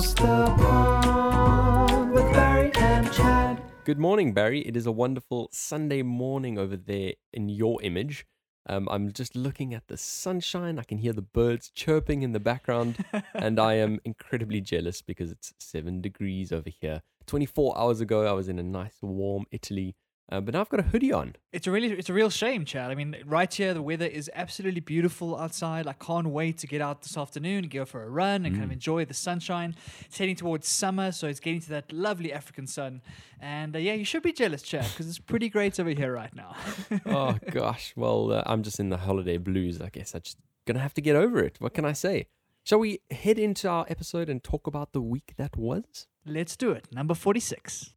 Across 0.00 0.14
the 0.14 0.54
pond 0.56 2.12
with 2.12 2.32
Barry 2.32 2.72
and 2.76 3.12
Chad. 3.12 3.62
Good 3.84 3.98
morning, 3.98 4.32
Barry. 4.32 4.60
It 4.60 4.74
is 4.74 4.86
a 4.86 4.92
wonderful 4.92 5.50
Sunday 5.52 6.00
morning 6.00 6.56
over 6.56 6.74
there 6.74 7.12
in 7.34 7.50
your 7.50 7.82
image. 7.82 8.24
Um, 8.66 8.88
I'm 8.90 9.12
just 9.12 9.36
looking 9.36 9.74
at 9.74 9.88
the 9.88 9.98
sunshine. 9.98 10.78
I 10.78 10.84
can 10.84 10.96
hear 10.96 11.12
the 11.12 11.20
birds 11.20 11.68
chirping 11.68 12.22
in 12.22 12.32
the 12.32 12.40
background, 12.40 13.04
and 13.34 13.60
I 13.60 13.74
am 13.74 14.00
incredibly 14.02 14.62
jealous 14.62 15.02
because 15.02 15.30
it's 15.30 15.52
seven 15.58 16.00
degrees 16.00 16.50
over 16.50 16.70
here. 16.70 17.02
24 17.26 17.76
hours 17.76 18.00
ago, 18.00 18.24
I 18.24 18.32
was 18.32 18.48
in 18.48 18.58
a 18.58 18.62
nice 18.62 18.96
warm 19.02 19.44
Italy, 19.50 19.96
uh, 20.30 20.40
but 20.40 20.54
now 20.54 20.60
I've 20.60 20.68
got 20.68 20.80
a 20.80 20.84
hoodie 20.84 21.12
on. 21.12 21.34
It's 21.52 21.66
a 21.66 21.70
really, 21.70 21.90
it's 21.92 22.08
a 22.08 22.12
real 22.12 22.30
shame, 22.30 22.64
Chad. 22.64 22.90
I 22.90 22.94
mean, 22.94 23.16
right 23.24 23.52
here, 23.52 23.74
the 23.74 23.82
weather 23.82 24.06
is 24.06 24.30
absolutely 24.34 24.80
beautiful 24.80 25.36
outside. 25.36 25.86
I 25.86 25.94
can't 25.94 26.28
wait 26.28 26.58
to 26.58 26.66
get 26.66 26.80
out 26.80 27.02
this 27.02 27.16
afternoon 27.16 27.68
go 27.70 27.84
for 27.84 28.02
a 28.02 28.08
run 28.08 28.44
and 28.44 28.54
kind 28.54 28.64
of 28.64 28.72
enjoy 28.72 29.04
the 29.04 29.14
sunshine. 29.14 29.74
It's 30.06 30.18
heading 30.18 30.36
towards 30.36 30.68
summer, 30.68 31.12
so 31.12 31.26
it's 31.26 31.40
getting 31.40 31.60
to 31.62 31.70
that 31.70 31.92
lovely 31.92 32.32
African 32.32 32.66
sun. 32.66 33.02
And 33.40 33.74
uh, 33.74 33.78
yeah, 33.78 33.94
you 33.94 34.04
should 34.04 34.22
be 34.22 34.32
jealous, 34.32 34.62
Chad, 34.62 34.86
because 34.90 35.08
it's 35.08 35.18
pretty 35.18 35.48
great 35.48 35.78
over 35.80 35.90
here 35.90 36.12
right 36.12 36.34
now. 36.34 36.54
oh 37.06 37.36
gosh, 37.50 37.92
well, 37.96 38.32
uh, 38.32 38.42
I'm 38.46 38.62
just 38.62 38.78
in 38.78 38.90
the 38.90 38.98
holiday 38.98 39.38
blues. 39.38 39.80
I 39.80 39.88
guess 39.88 40.14
I'm 40.14 40.22
just 40.22 40.38
gonna 40.66 40.80
have 40.80 40.94
to 40.94 41.00
get 41.00 41.16
over 41.16 41.42
it. 41.42 41.56
What 41.58 41.74
can 41.74 41.84
I 41.84 41.92
say? 41.92 42.26
Shall 42.62 42.78
we 42.78 43.00
head 43.10 43.38
into 43.38 43.68
our 43.68 43.86
episode 43.88 44.28
and 44.28 44.44
talk 44.44 44.66
about 44.66 44.92
the 44.92 45.00
week 45.00 45.34
that 45.38 45.56
was? 45.56 46.06
Let's 46.26 46.56
do 46.56 46.72
it. 46.72 46.86
Number 46.92 47.14
forty-six. 47.14 47.94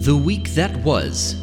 The 0.00 0.16
week 0.16 0.48
that 0.54 0.74
was. 0.78 1.34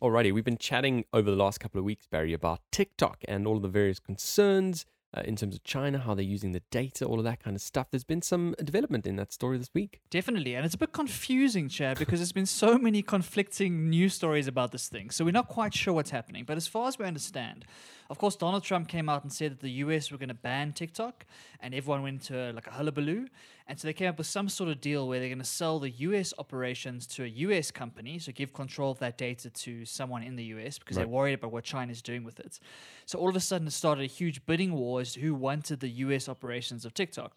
Alrighty, 0.00 0.32
we've 0.32 0.44
been 0.44 0.56
chatting 0.56 1.04
over 1.12 1.28
the 1.28 1.36
last 1.36 1.58
couple 1.58 1.80
of 1.80 1.84
weeks, 1.84 2.06
Barry, 2.06 2.32
about 2.32 2.60
TikTok 2.70 3.24
and 3.26 3.44
all 3.44 3.56
of 3.56 3.62
the 3.62 3.68
various 3.68 3.98
concerns 3.98 4.86
uh, 5.12 5.22
in 5.24 5.34
terms 5.34 5.56
of 5.56 5.64
China, 5.64 5.98
how 5.98 6.14
they're 6.14 6.22
using 6.24 6.52
the 6.52 6.62
data, 6.70 7.04
all 7.04 7.18
of 7.18 7.24
that 7.24 7.42
kind 7.42 7.56
of 7.56 7.60
stuff. 7.60 7.88
There's 7.90 8.04
been 8.04 8.22
some 8.22 8.54
development 8.62 9.04
in 9.04 9.16
that 9.16 9.32
story 9.32 9.58
this 9.58 9.70
week. 9.74 10.00
Definitely. 10.10 10.54
And 10.54 10.64
it's 10.64 10.76
a 10.76 10.78
bit 10.78 10.92
confusing, 10.92 11.68
Chad, 11.68 11.98
because 11.98 12.20
there's 12.20 12.30
been 12.30 12.46
so 12.46 12.78
many 12.78 13.02
conflicting 13.02 13.90
news 13.90 14.14
stories 14.14 14.46
about 14.46 14.70
this 14.70 14.88
thing. 14.88 15.10
So 15.10 15.24
we're 15.24 15.32
not 15.32 15.48
quite 15.48 15.74
sure 15.74 15.94
what's 15.94 16.10
happening. 16.10 16.44
But 16.44 16.56
as 16.56 16.68
far 16.68 16.86
as 16.86 17.00
we 17.00 17.04
understand, 17.04 17.64
of 18.10 18.16
course, 18.18 18.36
Donald 18.36 18.64
Trump 18.64 18.88
came 18.88 19.08
out 19.08 19.22
and 19.22 19.32
said 19.32 19.52
that 19.52 19.60
the 19.60 19.70
US 19.70 20.10
were 20.10 20.16
going 20.16 20.30
to 20.30 20.34
ban 20.34 20.72
TikTok, 20.72 21.26
and 21.60 21.74
everyone 21.74 22.02
went 22.02 22.30
into 22.30 22.52
like 22.52 22.66
a 22.66 22.70
hullabaloo. 22.70 23.26
And 23.66 23.78
so 23.78 23.86
they 23.86 23.92
came 23.92 24.08
up 24.08 24.16
with 24.16 24.26
some 24.26 24.48
sort 24.48 24.70
of 24.70 24.80
deal 24.80 25.06
where 25.06 25.20
they're 25.20 25.28
going 25.28 25.38
to 25.38 25.44
sell 25.44 25.78
the 25.78 25.90
US 25.90 26.32
operations 26.38 27.06
to 27.08 27.24
a 27.24 27.26
US 27.26 27.70
company, 27.70 28.18
so 28.18 28.32
give 28.32 28.54
control 28.54 28.92
of 28.92 28.98
that 29.00 29.18
data 29.18 29.50
to 29.50 29.84
someone 29.84 30.22
in 30.22 30.36
the 30.36 30.44
US 30.44 30.78
because 30.78 30.96
they're 30.96 31.06
worried 31.06 31.34
about 31.34 31.52
what 31.52 31.64
China's 31.64 32.00
doing 32.00 32.24
with 32.24 32.40
it. 32.40 32.58
So 33.04 33.18
all 33.18 33.28
of 33.28 33.36
a 33.36 33.40
sudden, 33.40 33.66
it 33.66 33.72
started 33.72 34.04
a 34.04 34.06
huge 34.06 34.46
bidding 34.46 34.72
war 34.72 35.02
as 35.02 35.12
to 35.12 35.20
who 35.20 35.34
wanted 35.34 35.80
the 35.80 35.88
US 35.88 36.30
operations 36.30 36.86
of 36.86 36.94
TikTok. 36.94 37.32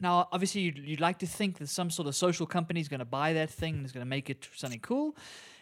Now, 0.00 0.28
obviously, 0.30 0.60
you'd, 0.60 0.78
you'd 0.78 1.00
like 1.00 1.18
to 1.18 1.26
think 1.26 1.58
that 1.58 1.68
some 1.68 1.90
sort 1.90 2.06
of 2.06 2.14
social 2.14 2.46
company 2.46 2.80
is 2.80 2.88
going 2.88 3.00
to 3.00 3.04
buy 3.04 3.32
that 3.32 3.50
thing 3.50 3.78
and 3.78 3.84
is 3.84 3.90
going 3.90 4.06
to 4.06 4.08
make 4.08 4.30
it 4.30 4.48
something 4.54 4.78
cool. 4.78 5.16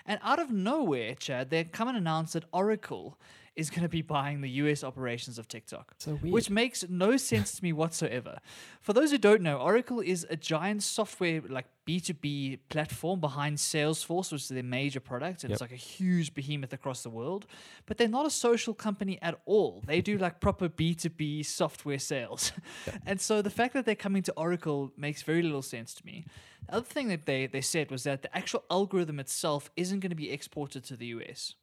And 0.04 0.20
out 0.22 0.38
of 0.38 0.50
nowhere, 0.50 1.14
Chad, 1.14 1.50
they 1.50 1.64
come 1.64 1.88
and 1.88 1.96
announce 1.96 2.34
that 2.34 2.44
Oracle 2.52 3.18
is 3.56 3.70
going 3.70 3.82
to 3.82 3.88
be 3.88 4.02
buying 4.02 4.42
the 4.42 4.50
US 4.50 4.84
operations 4.84 5.38
of 5.38 5.48
TikTok. 5.48 5.94
So 5.98 6.16
Which 6.16 6.50
makes 6.50 6.84
no 6.88 7.16
sense 7.16 7.56
to 7.56 7.64
me 7.64 7.72
whatsoever. 7.72 8.38
For 8.82 8.92
those 8.92 9.10
who 9.10 9.18
don't 9.18 9.40
know, 9.40 9.56
Oracle 9.56 10.00
is 10.00 10.26
a 10.28 10.36
giant 10.36 10.82
software, 10.82 11.40
like 11.48 11.66
B2B 11.86 12.58
platform 12.68 13.20
behind 13.20 13.56
Salesforce, 13.56 14.30
which 14.30 14.42
is 14.42 14.48
their 14.48 14.62
major 14.62 15.00
product. 15.00 15.42
And 15.42 15.52
it's 15.52 15.60
like 15.60 15.72
a 15.72 15.76
huge 15.76 16.34
behemoth 16.34 16.72
across 16.72 17.02
the 17.02 17.10
world. 17.10 17.46
But 17.86 17.96
they're 17.96 18.08
not 18.08 18.26
a 18.26 18.30
social 18.30 18.74
company 18.74 19.18
at 19.22 19.40
all. 19.46 19.82
They 19.86 20.00
do 20.00 20.18
like 20.18 20.40
proper 20.40 20.68
B2B 20.68 21.46
software 21.46 21.98
sales. 21.98 22.52
and 23.06 23.20
so 23.20 23.40
the 23.40 23.50
fact 23.50 23.72
that 23.74 23.86
they're 23.86 23.94
coming 23.94 24.22
to 24.24 24.32
Oracle 24.36 24.92
makes 24.96 25.22
very 25.22 25.42
little 25.42 25.62
sense 25.62 25.94
to 25.94 26.04
me. 26.04 26.26
The 26.66 26.74
other 26.74 26.86
thing 26.86 27.08
that 27.08 27.26
they, 27.26 27.46
they 27.46 27.60
said 27.60 27.90
was 27.90 28.02
that 28.02 28.22
the 28.22 28.36
actual 28.36 28.64
algorithm 28.70 29.20
itself 29.20 29.70
isn't 29.76 30.00
going 30.00 30.10
to 30.10 30.16
be 30.16 30.30
exported 30.30 30.84
to 30.84 30.96
the 30.96 31.06
US. 31.06 31.54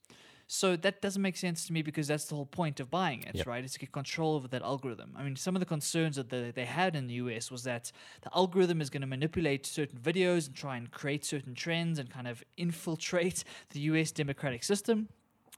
So 0.47 0.75
that 0.75 1.01
doesn't 1.01 1.21
make 1.21 1.37
sense 1.37 1.65
to 1.67 1.73
me 1.73 1.81
because 1.81 2.07
that's 2.07 2.25
the 2.25 2.35
whole 2.35 2.45
point 2.45 2.79
of 2.79 2.89
buying 2.89 3.23
it, 3.23 3.35
Yep. 3.35 3.47
right? 3.47 3.63
It's 3.63 3.73
to 3.73 3.79
get 3.79 3.91
control 3.91 4.35
over 4.35 4.47
that 4.49 4.61
algorithm. 4.61 5.13
I 5.15 5.23
mean, 5.23 5.35
some 5.35 5.55
of 5.55 5.59
the 5.61 5.65
concerns 5.65 6.15
that 6.17 6.29
they, 6.29 6.51
they 6.51 6.65
had 6.65 6.95
in 6.95 7.07
the 7.07 7.15
US 7.15 7.49
was 7.49 7.63
that 7.63 7.91
the 8.21 8.29
algorithm 8.35 8.81
is 8.81 8.89
going 8.89 9.01
to 9.01 9.07
manipulate 9.07 9.65
certain 9.65 9.97
videos 9.99 10.47
and 10.47 10.55
try 10.55 10.77
and 10.77 10.91
create 10.91 11.25
certain 11.25 11.55
trends 11.55 11.97
and 11.97 12.09
kind 12.09 12.27
of 12.27 12.43
infiltrate 12.57 13.43
the 13.71 13.79
US 13.81 14.11
democratic 14.11 14.63
system. 14.63 15.07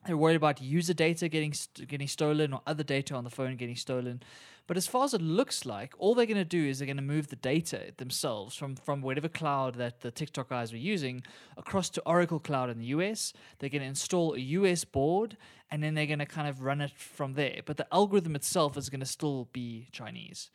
They're 0.05 0.17
worried 0.17 0.35
about 0.35 0.61
user 0.61 0.93
data 0.93 1.27
getting 1.29 1.53
st- 1.53 1.87
getting 1.87 2.07
stolen 2.07 2.53
or 2.53 2.61
other 2.67 2.83
data 2.83 3.15
on 3.15 3.23
the 3.23 3.29
phone 3.29 3.55
getting 3.55 3.75
stolen. 3.75 4.21
But 4.67 4.77
as 4.77 4.87
far 4.87 5.03
as 5.05 5.13
it 5.13 5.21
looks 5.21 5.63
like, 5.65 5.93
all 5.99 6.15
they're 6.15 6.25
going 6.25 6.37
to 6.37 6.43
do 6.45 6.65
is 6.65 6.79
they're 6.79 6.87
going 6.87 6.97
to 6.97 7.03
move 7.03 7.27
the 7.27 7.35
data 7.35 7.93
themselves 7.97 8.55
from, 8.55 8.75
from 8.75 9.01
whatever 9.01 9.29
cloud 9.29 9.75
that 9.75 10.01
the 10.01 10.09
TikTok 10.09 10.49
guys 10.49 10.71
were 10.71 10.79
using 10.79 11.21
across 11.55 11.87
to 11.91 12.01
Oracle 12.03 12.39
Cloud 12.39 12.71
in 12.71 12.79
the 12.79 12.85
US. 12.87 13.31
They're 13.59 13.69
going 13.69 13.83
to 13.83 13.87
install 13.87 14.33
a 14.33 14.39
US 14.39 14.83
board 14.83 15.37
and 15.69 15.83
then 15.83 15.93
they're 15.93 16.07
going 16.07 16.19
to 16.19 16.25
kind 16.25 16.47
of 16.47 16.61
run 16.63 16.81
it 16.81 16.91
from 16.97 17.33
there. 17.33 17.61
But 17.63 17.77
the 17.77 17.85
algorithm 17.93 18.35
itself 18.35 18.75
is 18.75 18.89
going 18.89 19.01
to 19.01 19.05
still 19.05 19.49
be 19.53 19.87
Chinese. 19.91 20.49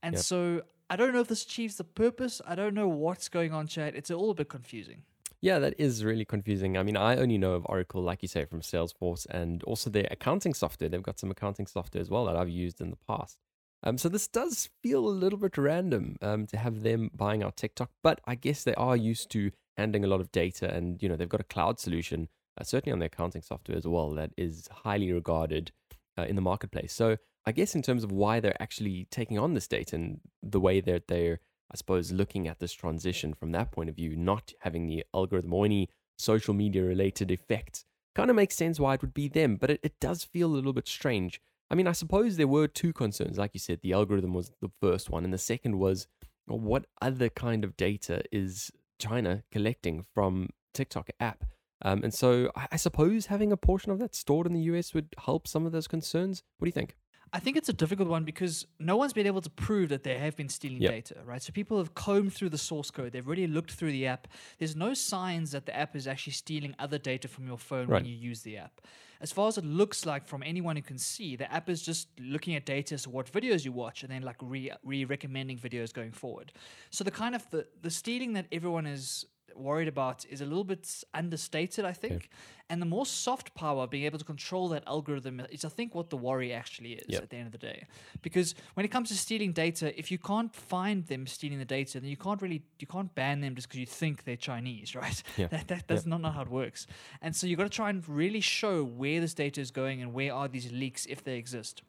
And 0.00 0.14
Yep. 0.14 0.22
so 0.22 0.62
I 0.88 0.94
don't 0.94 1.12
know 1.12 1.20
if 1.20 1.28
this 1.28 1.42
achieves 1.42 1.76
the 1.76 1.84
purpose. 1.84 2.40
I 2.46 2.54
don't 2.54 2.74
know 2.74 2.86
what's 2.86 3.28
going 3.28 3.52
on, 3.52 3.66
Chad. 3.66 3.96
It's 3.96 4.10
all 4.12 4.30
a 4.30 4.34
bit 4.34 4.48
confusing. 4.48 5.02
Yeah, 5.40 5.58
that 5.58 5.74
is 5.78 6.04
really 6.04 6.24
confusing. 6.24 6.76
I 6.76 6.82
mean, 6.82 6.96
I 6.96 7.16
only 7.16 7.38
know 7.38 7.52
of 7.52 7.66
Oracle, 7.68 8.02
like 8.02 8.22
you 8.22 8.28
say, 8.28 8.44
from 8.46 8.62
Salesforce 8.62 9.26
and 9.30 9.62
also 9.64 9.90
their 9.90 10.08
accounting 10.10 10.54
software. 10.54 10.88
They've 10.88 11.02
got 11.02 11.18
some 11.18 11.30
accounting 11.30 11.66
software 11.66 12.00
as 12.00 12.10
well 12.10 12.24
that 12.24 12.36
I've 12.36 12.48
used 12.48 12.80
in 12.80 12.90
the 12.90 12.98
past. 13.06 13.36
Um, 13.82 13.98
so 13.98 14.08
this 14.08 14.26
does 14.26 14.70
feel 14.82 15.06
a 15.06 15.10
little 15.10 15.38
bit 15.38 15.58
random 15.58 16.16
um, 16.22 16.46
to 16.48 16.56
have 16.56 16.82
them 16.82 17.10
buying 17.14 17.44
our 17.44 17.52
TikTok, 17.52 17.90
but 18.02 18.20
I 18.24 18.34
guess 18.34 18.64
they 18.64 18.74
are 18.74 18.96
used 18.96 19.30
to 19.32 19.50
handling 19.76 20.04
a 20.04 20.08
lot 20.08 20.20
of 20.20 20.32
data, 20.32 20.72
and 20.72 21.00
you 21.02 21.08
know 21.08 21.16
they've 21.16 21.28
got 21.28 21.40
a 21.40 21.44
cloud 21.44 21.78
solution, 21.78 22.28
uh, 22.58 22.64
certainly 22.64 22.92
on 22.92 22.98
their 22.98 23.08
accounting 23.08 23.42
software 23.42 23.76
as 23.76 23.86
well, 23.86 24.10
that 24.12 24.30
is 24.36 24.68
highly 24.72 25.12
regarded 25.12 25.72
uh, 26.18 26.22
in 26.22 26.36
the 26.36 26.42
marketplace. 26.42 26.92
So 26.92 27.18
I 27.44 27.52
guess 27.52 27.74
in 27.74 27.82
terms 27.82 28.02
of 28.02 28.10
why 28.10 28.40
they're 28.40 28.60
actually 28.60 29.06
taking 29.10 29.38
on 29.38 29.54
this 29.54 29.68
data 29.68 29.94
and 29.94 30.20
the 30.42 30.60
way 30.60 30.80
that 30.80 31.06
they're, 31.06 31.40
I 31.70 31.76
suppose, 31.76 32.12
looking 32.12 32.46
at 32.46 32.58
this 32.58 32.72
transition 32.72 33.34
from 33.34 33.52
that 33.52 33.72
point 33.72 33.88
of 33.88 33.96
view, 33.96 34.16
not 34.16 34.52
having 34.60 34.86
the 34.86 35.04
algorithm 35.14 35.52
or 35.52 35.64
any 35.64 35.88
social 36.16 36.54
media 36.54 36.82
related 36.82 37.30
effects, 37.30 37.84
kind 38.14 38.30
of 38.30 38.36
makes 38.36 38.56
sense 38.56 38.80
why 38.80 38.94
it 38.94 39.02
would 39.02 39.14
be 39.14 39.28
them, 39.28 39.56
but 39.56 39.70
it, 39.70 39.80
it 39.82 40.00
does 40.00 40.24
feel 40.24 40.48
a 40.48 40.54
little 40.54 40.72
bit 40.72 40.88
strange. 40.88 41.40
I 41.70 41.74
mean, 41.74 41.88
I 41.88 41.92
suppose 41.92 42.36
there 42.36 42.46
were 42.46 42.68
two 42.68 42.92
concerns. 42.92 43.38
Like 43.38 43.50
you 43.52 43.60
said, 43.60 43.80
the 43.82 43.92
algorithm 43.92 44.32
was 44.32 44.52
the 44.60 44.70
first 44.80 45.10
one, 45.10 45.24
and 45.24 45.34
the 45.34 45.38
second 45.38 45.78
was 45.78 46.06
well, 46.46 46.60
what 46.60 46.86
other 47.02 47.28
kind 47.28 47.64
of 47.64 47.76
data 47.76 48.22
is 48.30 48.70
China 48.98 49.42
collecting 49.50 50.04
from 50.14 50.50
TikTok 50.72 51.10
app? 51.18 51.44
Um, 51.82 52.02
and 52.04 52.14
so 52.14 52.50
I, 52.56 52.68
I 52.72 52.76
suppose 52.76 53.26
having 53.26 53.52
a 53.52 53.56
portion 53.56 53.92
of 53.92 53.98
that 53.98 54.14
stored 54.14 54.46
in 54.46 54.54
the 54.54 54.60
US 54.60 54.94
would 54.94 55.14
help 55.24 55.46
some 55.46 55.66
of 55.66 55.72
those 55.72 55.88
concerns. 55.88 56.42
What 56.58 56.66
do 56.66 56.68
you 56.68 56.72
think? 56.72 56.96
I 57.32 57.40
think 57.40 57.56
it's 57.56 57.68
a 57.68 57.72
difficult 57.72 58.08
one 58.08 58.24
because 58.24 58.66
no 58.78 58.96
one's 58.96 59.12
been 59.12 59.26
able 59.26 59.40
to 59.42 59.50
prove 59.50 59.88
that 59.90 60.04
they 60.04 60.16
have 60.18 60.36
been 60.36 60.48
stealing 60.48 60.80
Yep. 60.80 60.90
data, 60.92 61.16
right? 61.24 61.42
So 61.42 61.52
people 61.52 61.76
have 61.78 61.94
combed 61.94 62.32
through 62.32 62.50
the 62.50 62.58
source 62.58 62.90
code. 62.90 63.12
They've 63.12 63.26
already 63.26 63.46
looked 63.46 63.72
through 63.72 63.92
the 63.92 64.06
app. 64.06 64.28
There's 64.58 64.76
no 64.76 64.94
signs 64.94 65.50
that 65.50 65.66
the 65.66 65.76
app 65.76 65.96
is 65.96 66.06
actually 66.06 66.34
stealing 66.34 66.74
other 66.78 66.98
data 66.98 67.28
from 67.28 67.46
your 67.46 67.58
phone 67.58 67.88
Right. 67.88 68.02
when 68.02 68.06
you 68.06 68.16
use 68.16 68.42
the 68.42 68.56
app. 68.56 68.80
As 69.20 69.32
far 69.32 69.48
as 69.48 69.58
it 69.58 69.64
looks 69.64 70.06
like 70.06 70.26
from 70.26 70.42
anyone 70.42 70.76
who 70.76 70.82
can 70.82 70.98
see, 70.98 71.36
the 71.36 71.50
app 71.52 71.68
is 71.68 71.82
just 71.82 72.08
looking 72.20 72.54
at 72.54 72.64
data, 72.66 72.96
so 72.98 73.10
what 73.10 73.30
videos 73.30 73.64
you 73.64 73.72
watch, 73.72 74.02
and 74.02 74.12
then 74.12 74.22
like 74.22 74.36
re 74.42 74.70
re 74.84 75.04
recommending 75.04 75.58
videos 75.58 75.92
going 75.92 76.12
forward. 76.12 76.52
So 76.90 77.02
the 77.02 77.10
kind 77.10 77.34
of 77.34 77.48
the 77.50 77.66
the 77.80 77.90
stealing 77.90 78.34
that 78.34 78.46
everyone 78.52 78.86
is 78.86 79.24
worried 79.58 79.88
about 79.88 80.24
is 80.28 80.40
a 80.40 80.44
little 80.46 80.64
bit 80.64 81.04
understated, 81.14 81.84
I 81.84 81.92
think. 81.92 82.28
And 82.68 82.82
the 82.82 82.86
more 82.86 83.06
soft 83.06 83.54
power, 83.54 83.86
being 83.86 84.04
able 84.04 84.18
to 84.18 84.24
control 84.24 84.68
that 84.70 84.82
algorithm, 84.86 85.40
is 85.50 85.64
I 85.64 85.68
think 85.68 85.94
what 85.94 86.10
the 86.10 86.16
worry 86.16 86.52
actually 86.52 86.94
is 86.94 87.04
Yep. 87.08 87.22
at 87.22 87.30
the 87.30 87.36
end 87.36 87.46
of 87.46 87.52
the 87.52 87.58
day. 87.58 87.86
Because 88.22 88.54
when 88.74 88.84
it 88.84 88.88
comes 88.90 89.08
to 89.10 89.16
stealing 89.16 89.52
data, 89.52 89.96
if 89.98 90.10
you 90.10 90.18
can't 90.18 90.52
find 90.54 91.06
them 91.06 91.26
stealing 91.26 91.58
the 91.58 91.64
data, 91.64 92.00
then 92.00 92.10
you 92.10 92.16
can't 92.16 92.42
really 92.42 92.62
you 92.80 92.86
can't 92.86 93.14
ban 93.14 93.40
them 93.40 93.54
just 93.54 93.68
because 93.68 93.78
you 93.80 93.86
think 93.86 94.24
they're 94.24 94.36
Chinese, 94.36 94.94
right? 95.02 95.22
Yeah. 95.36 95.46
That, 95.46 95.68
that, 95.68 95.88
that's 95.88 96.06
not, 96.06 96.20
not 96.20 96.34
how 96.34 96.42
it 96.42 96.48
works. 96.50 96.86
And 97.22 97.34
so 97.36 97.46
you've 97.46 97.58
got 97.58 97.64
to 97.64 97.70
try 97.70 97.90
and 97.90 98.06
really 98.08 98.40
show 98.40 98.82
where 98.84 99.20
this 99.20 99.34
data 99.34 99.60
is 99.60 99.70
going 99.70 100.02
and 100.02 100.12
where 100.12 100.32
are 100.34 100.48
these 100.48 100.72
leaks 100.72 101.06
if 101.06 101.22
they 101.22 101.36
exist. 101.36 101.82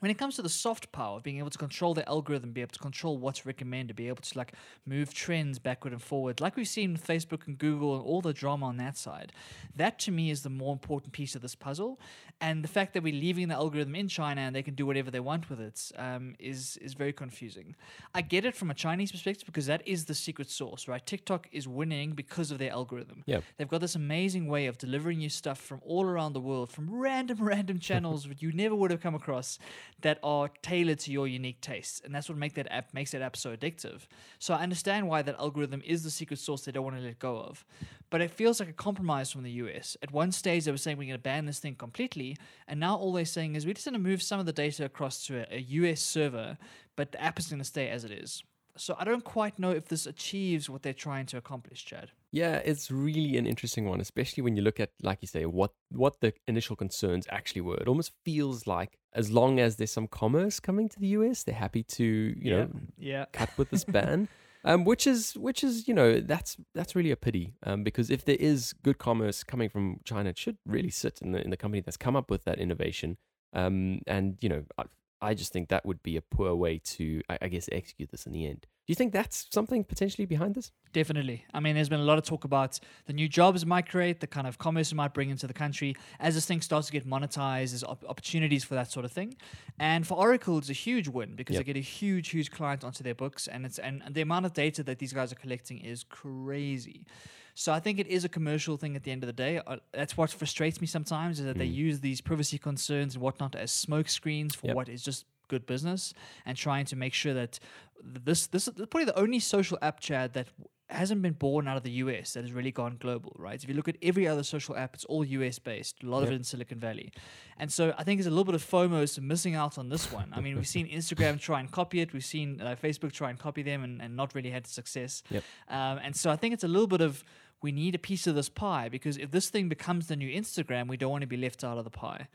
When 0.00 0.10
it 0.10 0.18
comes 0.18 0.36
to 0.36 0.42
the 0.42 0.48
soft 0.48 0.92
power, 0.92 1.16
of 1.16 1.22
being 1.22 1.38
able 1.38 1.50
to 1.50 1.58
control 1.58 1.94
the 1.94 2.06
algorithm, 2.08 2.52
be 2.52 2.60
able 2.60 2.72
to 2.72 2.78
control 2.78 3.16
what's 3.16 3.46
recommended, 3.46 3.96
be 3.96 4.08
able 4.08 4.22
to 4.22 4.38
like 4.38 4.52
move 4.84 5.14
trends 5.14 5.58
backward 5.58 5.92
and 5.92 6.02
forward, 6.02 6.40
like 6.40 6.56
we've 6.56 6.68
seen 6.68 6.92
with 6.92 7.06
Facebook 7.06 7.46
and 7.46 7.58
Google 7.58 7.94
and 7.96 8.04
all 8.04 8.20
the 8.20 8.32
drama 8.32 8.66
on 8.66 8.76
that 8.76 8.96
side, 8.96 9.32
that 9.74 9.98
to 10.00 10.10
me 10.10 10.30
is 10.30 10.42
the 10.42 10.50
more 10.50 10.72
important 10.72 11.12
piece 11.12 11.34
of 11.34 11.42
this 11.42 11.54
puzzle. 11.54 11.98
And 12.40 12.62
the 12.62 12.68
fact 12.68 12.92
that 12.92 13.02
we're 13.02 13.14
leaving 13.14 13.48
the 13.48 13.54
algorithm 13.54 13.94
in 13.94 14.08
China 14.08 14.42
and 14.42 14.54
they 14.54 14.62
can 14.62 14.74
do 14.74 14.84
whatever 14.84 15.10
they 15.10 15.20
want 15.20 15.48
with 15.48 15.60
it 15.60 15.90
um, 15.96 16.34
is 16.38 16.76
is 16.82 16.92
very 16.92 17.12
confusing. 17.12 17.74
I 18.14 18.20
get 18.20 18.44
it 18.44 18.54
from 18.54 18.70
a 18.70 18.74
Chinese 18.74 19.10
perspective 19.12 19.46
because 19.46 19.66
that 19.66 19.86
is 19.88 20.04
the 20.04 20.14
secret 20.14 20.50
sauce, 20.50 20.86
right? 20.86 21.04
TikTok 21.04 21.48
is 21.50 21.66
winning 21.66 22.12
because 22.12 22.50
of 22.50 22.58
their 22.58 22.72
algorithm. 22.72 23.22
Yeah. 23.26 23.40
They've 23.56 23.68
got 23.68 23.80
this 23.80 23.94
amazing 23.94 24.48
way 24.48 24.66
of 24.66 24.76
delivering 24.76 25.20
you 25.20 25.30
stuff 25.30 25.58
from 25.58 25.80
all 25.82 26.04
around 26.04 26.34
the 26.34 26.40
world, 26.40 26.70
from 26.70 26.90
random, 26.90 27.38
random 27.40 27.78
channels 27.78 28.24
that 28.24 28.42
you 28.42 28.52
never 28.52 28.74
would 28.74 28.90
have 28.90 29.00
come 29.00 29.14
across 29.14 29.58
that 30.02 30.18
are 30.22 30.50
tailored 30.62 30.98
to 31.00 31.10
your 31.10 31.26
unique 31.26 31.60
tastes, 31.60 32.00
and 32.04 32.14
that's 32.14 32.28
what 32.28 32.36
make 32.36 32.54
that 32.54 32.70
app 32.70 32.92
makes 32.92 33.12
that 33.12 33.22
app 33.22 33.36
so 33.36 33.56
addictive. 33.56 34.02
So 34.38 34.54
I 34.54 34.62
understand 34.62 35.08
why 35.08 35.22
that 35.22 35.38
algorithm 35.38 35.82
is 35.84 36.02
the 36.02 36.10
secret 36.10 36.38
sauce 36.38 36.64
they 36.64 36.72
don't 36.72 36.84
want 36.84 36.96
to 36.96 37.02
let 37.02 37.18
go 37.18 37.38
of, 37.38 37.64
but 38.10 38.20
it 38.20 38.30
feels 38.30 38.60
like 38.60 38.68
a 38.68 38.74
compromise 38.74 39.32
from 39.32 39.42
the 39.42 39.50
US. 39.52 39.96
At 40.02 40.12
one 40.12 40.32
stage, 40.32 40.64
they 40.64 40.70
were 40.70 40.76
saying 40.76 40.98
we're 40.98 41.04
going 41.04 41.18
to 41.18 41.22
ban 41.22 41.46
this 41.46 41.58
thing 41.58 41.74
completely, 41.74 42.36
and 42.68 42.78
now 42.78 42.96
all 42.96 43.12
they're 43.12 43.24
saying 43.24 43.54
is 43.54 43.64
we're 43.64 43.74
just 43.74 43.86
going 43.86 43.94
to 43.94 43.98
move 43.98 44.22
some 44.22 44.38
of 44.38 44.46
the 44.46 44.52
data 44.52 44.84
across 44.84 45.26
to 45.26 45.38
a, 45.50 45.56
a 45.56 45.60
US 45.60 46.02
server, 46.02 46.58
but 46.94 47.12
the 47.12 47.22
app 47.22 47.38
is 47.38 47.48
going 47.48 47.58
to 47.58 47.64
stay 47.64 47.88
as 47.88 48.04
it 48.04 48.10
is. 48.10 48.42
So 48.76 48.94
I 48.98 49.04
don't 49.04 49.24
quite 49.24 49.58
know 49.58 49.70
if 49.70 49.88
this 49.88 50.06
achieves 50.06 50.68
what 50.68 50.82
they're 50.82 50.92
trying 50.92 51.26
to 51.26 51.38
accomplish, 51.38 51.84
Chad. 51.84 52.10
Yeah, 52.36 52.60
it's 52.66 52.90
really 52.90 53.38
an 53.38 53.46
interesting 53.46 53.86
one, 53.86 53.98
especially 53.98 54.42
when 54.42 54.56
you 54.56 54.62
look 54.62 54.78
at, 54.78 54.90
like 55.02 55.20
you 55.22 55.28
say, 55.28 55.46
what 55.46 55.72
what 55.88 56.20
the 56.20 56.34
initial 56.46 56.76
concerns 56.76 57.26
actually 57.30 57.62
were. 57.62 57.78
It 57.78 57.88
almost 57.88 58.12
feels 58.26 58.66
like 58.66 58.98
as 59.14 59.32
long 59.32 59.58
as 59.58 59.76
there's 59.76 59.90
some 59.90 60.06
commerce 60.06 60.60
coming 60.60 60.90
to 60.90 61.00
the 61.00 61.06
US, 61.18 61.44
they're 61.44 61.54
happy 61.54 61.82
to, 61.82 62.04
you 62.38 62.50
know, 62.50 62.68
yeah. 62.98 63.24
cut 63.32 63.48
with 63.56 63.70
this 63.70 63.84
ban. 63.96 64.28
Um, 64.66 64.84
which 64.84 65.06
is 65.06 65.32
which 65.38 65.64
is 65.64 65.88
you 65.88 65.94
know 65.94 66.20
that's 66.20 66.56
that's 66.74 66.94
really 66.94 67.12
a 67.12 67.16
pity 67.16 67.54
um, 67.62 67.84
because 67.84 68.10
if 68.10 68.24
there 68.24 68.36
is 68.38 68.74
good 68.82 68.98
commerce 68.98 69.42
coming 69.42 69.70
from 69.70 70.00
China, 70.04 70.28
it 70.30 70.38
should 70.38 70.58
really 70.66 70.90
sit 70.90 71.20
in 71.22 71.32
the 71.32 71.40
in 71.42 71.48
the 71.48 71.56
company 71.56 71.80
that's 71.80 71.96
come 71.96 72.16
up 72.16 72.30
with 72.30 72.44
that 72.44 72.58
innovation. 72.58 73.16
Um, 73.54 74.00
and 74.06 74.36
you 74.42 74.50
know, 74.50 74.64
I, 74.76 74.84
I 75.22 75.32
just 75.32 75.54
think 75.54 75.68
that 75.70 75.86
would 75.86 76.02
be 76.02 76.16
a 76.18 76.22
poor 76.22 76.54
way 76.54 76.80
to, 76.96 77.22
I, 77.30 77.38
I 77.42 77.48
guess, 77.48 77.68
execute 77.72 78.10
this 78.10 78.26
in 78.26 78.32
the 78.32 78.46
end. 78.46 78.66
Do 78.86 78.92
you 78.92 78.94
think 78.94 79.12
that's 79.12 79.48
something 79.52 79.82
potentially 79.82 80.26
behind 80.26 80.54
this? 80.54 80.70
Definitely. 80.92 81.44
I 81.52 81.58
mean, 81.58 81.74
there's 81.74 81.88
been 81.88 81.98
a 81.98 82.04
lot 82.04 82.18
of 82.18 82.24
talk 82.24 82.44
about 82.44 82.78
the 83.06 83.12
new 83.12 83.28
jobs 83.28 83.64
it 83.64 83.66
might 83.66 83.88
create, 83.88 84.20
the 84.20 84.28
kind 84.28 84.46
of 84.46 84.58
commerce 84.58 84.92
it 84.92 84.94
might 84.94 85.12
bring 85.12 85.28
into 85.28 85.48
the 85.48 85.52
country. 85.52 85.96
As 86.20 86.36
this 86.36 86.46
thing 86.46 86.60
starts 86.60 86.86
to 86.86 86.92
get 86.92 87.04
monetized, 87.04 87.70
there's 87.70 87.82
op- 87.82 88.04
opportunities 88.08 88.62
for 88.62 88.76
that 88.76 88.88
sort 88.92 89.04
of 89.04 89.10
thing. 89.10 89.34
And 89.80 90.06
for 90.06 90.16
Oracle, 90.16 90.56
it's 90.58 90.70
a 90.70 90.72
huge 90.72 91.08
win 91.08 91.34
because 91.34 91.54
Yep. 91.54 91.60
they 91.66 91.72
get 91.72 91.76
a 91.78 91.82
huge, 91.82 92.28
huge 92.28 92.52
client 92.52 92.84
onto 92.84 93.02
their 93.02 93.14
books, 93.16 93.48
and 93.48 93.66
it's 93.66 93.80
and, 93.80 94.02
the 94.08 94.20
amount 94.20 94.46
of 94.46 94.52
data 94.52 94.84
that 94.84 95.00
these 95.00 95.12
guys 95.12 95.32
are 95.32 95.36
collecting 95.36 95.78
is 95.78 96.04
crazy. 96.04 97.06
So 97.54 97.72
I 97.72 97.80
think 97.80 97.98
it 97.98 98.06
is 98.06 98.24
a 98.24 98.28
commercial 98.28 98.76
thing 98.76 98.94
at 98.94 99.02
the 99.02 99.10
end 99.10 99.24
of 99.24 99.26
the 99.26 99.32
day. 99.32 99.58
Uh, 99.66 99.78
that's 99.92 100.16
what 100.16 100.30
frustrates 100.30 100.80
me 100.80 100.86
sometimes 100.86 101.40
is 101.40 101.46
that 101.46 101.58
they 101.58 101.66
Mm. 101.68 101.74
use 101.74 102.00
these 102.00 102.20
privacy 102.20 102.58
concerns 102.58 103.14
and 103.14 103.22
whatnot 103.22 103.56
as 103.56 103.72
smoke 103.72 104.08
screens 104.08 104.54
for 104.54 104.68
Yep. 104.68 104.76
what 104.76 104.88
is 104.88 105.02
just 105.02 105.24
good 105.48 105.66
business 105.66 106.14
and 106.44 106.56
trying 106.56 106.84
to 106.86 106.96
make 106.96 107.14
sure 107.14 107.34
that 107.34 107.58
this 108.02 108.46
this 108.46 108.68
is 108.68 108.74
probably 108.74 109.04
the 109.04 109.18
only 109.18 109.40
social 109.40 109.78
app 109.82 110.00
Chad 110.00 110.34
that 110.34 110.48
hasn't 110.88 111.20
been 111.20 111.32
born 111.32 111.66
out 111.66 111.76
of 111.76 111.82
the 111.82 111.90
US 111.90 112.34
that 112.34 112.42
has 112.42 112.52
really 112.52 112.70
gone 112.70 112.96
global, 113.00 113.34
right? 113.38 113.62
If 113.62 113.68
you 113.68 113.74
look 113.74 113.88
at 113.88 113.96
every 114.02 114.26
other 114.28 114.42
social 114.42 114.76
app, 114.76 114.94
it's 114.94 115.04
all 115.06 115.24
US 115.24 115.58
based, 115.58 116.02
a 116.02 116.06
lot 116.06 116.22
of 116.22 116.30
it 116.30 116.34
in 116.34 116.44
Silicon 116.44 116.78
Valley. 116.78 117.12
And 117.58 117.72
so 117.72 117.92
I 117.98 118.04
think 118.04 118.18
there's 118.18 118.26
a 118.26 118.30
little 118.30 118.44
bit 118.44 118.54
of 118.54 118.64
FOMO 118.64 119.20
missing 119.20 119.54
out 119.54 119.78
on 119.78 119.88
this 119.88 120.12
one. 120.12 120.32
I 120.32 120.40
mean, 120.40 120.54
we've 120.54 120.66
seen 120.66 120.88
Instagram 120.88 121.40
try 121.40 121.60
and 121.60 121.70
copy 121.70 122.00
it, 122.00 122.12
we've 122.12 122.24
seen 122.24 122.60
uh, 122.60 122.76
Facebook 122.80 123.12
try 123.12 123.30
and 123.30 123.38
copy 123.38 123.62
them 123.62 123.82
and, 123.82 124.00
and 124.00 124.14
not 124.14 124.34
really 124.34 124.50
had 124.50 124.66
success. 124.66 125.22
Yep. 125.30 125.42
Um, 125.68 125.98
and 126.04 126.14
so 126.14 126.30
I 126.30 126.36
think 126.36 126.54
it's 126.54 126.64
a 126.64 126.68
little 126.68 126.86
bit 126.86 127.00
of 127.00 127.24
we 127.62 127.72
need 127.72 127.94
a 127.94 127.98
piece 127.98 128.26
of 128.26 128.34
this 128.34 128.48
pie 128.48 128.88
because 128.88 129.16
if 129.16 129.30
this 129.30 129.50
thing 129.50 129.68
becomes 129.68 130.06
the 130.06 130.16
new 130.16 130.30
Instagram, 130.30 130.88
we 130.88 130.96
don't 130.96 131.10
want 131.10 131.22
to 131.22 131.26
be 131.26 131.36
left 131.36 131.64
out 131.64 131.78
of 131.78 131.84
the 131.84 131.90
pie. 131.90 132.28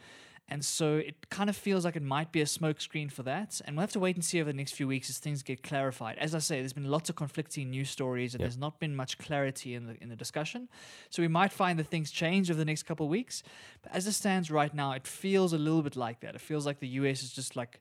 And 0.51 0.65
so 0.65 0.97
it 0.97 1.29
kind 1.29 1.49
of 1.49 1.55
feels 1.55 1.85
like 1.85 1.95
it 1.95 2.03
might 2.03 2.33
be 2.33 2.41
a 2.41 2.45
smokescreen 2.45 3.09
for 3.09 3.23
that. 3.23 3.61
And 3.63 3.75
we'll 3.77 3.81
have 3.83 3.93
to 3.93 4.01
wait 4.01 4.17
and 4.17 4.23
see 4.23 4.41
over 4.41 4.51
the 4.51 4.57
next 4.57 4.73
few 4.73 4.85
weeks 4.85 5.09
as 5.09 5.17
things 5.17 5.43
get 5.43 5.63
clarified. 5.63 6.17
As 6.17 6.35
I 6.35 6.39
say, 6.39 6.59
there's 6.59 6.73
been 6.73 6.91
lots 6.91 7.09
of 7.09 7.15
conflicting 7.15 7.69
news 7.69 7.89
stories 7.89 8.33
and 8.35 8.41
Yep. 8.41 8.49
there's 8.49 8.57
not 8.57 8.77
been 8.77 8.93
much 8.93 9.17
clarity 9.17 9.73
in 9.75 9.87
the 9.87 9.95
in 10.03 10.09
the 10.09 10.15
discussion. 10.17 10.67
So 11.09 11.21
we 11.21 11.29
might 11.29 11.53
find 11.53 11.79
that 11.79 11.87
things 11.87 12.11
change 12.11 12.51
over 12.51 12.57
the 12.59 12.65
next 12.65 12.83
couple 12.83 13.05
of 13.05 13.09
weeks. 13.09 13.43
But 13.81 13.95
as 13.95 14.05
it 14.07 14.11
stands 14.11 14.51
right 14.51 14.73
now, 14.73 14.91
it 14.91 15.07
feels 15.07 15.53
a 15.53 15.57
little 15.57 15.81
bit 15.81 15.95
like 15.95 16.19
that. 16.19 16.35
It 16.35 16.41
feels 16.41 16.65
like 16.65 16.79
the 16.81 16.89
US 16.99 17.23
is 17.23 17.31
just 17.31 17.55
like 17.55 17.79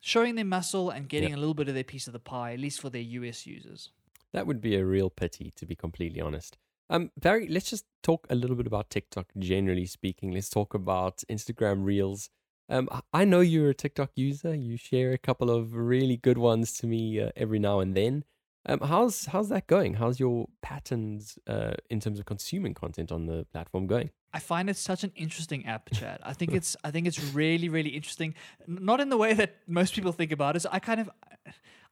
showing 0.00 0.36
their 0.36 0.44
muscle 0.44 0.90
and 0.90 1.08
getting 1.08 1.30
Yep. 1.30 1.38
a 1.38 1.40
little 1.40 1.54
bit 1.54 1.68
of 1.68 1.74
their 1.74 1.84
piece 1.84 2.06
of 2.06 2.12
the 2.12 2.20
pie, 2.20 2.52
at 2.52 2.60
least 2.60 2.80
for 2.80 2.88
their 2.88 3.02
US 3.20 3.46
users. 3.46 3.90
That 4.32 4.46
would 4.46 4.60
be 4.60 4.76
a 4.76 4.84
real 4.84 5.10
pity, 5.10 5.50
to 5.56 5.66
be 5.66 5.74
completely 5.74 6.20
honest. 6.20 6.56
Um, 6.92 7.10
Barry, 7.18 7.48
let's 7.48 7.70
just 7.70 7.86
talk 8.02 8.26
a 8.28 8.34
little 8.34 8.54
bit 8.54 8.66
about 8.66 8.90
TikTok, 8.90 9.28
generally 9.38 9.86
speaking. 9.86 10.30
Let's 10.30 10.50
talk 10.50 10.74
about 10.74 11.22
Instagram 11.30 11.86
Reels. 11.86 12.28
Um, 12.68 12.86
I- 13.14 13.24
know 13.24 13.40
you're 13.40 13.70
a 13.70 13.74
TikTok 13.74 14.10
user. 14.14 14.54
You 14.54 14.76
share 14.76 15.12
a 15.12 15.18
couple 15.18 15.50
of 15.50 15.72
really 15.72 16.18
good 16.18 16.36
ones 16.36 16.74
to 16.74 16.86
me 16.86 17.18
uh, 17.18 17.30
every 17.34 17.58
now 17.58 17.80
and 17.80 17.96
then. 17.96 18.24
Um, 18.66 18.80
how's 18.80 19.24
how's 19.24 19.48
that 19.48 19.66
going? 19.66 19.94
How's 19.94 20.20
your 20.20 20.48
patterns 20.60 21.38
uh, 21.46 21.72
in 21.88 21.98
terms 21.98 22.18
of 22.20 22.26
consuming 22.26 22.74
content 22.74 23.10
on 23.10 23.24
the 23.24 23.46
platform 23.52 23.86
going? 23.86 24.10
I 24.34 24.38
find 24.38 24.68
it 24.68 24.76
such 24.76 25.02
an 25.02 25.12
interesting 25.16 25.66
app, 25.66 25.90
Chad. 25.94 26.20
I 26.22 26.34
think 26.34 26.52
it's 26.52 26.76
I 26.84 26.90
think 26.90 27.06
it's 27.06 27.34
really 27.34 27.70
really 27.70 27.90
interesting. 27.90 28.34
Not 28.66 29.00
in 29.00 29.08
the 29.08 29.16
way 29.16 29.32
that 29.32 29.56
most 29.66 29.94
people 29.94 30.12
think 30.12 30.30
about 30.30 30.56
it. 30.56 30.66
I 30.70 30.78
kind 30.78 31.00
of 31.00 31.10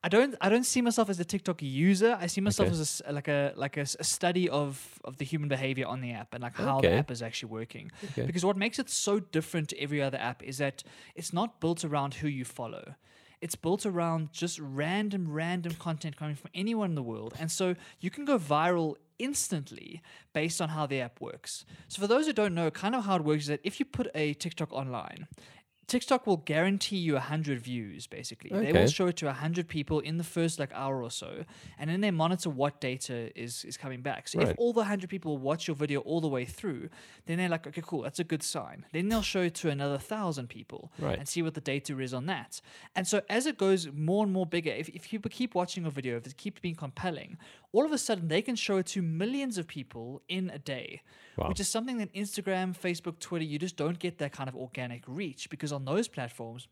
I 0.03 0.09
don't 0.09 0.35
I 0.41 0.49
don't 0.49 0.65
see 0.65 0.81
myself 0.81 1.11
as 1.11 1.21
a 1.21 1.25
TikTok 1.25 1.61
user. 1.63 2.17
I 2.19 2.27
see 2.27 2.41
myself 2.41 2.69
Okay. 2.69 2.81
as 2.81 3.03
a 3.07 3.13
like 3.13 3.29
a 3.29 3.53
like 3.55 3.77
a, 3.77 3.83
a 3.99 4.05
study 4.05 4.49
of 4.49 4.99
of 5.05 5.19
the 5.19 5.25
human 5.27 5.49
behavior 5.49 5.87
on 5.87 6.01
the 6.01 6.13
app 6.13 6.33
and 6.35 6.43
like 6.43 6.57
how 6.57 6.81
the 6.81 6.89
app 7.01 7.11
is 7.11 7.21
actually 7.23 7.53
working. 7.53 7.91
Okay. 8.13 8.25
Because 8.27 8.45
what 8.45 8.57
makes 8.57 8.79
it 8.79 8.89
so 8.89 9.21
different 9.21 9.69
to 9.71 9.79
every 9.79 10.01
other 10.01 10.19
app 10.19 10.43
is 10.43 10.57
that 10.59 10.83
it's 11.15 11.33
not 11.33 11.61
built 11.61 11.85
around 11.85 12.15
who 12.15 12.29
you 12.29 12.45
follow. 12.47 12.95
It's 13.43 13.57
built 13.57 13.87
around 13.87 14.33
just 14.33 14.59
random, 14.59 15.31
random 15.33 15.75
content 15.75 16.17
coming 16.17 16.35
from 16.37 16.51
anyone 16.55 16.91
in 16.91 16.95
the 16.95 17.03
world. 17.03 17.35
And 17.41 17.51
so 17.51 17.75
you 17.99 18.11
can 18.11 18.25
go 18.27 18.39
viral 18.39 18.97
instantly 19.19 20.03
based 20.35 20.61
on 20.61 20.69
how 20.71 20.87
the 20.87 21.01
app 21.01 21.21
works. 21.21 21.65
So 21.89 22.01
for 22.03 22.07
those 22.07 22.27
who 22.27 22.33
don't 22.35 22.55
know, 22.55 22.71
kind 22.71 22.95
of 22.95 23.05
how 23.07 23.17
it 23.17 23.25
works 23.25 23.43
is 23.45 23.49
that 23.49 23.61
if 23.65 23.79
you 23.81 23.87
put 23.87 24.09
a 24.15 24.35
TikTok 24.35 24.73
online, 24.73 25.27
TikTok 25.91 26.25
will 26.25 26.37
guarantee 26.37 26.99
you 26.99 27.15
100 27.15 27.59
views, 27.61 28.07
basically. 28.07 28.51
They 28.61 28.73
will 28.73 28.87
show 28.87 29.09
it 29.09 29.17
to 29.17 29.27
100 29.27 29.67
people 29.67 29.99
in 29.99 30.19
the 30.19 30.25
first 30.25 30.61
like 30.61 30.71
hour 30.73 31.03
or 31.03 31.11
so, 31.11 31.45
and 31.79 31.91
then 31.91 32.01
they 32.01 32.13
monitor 32.13 32.49
what 32.49 32.81
data 32.81 33.37
is, 33.37 33.65
is 33.65 33.77
coming 33.77 34.01
back. 34.01 34.29
So 34.29 34.39
if 34.41 34.57
all 34.57 34.73
the 34.73 34.83
100 34.83 35.11
people 35.11 35.37
watch 35.39 35.67
your 35.67 35.75
video 35.75 35.99
all 36.03 36.21
the 36.21 36.29
way 36.29 36.45
through, 36.45 36.91
then 37.27 37.39
they're 37.39 37.49
like, 37.49 37.67
okay, 37.67 37.83
cool, 37.85 38.03
that's 38.03 38.21
a 38.21 38.25
good 38.25 38.45
sign. 38.45 38.87
Then 38.93 39.09
they'll 39.09 39.21
show 39.21 39.43
it 39.43 39.55
to 39.57 39.69
another 39.69 39.95
1,000 39.95 40.49
people 40.49 40.93
Right. 41.01 41.19
and 41.19 41.27
see 41.29 41.43
what 41.43 41.55
the 41.55 41.61
data 41.61 41.99
is 41.99 42.15
on 42.15 42.27
that. 42.27 42.61
And 42.95 43.05
so 43.09 43.23
as 43.29 43.47
it 43.47 43.59
goes 43.59 43.89
more 43.93 44.23
and 44.23 44.33
more 44.33 44.47
bigger, 44.47 44.71
if, 44.71 44.89
if 44.91 45.09
people 45.09 45.29
keep 45.35 45.57
watching 45.57 45.85
a 45.87 45.91
video, 45.91 46.17
if 46.19 46.27
it 46.27 46.37
keeps 46.37 46.61
being 46.61 46.77
compelling, 46.77 47.37
all 47.73 47.85
of 47.85 47.91
a 47.91 47.99
sudden 47.99 48.29
they 48.29 48.43
can 48.43 48.55
show 48.55 48.77
it 48.77 48.87
to 48.87 49.03
millions 49.03 49.59
of 49.59 49.67
people 49.67 50.23
in 50.29 50.51
a 50.51 50.59
day 50.59 51.03
Wow. 51.37 51.49
which 51.49 51.61
is 51.61 51.69
something 51.69 51.99
that 51.99 52.13
Instagram, 52.15 52.77
Facebook, 52.77 53.19
Twitter, 53.19 53.45
you 53.45 53.59
just 53.59 53.77
don't 53.77 53.99
get 53.99 54.19
that 54.19 54.33
kind 54.33 54.49
of 54.49 54.57
organic 54.57 55.03
reach 55.07 55.49
because 55.49 55.73
on 55.73 55.85
those 55.85 56.09
platforms, 56.09 56.69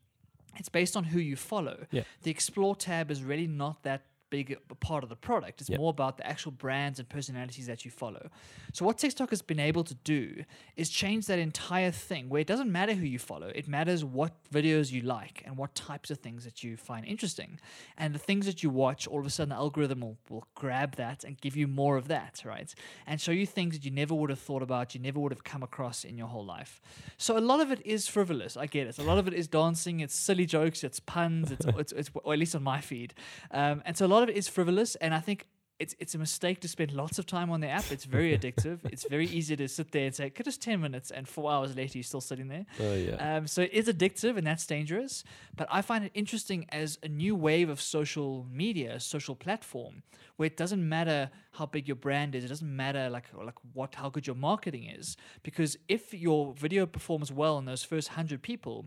it's 0.57 0.69
based 0.69 0.97
on 0.97 1.05
who 1.05 1.19
you 1.19 1.35
follow. 1.35 1.85
Yeah. 1.91 2.03
The 2.23 2.31
Explore 2.31 2.75
tab 2.75 3.11
is 3.11 3.23
really 3.23 3.47
not 3.47 3.83
that 3.83 4.01
big 4.29 4.57
part 4.79 5.03
of 5.03 5.09
the 5.09 5.15
product. 5.15 5.61
It's 5.61 5.69
Yeah. 5.69 5.77
more 5.77 5.89
about 5.89 6.17
the 6.17 6.25
actual 6.27 6.51
brands 6.51 6.99
and 6.99 7.07
personalities 7.09 7.67
that 7.67 7.83
you 7.85 7.91
follow. 7.91 8.29
So 8.73 8.85
what 8.85 8.97
TikTok 8.97 9.29
has 9.31 9.41
been 9.41 9.59
able 9.59 9.83
to 9.83 9.95
do 9.95 10.43
is 10.75 10.89
change 10.89 11.25
that 11.27 11.39
entire 11.39 11.91
thing 11.91 12.29
where 12.29 12.41
it 12.41 12.47
doesn't 12.47 12.71
matter 12.71 12.93
who 12.93 13.05
you 13.05 13.19
follow. 13.19 13.47
It 13.47 13.67
matters 13.67 14.03
what 14.05 14.33
videos 14.51 14.91
you 14.91 15.01
like 15.01 15.41
and 15.45 15.57
what 15.57 15.75
types 15.75 16.11
of 16.11 16.19
things 16.19 16.43
that 16.45 16.63
you 16.63 16.77
find 16.77 17.05
interesting. 17.05 17.59
And 17.97 18.13
the 18.13 18.19
things 18.19 18.45
that 18.45 18.63
you 18.63 18.69
watch, 18.69 19.07
all 19.07 19.19
of 19.19 19.25
a 19.25 19.29
sudden 19.29 19.49
the 19.49 19.55
algorithm 19.55 20.01
will, 20.01 20.17
will 20.29 20.47
grab 20.55 20.95
that 20.95 21.23
and 21.23 21.39
give 21.41 21.55
you 21.55 21.67
more 21.67 21.97
of 21.97 22.07
that, 22.07 22.41
right? 22.45 22.73
And 23.07 23.19
show 23.19 23.31
you 23.31 23.45
things 23.45 23.75
that 23.75 23.85
you 23.85 23.91
never 23.91 24.13
would 24.13 24.29
have 24.29 24.39
thought 24.39 24.61
about, 24.61 24.93
you 24.95 25.01
never 25.01 25.19
would 25.19 25.31
have 25.31 25.43
come 25.43 25.63
across 25.63 26.03
in 26.03 26.17
your 26.17 26.27
whole 26.27 26.45
life. 26.45 26.79
So 27.17 27.37
a 27.37 27.39
lot 27.39 27.59
of 27.59 27.71
it 27.71 27.81
is 27.85 28.07
frivolous. 28.07 28.55
I 28.57 28.65
get 28.67 28.87
it. 28.87 28.97
A 28.99 29.03
lot 29.03 29.17
of 29.17 29.27
it 29.27 29.33
is 29.33 29.47
dancing, 29.47 29.99
it's 30.01 30.15
silly 30.15 30.45
jokes, 30.45 30.83
it's 30.83 30.99
puns, 30.99 31.51
it's, 31.51 31.65
it's, 31.77 31.91
it's 31.93 32.09
or 32.23 32.33
at 32.33 32.39
least 32.39 32.55
on 32.55 32.63
my 32.63 32.79
feed. 32.81 33.13
Um, 33.51 33.81
and 33.85 33.97
so 33.97 34.05
a 34.05 34.07
lot 34.07 34.18
of 34.23 34.29
it 34.29 34.37
is 34.37 34.47
frivolous. 34.47 34.95
And 34.95 35.13
I 35.13 35.19
think 35.19 35.47
it's 35.79 35.95
it's 35.97 36.13
a 36.13 36.17
mistake 36.17 36.59
to 36.59 36.67
spend 36.67 36.91
lots 36.91 37.17
of 37.19 37.25
time 37.25 37.49
on 37.49 37.61
the 37.61 37.67
app. 37.67 37.89
It's 37.91 38.03
very 38.03 38.37
addictive. 38.37 38.79
it's 38.91 39.07
very 39.09 39.27
easy 39.27 39.55
to 39.55 39.67
sit 39.67 39.91
there 39.91 40.05
and 40.05 40.13
say, 40.13 40.29
"Could 40.29 40.45
just 40.45 40.61
ten 40.61 40.81
minutes," 40.81 41.09
and 41.09 41.27
four 41.27 41.51
hours 41.51 41.75
later 41.75 41.97
you're 41.97 42.03
still 42.03 42.21
sitting 42.21 42.49
there. 42.49 42.65
Oh 42.79 42.93
yeah. 42.93 43.37
Um, 43.37 43.47
so 43.47 43.61
it 43.61 43.71
is 43.71 43.87
addictive 43.87 44.37
and 44.37 44.45
that's 44.45 44.65
dangerous. 44.65 45.23
But 45.55 45.67
I 45.71 45.81
find 45.81 46.03
it 46.03 46.11
interesting 46.13 46.65
as 46.69 46.99
a 47.01 47.07
new 47.07 47.35
wave 47.35 47.69
of 47.69 47.79
social 47.81 48.45
media, 48.51 48.99
social 48.99 49.35
platform, 49.35 50.03
where 50.35 50.47
it 50.47 50.57
doesn't 50.57 50.87
matter 50.87 51.31
how 51.53 51.65
big 51.65 51.87
your 51.87 51.95
brand 51.95 52.35
is, 52.35 52.43
it 52.43 52.49
doesn't 52.49 52.75
matter 52.75 53.09
like 53.09 53.25
like 53.33 53.57
what 53.73 53.95
how 53.95 54.09
good 54.09 54.27
your 54.27 54.35
marketing 54.35 54.85
is, 54.85 55.15
because 55.43 55.77
if 55.87 56.13
your 56.13 56.53
video 56.53 56.85
performs 56.85 57.31
well 57.31 57.57
in 57.57 57.65
those 57.65 57.83
first 57.83 58.09
hundred 58.09 58.41
people, 58.41 58.85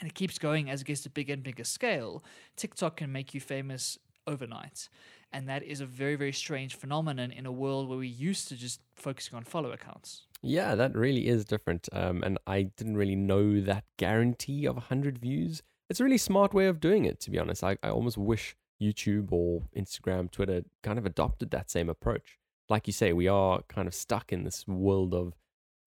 and 0.00 0.08
it 0.08 0.14
keeps 0.14 0.38
going 0.38 0.70
as 0.70 0.80
it 0.80 0.86
gets 0.86 1.02
to 1.02 1.10
bigger 1.10 1.34
and 1.34 1.42
bigger 1.42 1.64
scale, 1.64 2.24
TikTok 2.56 2.96
can 2.96 3.12
make 3.12 3.34
you 3.34 3.40
famous 3.40 3.98
overnight. 4.26 4.88
And 5.32 5.48
that 5.48 5.62
is 5.62 5.80
a 5.80 5.86
very, 5.86 6.14
very 6.16 6.32
strange 6.32 6.74
phenomenon 6.74 7.30
in 7.30 7.46
a 7.46 7.52
world 7.52 7.88
where 7.88 7.98
we 7.98 8.08
used 8.08 8.48
to 8.48 8.56
just 8.56 8.80
focusing 8.94 9.36
on 9.36 9.44
follow 9.44 9.72
accounts. 9.72 10.26
Yeah, 10.42 10.74
that 10.74 10.94
really 10.94 11.28
is 11.28 11.44
different. 11.44 11.88
Um, 11.92 12.22
and 12.22 12.38
I 12.46 12.62
didn't 12.62 12.96
really 12.96 13.16
know 13.16 13.60
that 13.60 13.84
guarantee 13.96 14.66
of 14.66 14.74
100 14.76 15.18
views. 15.18 15.62
It's 15.88 16.00
a 16.00 16.04
really 16.04 16.18
smart 16.18 16.52
way 16.52 16.66
of 16.66 16.80
doing 16.80 17.04
it, 17.04 17.20
to 17.20 17.30
be 17.30 17.38
honest. 17.38 17.64
I, 17.64 17.78
I 17.82 17.88
almost 17.90 18.18
wish 18.18 18.56
YouTube 18.80 19.32
or 19.32 19.62
Instagram, 19.76 20.30
Twitter 20.30 20.64
kind 20.82 20.98
of 20.98 21.06
adopted 21.06 21.50
that 21.50 21.70
same 21.70 21.88
approach. 21.88 22.38
Like 22.68 22.86
you 22.86 22.92
say, 22.92 23.12
we 23.12 23.28
are 23.28 23.62
kind 23.68 23.86
of 23.86 23.94
stuck 23.94 24.32
in 24.32 24.44
this 24.44 24.66
world 24.66 25.14
of 25.14 25.34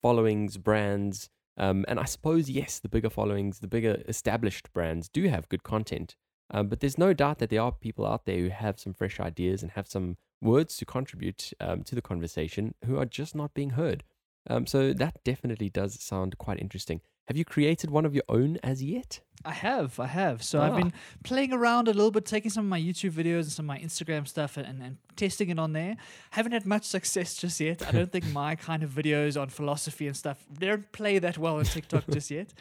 followings, 0.02 0.58
brands, 0.58 1.30
Um, 1.58 1.86
and 1.88 2.00
I 2.00 2.06
suppose, 2.06 2.50
yes, 2.50 2.80
the 2.80 2.90
bigger 2.90 3.10
followings, 3.10 3.60
the 3.60 3.68
bigger 3.68 4.04
established 4.08 4.72
brands 4.74 5.08
do 5.10 5.28
have 5.30 5.50
good 5.50 5.64
content. 5.64 6.16
Um, 6.52 6.68
but 6.68 6.80
there's 6.80 6.98
no 6.98 7.14
doubt 7.14 7.40
that 7.40 7.50
there 7.50 7.62
are 7.62 7.72
people 7.72 8.06
out 8.06 8.26
there 8.26 8.38
who 8.38 8.50
have 8.50 8.80
some 8.80 8.94
fresh 8.94 9.20
ideas 9.20 9.64
and 9.64 9.72
have 9.72 9.88
some 9.88 10.18
words 10.42 10.78
to 10.78 10.86
contribute 10.86 11.54
um, 11.60 11.84
to 11.84 11.96
the 11.96 12.02
conversation 12.02 12.76
who 12.86 12.98
are 12.98 13.06
just 13.06 13.36
not 13.36 13.54
being 13.54 13.72
heard. 13.72 14.04
Um, 14.48 14.68
so 14.68 14.94
that 14.94 15.24
definitely 15.24 15.70
does 15.70 16.02
sound 16.02 16.38
quite 16.38 16.60
interesting. 16.60 17.02
Have 17.28 17.38
you 17.38 17.46
created 17.46 17.90
one 17.90 18.06
of 18.06 18.14
your 18.14 18.24
own 18.30 18.58
as 18.64 18.84
yet? 18.84 19.20
I 19.44 19.52
have, 19.52 20.00
I 20.00 20.08
have. 20.08 20.42
So 20.42 20.60
I've 20.60 20.74
Ah. 20.74 20.78
been 20.78 20.94
playing 21.24 21.54
around 21.54 21.88
a 21.88 21.94
little 21.94 22.10
bit, 22.10 22.26
taking 22.26 22.50
some 22.50 22.66
of 22.66 22.70
my 22.70 22.80
YouTube 22.82 23.12
videos 23.12 23.42
and 23.44 23.52
some 23.52 23.66
of 23.66 23.68
my 23.68 23.80
Instagram 23.80 24.28
stuff 24.28 24.58
and, 24.58 24.82
and 24.82 24.98
testing 25.16 25.50
it 25.50 25.60
on 25.60 25.74
there. 25.74 25.98
Haven't 26.32 26.52
had 26.54 26.66
much 26.66 26.84
success 26.96 27.36
just 27.36 27.60
yet. 27.60 27.86
I 27.88 27.92
don't 27.92 28.12
think 28.12 28.26
my 28.32 28.56
kind 28.56 28.82
of 28.82 28.90
videos 28.90 29.40
on 29.40 29.50
philosophy 29.50 30.08
and 30.08 30.18
stuff 30.18 30.44
they 30.60 30.66
don't 30.68 30.92
play 30.92 31.20
that 31.20 31.38
well 31.38 31.58
on 31.58 31.66
TikTok 31.66 32.06
just 32.12 32.32
yet. 32.32 32.54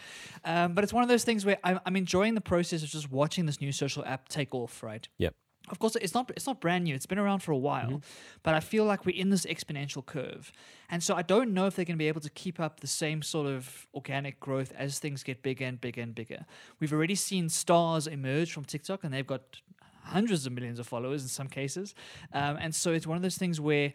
Um, 0.45 0.75
but 0.75 0.85
it's 0.85 0.93
one 0.93 1.03
of 1.03 1.09
those 1.09 1.25
things 1.25 1.47
where 1.47 1.59
I'm, 1.65 1.81
I'm 1.87 1.97
enjoying 1.97 2.35
the 2.35 2.43
process 2.43 2.83
of 2.83 2.91
just 2.91 3.11
watching 3.11 3.47
this 3.47 3.61
new 3.63 3.73
social 3.73 4.05
app 4.05 4.29
take 4.29 4.55
off, 4.55 4.83
right? 4.83 5.09
Yep. 5.19 5.35
Of 5.69 5.79
course, 5.79 5.97
it's 5.97 6.13
not 6.13 6.31
it's 6.37 6.47
not 6.47 6.61
brand 6.61 6.85
new. 6.85 6.95
It's 6.95 7.07
been 7.07 7.19
around 7.19 7.41
for 7.41 7.53
a 7.53 7.57
while, 7.57 8.03
but 8.43 8.55
I 8.55 8.61
feel 8.61 8.85
like 8.85 9.07
we're 9.07 9.17
in 9.17 9.31
this 9.31 9.47
exponential 9.47 10.05
curve, 10.05 10.53
and 10.91 11.03
so 11.03 11.15
I 11.15 11.23
don't 11.23 11.55
know 11.55 11.67
if 11.67 11.75
they're 11.75 11.87
going 11.87 11.97
to 11.97 11.99
be 11.99 12.09
able 12.09 12.21
to 12.21 12.31
keep 12.31 12.61
up 12.61 12.81
the 12.81 12.87
same 12.87 13.23
sort 13.23 13.47
of 13.47 13.87
organic 13.95 14.39
growth 14.41 14.73
as 14.77 14.99
things 14.99 15.23
get 15.23 15.43
bigger 15.43 15.65
and 15.65 15.81
bigger 15.81 16.03
and 16.03 16.15
bigger. 16.15 16.45
We've 16.81 16.93
already 16.93 17.15
seen 17.15 17.49
stars 17.49 18.07
emerge 18.07 18.53
from 18.53 18.65
TikTok, 18.65 19.05
and 19.05 19.15
they've 19.15 19.27
got 19.27 19.63
hundreds 20.03 20.45
of 20.45 20.53
millions 20.53 20.79
of 20.79 20.87
followers 20.87 21.23
in 21.23 21.29
some 21.29 21.49
cases, 21.49 21.95
um, 22.35 22.59
and 22.61 22.75
so 22.75 22.93
it's 22.93 23.07
one 23.07 23.17
of 23.17 23.23
those 23.23 23.39
things 23.39 23.59
where 23.59 23.95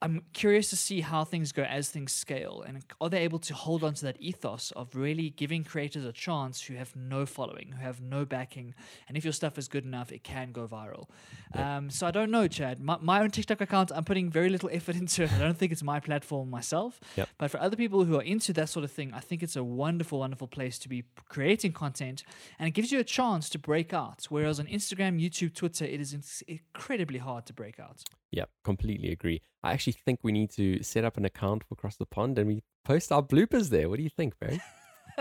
I'm 0.00 0.22
curious 0.32 0.70
to 0.70 0.76
see 0.76 1.00
how 1.00 1.24
things 1.24 1.50
go 1.50 1.64
as 1.64 1.90
things 1.90 2.12
scale, 2.12 2.62
and 2.64 2.84
are 3.00 3.08
they 3.08 3.18
able 3.24 3.40
to 3.40 3.52
hold 3.54 3.82
on 3.82 3.94
to 3.94 4.04
that 4.04 4.16
ethos 4.20 4.70
of 4.76 4.94
really 4.94 5.30
giving 5.30 5.64
creators 5.64 6.04
a 6.04 6.12
chance 6.12 6.62
who 6.62 6.74
have 6.74 6.94
no 6.94 7.26
following, 7.26 7.72
who 7.72 7.82
have 7.82 8.00
no 8.00 8.24
backing, 8.24 8.74
and 9.08 9.16
if 9.16 9.24
your 9.24 9.32
stuff 9.32 9.58
is 9.58 9.66
good 9.66 9.84
enough, 9.84 10.12
it 10.12 10.22
can 10.22 10.52
go 10.52 10.68
viral. 10.68 11.06
Um, 11.52 11.90
so 11.90 12.06
I 12.06 12.12
don't 12.12 12.30
know, 12.30 12.46
Chad. 12.46 12.80
My, 12.80 12.96
my 13.00 13.20
own 13.22 13.32
TikTok 13.32 13.60
account, 13.60 13.90
I'm 13.92 14.04
putting 14.04 14.30
very 14.30 14.48
little 14.50 14.70
effort 14.72 14.94
into 14.94 15.24
it. 15.24 15.32
I 15.32 15.38
don't 15.40 15.58
think 15.58 15.72
it's 15.72 15.82
my 15.82 15.98
platform 15.98 16.48
myself, 16.48 17.00
Yep. 17.16 17.28
but 17.36 17.50
for 17.50 17.58
other 17.60 17.74
people 17.76 18.04
who 18.04 18.16
are 18.16 18.22
into 18.22 18.52
that 18.52 18.68
sort 18.68 18.84
of 18.84 18.92
thing, 18.92 19.12
I 19.12 19.18
think 19.20 19.42
it's 19.42 19.56
a 19.56 19.64
wonderful, 19.64 20.20
wonderful 20.20 20.46
place 20.46 20.78
to 20.78 20.88
be 20.88 21.02
creating 21.28 21.72
content, 21.72 22.22
and 22.60 22.68
it 22.68 22.70
gives 22.70 22.92
you 22.92 23.00
a 23.00 23.04
chance 23.04 23.48
to 23.50 23.58
break 23.58 23.92
out. 23.92 24.26
Whereas 24.28 24.60
on 24.60 24.66
Instagram, 24.66 25.20
YouTube, 25.20 25.54
Twitter, 25.54 25.84
it 25.84 26.00
is 26.00 26.14
incredibly 26.46 27.18
hard 27.18 27.46
to 27.46 27.52
break 27.52 27.80
out. 27.80 28.04
Yeah, 28.30 28.44
completely 28.64 29.10
agree. 29.10 29.42
I 29.62 29.72
actually 29.72 29.94
think 29.94 30.20
we 30.22 30.32
need 30.32 30.50
to 30.52 30.82
set 30.82 31.04
up 31.04 31.16
an 31.16 31.24
account 31.24 31.64
for 31.64 31.74
Across 31.74 31.96
the 31.96 32.06
Pond 32.06 32.38
and 32.38 32.48
we 32.48 32.62
post 32.84 33.10
our 33.10 33.22
bloopers 33.22 33.70
there. 33.70 33.88
What 33.88 33.96
do 33.96 34.02
you 34.02 34.10
think, 34.10 34.38
Barry? 34.38 34.60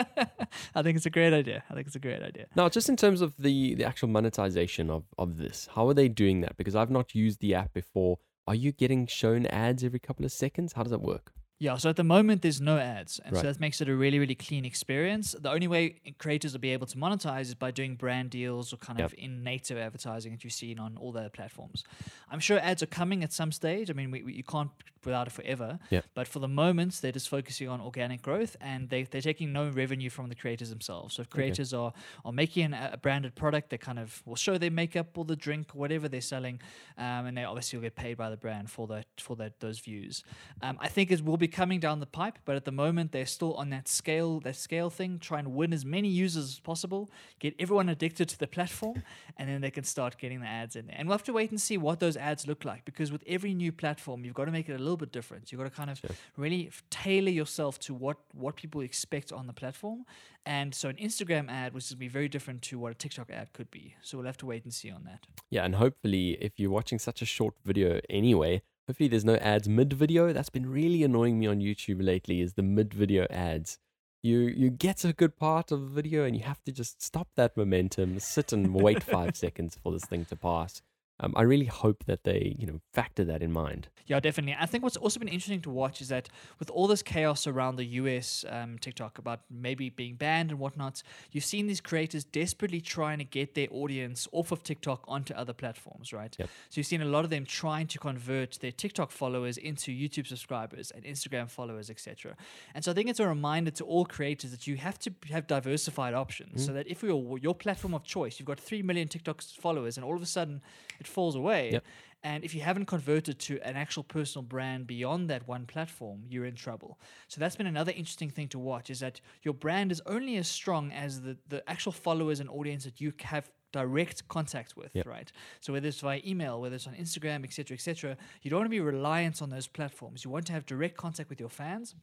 I 0.76 0.84
think 0.84 0.98
it's 0.98 1.06
a 1.06 1.12
great 1.12 1.34
idea. 1.34 1.64
I 1.70 1.74
think 1.74 1.88
it's 1.88 1.96
a 1.96 2.00
great 2.00 2.22
idea. 2.22 2.46
Now, 2.56 2.70
just 2.70 2.90
in 2.90 2.98
terms 2.98 3.22
of 3.22 3.36
the, 3.38 3.76
the 3.76 3.86
actual 3.86 4.10
monetization 4.10 4.90
of, 4.90 5.06
of 5.18 5.38
this, 5.38 5.70
how 5.74 5.88
are 5.88 5.94
they 5.94 6.10
doing 6.10 6.42
that? 6.42 6.58
Because 6.58 6.76
I've 6.76 6.92
not 6.92 7.16
used 7.16 7.40
the 7.40 7.56
app 7.56 7.74
before. 7.74 8.20
Are 8.46 8.56
you 8.56 8.72
getting 8.72 9.08
shown 9.08 9.46
ads 9.48 9.84
every 9.84 10.00
couple 10.00 10.26
of 10.26 10.32
seconds? 10.32 10.74
How 10.74 10.84
does 10.84 10.92
that 10.92 11.02
work? 11.02 11.34
Yeah, 11.60 11.78
so 11.78 11.90
at 11.90 11.96
the 11.96 12.04
moment 12.04 12.44
there's 12.44 12.62
no 12.62 12.78
ads, 12.78 13.20
and 13.26 13.34
Right. 13.34 13.42
so 13.42 13.48
that 13.52 13.60
makes 13.60 13.82
it 13.82 13.90
a 13.90 13.96
really, 13.96 14.20
really 14.20 14.36
clean 14.36 14.64
experience. 14.64 15.36
The 15.40 15.50
only 15.50 15.68
way 15.68 16.00
creators 16.20 16.54
will 16.54 16.60
be 16.60 16.70
able 16.72 16.86
to 16.88 16.98
monetize 16.98 17.42
is 17.42 17.56
by 17.56 17.72
doing 17.72 17.96
brand 17.96 18.30
deals 18.30 18.72
or 18.74 18.78
kind 18.78 19.00
Yep. 19.00 19.06
of 19.14 19.18
in 19.18 19.44
native 19.44 19.78
advertising 19.78 20.34
that 20.34 20.44
you've 20.44 20.54
seen 20.54 20.78
on 20.78 20.98
all 20.98 21.12
the 21.12 21.30
platforms. 21.32 21.84
I'm 22.30 22.40
sure 22.40 22.60
ads 22.60 22.84
are 22.84 22.88
coming 22.88 23.24
at 23.24 23.34
some 23.34 23.52
stage. 23.52 23.90
I 23.90 23.94
mean, 23.94 24.12
we, 24.12 24.22
we, 24.22 24.34
you 24.34 24.44
can't 24.44 24.70
without 25.06 25.28
it 25.28 25.32
forever. 25.32 25.80
Yep. 25.90 26.06
But 26.14 26.28
for 26.28 26.40
the 26.40 26.48
moment, 26.50 27.00
they're 27.02 27.14
just 27.14 27.30
focusing 27.30 27.70
on 27.70 27.80
organic 27.82 28.22
growth, 28.22 28.58
and 28.60 28.90
they 28.90 29.04
they're 29.04 29.22
taking 29.22 29.54
no 29.54 29.70
revenue 29.70 30.10
from 30.10 30.28
the 30.28 30.36
creators 30.36 30.70
themselves. 30.70 31.16
So 31.16 31.22
if 31.22 31.30
creators 31.30 31.74
are 31.74 31.94
are 32.26 32.32
making 32.34 32.66
an, 32.66 32.74
a 32.74 32.98
branded 32.98 33.34
product, 33.36 33.70
they 33.70 33.78
kind 33.78 34.00
of 34.00 34.22
will 34.26 34.36
show 34.36 34.58
their 34.58 34.72
makeup 34.72 35.18
or 35.18 35.24
the 35.26 35.36
drink, 35.36 35.74
whatever 35.74 36.10
they're 36.10 36.20
selling, 36.22 36.60
um, 36.98 37.26
and 37.26 37.38
they 37.38 37.46
obviously 37.46 37.78
will 37.80 37.84
get 37.84 37.96
paid 37.96 38.18
by 38.18 38.30
the 38.30 38.38
brand 38.38 38.70
for 38.70 38.86
that 38.88 39.06
for 39.18 39.36
that 39.38 39.60
those 39.62 39.80
views. 39.80 40.24
Um, 40.62 40.78
I 40.82 40.90
think 40.90 41.10
it 41.10 41.24
will 41.24 41.38
be 41.38 41.47
coming 41.48 41.80
down 41.80 42.00
the 42.00 42.06
pipe, 42.06 42.40
but 42.46 42.56
at 42.56 42.66
the 42.66 42.72
moment 42.72 43.12
they're 43.12 43.26
still 43.26 43.54
on 43.56 43.70
that 43.70 43.88
scale 43.88 44.40
that 44.42 44.56
scale 44.56 44.90
thing, 44.90 45.20
Try 45.20 45.40
and 45.40 45.54
win 45.54 45.74
as 45.74 45.86
many 45.86 46.08
users 46.08 46.46
as 46.46 46.60
possible, 46.60 47.10
get 47.40 47.56
everyone 47.60 47.90
addicted 47.90 48.30
to 48.30 48.40
the 48.40 48.48
platform, 48.48 49.04
and 49.38 49.50
then 49.50 49.62
they 49.62 49.72
can 49.72 49.84
start 49.84 50.18
getting 50.18 50.42
the 50.42 50.48
ads 50.48 50.76
in 50.76 50.88
there. 50.88 50.96
And 50.98 51.08
we'll 51.08 51.18
have 51.18 51.26
to 51.26 51.34
wait 51.34 51.52
and 51.52 51.60
see 51.60 51.78
what 51.78 52.00
those 52.00 52.18
ads 52.18 52.48
look 52.48 52.66
like 52.66 52.86
because 52.86 53.12
with 53.12 53.24
every 53.28 53.54
new 53.54 53.72
platform, 53.72 54.24
you've 54.26 54.34
got 54.34 54.46
to 54.46 54.52
make 54.52 54.70
it 54.70 54.74
a 54.74 54.78
little 54.78 54.98
bit 54.98 55.12
different. 55.12 55.52
You've 55.52 55.60
got 55.60 55.70
to 55.70 55.76
kind 55.76 55.90
of 55.90 56.02
really 56.36 56.72
tailor 56.90 57.30
yourself 57.30 57.80
to 57.80 57.94
what 57.94 58.18
what 58.34 58.56
people 58.56 58.82
expect 58.82 59.32
on 59.32 59.48
the 59.48 59.54
platform. 59.54 60.06
And 60.46 60.74
so 60.74 60.88
an 60.90 60.96
Instagram 60.96 61.50
ad 61.50 61.74
which 61.74 61.86
is 61.86 61.96
be 61.96 62.08
very 62.08 62.30
different 62.30 62.62
to 62.64 62.80
what 62.80 62.92
a 62.92 62.96
TikTok 62.96 63.30
ad 63.30 63.54
could 63.54 63.70
be. 63.70 63.96
So 64.02 64.18
we'll 64.18 64.28
have 64.28 64.38
to 64.38 64.46
wait 64.46 64.64
and 64.64 64.74
see 64.74 64.90
on 64.90 65.04
that. 65.06 65.26
Yeah, 65.50 65.66
and 65.66 65.76
hopefully, 65.76 66.38
if 66.42 66.54
you're 66.58 66.72
watching 66.72 67.00
such 67.00 67.22
a 67.22 67.26
short 67.26 67.56
video 67.66 68.00
anyway, 68.10 68.62
hopefully 68.88 69.10
there's 69.10 69.26
no 69.26 69.36
ads 69.36 69.68
mid 69.68 69.94
video. 69.94 70.34
That's 70.34 70.50
been 70.50 70.70
really 70.70 71.04
annoying 71.04 71.40
me 71.40 71.48
on 71.48 71.60
YouTube 71.60 72.04
lately. 72.04 72.42
Is 72.42 72.54
the 72.54 72.64
mid 72.64 72.94
video 72.94 73.28
ads? 73.30 73.78
You 74.24 74.40
you 74.40 74.70
get 74.70 74.98
to 74.98 75.10
a 75.10 75.14
good 75.14 75.38
part 75.38 75.72
of 75.72 75.82
the 75.82 75.88
video 75.88 76.24
and 76.26 76.36
you 76.36 76.44
have 76.44 76.64
to 76.64 76.72
just 76.72 77.02
stop 77.02 77.28
that 77.36 77.56
momentum, 77.56 78.20
sit 78.20 78.52
and 78.54 78.74
wait 78.74 79.04
five 79.04 79.36
seconds 79.44 79.78
for 79.82 79.92
this 79.92 80.06
thing 80.06 80.26
to 80.26 80.36
pass. 80.36 80.82
Um, 81.20 81.34
I 81.36 81.42
really 81.42 81.66
hope 81.66 82.06
that 82.06 82.24
they 82.24 82.56
you 82.60 82.68
know 82.68 82.80
factor 82.94 83.24
that 83.26 83.42
in 83.42 83.52
mind. 83.52 83.90
Yeah, 84.06 84.20
definitely. 84.20 84.56
I 84.60 84.66
think 84.66 84.84
what's 84.84 84.98
also 84.98 85.20
been 85.20 85.28
interesting 85.28 85.62
to 85.62 85.70
watch 85.70 86.02
is 86.02 86.08
that 86.10 86.30
with 86.60 86.70
all 86.70 86.88
this 86.88 87.04
chaos 87.04 87.48
around 87.48 87.76
the 87.76 87.86
US 87.86 88.46
um, 88.50 88.78
TikTok 88.80 89.18
about 89.18 89.42
maybe 89.50 89.90
being 89.90 90.16
banned 90.16 90.52
and 90.52 90.60
whatnot, 90.60 91.04
you've 91.32 91.44
seen 91.44 91.68
these 91.68 91.82
creators 91.82 92.24
desperately 92.24 92.80
trying 92.80 93.18
to 93.18 93.24
get 93.24 93.56
their 93.56 93.68
audience 93.72 94.28
off 94.32 94.52
of 94.52 94.64
TikTok 94.64 95.04
onto 95.08 95.34
other 95.34 95.54
platforms, 95.54 96.14
right? 96.14 96.36
Yep. 96.40 96.50
So 96.70 96.80
you've 96.80 96.88
seen 96.88 97.02
a 97.02 97.06
lot 97.06 97.26
of 97.26 97.30
them 97.30 97.46
trying 97.46 97.88
to 97.88 98.00
convert 98.00 98.60
their 98.62 98.72
TikTok 98.72 99.12
followers 99.12 99.58
into 99.58 99.92
YouTube 99.92 100.28
subscribers 100.28 100.92
and 100.92 101.04
Instagram 101.04 101.50
followers, 101.50 101.90
etc. 101.90 102.36
And 102.76 102.84
so 102.84 102.92
I 102.92 102.94
think 102.94 103.10
it's 103.10 103.20
a 103.20 103.28
reminder 103.28 103.72
to 103.72 103.84
all 103.84 104.06
creators 104.06 104.52
that 104.52 104.68
you 104.68 104.78
have 104.78 105.00
to 105.00 105.12
have 105.32 105.48
diversified 105.48 106.14
options, 106.14 106.66
so 106.66 106.74
that 106.74 106.88
if 106.88 107.04
you're 107.04 107.38
your 107.40 107.56
platform 107.56 107.94
of 107.94 108.04
choice, 108.04 108.40
you've 108.40 108.48
got 108.48 108.60
three 108.60 108.82
million 108.82 109.08
TikTok 109.08 109.42
followers, 109.42 109.98
and 109.98 110.06
all 110.06 110.16
of 110.16 110.22
a 110.22 110.26
sudden 110.26 110.62
it 111.00 111.07
falls 111.08 111.36
away. 111.36 111.72
Yep. 111.72 111.84
And 112.24 112.44
if 112.44 112.56
you 112.56 112.62
haven't 112.62 112.86
converted 112.86 113.40
to 113.40 113.60
an 113.62 113.78
actual 113.78 114.04
personal 114.04 114.44
brand 114.44 114.88
beyond 114.88 115.30
that 115.30 115.48
one 115.48 115.66
platform, 115.66 116.24
you're 116.28 116.46
in 116.46 116.56
trouble. 116.56 117.00
So 117.28 117.40
that's 117.40 117.56
been 117.56 117.68
another 117.68 117.92
interesting 117.92 118.30
thing 118.30 118.48
to 118.50 118.60
watch 118.60 118.90
is 118.90 119.00
that 119.00 119.22
your 119.44 119.54
brand 119.54 119.92
is 119.92 120.02
only 120.08 120.38
as 120.38 120.48
strong 120.48 120.92
as 120.92 121.22
the, 121.22 121.38
the 121.48 121.68
actual 121.70 121.92
followers 121.92 122.40
and 122.40 122.50
audience 122.50 122.84
that 122.86 123.00
you 123.00 123.14
have 123.22 123.50
direct 123.72 124.28
contact 124.28 124.76
with, 124.76 124.90
Yep. 124.96 125.06
right? 125.06 125.32
So 125.60 125.74
whether 125.74 125.88
it's 125.88 126.00
via 126.00 126.22
email, 126.26 126.60
whether 126.60 126.76
it's 126.76 126.88
on 126.88 126.96
Instagram, 126.96 127.44
etc., 127.44 127.76
etc., 127.76 128.18
you 128.42 128.50
don't 128.50 128.60
want 128.60 128.66
to 128.66 128.72
be 128.72 128.80
reliant 128.80 129.42
on 129.42 129.50
those 129.50 129.68
platforms. 129.68 130.26
You 130.26 130.32
want 130.32 130.48
to 130.48 130.54
have 130.54 130.66
direct 130.66 130.98
contact 130.98 131.30
with 131.30 131.40
your 131.40 131.50
fans. 131.50 131.94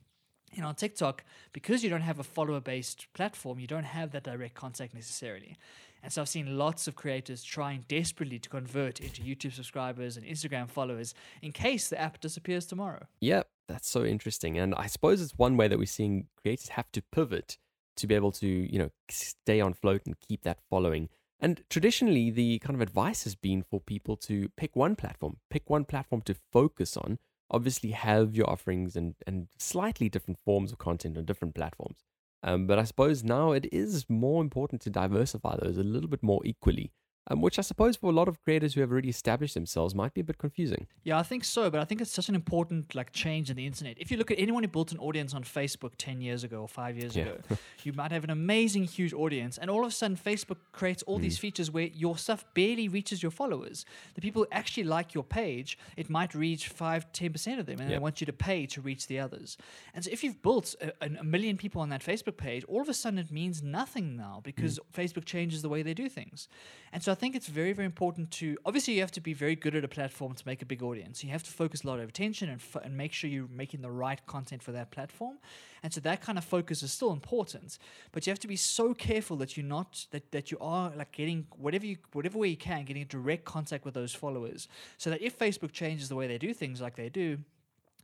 And 0.56 0.64
on 0.64 0.76
TikTok, 0.76 1.25
because 1.52 1.82
you 1.82 1.90
don't 1.90 2.02
have 2.02 2.20
a 2.20 2.23
follower 2.23 2.61
based 2.61 3.12
platform, 3.12 3.58
you 3.58 3.66
don't 3.66 3.84
have 3.84 4.12
that 4.12 4.23
direct 4.23 4.54
contact 4.54 4.94
necessarily. 4.94 5.58
And 6.04 6.12
so 6.12 6.20
I've 6.20 6.28
seen 6.28 6.58
lots 6.58 6.87
of 6.87 6.94
creators 6.94 7.42
trying 7.42 7.87
desperately 7.88 8.38
to 8.38 8.49
convert 8.50 9.00
into 9.00 9.23
YouTube 9.23 9.54
subscribers 9.54 10.18
and 10.18 10.26
Instagram 10.26 10.68
followers 10.68 11.14
in 11.40 11.50
case 11.50 11.88
the 11.88 11.99
app 11.99 12.20
disappears 12.20 12.66
tomorrow. 12.66 13.06
Yep, 13.20 13.49
that's 13.68 13.88
so 13.88 14.04
interesting. 14.04 14.58
And 14.58 14.75
I 14.75 14.87
suppose 14.87 15.23
it's 15.23 15.38
one 15.38 15.56
way 15.56 15.66
that 15.66 15.78
we're 15.78 15.87
seeing 15.87 16.26
creators 16.37 16.68
have 16.68 16.92
to 16.92 17.00
pivot 17.00 17.56
to 17.96 18.06
be 18.06 18.14
able 18.14 18.32
to, 18.32 18.46
you 18.46 18.78
know, 18.78 18.90
stay 19.08 19.62
on 19.62 19.73
float 19.73 20.02
and 20.04 20.14
keep 20.20 20.42
that 20.42 20.58
following. 20.68 21.08
And 21.40 21.62
traditionally, 21.70 22.30
the 22.30 22.58
kind 22.58 22.75
of 22.75 22.82
advice 22.82 23.25
has 23.25 23.34
been 23.34 23.62
for 23.62 23.80
people 23.80 24.16
to 24.18 24.50
pick 24.58 24.76
one 24.76 24.96
platform, 24.96 25.38
pick 25.49 25.70
one 25.70 25.87
platform 25.87 26.20
to 26.23 26.34
focus 26.52 26.99
on. 26.99 27.18
Obviously, 27.50 27.92
have 27.92 28.34
your 28.34 28.49
offerings 28.50 28.94
and, 28.94 29.14
and 29.26 29.49
slightly 29.58 30.11
different 30.11 30.38
forms 30.44 30.70
of 30.70 30.78
content 30.78 31.16
on 31.16 31.25
different 31.25 31.54
platforms. 31.54 31.96
Um, 32.44 32.66
but 32.66 32.78
I 32.78 32.84
suppose 32.84 33.24
now 33.24 33.52
it 33.52 33.66
is 33.72 34.08
more 34.08 34.42
important 34.42 34.82
to 34.82 34.90
diversify 34.90 35.56
those 35.56 35.78
a 35.78 35.82
little 35.82 36.08
bit 36.10 36.22
more 36.22 36.42
equally, 36.44 36.92
um, 37.28 37.40
which 37.40 37.59
I 37.59 37.62
suppose 37.62 37.97
for 37.97 38.11
a 38.11 38.12
lot 38.14 38.28
of 38.28 38.43
creators 38.45 38.75
who 38.75 38.81
have 38.83 38.90
already 38.93 39.09
established 39.09 39.54
themselves 39.54 39.95
might 39.95 40.12
be 40.14 40.21
a 40.21 40.25
bit 40.25 40.38
confusing. 40.38 40.87
Yeah, 41.04 41.19
I 41.19 41.23
think 41.23 41.45
so, 41.45 41.71
but 41.71 41.81
I 41.81 41.85
think 41.85 42.00
it's 42.00 42.11
such 42.11 42.28
an 42.28 42.35
important 42.35 42.95
like 42.95 43.12
change 43.12 43.50
in 43.50 43.57
the 43.57 43.66
internet. 43.66 43.97
If 43.99 44.11
you 44.11 44.16
look 44.16 44.31
at 44.31 44.38
anyone 44.38 44.62
who 44.62 44.69
built 44.69 44.93
an 44.93 44.99
audience 44.99 45.33
on 45.35 45.43
Facebook 45.45 45.93
10 45.99 46.21
years 46.21 46.45
ago 46.45 46.61
or 46.62 46.69
5 46.69 46.97
years 46.99 47.16
Yeah. 47.16 47.25
ago, 47.25 47.38
you 47.83 47.93
might 47.93 48.12
have 48.12 48.25
an 48.25 48.31
amazing 48.31 48.85
huge 48.85 49.12
audience 49.14 49.57
and 49.59 49.71
all 49.71 49.81
of 49.85 49.88
a 49.88 49.90
sudden 49.90 50.16
Facebook 50.16 50.59
creates 50.73 51.02
all 51.04 51.16
Hmm. 51.19 51.23
these 51.23 51.38
features 51.38 51.71
where 51.71 51.87
your 51.87 52.19
stuff 52.19 52.45
barely 52.54 52.88
reaches 52.88 53.23
your 53.23 53.31
followers. 53.33 53.85
The 54.14 54.21
people 54.21 54.43
who 54.43 54.49
actually 54.52 54.85
like 54.85 55.14
your 55.14 55.25
page, 55.25 55.78
it 55.97 56.11
might 56.11 56.35
reach 56.35 56.69
5 56.69 57.11
10% 57.12 57.59
of 57.59 57.66
them 57.66 57.81
and 57.81 57.90
they 57.90 57.99
want 57.99 58.21
you 58.21 58.26
to 58.26 58.33
pay 58.33 58.66
to 58.66 58.81
reach 58.81 59.07
the 59.07 59.19
others. 59.19 59.57
And 59.95 60.04
so 60.04 60.11
if 60.11 60.23
you've 60.23 60.43
built 60.43 60.75
a, 60.83 60.93
a 61.21 61.25
million 61.25 61.57
people 61.57 61.81
on 61.81 61.88
that 61.88 62.02
Facebook 62.02 62.37
page, 62.37 62.64
all 62.64 62.83
of 62.83 62.88
a 62.88 62.95
sudden 62.95 63.19
it 63.19 63.31
means 63.31 63.62
nothing 63.62 64.16
now 64.16 64.40
because 64.45 64.78
Facebook 64.93 65.25
changes 65.25 65.62
the 65.62 65.69
way 65.69 65.83
they 65.83 65.95
do 65.95 66.09
things. 66.09 66.49
And 66.93 67.02
so 67.02 67.13
I 67.14 67.16
think 67.16 67.37
it's 67.37 67.47
very, 67.47 67.73
very 67.73 67.87
important 67.87 68.33
to 68.33 68.59
obviously 68.66 68.94
you 68.94 69.00
have 69.02 69.12
to 69.12 69.21
be 69.21 69.35
very 69.35 69.54
good 69.54 69.76
at 69.76 69.85
a 69.85 69.88
platform 69.88 70.35
to 70.35 70.42
make 70.47 70.62
a 70.62 70.66
big 70.66 70.83
audience. 70.83 71.23
You 71.23 71.30
have 71.30 71.44
to 71.44 71.52
focus 71.52 71.85
a 71.85 71.87
lot 71.87 72.00
of 72.00 72.09
attention 72.09 72.49
and 72.49 72.61
and 72.83 72.97
make 72.97 73.12
sure 73.12 73.30
you're 73.30 73.47
making 73.47 73.83
the 73.83 73.90
right 74.04 74.21
content 74.26 74.64
for 74.64 74.73
that 74.73 74.90
platform. 74.90 75.38
And 75.85 75.94
so 75.94 76.00
that 76.00 76.23
kind 76.23 76.38
of 76.38 76.44
focus 76.44 76.83
is 76.83 76.90
still 76.90 77.12
important, 77.12 77.78
but 78.11 78.26
you 78.26 78.33
have 78.33 78.40
to 78.40 78.49
be 78.49 78.56
so 78.56 78.94
careful 78.94 79.37
that 79.37 79.56
you're 79.56 79.64
not 79.64 80.06
that, 80.11 80.33
that 80.33 80.50
you 80.50 80.59
are 80.61 80.90
like 80.97 81.12
getting 81.12 81.47
whatever 81.56 81.87
you 81.87 81.99
whatever 82.14 82.37
way 82.37 82.49
you 82.49 82.56
can 82.56 82.85
getting 82.85 83.06
direct 83.06 83.44
contact 83.44 83.85
with 83.85 83.94
those 83.94 84.12
followers, 84.12 84.66
so 84.99 85.09
that 85.11 85.23
if 85.23 85.38
Facebook 85.38 85.71
changes 85.71 86.09
the 86.09 86.16
way 86.16 86.26
they 86.26 86.38
do 86.38 86.52
things 86.52 86.80
like 86.80 86.97
they 86.97 87.09
do. 87.09 87.38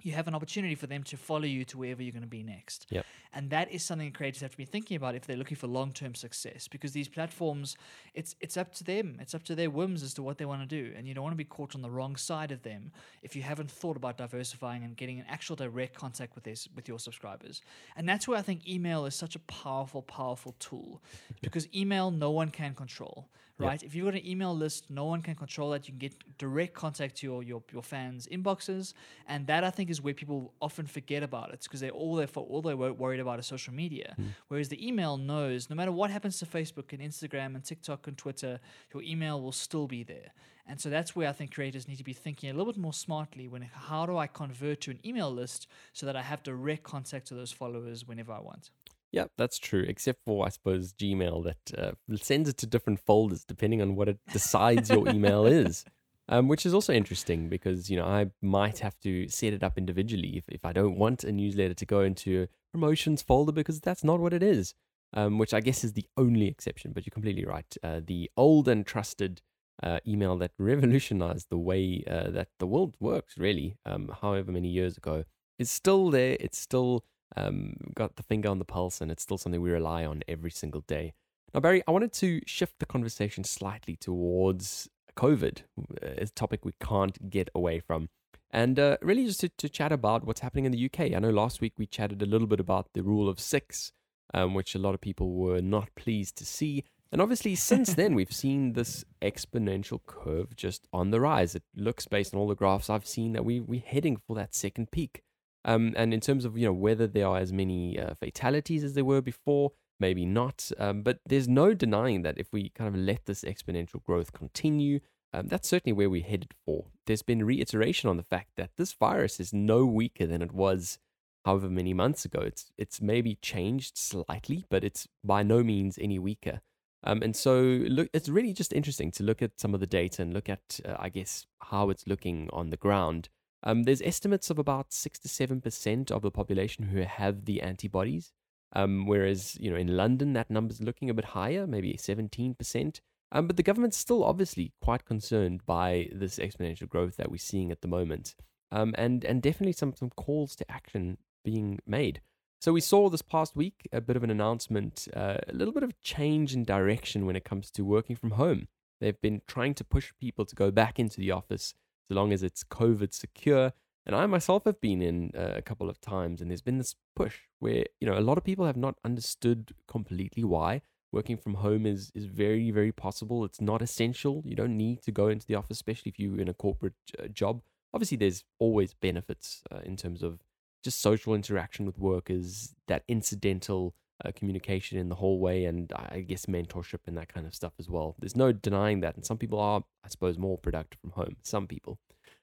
You 0.02 0.12
have 0.12 0.28
an 0.28 0.34
opportunity 0.34 0.74
for 0.74 0.86
them 0.86 1.02
to 1.04 1.16
follow 1.16 1.44
you 1.44 1.64
to 1.66 1.78
wherever 1.78 2.02
you're 2.02 2.12
going 2.12 2.22
to 2.22 2.28
be 2.28 2.42
next. 2.42 2.86
Yep. 2.90 3.04
And 3.32 3.50
that 3.50 3.70
is 3.70 3.84
something 3.84 4.10
creators 4.12 4.40
have 4.40 4.50
to 4.50 4.56
be 4.56 4.64
thinking 4.64 4.96
about 4.96 5.14
if 5.14 5.26
they're 5.26 5.36
looking 5.36 5.56
for 5.56 5.66
long 5.66 5.92
term 5.92 6.14
success 6.14 6.68
because 6.68 6.92
these 6.92 7.08
platforms, 7.08 7.76
it's 8.14 8.34
it's 8.40 8.56
up 8.56 8.72
to 8.74 8.84
them. 8.84 9.18
It's 9.20 9.34
up 9.34 9.44
to 9.44 9.54
their 9.54 9.70
whims 9.70 10.02
as 10.02 10.14
to 10.14 10.22
what 10.22 10.38
they 10.38 10.44
want 10.44 10.68
to 10.68 10.82
do. 10.82 10.92
And 10.96 11.06
you 11.06 11.14
don't 11.14 11.24
want 11.24 11.32
to 11.32 11.38
be 11.38 11.44
caught 11.44 11.74
on 11.74 11.82
the 11.82 11.90
wrong 11.90 12.16
side 12.16 12.52
of 12.52 12.62
them 12.62 12.92
if 13.22 13.36
you 13.36 13.42
haven't 13.42 13.70
thought 13.70 13.96
about 13.96 14.16
diversifying 14.16 14.82
and 14.82 14.96
getting 14.96 15.20
an 15.20 15.26
actual 15.28 15.56
direct 15.56 15.94
contact 15.94 16.34
with 16.34 16.44
this 16.44 16.68
with 16.74 16.88
your 16.88 16.98
subscribers. 16.98 17.62
And 17.96 18.08
that's 18.08 18.26
where 18.26 18.38
I 18.38 18.42
think 18.42 18.68
email 18.68 19.06
is 19.06 19.14
such 19.14 19.36
a 19.36 19.40
powerful, 19.40 20.02
powerful 20.02 20.54
tool. 20.58 21.02
Because 21.40 21.68
email 21.74 22.10
no 22.10 22.30
one 22.30 22.50
can 22.50 22.74
control. 22.74 23.28
Right? 23.66 23.82
If 23.82 23.94
you've 23.94 24.04
got 24.04 24.14
an 24.14 24.26
email 24.26 24.54
list, 24.54 24.86
no 24.90 25.04
one 25.04 25.22
can 25.22 25.34
control 25.34 25.70
that. 25.70 25.86
You 25.86 25.92
can 25.92 25.98
get 25.98 26.38
direct 26.38 26.74
contact 26.74 27.16
to 27.18 27.26
your, 27.26 27.42
your, 27.42 27.62
your 27.72 27.82
fans' 27.82 28.26
inboxes. 28.26 28.94
And 29.26 29.46
that 29.46 29.64
I 29.64 29.70
think 29.70 29.90
is 29.90 30.00
where 30.00 30.14
people 30.14 30.52
often 30.60 30.86
forget 30.86 31.22
about 31.22 31.52
it 31.52 31.60
because 31.62 31.80
they're 31.80 31.90
all 31.90 32.16
they're 32.16 32.28
all 32.34 32.62
they're 32.62 32.76
worried 32.76 33.20
about 33.20 33.38
is 33.38 33.46
social 33.46 33.74
media. 33.74 34.14
Hmm. 34.16 34.26
Whereas 34.48 34.68
the 34.68 34.86
email 34.86 35.16
knows 35.16 35.68
no 35.70 35.76
matter 35.76 35.92
what 35.92 36.10
happens 36.10 36.38
to 36.38 36.46
Facebook 36.46 36.92
and 36.92 37.00
Instagram 37.00 37.54
and 37.54 37.64
TikTok 37.64 38.06
and 38.06 38.16
Twitter, 38.16 38.60
your 38.92 39.02
email 39.02 39.40
will 39.40 39.52
still 39.52 39.86
be 39.86 40.02
there. 40.02 40.32
And 40.66 40.80
so 40.80 40.88
that's 40.88 41.16
where 41.16 41.28
I 41.28 41.32
think 41.32 41.52
creators 41.52 41.88
need 41.88 41.98
to 41.98 42.04
be 42.04 42.12
thinking 42.12 42.48
a 42.48 42.52
little 42.52 42.72
bit 42.72 42.80
more 42.80 42.92
smartly 42.92 43.48
when 43.48 43.62
how 43.62 44.06
do 44.06 44.16
I 44.16 44.28
convert 44.28 44.80
to 44.82 44.92
an 44.92 45.00
email 45.04 45.28
list 45.28 45.66
so 45.92 46.06
that 46.06 46.14
I 46.14 46.22
have 46.22 46.44
direct 46.44 46.84
contact 46.84 47.26
to 47.28 47.34
those 47.34 47.50
followers 47.50 48.06
whenever 48.06 48.32
I 48.32 48.38
want. 48.38 48.70
Yeah, 49.12 49.24
that's 49.36 49.58
true. 49.58 49.84
Except 49.86 50.20
for, 50.24 50.46
I 50.46 50.50
suppose, 50.50 50.92
Gmail 50.92 51.44
that 51.44 51.78
uh, 51.78 51.92
sends 52.16 52.48
it 52.48 52.56
to 52.58 52.66
different 52.66 53.00
folders 53.00 53.44
depending 53.44 53.82
on 53.82 53.96
what 53.96 54.08
it 54.08 54.18
decides 54.32 54.90
your 54.90 55.08
email 55.08 55.46
is. 55.46 55.84
Um, 56.28 56.46
which 56.46 56.64
is 56.64 56.72
also 56.72 56.92
interesting 56.92 57.48
because, 57.48 57.90
you 57.90 57.96
know, 57.96 58.04
I 58.04 58.26
might 58.40 58.78
have 58.78 58.96
to 59.00 59.26
set 59.26 59.52
it 59.52 59.64
up 59.64 59.76
individually 59.76 60.36
if, 60.36 60.44
if 60.48 60.64
I 60.64 60.72
don't 60.72 60.96
want 60.96 61.24
a 61.24 61.32
newsletter 61.32 61.74
to 61.74 61.84
go 61.84 62.02
into 62.02 62.44
a 62.44 62.48
promotions 62.72 63.20
folder 63.20 63.50
because 63.50 63.80
that's 63.80 64.04
not 64.04 64.20
what 64.20 64.32
it 64.32 64.40
is, 64.40 64.74
um, 65.12 65.38
which 65.38 65.52
I 65.52 65.60
guess 65.60 65.82
is 65.82 65.94
the 65.94 66.06
only 66.16 66.46
exception. 66.46 66.92
But 66.92 67.04
you're 67.04 67.12
completely 67.12 67.44
right. 67.44 67.74
Uh, 67.82 68.00
the 68.06 68.30
old 68.36 68.68
and 68.68 68.86
trusted 68.86 69.42
uh, 69.82 69.98
email 70.06 70.36
that 70.38 70.52
revolutionized 70.58 71.48
the 71.50 71.58
way 71.58 72.04
uh, 72.08 72.30
that 72.30 72.48
the 72.60 72.66
world 72.68 72.94
works, 73.00 73.36
really, 73.36 73.76
um, 73.84 74.14
however 74.22 74.52
many 74.52 74.68
years 74.68 74.96
ago, 74.96 75.24
is 75.58 75.68
still 75.68 76.10
there. 76.10 76.36
It's 76.38 76.58
still 76.58 77.04
um, 77.36 77.74
got 77.94 78.16
the 78.16 78.22
finger 78.22 78.48
on 78.48 78.58
the 78.58 78.64
pulse, 78.64 79.00
and 79.00 79.10
it's 79.10 79.22
still 79.22 79.38
something 79.38 79.60
we 79.60 79.70
rely 79.70 80.04
on 80.04 80.22
every 80.28 80.50
single 80.50 80.82
day. 80.82 81.12
Now, 81.54 81.60
Barry, 81.60 81.82
I 81.86 81.90
wanted 81.90 82.12
to 82.14 82.40
shift 82.46 82.78
the 82.78 82.86
conversation 82.86 83.44
slightly 83.44 83.96
towards 83.96 84.88
COVID, 85.16 85.62
uh, 86.02 86.08
a 86.18 86.26
topic 86.26 86.64
we 86.64 86.74
can't 86.80 87.28
get 87.30 87.50
away 87.54 87.80
from, 87.80 88.08
and 88.50 88.78
uh, 88.78 88.96
really 89.02 89.26
just 89.26 89.40
to, 89.40 89.48
to 89.48 89.68
chat 89.68 89.92
about 89.92 90.24
what's 90.24 90.40
happening 90.40 90.64
in 90.64 90.72
the 90.72 90.84
UK. 90.86 91.12
I 91.12 91.18
know 91.18 91.30
last 91.30 91.60
week 91.60 91.74
we 91.76 91.86
chatted 91.86 92.22
a 92.22 92.26
little 92.26 92.46
bit 92.46 92.60
about 92.60 92.88
the 92.94 93.02
rule 93.02 93.28
of 93.28 93.40
six, 93.40 93.92
um, 94.34 94.54
which 94.54 94.74
a 94.74 94.78
lot 94.78 94.94
of 94.94 95.00
people 95.00 95.32
were 95.32 95.60
not 95.60 95.94
pleased 95.94 96.36
to 96.36 96.44
see. 96.44 96.84
And 97.12 97.20
obviously, 97.20 97.54
since 97.56 97.94
then, 97.94 98.14
we've 98.14 98.32
seen 98.32 98.74
this 98.74 99.04
exponential 99.20 100.00
curve 100.06 100.54
just 100.54 100.86
on 100.92 101.10
the 101.10 101.20
rise. 101.20 101.54
It 101.54 101.64
looks, 101.74 102.06
based 102.06 102.34
on 102.34 102.40
all 102.40 102.48
the 102.48 102.54
graphs 102.54 102.88
I've 102.88 103.06
seen, 103.06 103.32
that 103.32 103.44
we, 103.44 103.60
we're 103.60 103.82
heading 103.84 104.16
for 104.16 104.36
that 104.36 104.54
second 104.54 104.90
peak. 104.90 105.22
Um, 105.64 105.94
and 105.96 106.14
in 106.14 106.20
terms 106.20 106.44
of 106.44 106.56
you 106.56 106.66
know 106.66 106.72
whether 106.72 107.06
there 107.06 107.26
are 107.26 107.38
as 107.38 107.52
many 107.52 107.98
uh, 107.98 108.14
fatalities 108.14 108.84
as 108.84 108.94
there 108.94 109.04
were 109.04 109.20
before, 109.20 109.72
maybe 109.98 110.24
not. 110.24 110.70
Um, 110.78 111.02
but 111.02 111.20
there's 111.26 111.48
no 111.48 111.74
denying 111.74 112.22
that 112.22 112.38
if 112.38 112.52
we 112.52 112.70
kind 112.70 112.94
of 112.94 113.00
let 113.00 113.26
this 113.26 113.42
exponential 113.42 114.02
growth 114.02 114.32
continue, 114.32 115.00
um, 115.32 115.46
that's 115.46 115.68
certainly 115.68 115.92
where 115.92 116.10
we're 116.10 116.24
headed 116.24 116.54
for. 116.64 116.86
There's 117.06 117.22
been 117.22 117.44
reiteration 117.44 118.08
on 118.08 118.16
the 118.16 118.22
fact 118.22 118.50
that 118.56 118.70
this 118.76 118.92
virus 118.92 119.38
is 119.38 119.52
no 119.52 119.84
weaker 119.84 120.26
than 120.26 120.42
it 120.42 120.52
was 120.52 120.98
however 121.44 121.68
many 121.68 121.94
months 121.94 122.24
ago. 122.24 122.40
It's 122.40 122.72
it's 122.76 123.00
maybe 123.00 123.36
changed 123.36 123.96
slightly, 123.96 124.64
but 124.70 124.84
it's 124.84 125.08
by 125.22 125.42
no 125.42 125.62
means 125.62 125.98
any 125.98 126.18
weaker. 126.18 126.60
Um, 127.02 127.22
and 127.22 127.34
so 127.34 127.60
look, 127.60 128.08
it's 128.12 128.28
really 128.28 128.52
just 128.52 128.72
interesting 128.72 129.10
to 129.12 129.22
look 129.22 129.40
at 129.40 129.58
some 129.58 129.72
of 129.72 129.80
the 129.80 129.86
data 129.86 130.22
and 130.22 130.34
look 130.34 130.48
at, 130.48 130.80
uh, 130.86 130.96
I 130.98 131.08
guess, 131.08 131.46
how 131.60 131.88
it's 131.90 132.06
looking 132.06 132.50
on 132.52 132.70
the 132.70 132.76
ground. 132.76 133.30
Um, 133.62 133.82
there's 133.82 134.02
estimates 134.02 134.50
of 134.50 134.58
about 134.58 134.92
six 134.92 135.18
to 135.20 135.28
seven 135.28 135.60
percent 135.60 136.10
of 136.10 136.22
the 136.22 136.30
population 136.30 136.86
who 136.86 137.02
have 137.02 137.44
the 137.44 137.60
antibodies, 137.60 138.32
um, 138.72 139.06
whereas 139.06 139.56
you 139.60 139.70
know 139.70 139.76
in 139.76 139.96
London 139.96 140.32
that 140.32 140.50
number's 140.50 140.80
looking 140.80 141.10
a 141.10 141.14
bit 141.14 141.26
higher, 141.26 141.66
maybe 141.66 141.96
seventeen 141.96 142.54
percent. 142.54 143.00
Um, 143.32 143.46
but 143.46 143.56
the 143.56 143.62
government's 143.62 143.96
still 143.96 144.24
obviously 144.24 144.72
quite 144.80 145.04
concerned 145.04 145.64
by 145.64 146.08
this 146.12 146.38
exponential 146.38 146.88
growth 146.88 147.16
that 147.16 147.30
we're 147.30 147.38
seeing 147.38 147.70
at 147.70 147.80
the 147.80 147.88
moment, 147.88 148.34
um, 148.72 148.94
and 148.96 149.24
and 149.24 149.42
definitely 149.42 149.72
some 149.72 149.94
some 149.94 150.10
calls 150.10 150.56
to 150.56 150.70
action 150.70 151.18
being 151.44 151.80
made. 151.86 152.20
So 152.60 152.72
we 152.72 152.80
saw 152.80 153.08
this 153.08 153.22
past 153.22 153.56
week 153.56 153.88
a 153.90 154.02
bit 154.02 154.16
of 154.16 154.24
an 154.24 154.30
announcement, 154.30 155.08
uh, 155.16 155.38
a 155.48 155.54
little 155.54 155.72
bit 155.72 155.82
of 155.82 155.98
change 156.02 156.54
in 156.54 156.64
direction 156.64 157.24
when 157.24 157.36
it 157.36 157.44
comes 157.44 157.70
to 157.72 157.84
working 157.84 158.16
from 158.16 158.32
home. 158.32 158.68
They've 159.00 159.20
been 159.20 159.40
trying 159.46 159.72
to 159.74 159.84
push 159.84 160.12
people 160.20 160.44
to 160.44 160.54
go 160.54 160.70
back 160.70 160.98
into 160.98 161.18
the 161.18 161.30
office 161.30 161.72
so 162.10 162.16
long 162.16 162.32
as 162.32 162.42
it's 162.42 162.64
COVID 162.64 163.14
secure. 163.14 163.72
And 164.04 164.16
I 164.16 164.26
myself 164.26 164.64
have 164.64 164.80
been 164.80 165.00
in 165.00 165.30
uh, 165.36 165.52
a 165.54 165.62
couple 165.62 165.88
of 165.88 166.00
times, 166.00 166.40
and 166.40 166.50
there's 166.50 166.60
been 166.60 166.78
this 166.78 166.96
push 167.14 167.36
where 167.60 167.84
you 168.00 168.08
know 168.08 168.18
a 168.18 168.20
lot 168.28 168.36
of 168.36 168.42
people 168.42 168.66
have 168.66 168.76
not 168.76 168.96
understood 169.04 169.72
completely 169.86 170.42
why 170.42 170.82
working 171.12 171.36
from 171.36 171.54
home 171.54 171.86
is 171.86 172.10
is 172.14 172.24
very 172.24 172.72
very 172.72 172.90
possible. 172.90 173.44
It's 173.44 173.60
not 173.60 173.80
essential. 173.80 174.42
You 174.44 174.56
don't 174.56 174.76
need 174.76 175.02
to 175.02 175.12
go 175.12 175.28
into 175.28 175.46
the 175.46 175.54
office, 175.54 175.76
especially 175.76 176.10
if 176.10 176.18
you're 176.18 176.40
in 176.40 176.48
a 176.48 176.54
corporate 176.54 176.94
uh, 177.16 177.28
job. 177.28 177.62
Obviously, 177.94 178.16
there's 178.16 178.42
always 178.58 178.92
benefits 178.94 179.62
uh, 179.70 179.80
in 179.84 179.96
terms 179.96 180.22
of 180.24 180.40
just 180.82 181.00
social 181.00 181.34
interaction 181.34 181.86
with 181.86 181.98
workers, 181.98 182.74
that 182.88 183.04
incidental 183.06 183.94
uh, 184.24 184.30
communication 184.34 184.98
in 184.98 185.08
the 185.08 185.14
hallway, 185.14 185.64
and 185.64 185.92
I 185.94 186.20
guess 186.20 186.46
mentorship 186.46 187.00
and 187.06 187.16
that 187.18 187.32
kind 187.32 187.46
of 187.46 187.54
stuff 187.54 187.72
as 187.78 187.88
well. 187.88 188.16
There's 188.18 188.36
no 188.36 188.52
denying 188.52 189.00
that, 189.00 189.16
and 189.16 189.24
some 189.24 189.38
people 189.38 189.58
are, 189.58 189.82
I 190.04 190.08
suppose, 190.08 190.38
more 190.38 190.58
productive 190.58 191.00
from 191.00 191.10
home. 191.10 191.36
Some 191.42 191.66
people, 191.66 191.98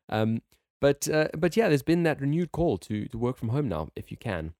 um, 0.10 0.42
but 0.80 1.08
uh, 1.10 1.30
but 1.38 1.58
yeah, 1.58 1.68
there's 1.68 1.84
been 1.84 2.04
that 2.04 2.22
renewed 2.22 2.52
call 2.52 2.78
to 2.80 3.08
to 3.08 3.18
work 3.18 3.38
from 3.38 3.50
home 3.50 3.68
now 3.68 3.90
if 3.96 4.12
you 4.12 4.18
can. 4.18 4.54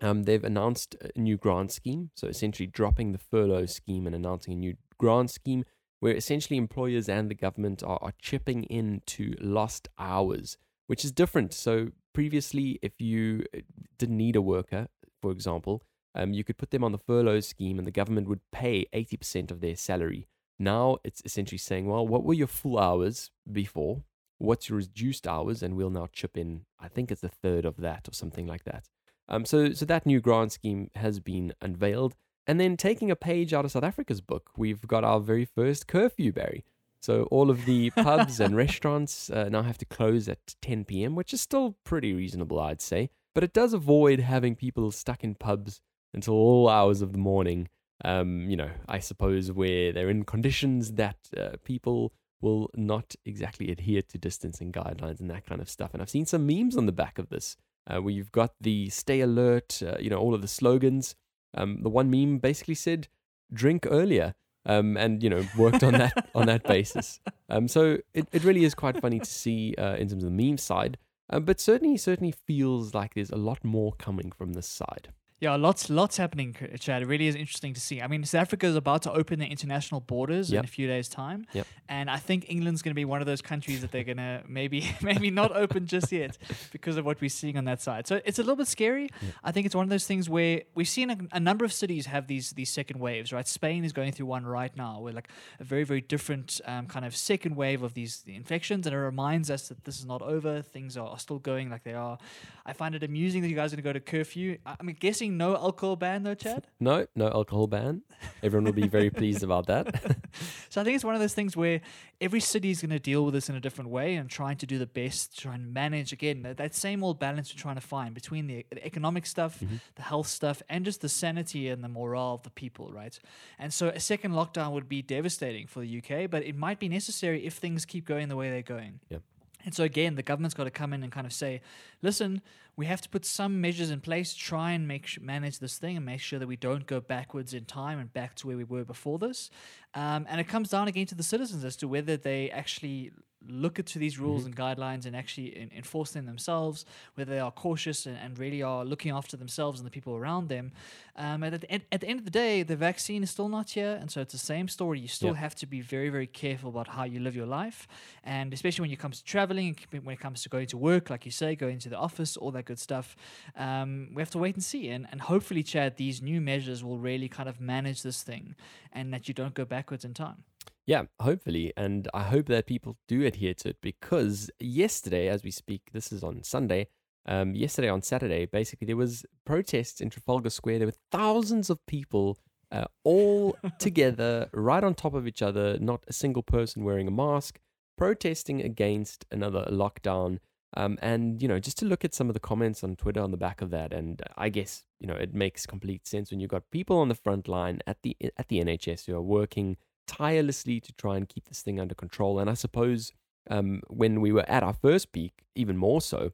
Um, 0.00 0.24
they've 0.24 0.42
announced 0.42 0.96
a 1.14 1.18
new 1.18 1.36
grant 1.36 1.70
scheme, 1.70 2.10
so 2.16 2.26
essentially 2.26 2.66
dropping 2.66 3.12
the 3.12 3.18
furlough 3.18 3.66
scheme 3.66 4.06
and 4.06 4.16
announcing 4.16 4.52
a 4.52 4.56
new 4.56 4.74
grant 4.98 5.30
scheme 5.30 5.64
where 6.00 6.16
essentially 6.16 6.56
employers 6.56 7.08
and 7.08 7.30
the 7.30 7.34
government 7.36 7.84
are, 7.84 8.00
are 8.02 8.12
chipping 8.18 8.64
into 8.64 9.34
lost 9.40 9.86
hours, 10.00 10.58
which 10.88 11.04
is 11.04 11.12
different. 11.12 11.54
So 11.54 11.90
previously, 12.12 12.80
if 12.82 13.00
you 13.00 13.44
uh, 13.56 13.60
didn't 13.98 14.16
need 14.16 14.34
a 14.34 14.42
worker, 14.42 14.88
for 15.20 15.30
example, 15.30 15.84
um, 16.14 16.32
you 16.32 16.44
could 16.44 16.58
put 16.58 16.70
them 16.70 16.84
on 16.84 16.92
the 16.92 16.98
furlough 16.98 17.40
scheme 17.40 17.78
and 17.78 17.86
the 17.86 17.92
government 17.92 18.28
would 18.28 18.40
pay 18.50 18.86
80% 18.92 19.50
of 19.50 19.60
their 19.60 19.76
salary. 19.76 20.28
Now 20.58 20.98
it's 21.04 21.22
essentially 21.24 21.58
saying, 21.58 21.86
well, 21.86 22.06
what 22.06 22.24
were 22.24 22.34
your 22.34 22.46
full 22.46 22.78
hours 22.78 23.30
before? 23.50 24.04
What's 24.38 24.68
your 24.68 24.78
reduced 24.78 25.26
hours? 25.26 25.62
And 25.62 25.76
we'll 25.76 25.90
now 25.90 26.08
chip 26.12 26.36
in, 26.36 26.66
I 26.78 26.88
think 26.88 27.10
it's 27.10 27.24
a 27.24 27.28
third 27.28 27.64
of 27.64 27.76
that 27.78 28.08
or 28.08 28.12
something 28.12 28.46
like 28.46 28.64
that. 28.64 28.88
Um, 29.28 29.44
so, 29.44 29.72
so 29.72 29.84
that 29.86 30.04
new 30.04 30.20
grant 30.20 30.52
scheme 30.52 30.90
has 30.96 31.20
been 31.20 31.54
unveiled. 31.60 32.14
And 32.46 32.58
then 32.60 32.76
taking 32.76 33.10
a 33.10 33.16
page 33.16 33.54
out 33.54 33.64
of 33.64 33.70
South 33.70 33.84
Africa's 33.84 34.20
book, 34.20 34.50
we've 34.56 34.86
got 34.86 35.04
our 35.04 35.20
very 35.20 35.44
first 35.44 35.86
curfew, 35.86 36.32
Barry. 36.32 36.64
So 37.00 37.24
all 37.24 37.50
of 37.50 37.64
the 37.64 37.90
pubs 37.90 38.40
and 38.40 38.56
restaurants 38.66 39.30
uh, 39.30 39.48
now 39.48 39.62
have 39.62 39.78
to 39.78 39.84
close 39.84 40.28
at 40.28 40.54
10 40.60 40.84
p.m., 40.84 41.14
which 41.14 41.32
is 41.32 41.40
still 41.40 41.76
pretty 41.84 42.12
reasonable, 42.12 42.60
I'd 42.60 42.80
say. 42.80 43.10
But 43.34 43.44
it 43.44 43.52
does 43.52 43.72
avoid 43.72 44.20
having 44.20 44.54
people 44.54 44.90
stuck 44.90 45.24
in 45.24 45.34
pubs 45.34 45.80
until 46.14 46.34
all 46.34 46.68
hours 46.68 47.02
of 47.02 47.12
the 47.12 47.18
morning. 47.18 47.68
Um, 48.04 48.50
you 48.50 48.56
know, 48.56 48.70
I 48.88 48.98
suppose 48.98 49.52
where 49.52 49.92
they're 49.92 50.10
in 50.10 50.24
conditions 50.24 50.92
that 50.92 51.16
uh, 51.36 51.50
people 51.64 52.12
will 52.40 52.68
not 52.74 53.14
exactly 53.24 53.70
adhere 53.70 54.02
to 54.02 54.18
distancing 54.18 54.72
guidelines 54.72 55.20
and 55.20 55.30
that 55.30 55.46
kind 55.46 55.60
of 55.60 55.70
stuff. 55.70 55.90
And 55.92 56.02
I've 56.02 56.10
seen 56.10 56.26
some 56.26 56.46
memes 56.46 56.76
on 56.76 56.86
the 56.86 56.92
back 56.92 57.18
of 57.18 57.28
this 57.28 57.56
uh, 57.86 58.02
where 58.02 58.12
you've 58.12 58.32
got 58.32 58.54
the 58.60 58.90
stay 58.90 59.20
alert, 59.20 59.80
uh, 59.86 59.96
you 60.00 60.10
know, 60.10 60.18
all 60.18 60.34
of 60.34 60.42
the 60.42 60.48
slogans. 60.48 61.14
Um, 61.54 61.82
the 61.82 61.88
one 61.88 62.10
meme 62.10 62.38
basically 62.38 62.74
said, 62.74 63.08
drink 63.52 63.86
earlier. 63.88 64.34
Um, 64.64 64.96
and 64.96 65.24
you 65.24 65.28
know 65.28 65.44
worked 65.58 65.82
on 65.82 65.94
that 65.94 66.28
on 66.36 66.46
that 66.46 66.62
basis. 66.62 67.18
Um, 67.50 67.66
so 67.66 67.98
it, 68.14 68.28
it 68.30 68.44
really 68.44 68.62
is 68.62 68.76
quite 68.76 69.00
funny 69.00 69.18
to 69.18 69.26
see 69.26 69.74
uh, 69.76 69.96
in 69.96 70.08
terms 70.08 70.22
of 70.22 70.30
the 70.30 70.44
meme 70.44 70.56
side, 70.56 70.98
uh, 71.28 71.40
but 71.40 71.58
certainly 71.58 71.96
certainly 71.96 72.30
feels 72.30 72.94
like 72.94 73.14
there's 73.14 73.30
a 73.30 73.36
lot 73.36 73.64
more 73.64 73.92
coming 73.98 74.30
from 74.30 74.52
this 74.52 74.68
side. 74.68 75.08
Yeah, 75.42 75.56
lots, 75.56 75.90
lots 75.90 76.18
happening, 76.18 76.54
Chad. 76.78 77.02
It 77.02 77.06
really 77.08 77.26
is 77.26 77.34
interesting 77.34 77.74
to 77.74 77.80
see. 77.80 78.00
I 78.00 78.06
mean, 78.06 78.22
South 78.22 78.42
Africa 78.42 78.64
is 78.68 78.76
about 78.76 79.02
to 79.02 79.12
open 79.12 79.40
their 79.40 79.48
international 79.48 80.00
borders 80.00 80.52
Yep. 80.52 80.60
in 80.60 80.64
a 80.64 80.68
few 80.68 80.86
days' 80.86 81.08
time, 81.08 81.46
Yep. 81.52 81.66
and 81.88 82.08
I 82.08 82.18
think 82.18 82.46
England's 82.48 82.80
going 82.80 82.92
to 82.92 82.94
be 82.94 83.04
one 83.04 83.20
of 83.20 83.26
those 83.26 83.42
countries 83.42 83.80
that 83.80 83.90
they're 83.90 84.04
going 84.04 84.18
to 84.28 84.44
maybe, 84.46 84.88
maybe 85.02 85.32
not 85.32 85.50
open 85.56 85.88
just 85.88 86.12
yet 86.12 86.38
because 86.72 86.96
of 86.96 87.04
what 87.04 87.20
we're 87.20 87.28
seeing 87.28 87.56
on 87.58 87.64
that 87.64 87.80
side. 87.82 88.06
So 88.06 88.20
it's 88.24 88.38
a 88.38 88.42
little 88.42 88.54
bit 88.54 88.68
scary. 88.68 89.08
I 89.42 89.50
think 89.50 89.66
it's 89.66 89.74
one 89.74 89.82
of 89.82 89.90
those 89.90 90.06
things 90.06 90.30
where 90.30 90.62
we've 90.76 90.86
seen 90.88 91.10
a, 91.10 91.18
a 91.32 91.40
number 91.40 91.64
of 91.64 91.72
cities 91.72 92.06
have 92.06 92.28
these 92.28 92.52
these 92.52 92.70
second 92.70 93.00
waves. 93.00 93.32
Right, 93.32 93.48
Spain 93.48 93.84
is 93.84 93.92
going 93.92 94.12
through 94.12 94.26
one 94.26 94.46
right 94.46 94.74
now, 94.76 95.00
where 95.00 95.12
like 95.12 95.28
a 95.58 95.64
very 95.64 95.82
very 95.82 96.02
different 96.02 96.60
um, 96.66 96.86
kind 96.86 97.04
of 97.04 97.16
second 97.16 97.56
wave 97.56 97.82
of 97.82 97.94
these 97.94 98.22
infections, 98.28 98.86
and 98.86 98.94
it 98.94 98.98
reminds 99.00 99.50
us 99.50 99.66
that 99.70 99.82
this 99.86 99.98
is 99.98 100.06
not 100.06 100.22
over. 100.22 100.62
Things 100.62 100.96
are, 100.96 101.08
are 101.08 101.18
still 101.18 101.40
going 101.40 101.68
like 101.68 101.82
they 101.82 101.94
are. 101.94 102.16
I 102.64 102.74
find 102.74 102.94
it 102.94 103.02
amusing 103.02 103.42
that 103.42 103.48
you 103.48 103.56
guys 103.56 103.72
are 103.72 103.76
going 103.76 103.82
to 103.82 103.88
go 103.88 103.92
to 103.92 103.98
curfew. 104.00 104.58
I- 104.64 104.76
I'm 104.78 104.86
guessing 105.00 105.31
no 105.36 105.56
alcohol 105.56 105.96
ban 105.96 106.22
though, 106.22 106.34
Chad. 106.34 106.66
No, 106.80 107.06
no 107.14 107.28
alcohol 107.28 107.66
ban. 107.66 108.02
Everyone 108.42 108.64
will 108.64 108.72
be 108.72 108.88
very 108.88 109.10
pleased 109.10 109.42
about 109.42 109.66
that. 109.66 110.18
So 110.70 110.80
I 110.80 110.84
think 110.84 110.94
it's 110.94 111.04
one 111.04 111.14
of 111.14 111.20
those 111.20 111.34
things 111.34 111.54
where 111.54 111.82
every 112.18 112.40
city 112.40 112.70
is 112.70 112.80
going 112.80 112.90
to 112.90 112.98
deal 112.98 113.26
with 113.26 113.34
this 113.34 113.50
in 113.50 113.54
a 113.54 113.60
different 113.60 113.90
way 113.90 114.14
and 114.14 114.30
trying 114.30 114.56
to 114.56 114.66
do 114.66 114.78
the 114.78 114.86
best, 114.86 115.38
try 115.38 115.54
and 115.54 115.74
manage 115.74 116.14
again 116.14 116.40
that, 116.44 116.56
that 116.56 116.74
same 116.74 117.04
old 117.04 117.18
balance 117.18 117.52
we're 117.54 117.60
trying 117.60 117.74
to 117.74 117.82
find 117.82 118.14
between 118.14 118.46
the, 118.46 118.64
the 118.70 118.82
economic 118.82 119.26
stuff, 119.26 119.60
mm-hmm. 119.60 119.76
the 119.96 120.02
health 120.02 120.28
stuff, 120.28 120.62
and 120.70 120.86
just 120.86 121.02
the 121.02 121.10
sanity 121.10 121.68
and 121.68 121.84
the 121.84 121.88
morale 121.88 122.36
of 122.36 122.42
the 122.42 122.50
people, 122.50 122.90
right? 122.90 123.18
And 123.58 123.70
so 123.70 123.88
a 123.88 124.00
second 124.00 124.32
lockdown 124.32 124.72
would 124.72 124.88
be 124.88 125.02
devastating 125.02 125.66
for 125.66 125.80
the 125.80 125.98
UK, 125.98 126.30
but 126.30 126.42
it 126.42 126.56
might 126.56 126.78
be 126.78 126.88
necessary 126.88 127.44
if 127.44 127.54
things 127.54 127.84
keep 127.84 128.06
going 128.06 128.30
the 128.30 128.36
way 128.36 128.48
they're 128.48 128.62
going. 128.62 129.00
Yep. 129.10 129.20
And 129.64 129.74
so 129.74 129.84
again, 129.84 130.14
the 130.14 130.22
government's 130.22 130.54
got 130.54 130.64
to 130.64 130.70
come 130.70 130.92
in 130.92 131.02
and 131.02 131.12
kind 131.12 131.26
of 131.26 131.32
say, 131.32 131.60
listen, 132.02 132.42
we 132.76 132.86
have 132.86 133.00
to 133.02 133.08
put 133.08 133.24
some 133.24 133.60
measures 133.60 133.90
in 133.90 134.00
place, 134.00 134.34
try 134.34 134.72
and 134.72 134.88
make 134.88 135.20
manage 135.20 135.58
this 135.58 135.78
thing, 135.78 135.96
and 135.96 136.06
make 136.06 136.20
sure 136.20 136.38
that 136.38 136.46
we 136.46 136.56
don't 136.56 136.86
go 136.86 137.00
backwards 137.00 137.52
in 137.54 137.64
time 137.64 137.98
and 137.98 138.12
back 138.12 138.34
to 138.36 138.46
where 138.46 138.56
we 138.56 138.64
were 138.64 138.84
before 138.84 139.18
this. 139.18 139.50
Um, 139.94 140.26
and 140.28 140.40
it 140.40 140.48
comes 140.48 140.70
down 140.70 140.88
again 140.88 141.06
to 141.06 141.14
the 141.14 141.22
citizens 141.22 141.64
as 141.64 141.76
to 141.76 141.88
whether 141.88 142.16
they 142.16 142.50
actually 142.50 143.12
look 143.48 143.78
at 143.78 143.86
to 143.86 143.98
these 143.98 144.18
rules 144.18 144.44
and 144.44 144.54
guidelines 144.56 145.06
and 145.06 145.14
actually 145.16 145.56
en- 145.56 145.70
enforce 145.76 146.12
them 146.12 146.26
themselves, 146.26 146.84
whether 147.14 147.30
they 147.32 147.40
are 147.40 147.50
cautious 147.50 148.06
and, 148.06 148.16
and 148.16 148.38
really 148.38 148.62
are 148.62 148.84
looking 148.84 149.10
after 149.12 149.36
themselves 149.36 149.80
and 149.80 149.86
the 149.86 149.90
people 149.90 150.14
around 150.16 150.48
them. 150.48 150.72
Um, 151.16 151.42
and 151.42 151.54
at 151.54 151.60
the, 151.60 151.70
end, 151.70 151.82
at 151.92 152.00
the 152.00 152.06
end 152.08 152.18
of 152.20 152.24
the 152.24 152.30
day, 152.30 152.62
the 152.62 152.76
vaccine 152.76 153.22
is 153.22 153.30
still 153.30 153.48
not 153.48 153.70
here, 153.70 153.98
and 154.00 154.10
so 154.10 154.20
it's 154.20 154.32
the 154.32 154.38
same 154.38 154.66
story. 154.68 155.00
You 155.00 155.08
still 155.08 155.34
Yeah. 155.34 155.40
have 155.40 155.54
to 155.56 155.66
be 155.66 155.80
very, 155.80 156.08
very 156.08 156.26
careful 156.26 156.70
about 156.70 156.88
how 156.88 157.04
you 157.04 157.20
live 157.20 157.36
your 157.36 157.46
life, 157.46 157.86
and 158.24 158.52
especially 158.54 158.82
when 158.84 158.90
it 158.92 158.98
comes 158.98 159.18
to 159.18 159.24
traveling, 159.24 159.76
and 159.92 160.04
when 160.04 160.14
it 160.14 160.20
comes 160.20 160.42
to 160.42 160.48
going 160.48 160.68
to 160.68 160.78
work, 160.78 161.10
like 161.10 161.26
you 161.26 161.30
say, 161.32 161.54
going 161.54 161.78
to 161.80 161.88
the 161.90 161.98
office, 161.98 162.36
all 162.36 162.50
that 162.52 162.64
good 162.64 162.78
stuff. 162.78 163.14
Um, 163.56 164.10
we 164.14 164.22
have 164.22 164.30
to 164.30 164.38
wait 164.38 164.54
and 164.54 164.64
see, 164.64 164.88
and, 164.88 165.06
and 165.10 165.20
hopefully, 165.20 165.62
Chad, 165.62 165.96
these 165.96 166.22
new 166.22 166.40
measures 166.40 166.82
will 166.82 166.98
really 166.98 167.28
kind 167.28 167.48
of 167.48 167.60
manage 167.60 168.02
this 168.02 168.22
thing, 168.22 168.54
and 168.92 169.12
that 169.12 169.28
you 169.28 169.34
don't 169.34 169.54
go 169.54 169.64
backwards 169.64 170.04
in 170.04 170.14
time. 170.14 170.44
Yeah, 170.86 171.04
hopefully. 171.20 171.72
And 171.76 172.08
I 172.12 172.24
hope 172.24 172.46
that 172.46 172.66
people 172.66 172.96
do 173.06 173.24
adhere 173.24 173.54
to 173.54 173.70
it 173.70 173.76
because 173.80 174.50
yesterday, 174.58 175.28
as 175.28 175.44
we 175.44 175.50
speak, 175.50 175.82
this 175.92 176.12
is 176.12 176.24
on 176.24 176.42
Sunday. 176.42 176.88
Um, 177.24 177.54
yesterday 177.54 177.88
on 177.88 178.02
Saturday, 178.02 178.46
basically 178.46 178.86
there 178.86 178.96
was 178.96 179.24
protests 179.44 180.00
in 180.00 180.10
Trafalgar 180.10 180.50
Square. 180.50 180.78
There 180.78 180.88
were 180.88 180.94
thousands 181.12 181.70
of 181.70 181.84
people 181.86 182.38
uh, 182.72 182.86
all 183.04 183.56
together, 183.78 184.48
right 184.52 184.82
on 184.82 184.94
top 184.94 185.14
of 185.14 185.28
each 185.28 185.40
other, 185.40 185.78
not 185.78 186.02
a 186.08 186.12
single 186.12 186.42
person 186.42 186.82
wearing 186.82 187.06
a 187.06 187.12
mask, 187.12 187.60
protesting 187.96 188.60
against 188.60 189.24
another 189.30 189.68
lockdown. 189.70 190.38
Um, 190.76 190.98
and 191.02 191.40
you 191.40 191.46
know, 191.46 191.60
just 191.60 191.78
to 191.78 191.84
look 191.84 192.04
at 192.04 192.14
some 192.14 192.28
of 192.28 192.34
the 192.34 192.40
comments 192.40 192.82
on 192.82 192.96
Twitter 192.96 193.20
on 193.20 193.30
the 193.30 193.36
back 193.36 193.60
of 193.60 193.70
that, 193.70 193.92
and 193.92 194.22
I 194.36 194.48
guess 194.48 194.84
you 194.98 195.06
know 195.06 195.14
it 195.14 195.34
makes 195.34 195.66
complete 195.66 196.06
sense 196.06 196.30
when 196.30 196.40
you've 196.40 196.50
got 196.50 196.70
people 196.70 196.96
on 196.98 197.08
the 197.08 197.14
front 197.14 197.46
line 197.46 197.80
at 197.86 197.98
the 198.02 198.16
at 198.38 198.48
the 198.48 198.64
NHS 198.64 199.04
who 199.04 199.14
are 199.14 199.20
working 199.20 199.76
tirelessly 200.06 200.80
to 200.80 200.92
try 200.92 201.16
and 201.16 201.28
keep 201.28 201.48
this 201.48 201.62
thing 201.62 201.80
under 201.80 201.94
control. 201.94 202.38
And 202.38 202.48
I 202.48 202.54
suppose 202.54 203.12
um, 203.50 203.82
when 203.88 204.20
we 204.20 204.32
were 204.32 204.48
at 204.48 204.62
our 204.62 204.72
first 204.72 205.12
peak, 205.12 205.44
even 205.54 205.76
more 205.76 206.00
so. 206.00 206.30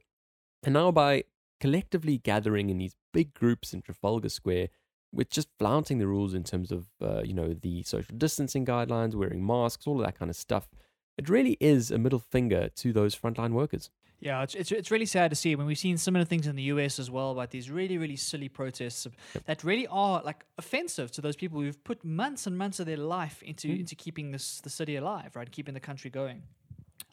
And 0.63 0.73
now 0.73 0.91
by 0.91 1.23
collectively 1.59 2.17
gathering 2.17 2.69
in 2.69 2.77
these 2.77 2.95
big 3.13 3.33
groups 3.33 3.73
in 3.73 3.81
Trafalgar 3.81 4.29
Square, 4.29 4.69
with 5.11 5.29
just 5.29 5.49
flaunting 5.57 5.97
the 5.97 6.07
rules 6.07 6.33
in 6.33 6.43
terms 6.43 6.71
of 6.71 6.87
uh, 7.01 7.23
you 7.23 7.33
know 7.33 7.53
the 7.53 7.83
social 7.83 8.15
distancing 8.15 8.65
guidelines, 8.65 9.15
wearing 9.15 9.45
masks, 9.45 9.87
all 9.87 9.99
of 9.99 10.05
that 10.05 10.17
kind 10.17 10.29
of 10.29 10.35
stuff, 10.35 10.69
it 11.17 11.29
really 11.29 11.57
is 11.59 11.91
a 11.91 11.97
middle 11.97 12.19
finger 12.19 12.69
to 12.75 12.93
those 12.93 13.15
frontline 13.15 13.51
workers. 13.51 13.89
Yeah, 14.21 14.43
it's, 14.43 14.53
it's 14.53 14.71
it's 14.71 14.91
really 14.91 15.05
sad 15.05 15.29
to 15.29 15.35
see 15.35 15.55
when 15.55 15.65
we've 15.65 15.77
seen 15.77 15.97
similar 15.97 16.25
things 16.25 16.45
in 16.45 16.55
the 16.55 16.63
US 16.63 16.99
as 16.99 17.09
well 17.09 17.31
about 17.31 17.51
these 17.51 17.71
really 17.71 17.97
really 17.97 18.17
silly 18.17 18.49
protests 18.49 19.07
that 19.45 19.63
really 19.63 19.87
are 19.87 20.21
like 20.23 20.45
offensive 20.57 21.09
to 21.11 21.21
those 21.21 21.37
people 21.37 21.61
who've 21.61 21.81
put 21.83 22.03
months 22.03 22.45
and 22.45 22.57
months 22.57 22.79
of 22.79 22.85
their 22.85 22.97
life 22.97 23.41
into 23.43 23.69
hmm. 23.69 23.79
into 23.81 23.95
keeping 23.95 24.31
this 24.31 24.59
the 24.61 24.69
city 24.69 24.97
alive, 24.97 25.35
right, 25.35 25.49
keeping 25.51 25.73
the 25.73 25.79
country 25.79 26.09
going. 26.09 26.43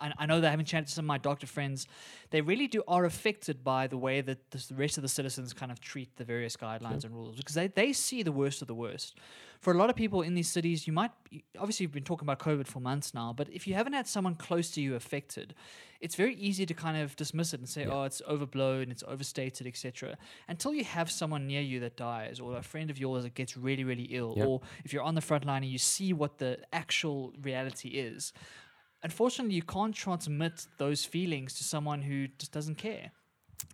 I, 0.00 0.12
I 0.18 0.26
know 0.26 0.40
that 0.40 0.50
having 0.50 0.66
chatted 0.66 0.88
to 0.88 0.92
some 0.94 1.04
of 1.04 1.08
my 1.08 1.18
doctor 1.18 1.46
friends, 1.46 1.86
they 2.30 2.40
really 2.40 2.66
do 2.66 2.82
are 2.88 3.04
affected 3.04 3.62
by 3.64 3.86
the 3.86 3.96
way 3.96 4.20
that 4.20 4.50
the 4.50 4.74
rest 4.74 4.96
of 4.98 5.02
the 5.02 5.08
citizens 5.08 5.52
kind 5.52 5.72
of 5.72 5.80
treat 5.80 6.16
the 6.16 6.24
various 6.24 6.56
guidelines 6.56 7.04
and 7.04 7.14
rules 7.14 7.36
because 7.36 7.54
they, 7.54 7.68
they 7.68 7.92
see 7.92 8.22
the 8.22 8.32
worst 8.32 8.62
of 8.62 8.68
the 8.68 8.74
worst. 8.74 9.16
For 9.60 9.72
a 9.72 9.76
lot 9.78 9.88
of 9.88 9.96
people 9.96 10.20
in 10.22 10.34
these 10.34 10.48
cities, 10.50 10.86
you 10.86 10.92
might 10.92 11.10
obviously 11.58 11.84
you've 11.84 11.92
been 11.92 12.04
talking 12.04 12.26
about 12.26 12.38
COVID 12.38 12.66
for 12.66 12.78
months 12.80 13.14
now, 13.14 13.32
but 13.34 13.48
if 13.48 13.66
you 13.66 13.74
haven't 13.74 13.94
had 13.94 14.06
someone 14.06 14.34
close 14.34 14.70
to 14.72 14.80
you 14.82 14.94
affected, 14.94 15.54
it's 16.00 16.14
very 16.14 16.34
easy 16.34 16.66
to 16.66 16.74
kind 16.74 16.98
of 16.98 17.16
dismiss 17.16 17.54
it 17.54 17.60
and 17.60 17.68
say, 17.68 17.86
"Oh, 17.86 18.02
it's 18.02 18.20
overblown, 18.28 18.90
it's 18.90 19.02
overstated, 19.08 19.66
etc." 19.66 20.18
Until 20.46 20.74
you 20.74 20.84
have 20.84 21.10
someone 21.10 21.46
near 21.46 21.62
you 21.62 21.80
that 21.80 21.96
dies, 21.96 22.38
or 22.38 22.58
a 22.58 22.62
friend 22.62 22.90
of 22.90 22.98
yours 22.98 23.22
that 23.24 23.34
gets 23.34 23.56
really, 23.56 23.82
really 23.82 24.08
ill, 24.10 24.34
Yeah. 24.36 24.44
or 24.44 24.60
if 24.84 24.92
you're 24.92 25.02
on 25.02 25.14
the 25.14 25.22
front 25.22 25.46
line 25.46 25.62
and 25.62 25.72
you 25.72 25.78
see 25.78 26.12
what 26.12 26.36
the 26.36 26.58
actual 26.72 27.32
reality 27.40 27.88
is. 27.88 28.34
Unfortunately, 29.02 29.54
you 29.54 29.62
can't 29.62 29.94
transmit 29.94 30.66
those 30.78 31.04
feelings 31.04 31.54
to 31.54 31.64
someone 31.64 32.02
who 32.02 32.28
just 32.38 32.52
doesn't 32.52 32.76
care. 32.76 33.12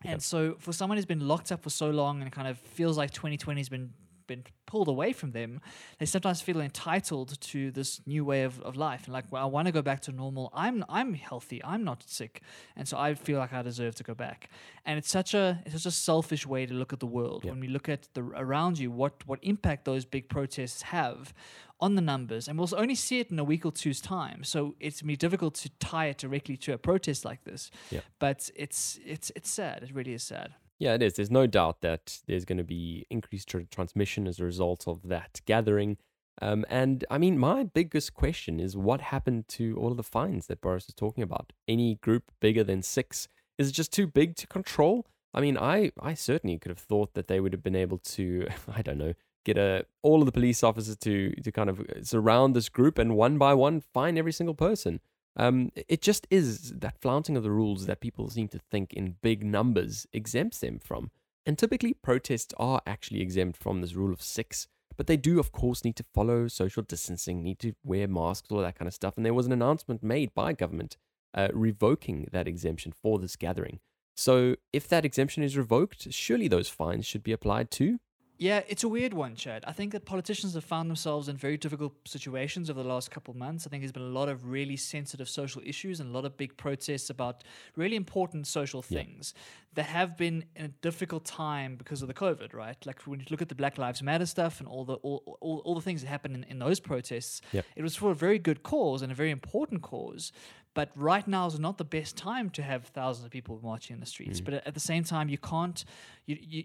And 0.05 0.23
so, 0.23 0.57
for 0.59 0.73
someone 0.73 0.99
who's 0.99 1.07
been 1.07 1.27
locked 1.27 1.53
up 1.53 1.63
for 1.63 1.71
so 1.71 1.91
long 1.91 2.23
and 2.23 2.31
kind 2.31 2.49
of 2.49 2.59
feels 2.59 2.97
like 2.97 3.11
2020 3.11 3.61
has 3.61 3.69
been 3.69 3.93
been 4.27 4.45
pulled 4.67 4.89
away 4.89 5.13
from 5.13 5.33
them, 5.33 5.61
they 5.99 6.07
sometimes 6.07 6.41
feel 6.41 6.61
entitled 6.61 7.41
to 7.41 7.71
this 7.71 8.01
new 8.07 8.25
way 8.25 8.45
of, 8.45 8.61
of 8.63 8.77
life 8.77 9.05
and 9.05 9.13
like, 9.13 9.25
well, 9.31 9.43
I 9.43 9.47
want 9.47 9.67
to 9.67 9.73
go 9.73 9.83
back 9.83 10.01
to 10.03 10.13
normal. 10.13 10.51
I'm 10.55 10.85
I'm 10.89 11.15
healthy. 11.15 11.61
I'm 11.65 11.85
not 11.85 12.05
sick, 12.09 12.43
and 12.77 12.87
so 12.87 12.99
I 12.99 13.15
feel 13.15 13.39
like 13.39 13.53
I 13.53 13.63
deserve 13.63 13.95
to 13.97 14.03
go 14.03 14.15
back. 14.15 14.49
And 14.85 14.99
it's 14.99 15.11
such 15.11 15.35
a 15.35 15.61
it's 15.65 15.75
such 15.75 15.87
a 15.87 15.91
selfish 15.91 16.47
way 16.47 16.67
to 16.67 16.75
look 16.75 16.93
at 16.93 17.01
the 17.01 17.07
world. 17.07 17.45
Yeah. 17.45 17.51
When 17.53 17.61
we 17.61 17.69
look 17.69 17.89
at 17.89 18.09
the 18.15 18.23
around 18.23 18.79
you, 18.79 18.91
what 18.91 19.27
what 19.27 19.39
impact 19.43 19.85
those 19.85 20.05
big 20.05 20.29
protests 20.29 20.83
have 20.83 21.35
on 21.83 21.97
the 21.97 22.01
numbers, 22.01 22.49
and 22.49 22.59
we'll 22.59 22.69
only 22.77 22.95
see 22.95 23.21
it 23.21 23.31
in 23.31 23.39
a 23.39 23.45
week 23.45 23.67
or 23.67 23.73
two's 23.73 24.01
time. 24.01 24.45
So 24.45 24.75
it's 24.81 25.03
gonna 25.03 25.09
be 25.09 25.17
difficult 25.17 25.55
to 25.57 25.71
tie 25.81 26.07
it 26.07 26.19
directly 26.19 26.57
to 26.59 26.73
a 26.73 26.79
protest 26.79 27.25
like 27.25 27.45
this. 27.45 27.71
Yeah. 27.91 28.01
But 28.19 28.49
it's 28.55 28.99
it's 29.05 29.31
it's 29.37 29.51
sad. 29.51 29.83
It 29.83 29.95
really 29.95 30.15
is 30.15 30.23
sad. 30.23 30.55
Yeah, 30.79 30.95
it 30.95 31.03
is. 31.03 31.15
There's 31.15 31.31
no 31.31 31.47
doubt 31.47 31.83
that 31.83 32.23
there's 32.27 32.45
going 32.45 32.59
to 32.59 32.65
be 32.65 33.07
increased 33.09 33.49
tr- 33.49 33.61
transmission 33.71 34.27
as 34.27 34.41
a 34.41 34.45
result 34.45 34.89
of 34.89 35.09
that 35.09 35.41
gathering. 35.45 35.97
Um, 36.41 36.65
and 36.69 37.05
I 37.09 37.19
mean, 37.19 37.39
my 37.39 37.63
biggest 37.63 38.15
question 38.15 38.59
is 38.59 38.77
what 38.77 39.01
happened 39.01 39.47
to 39.49 39.77
all 39.77 39.93
of 39.93 39.97
the 39.97 40.03
fines 40.03 40.49
that 40.49 40.61
Boris 40.61 40.89
was 40.89 40.95
talking 40.95 41.23
about? 41.23 41.53
Any 41.69 41.97
group 41.97 42.33
bigger 42.41 42.65
than 42.65 42.83
six 42.83 43.29
is 43.59 43.69
it 43.69 43.73
just 43.73 43.93
too 43.93 44.07
big 44.07 44.37
to 44.37 44.47
control? 44.47 45.07
I 45.35 45.41
mean, 45.41 45.57
I 45.57 45.93
I 46.01 46.15
certainly 46.15 46.59
could 46.59 46.71
have 46.71 46.79
thought 46.79 47.15
that 47.15 47.29
they 47.29 47.41
would 47.41 47.53
have 47.53 47.63
been 47.63 47.77
able 47.77 47.99
to, 47.99 48.49
I 48.75 48.83
don't 48.83 48.99
know, 48.99 49.15
get 49.45 49.59
a 49.59 49.85
all 50.03 50.21
of 50.21 50.27
the 50.27 50.33
police 50.33 50.63
officers 50.63 50.97
to 50.97 51.33
to 51.33 51.53
kind 51.53 51.71
of 51.71 51.81
uh, 51.81 52.03
surround 52.03 52.55
this 52.55 52.69
group 52.69 52.99
and 52.99 53.17
one 53.17 53.39
by 53.39 53.55
one 53.55 53.81
fine 53.81 54.19
every 54.19 54.33
single 54.33 54.55
person. 54.55 55.01
Um, 55.37 55.71
it 55.75 56.03
just 56.03 56.27
is 56.31 56.73
that 56.73 57.01
flaunting 57.01 57.37
of 57.37 57.43
the 57.43 57.51
rules 57.51 57.87
that 57.87 58.01
people 58.01 58.29
seem 58.29 58.49
to 58.49 58.59
think 58.59 58.93
in 58.93 59.17
big 59.23 59.45
numbers 59.45 60.07
exempts 60.13 60.59
them 60.59 60.79
from. 60.79 61.11
And 61.47 61.59
typically, 61.59 61.95
protests 61.95 62.55
are 62.59 62.83
actually 62.87 63.21
exempt 63.21 63.57
from 63.57 63.81
this 63.81 63.95
rule 63.95 64.13
of 64.13 64.23
six, 64.23 64.69
but 64.97 65.07
they 65.07 65.17
do, 65.17 65.41
of 65.41 65.51
course, 65.51 65.85
need 65.85 65.97
to 65.97 66.05
follow 66.15 66.49
social 66.49 66.83
distancing, 66.83 67.43
need 67.43 67.59
to 67.61 67.73
wear 67.83 68.07
masks, 68.07 68.49
all 68.51 68.59
that 68.59 68.79
kind 68.79 68.87
of 68.87 68.95
stuff. 68.95 69.17
And 69.17 69.25
there 69.27 69.35
was 69.35 69.47
an 69.47 69.53
announcement 69.53 70.03
made 70.03 70.35
by 70.35 70.53
government 70.53 70.97
uh, 71.35 71.49
revoking 71.53 72.29
that 72.31 72.47
exemption 72.47 72.93
for 72.93 73.19
this 73.19 73.37
gathering. 73.37 73.81
So, 74.15 74.57
if 74.73 74.87
that 74.89 75.05
exemption 75.05 75.43
is 75.43 75.57
revoked, 75.57 76.13
surely 76.13 76.47
those 76.47 76.69
fines 76.69 77.07
should 77.07 77.23
be 77.23 77.33
applied 77.33 77.71
too. 77.71 77.99
Yeah, 78.39 78.63
it's 78.67 78.83
a 78.83 78.89
weird 78.89 79.15
one, 79.15 79.37
Chad. 79.37 79.63
I 79.69 79.73
think 79.73 79.93
that 79.93 80.05
politicians 80.05 80.55
have 80.55 80.65
found 80.65 80.91
themselves 80.91 81.29
in 81.29 81.37
very 81.37 81.57
difficult 81.57 81.93
situations 82.09 82.71
over 82.71 82.83
the 82.83 82.89
last 82.89 83.11
couple 83.11 83.31
of 83.31 83.39
months. 83.39 83.67
I 83.67 83.71
think 83.71 83.83
there's 83.83 83.93
been 83.93 84.03
a 84.03 84.07
lot 84.07 84.29
of 84.29 84.49
really 84.49 84.77
sensitive 84.77 85.29
social 85.29 85.63
issues 85.65 86.01
and 86.01 86.11
a 86.11 86.13
lot 86.13 86.25
of 86.25 86.37
big 86.37 86.57
protests 86.57 87.09
about 87.09 87.45
really 87.77 87.95
important 87.95 88.49
social 88.49 88.85
Yeah. 88.89 88.99
things 89.03 89.35
that 89.75 89.85
have 89.85 90.17
been 90.17 90.45
in 90.57 90.65
a 90.65 90.69
difficult 90.69 91.25
time 91.25 91.77
because 91.77 92.03
of 92.03 92.09
the 92.09 92.15
COVID, 92.15 92.53
right? 92.53 92.77
Like 92.85 93.03
when 93.03 93.21
you 93.21 93.27
look 93.31 93.43
at 93.43 93.49
the 93.49 93.55
Black 93.55 93.79
Lives 93.79 94.03
Matter 94.03 94.27
stuff 94.27 94.59
and 94.59 94.69
all 94.69 94.85
the 94.85 94.95
all, 94.95 95.39
all, 95.41 95.59
all 95.65 95.75
the 95.75 95.81
things 95.81 96.03
that 96.03 96.09
happened 96.09 96.35
in, 96.35 96.45
in 96.45 96.59
those 96.59 96.81
protests, 96.81 97.43
yeah. 97.53 97.63
it 97.77 97.83
was 97.83 97.95
for 97.95 98.11
a 98.11 98.15
very 98.15 98.39
good 98.41 98.63
cause 98.65 99.03
and 99.03 99.13
a 99.13 99.15
very 99.15 99.31
important 99.31 99.83
cause. 99.83 100.33
But 100.75 100.91
right 100.97 101.29
now 101.29 101.47
is 101.47 101.59
not 101.61 101.79
the 101.79 101.85
best 101.85 102.17
time 102.17 102.51
to 102.51 102.63
have 102.63 102.87
thousands 102.87 103.27
of 103.27 103.31
people 103.31 103.61
marching 103.63 103.95
in 103.95 104.01
the 104.01 104.07
streets. 104.07 104.41
Mm. 104.41 104.45
But 104.47 104.55
at- 104.55 104.75
the 104.75 104.81
same 104.81 105.05
time, 105.05 105.29
you 105.29 105.39
can't. 105.39 105.85
You, 106.27 106.39
you, 106.41 106.65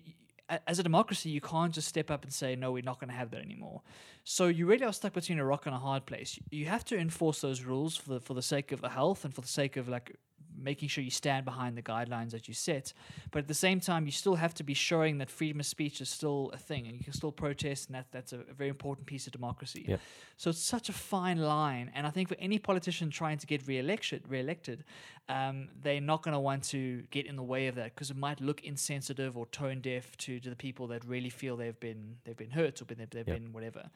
as 0.65 0.79
a 0.79 0.83
democracy, 0.83 1.29
you 1.29 1.41
can't 1.41 1.73
just 1.73 1.87
step 1.87 2.09
up 2.09 2.23
and 2.23 2.31
say, 2.31 2.55
no, 2.55 2.71
we're 2.71 2.83
not 2.83 2.99
going 2.99 3.09
to 3.09 3.15
have 3.15 3.31
that 3.31 3.41
anymore. 3.41 3.81
So 4.23 4.47
you 4.47 4.65
really 4.65 4.85
are 4.85 4.93
stuck 4.93 5.13
between 5.13 5.39
a 5.39 5.45
rock 5.45 5.65
and 5.65 5.75
a 5.75 5.79
hard 5.79 6.05
place. 6.05 6.39
You 6.49 6.65
have 6.67 6.85
to 6.85 6.97
enforce 6.97 7.41
those 7.41 7.63
rules 7.63 7.97
for 7.97 8.09
the, 8.11 8.19
for 8.19 8.33
the 8.33 8.41
sake 8.41 8.71
of 8.71 8.81
the 8.81 8.89
health 8.89 9.25
and 9.25 9.33
for 9.33 9.41
the 9.41 9.47
sake 9.47 9.77
of 9.77 9.89
like 9.89 10.15
making 10.57 10.89
sure 10.89 11.03
you 11.03 11.11
stand 11.11 11.45
behind 11.45 11.77
the 11.77 11.81
guidelines 11.81 12.31
that 12.31 12.47
you 12.47 12.53
set. 12.53 12.93
But 13.31 13.39
at 13.39 13.47
the 13.47 13.53
same 13.53 13.79
time, 13.79 14.05
you 14.05 14.11
still 14.11 14.35
have 14.35 14.53
to 14.55 14.63
be 14.63 14.73
showing 14.73 15.17
that 15.19 15.29
freedom 15.29 15.59
of 15.59 15.65
speech 15.65 16.01
is 16.01 16.09
still 16.09 16.51
a 16.53 16.57
thing 16.57 16.87
and 16.87 16.97
you 16.97 17.03
can 17.03 17.13
still 17.13 17.31
protest, 17.31 17.87
and 17.87 17.95
that, 17.95 18.07
that's 18.11 18.33
a, 18.33 18.39
a 18.39 18.53
very 18.53 18.69
important 18.69 19.07
piece 19.07 19.27
of 19.27 19.33
democracy. 19.33 19.85
Yep. 19.87 19.99
So 20.37 20.49
it's 20.49 20.63
such 20.63 20.89
a 20.89 20.93
fine 20.93 21.37
line. 21.39 21.91
And 21.93 22.05
I 22.07 22.09
think 22.09 22.29
for 22.29 22.37
any 22.39 22.59
politician 22.59 23.09
trying 23.09 23.37
to 23.37 23.47
get 23.47 23.67
re-election, 23.67 24.23
re-elected, 24.27 24.83
um, 25.29 25.69
they're 25.81 26.01
not 26.01 26.23
going 26.23 26.33
to 26.33 26.39
want 26.39 26.63
to 26.65 27.03
get 27.11 27.25
in 27.25 27.35
the 27.35 27.43
way 27.43 27.67
of 27.67 27.75
that 27.75 27.93
because 27.95 28.09
it 28.11 28.17
might 28.17 28.39
look 28.39 28.63
insensitive 28.63 29.37
or 29.37 29.45
tone 29.47 29.81
deaf 29.81 30.15
to, 30.17 30.39
to 30.39 30.49
the 30.49 30.55
people 30.55 30.87
that 30.87 31.03
really 31.05 31.29
feel 31.29 31.57
they've 31.57 31.79
been 31.79 32.15
they've 32.23 32.37
been 32.37 32.51
hurt 32.51 32.81
or 32.81 32.85
been, 32.85 32.97
they've, 32.97 33.09
they've 33.09 33.27
Yep. 33.27 33.37
been 33.37 33.51
whatever. 33.53 33.89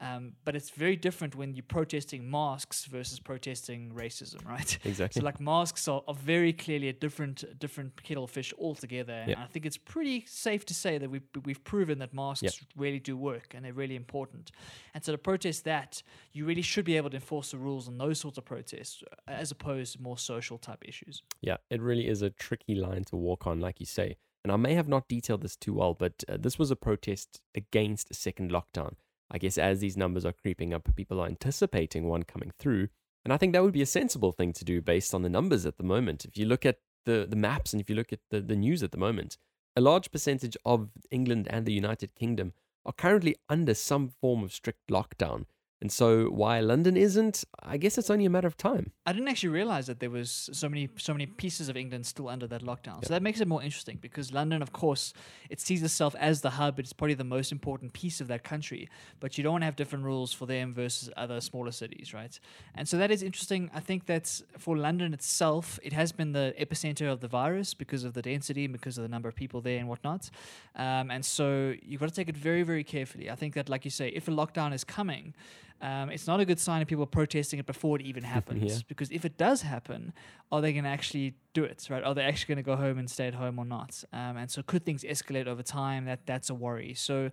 Um, 0.00 0.32
but 0.44 0.56
it's 0.56 0.70
very 0.70 0.96
different 0.96 1.34
when 1.34 1.54
you're 1.54 1.62
protesting 1.62 2.30
masks 2.30 2.84
versus 2.86 3.20
protesting 3.20 3.92
racism, 3.94 4.44
right? 4.48 4.78
Exactly. 4.84 5.20
So 5.20 5.24
like 5.24 5.40
masks 5.40 5.86
are, 5.88 6.02
are 6.08 6.14
very 6.14 6.52
clearly 6.52 6.88
a 6.88 6.92
different 6.92 7.44
different 7.58 8.02
kettle 8.02 8.24
of 8.24 8.30
fish 8.30 8.52
altogether. 8.58 9.12
And 9.12 9.36
I 9.36 9.46
think 9.46 9.66
it's 9.66 9.76
pretty 9.78 10.24
safe 10.26 10.64
to 10.66 10.74
say 10.74 10.98
that 10.98 11.10
we've 11.10 11.28
we've 11.44 11.62
proven 11.64 11.98
that 12.00 12.12
masks 12.12 12.42
Yep. 12.42 12.52
really 12.76 12.98
do 13.00 13.16
work 13.16 13.54
and 13.54 13.64
they're 13.64 13.72
really 13.72 13.96
important. 13.96 14.50
And 14.94 15.04
so 15.04 15.12
to 15.12 15.18
protest 15.18 15.64
that, 15.64 16.02
you 16.32 16.44
really 16.44 16.62
should 16.62 16.84
be 16.84 16.96
able 16.96 17.10
to 17.10 17.16
enforce 17.16 17.52
the 17.52 17.58
rules 17.58 17.88
on 17.88 17.98
those 17.98 18.18
sorts 18.20 18.38
of 18.38 18.44
protests 18.44 19.02
uh, 19.28 19.30
as 19.30 19.50
opposed 19.50 19.94
to 19.94 20.02
more 20.02 20.18
social 20.18 20.58
type 20.58 20.84
issues. 20.86 21.22
Yeah, 21.40 21.56
it 21.70 21.80
really 21.80 22.08
is 22.08 22.22
a 22.22 22.30
tricky 22.30 22.74
line 22.74 23.04
to 23.04 23.16
walk 23.16 23.46
on, 23.46 23.60
like 23.60 23.80
you 23.80 23.86
say. 23.86 24.16
And 24.42 24.52
I 24.52 24.56
may 24.56 24.74
have 24.74 24.88
not 24.88 25.08
detailed 25.08 25.40
this 25.42 25.56
too 25.56 25.72
well, 25.72 25.94
but 25.94 26.22
uh, 26.28 26.36
this 26.38 26.58
was 26.58 26.70
a 26.70 26.76
protest 26.76 27.40
against 27.54 28.10
a 28.10 28.14
second 28.14 28.50
lockdown. 28.50 28.94
I 29.30 29.38
guess 29.38 29.58
as 29.58 29.80
these 29.80 29.96
numbers 29.96 30.24
are 30.24 30.32
creeping 30.32 30.72
up, 30.72 30.94
people 30.96 31.20
are 31.20 31.26
anticipating 31.26 32.08
one 32.08 32.22
coming 32.22 32.52
through. 32.58 32.88
And 33.24 33.32
I 33.32 33.36
think 33.36 33.52
that 33.52 33.62
would 33.62 33.72
be 33.72 33.82
a 33.82 33.86
sensible 33.86 34.32
thing 34.32 34.52
to 34.52 34.64
do 34.64 34.82
based 34.82 35.14
on 35.14 35.22
the 35.22 35.30
numbers 35.30 35.64
at 35.64 35.78
the 35.78 35.84
moment. 35.84 36.24
If 36.24 36.36
you 36.36 36.46
look 36.46 36.66
at 36.66 36.78
the, 37.06 37.26
the 37.28 37.36
maps 37.36 37.72
and 37.72 37.80
if 37.80 37.88
you 37.88 37.96
look 37.96 38.12
at 38.12 38.20
the, 38.30 38.40
the 38.40 38.56
news 38.56 38.82
at 38.82 38.92
the 38.92 38.98
moment, 38.98 39.38
a 39.76 39.80
large 39.80 40.10
percentage 40.10 40.56
of 40.64 40.90
England 41.10 41.48
and 41.50 41.66
the 41.66 41.72
United 41.72 42.14
Kingdom 42.14 42.52
are 42.86 42.92
currently 42.92 43.36
under 43.48 43.74
some 43.74 44.08
form 44.08 44.42
of 44.42 44.52
strict 44.52 44.88
lockdown. 44.90 45.46
And 45.84 45.92
so 45.92 46.30
while 46.30 46.64
London 46.64 46.96
isn't, 46.96 47.44
I 47.62 47.76
guess 47.76 47.98
it's 47.98 48.08
only 48.08 48.24
a 48.24 48.30
matter 48.30 48.46
of 48.46 48.56
time. 48.56 48.92
I 49.04 49.12
didn't 49.12 49.28
actually 49.28 49.50
realize 49.50 49.86
that 49.88 50.00
there 50.00 50.08
was 50.08 50.48
so 50.50 50.66
many 50.66 50.88
so 50.96 51.12
many 51.12 51.26
pieces 51.26 51.68
of 51.68 51.76
England 51.76 52.06
still 52.06 52.26
under 52.26 52.46
that 52.46 52.62
lockdown. 52.62 53.04
So 53.04 53.12
that 53.12 53.22
makes 53.22 53.42
it 53.42 53.46
more 53.46 53.62
interesting 53.62 53.98
because 54.00 54.32
London, 54.32 54.62
of 54.62 54.72
course, 54.72 55.12
it 55.50 55.60
sees 55.60 55.82
itself 55.82 56.16
as 56.18 56.40
the 56.40 56.48
hub. 56.48 56.78
It's 56.78 56.94
probably 56.94 57.12
the 57.12 57.22
most 57.22 57.52
important 57.52 57.92
piece 57.92 58.22
of 58.22 58.28
that 58.28 58.44
country. 58.44 58.88
But 59.20 59.36
you 59.36 59.44
don't 59.44 59.52
want 59.52 59.60
to 59.60 59.66
have 59.66 59.76
different 59.76 60.06
rules 60.06 60.32
for 60.32 60.46
them 60.46 60.72
versus 60.72 61.10
other 61.18 61.38
smaller 61.42 61.70
cities, 61.70 62.14
right? 62.14 62.40
And 62.74 62.88
so 62.88 62.96
that 62.96 63.10
is 63.10 63.22
interesting. 63.22 63.70
I 63.74 63.80
think 63.80 64.06
that 64.06 64.40
for 64.56 64.78
London 64.78 65.12
itself, 65.12 65.78
it 65.82 65.92
has 65.92 66.12
been 66.12 66.32
the 66.32 66.54
epicenter 66.58 67.12
of 67.12 67.20
the 67.20 67.28
virus 67.28 67.74
because 67.74 68.04
of 68.04 68.14
the 68.14 68.22
density 68.22 68.64
and 68.64 68.72
because 68.72 68.96
of 68.96 69.02
the 69.02 69.10
number 69.10 69.28
of 69.28 69.34
people 69.34 69.60
there 69.60 69.80
and 69.80 69.88
whatnot. 69.90 70.30
Um, 70.76 71.10
and 71.10 71.22
so 71.22 71.74
you've 71.82 72.00
got 72.00 72.08
to 72.08 72.14
take 72.14 72.30
it 72.30 72.38
very, 72.38 72.62
very 72.62 72.84
carefully. 72.84 73.30
I 73.30 73.34
think 73.34 73.52
that, 73.52 73.68
like 73.68 73.84
you 73.84 73.90
say, 73.90 74.08
if 74.08 74.28
a 74.28 74.30
lockdown 74.30 74.72
is 74.72 74.82
coming, 74.82 75.34
um, 75.80 76.10
it's 76.10 76.26
not 76.26 76.40
a 76.40 76.44
good 76.44 76.58
sign 76.58 76.82
of 76.82 76.88
people 76.88 77.06
protesting 77.06 77.58
it 77.58 77.66
before 77.66 77.96
it 77.96 78.02
even 78.02 78.22
happens. 78.36 78.82
Because 78.82 79.10
if 79.10 79.24
it 79.24 79.36
does 79.36 79.62
happen, 79.62 80.12
are 80.50 80.60
they 80.60 80.72
going 80.72 80.84
to 80.84 80.90
actually 80.90 81.34
do 81.52 81.64
it? 81.64 81.86
Right? 81.90 82.02
Are 82.02 82.14
they 82.14 82.22
actually 82.22 82.54
going 82.54 82.64
to 82.64 82.70
go 82.70 82.76
home 82.76 82.98
and 82.98 83.10
stay 83.10 83.26
at 83.26 83.34
home 83.34 83.58
or 83.58 83.64
not? 83.64 84.02
Um, 84.12 84.36
and 84.36 84.50
so 84.50 84.62
could 84.62 84.84
things 84.84 85.04
escalate 85.04 85.46
over 85.46 85.62
time? 85.62 86.04
That 86.06 86.26
that's 86.26 86.50
a 86.50 86.54
worry. 86.54 86.94
So. 86.94 87.30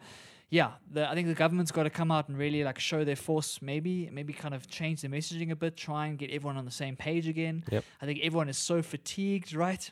Yeah, 0.53 0.71
the, 0.91 1.09
I 1.09 1.13
think 1.13 1.29
the 1.29 1.33
government's 1.33 1.71
got 1.71 1.83
to 1.83 1.89
come 1.89 2.11
out 2.11 2.27
and 2.27 2.37
really 2.37 2.65
like 2.65 2.77
show 2.77 3.05
their 3.05 3.15
force. 3.15 3.61
Maybe, 3.61 4.09
maybe 4.11 4.33
kind 4.33 4.53
of 4.53 4.67
change 4.67 4.99
the 4.99 5.07
messaging 5.07 5.49
a 5.51 5.55
bit. 5.55 5.77
Try 5.77 6.07
and 6.07 6.17
get 6.17 6.29
everyone 6.29 6.57
on 6.57 6.65
the 6.65 6.71
same 6.71 6.97
page 6.97 7.29
again. 7.29 7.63
Yep. 7.71 7.85
I 8.01 8.05
think 8.05 8.19
everyone 8.21 8.49
is 8.49 8.57
so 8.57 8.81
fatigued, 8.81 9.53
right? 9.53 9.89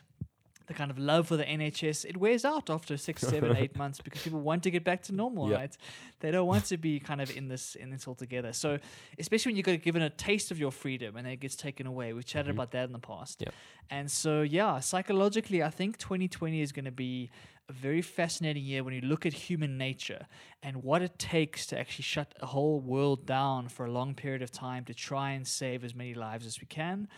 The 0.70 0.74
kind 0.74 0.92
of 0.92 1.00
love 1.00 1.26
for 1.26 1.36
the 1.36 1.44
NHS 1.44 2.04
it 2.04 2.16
wears 2.16 2.44
out 2.44 2.70
after 2.70 2.96
six, 2.96 3.22
seven, 3.34 3.56
eight 3.56 3.76
months 3.76 4.00
because 4.00 4.22
people 4.22 4.40
want 4.40 4.62
to 4.62 4.70
get 4.70 4.84
back 4.84 5.02
to 5.08 5.12
normal, 5.12 5.50
Yeah. 5.50 5.56
right? 5.56 5.76
They 6.20 6.30
don't 6.30 6.46
want 6.46 6.66
to 6.66 6.76
be 6.76 7.00
kind 7.00 7.20
of 7.20 7.36
in 7.36 7.48
this 7.48 7.74
in 7.74 7.90
this 7.90 8.06
altogether. 8.06 8.52
So 8.52 8.78
especially 9.18 9.50
when 9.50 9.56
you 9.56 9.64
got 9.64 9.82
given 9.82 10.02
a 10.02 10.10
taste 10.10 10.52
of 10.52 10.60
your 10.60 10.70
freedom 10.70 11.16
and 11.16 11.26
it 11.26 11.40
gets 11.40 11.56
taken 11.56 11.88
away. 11.88 12.12
We've 12.12 12.24
chatted 12.24 12.50
mm-hmm. 12.50 12.60
about 12.60 12.70
that 12.70 12.84
in 12.84 12.92
the 12.92 13.00
past. 13.00 13.42
And 13.90 14.08
so 14.08 14.42
yeah, 14.42 14.78
psychologically, 14.78 15.60
I 15.60 15.70
think 15.70 15.98
2020 15.98 16.60
is 16.60 16.70
going 16.70 16.84
to 16.84 16.92
be 16.92 17.30
a 17.70 17.72
very 17.72 18.02
fascinating 18.02 18.64
year 18.64 18.82
when 18.82 18.92
you 18.92 19.00
look 19.00 19.24
at 19.24 19.32
human 19.32 19.78
nature 19.78 20.26
and 20.62 20.82
what 20.82 21.02
it 21.02 21.18
takes 21.18 21.66
to 21.66 21.78
actually 21.78 22.02
shut 22.02 22.34
a 22.40 22.46
whole 22.46 22.80
world 22.80 23.26
down 23.26 23.68
for 23.68 23.86
a 23.86 23.90
long 23.90 24.12
period 24.12 24.42
of 24.42 24.50
time 24.50 24.84
to 24.84 24.92
try 24.92 25.30
and 25.30 25.46
save 25.46 25.84
as 25.84 25.94
many 25.94 26.12
lives 26.12 26.46
as 26.46 26.60
we 26.60 26.66
can. 26.66 27.08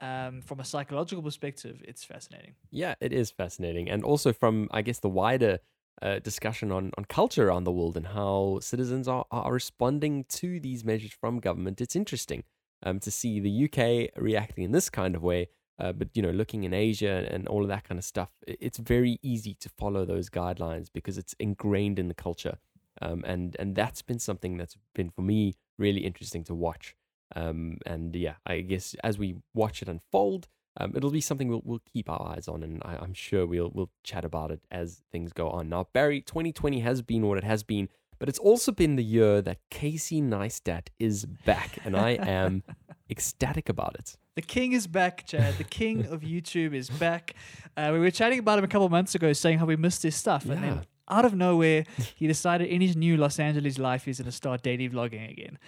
Um, 0.00 0.40
from 0.40 0.60
a 0.60 0.64
psychological 0.64 1.22
perspective, 1.22 1.82
it's 1.86 2.04
fascinating. 2.04 2.54
Yeah, 2.70 2.94
it 3.00 3.12
is 3.12 3.30
fascinating. 3.30 3.90
And 3.90 4.02
also 4.02 4.32
from, 4.32 4.68
I 4.70 4.80
guess, 4.80 4.98
the 4.98 5.10
wider 5.10 5.58
uh, 6.00 6.20
discussion 6.20 6.72
on, 6.72 6.90
on 6.96 7.04
culture 7.04 7.48
around 7.48 7.64
the 7.64 7.72
world 7.72 7.96
and 7.96 8.06
how 8.06 8.58
citizens 8.62 9.06
are, 9.06 9.26
are 9.30 9.52
responding 9.52 10.24
to 10.30 10.58
these 10.58 10.84
measures 10.84 11.12
from 11.12 11.38
government, 11.38 11.80
it's 11.82 11.94
interesting 11.94 12.44
um, 12.82 12.98
to 13.00 13.10
see 13.10 13.40
the 13.40 13.64
UK 13.64 14.10
reacting 14.16 14.64
in 14.64 14.72
this 14.72 14.88
kind 14.88 15.14
of 15.14 15.22
way. 15.22 15.48
Uh, 15.78 15.92
but, 15.92 16.08
you 16.14 16.22
know, 16.22 16.30
looking 16.30 16.64
in 16.64 16.74
Asia 16.74 17.26
and 17.30 17.48
all 17.48 17.62
of 17.62 17.68
that 17.68 17.84
kind 17.84 17.98
of 17.98 18.04
stuff, 18.04 18.30
it's 18.46 18.78
very 18.78 19.18
easy 19.22 19.54
to 19.54 19.68
follow 19.68 20.04
those 20.04 20.28
guidelines 20.28 20.88
because 20.92 21.18
it's 21.18 21.34
ingrained 21.38 21.98
in 21.98 22.08
the 22.08 22.14
culture. 22.14 22.58
Um, 23.02 23.24
and, 23.26 23.56
and 23.58 23.74
that's 23.74 24.02
been 24.02 24.18
something 24.18 24.56
that's 24.56 24.76
been, 24.94 25.10
for 25.10 25.22
me, 25.22 25.56
really 25.78 26.00
interesting 26.00 26.44
to 26.44 26.54
watch. 26.54 26.94
Um, 27.36 27.78
and 27.86 28.14
yeah, 28.14 28.34
I 28.46 28.60
guess 28.60 28.94
as 29.04 29.18
we 29.18 29.36
watch 29.54 29.82
it 29.82 29.88
unfold, 29.88 30.48
um, 30.78 30.92
it'll 30.94 31.10
be 31.10 31.20
something 31.20 31.48
we'll, 31.48 31.62
we'll 31.64 31.82
keep 31.92 32.08
our 32.08 32.34
eyes 32.34 32.48
on, 32.48 32.62
and 32.62 32.80
I, 32.84 32.96
I'm 32.96 33.14
sure 33.14 33.46
we'll 33.46 33.70
we'll 33.74 33.90
chat 34.04 34.24
about 34.24 34.50
it 34.50 34.60
as 34.70 35.02
things 35.10 35.32
go 35.32 35.50
on. 35.50 35.68
Now, 35.68 35.88
Barry, 35.92 36.20
2020 36.20 36.80
has 36.80 37.02
been 37.02 37.26
what 37.26 37.38
it 37.38 37.44
has 37.44 37.62
been, 37.62 37.88
but 38.18 38.28
it's 38.28 38.38
also 38.38 38.70
been 38.70 38.96
the 38.96 39.04
year 39.04 39.42
that 39.42 39.58
Casey 39.70 40.22
Neistat 40.22 40.88
is 40.98 41.24
back, 41.24 41.78
and 41.84 41.96
I 41.96 42.10
am 42.10 42.62
ecstatic 43.10 43.68
about 43.68 43.96
it. 43.98 44.16
The 44.36 44.42
king 44.42 44.72
is 44.72 44.86
back, 44.86 45.26
Chad. 45.26 45.58
The 45.58 45.64
king 45.64 46.06
of 46.06 46.20
YouTube 46.22 46.72
is 46.72 46.88
back. 46.88 47.34
Uh, 47.76 47.90
we 47.92 47.98
were 47.98 48.10
chatting 48.10 48.38
about 48.38 48.58
him 48.58 48.64
a 48.64 48.68
couple 48.68 48.86
of 48.86 48.92
months 48.92 49.14
ago, 49.14 49.32
saying 49.32 49.58
how 49.58 49.66
we 49.66 49.76
missed 49.76 50.02
his 50.02 50.14
stuff, 50.14 50.44
and 50.46 50.62
then 50.62 50.86
out 51.10 51.24
of 51.24 51.34
nowhere, 51.34 51.84
he 52.14 52.26
decided 52.26 52.68
in 52.68 52.80
his 52.80 52.96
new 52.96 53.16
Los 53.16 53.38
Angeles 53.38 53.78
life 53.78 54.04
he's 54.04 54.18
going 54.18 54.26
to 54.26 54.32
start 54.32 54.62
daily 54.62 54.88
vlogging 54.88 55.30
again, 55.30 55.58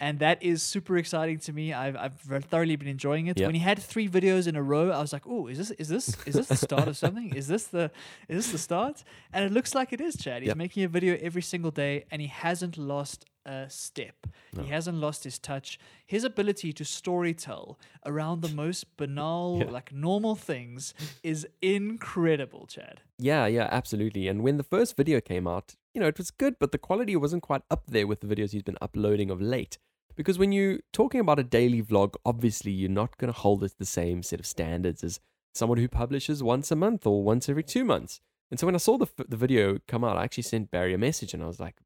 and 0.00 0.18
that 0.20 0.42
is 0.42 0.62
super 0.62 0.96
exciting 0.96 1.38
to 1.40 1.52
me. 1.52 1.72
I've 1.72 1.96
I've 1.96 2.44
thoroughly 2.44 2.76
been 2.76 2.88
enjoying 2.88 3.26
it. 3.26 3.38
Yep. 3.38 3.46
When 3.48 3.54
he 3.54 3.60
had 3.60 3.78
three 3.78 4.08
videos 4.08 4.46
in 4.46 4.56
a 4.56 4.62
row, 4.62 4.90
I 4.90 5.00
was 5.00 5.12
like, 5.12 5.26
"Oh, 5.26 5.46
is 5.48 5.58
this 5.58 5.70
is 5.72 5.88
this 5.88 6.16
is 6.26 6.34
this 6.34 6.46
the 6.48 6.56
start 6.56 6.88
of 6.88 6.96
something? 6.96 7.34
Is 7.34 7.46
this 7.48 7.64
the 7.66 7.90
is 8.28 8.36
this 8.38 8.52
the 8.52 8.58
start?" 8.58 9.04
And 9.32 9.44
it 9.44 9.52
looks 9.52 9.74
like 9.74 9.92
it 9.92 10.00
is, 10.00 10.16
Chad. 10.16 10.42
He's 10.42 10.48
Yep. 10.48 10.56
making 10.56 10.84
a 10.84 10.88
video 10.88 11.18
every 11.20 11.42
single 11.42 11.70
day, 11.70 12.04
and 12.10 12.20
he 12.22 12.28
hasn't 12.28 12.76
lost 12.78 13.26
a 13.46 13.68
step. 13.68 14.26
No. 14.54 14.62
He 14.62 14.70
hasn't 14.70 14.98
lost 14.98 15.24
his 15.24 15.38
touch. 15.38 15.78
His 16.06 16.24
ability 16.24 16.72
to 16.74 16.84
storytell 16.84 17.76
around 18.06 18.42
the 18.42 18.48
most 18.54 18.96
banal, 18.96 19.58
Yeah. 19.60 19.70
like 19.70 19.92
normal 19.92 20.34
things 20.36 20.94
is 21.22 21.46
incredible, 21.60 22.66
Chad. 22.66 23.00
Yeah, 23.18 23.46
yeah, 23.46 23.68
absolutely. 23.70 24.28
And 24.28 24.42
when 24.42 24.56
the 24.56 24.62
first 24.64 24.96
video 24.96 25.20
came 25.20 25.46
out, 25.46 25.74
you 25.94 26.00
know, 26.00 26.06
it 26.08 26.18
was 26.18 26.30
good, 26.30 26.56
but 26.58 26.72
the 26.72 26.78
quality 26.78 27.16
wasn't 27.16 27.42
quite 27.42 27.62
up 27.70 27.84
there 27.86 28.06
with 28.06 28.20
the 28.20 28.26
videos 28.26 28.52
he's 28.52 28.62
been 28.62 28.78
uploading 28.80 29.30
of 29.30 29.40
late. 29.40 29.78
Because 30.14 30.38
when 30.38 30.52
you're 30.52 30.80
talking 30.92 31.20
about 31.20 31.38
a 31.38 31.44
daily 31.44 31.82
vlog, 31.82 32.14
obviously 32.24 32.70
you're 32.70 32.90
not 32.90 33.16
going 33.18 33.32
to 33.32 33.38
hold 33.38 33.64
it 33.64 33.70
to 33.70 33.78
the 33.78 33.84
same 33.86 34.22
set 34.22 34.40
of 34.40 34.46
standards 34.46 35.02
as 35.02 35.20
someone 35.54 35.78
who 35.78 35.88
publishes 35.88 36.42
once 36.42 36.70
a 36.70 36.76
month 36.76 37.06
or 37.06 37.22
once 37.22 37.48
every 37.48 37.62
two 37.62 37.84
months. 37.84 38.20
And 38.50 38.60
so 38.60 38.66
when 38.66 38.74
I 38.74 38.78
saw 38.78 38.98
the 38.98 39.06
f- 39.06 39.26
the 39.28 39.36
video 39.38 39.78
come 39.88 40.04
out, 40.04 40.18
I 40.18 40.24
actually 40.24 40.42
sent 40.42 40.70
Barry 40.70 40.92
a 40.92 40.98
message, 40.98 41.32
and 41.32 41.42
I 41.42 41.46
was 41.46 41.58
like, 41.58 41.76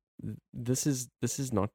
"This 0.53 0.87
is 0.87 1.09
this 1.23 1.39
is 1.39 1.53
not. 1.53 1.71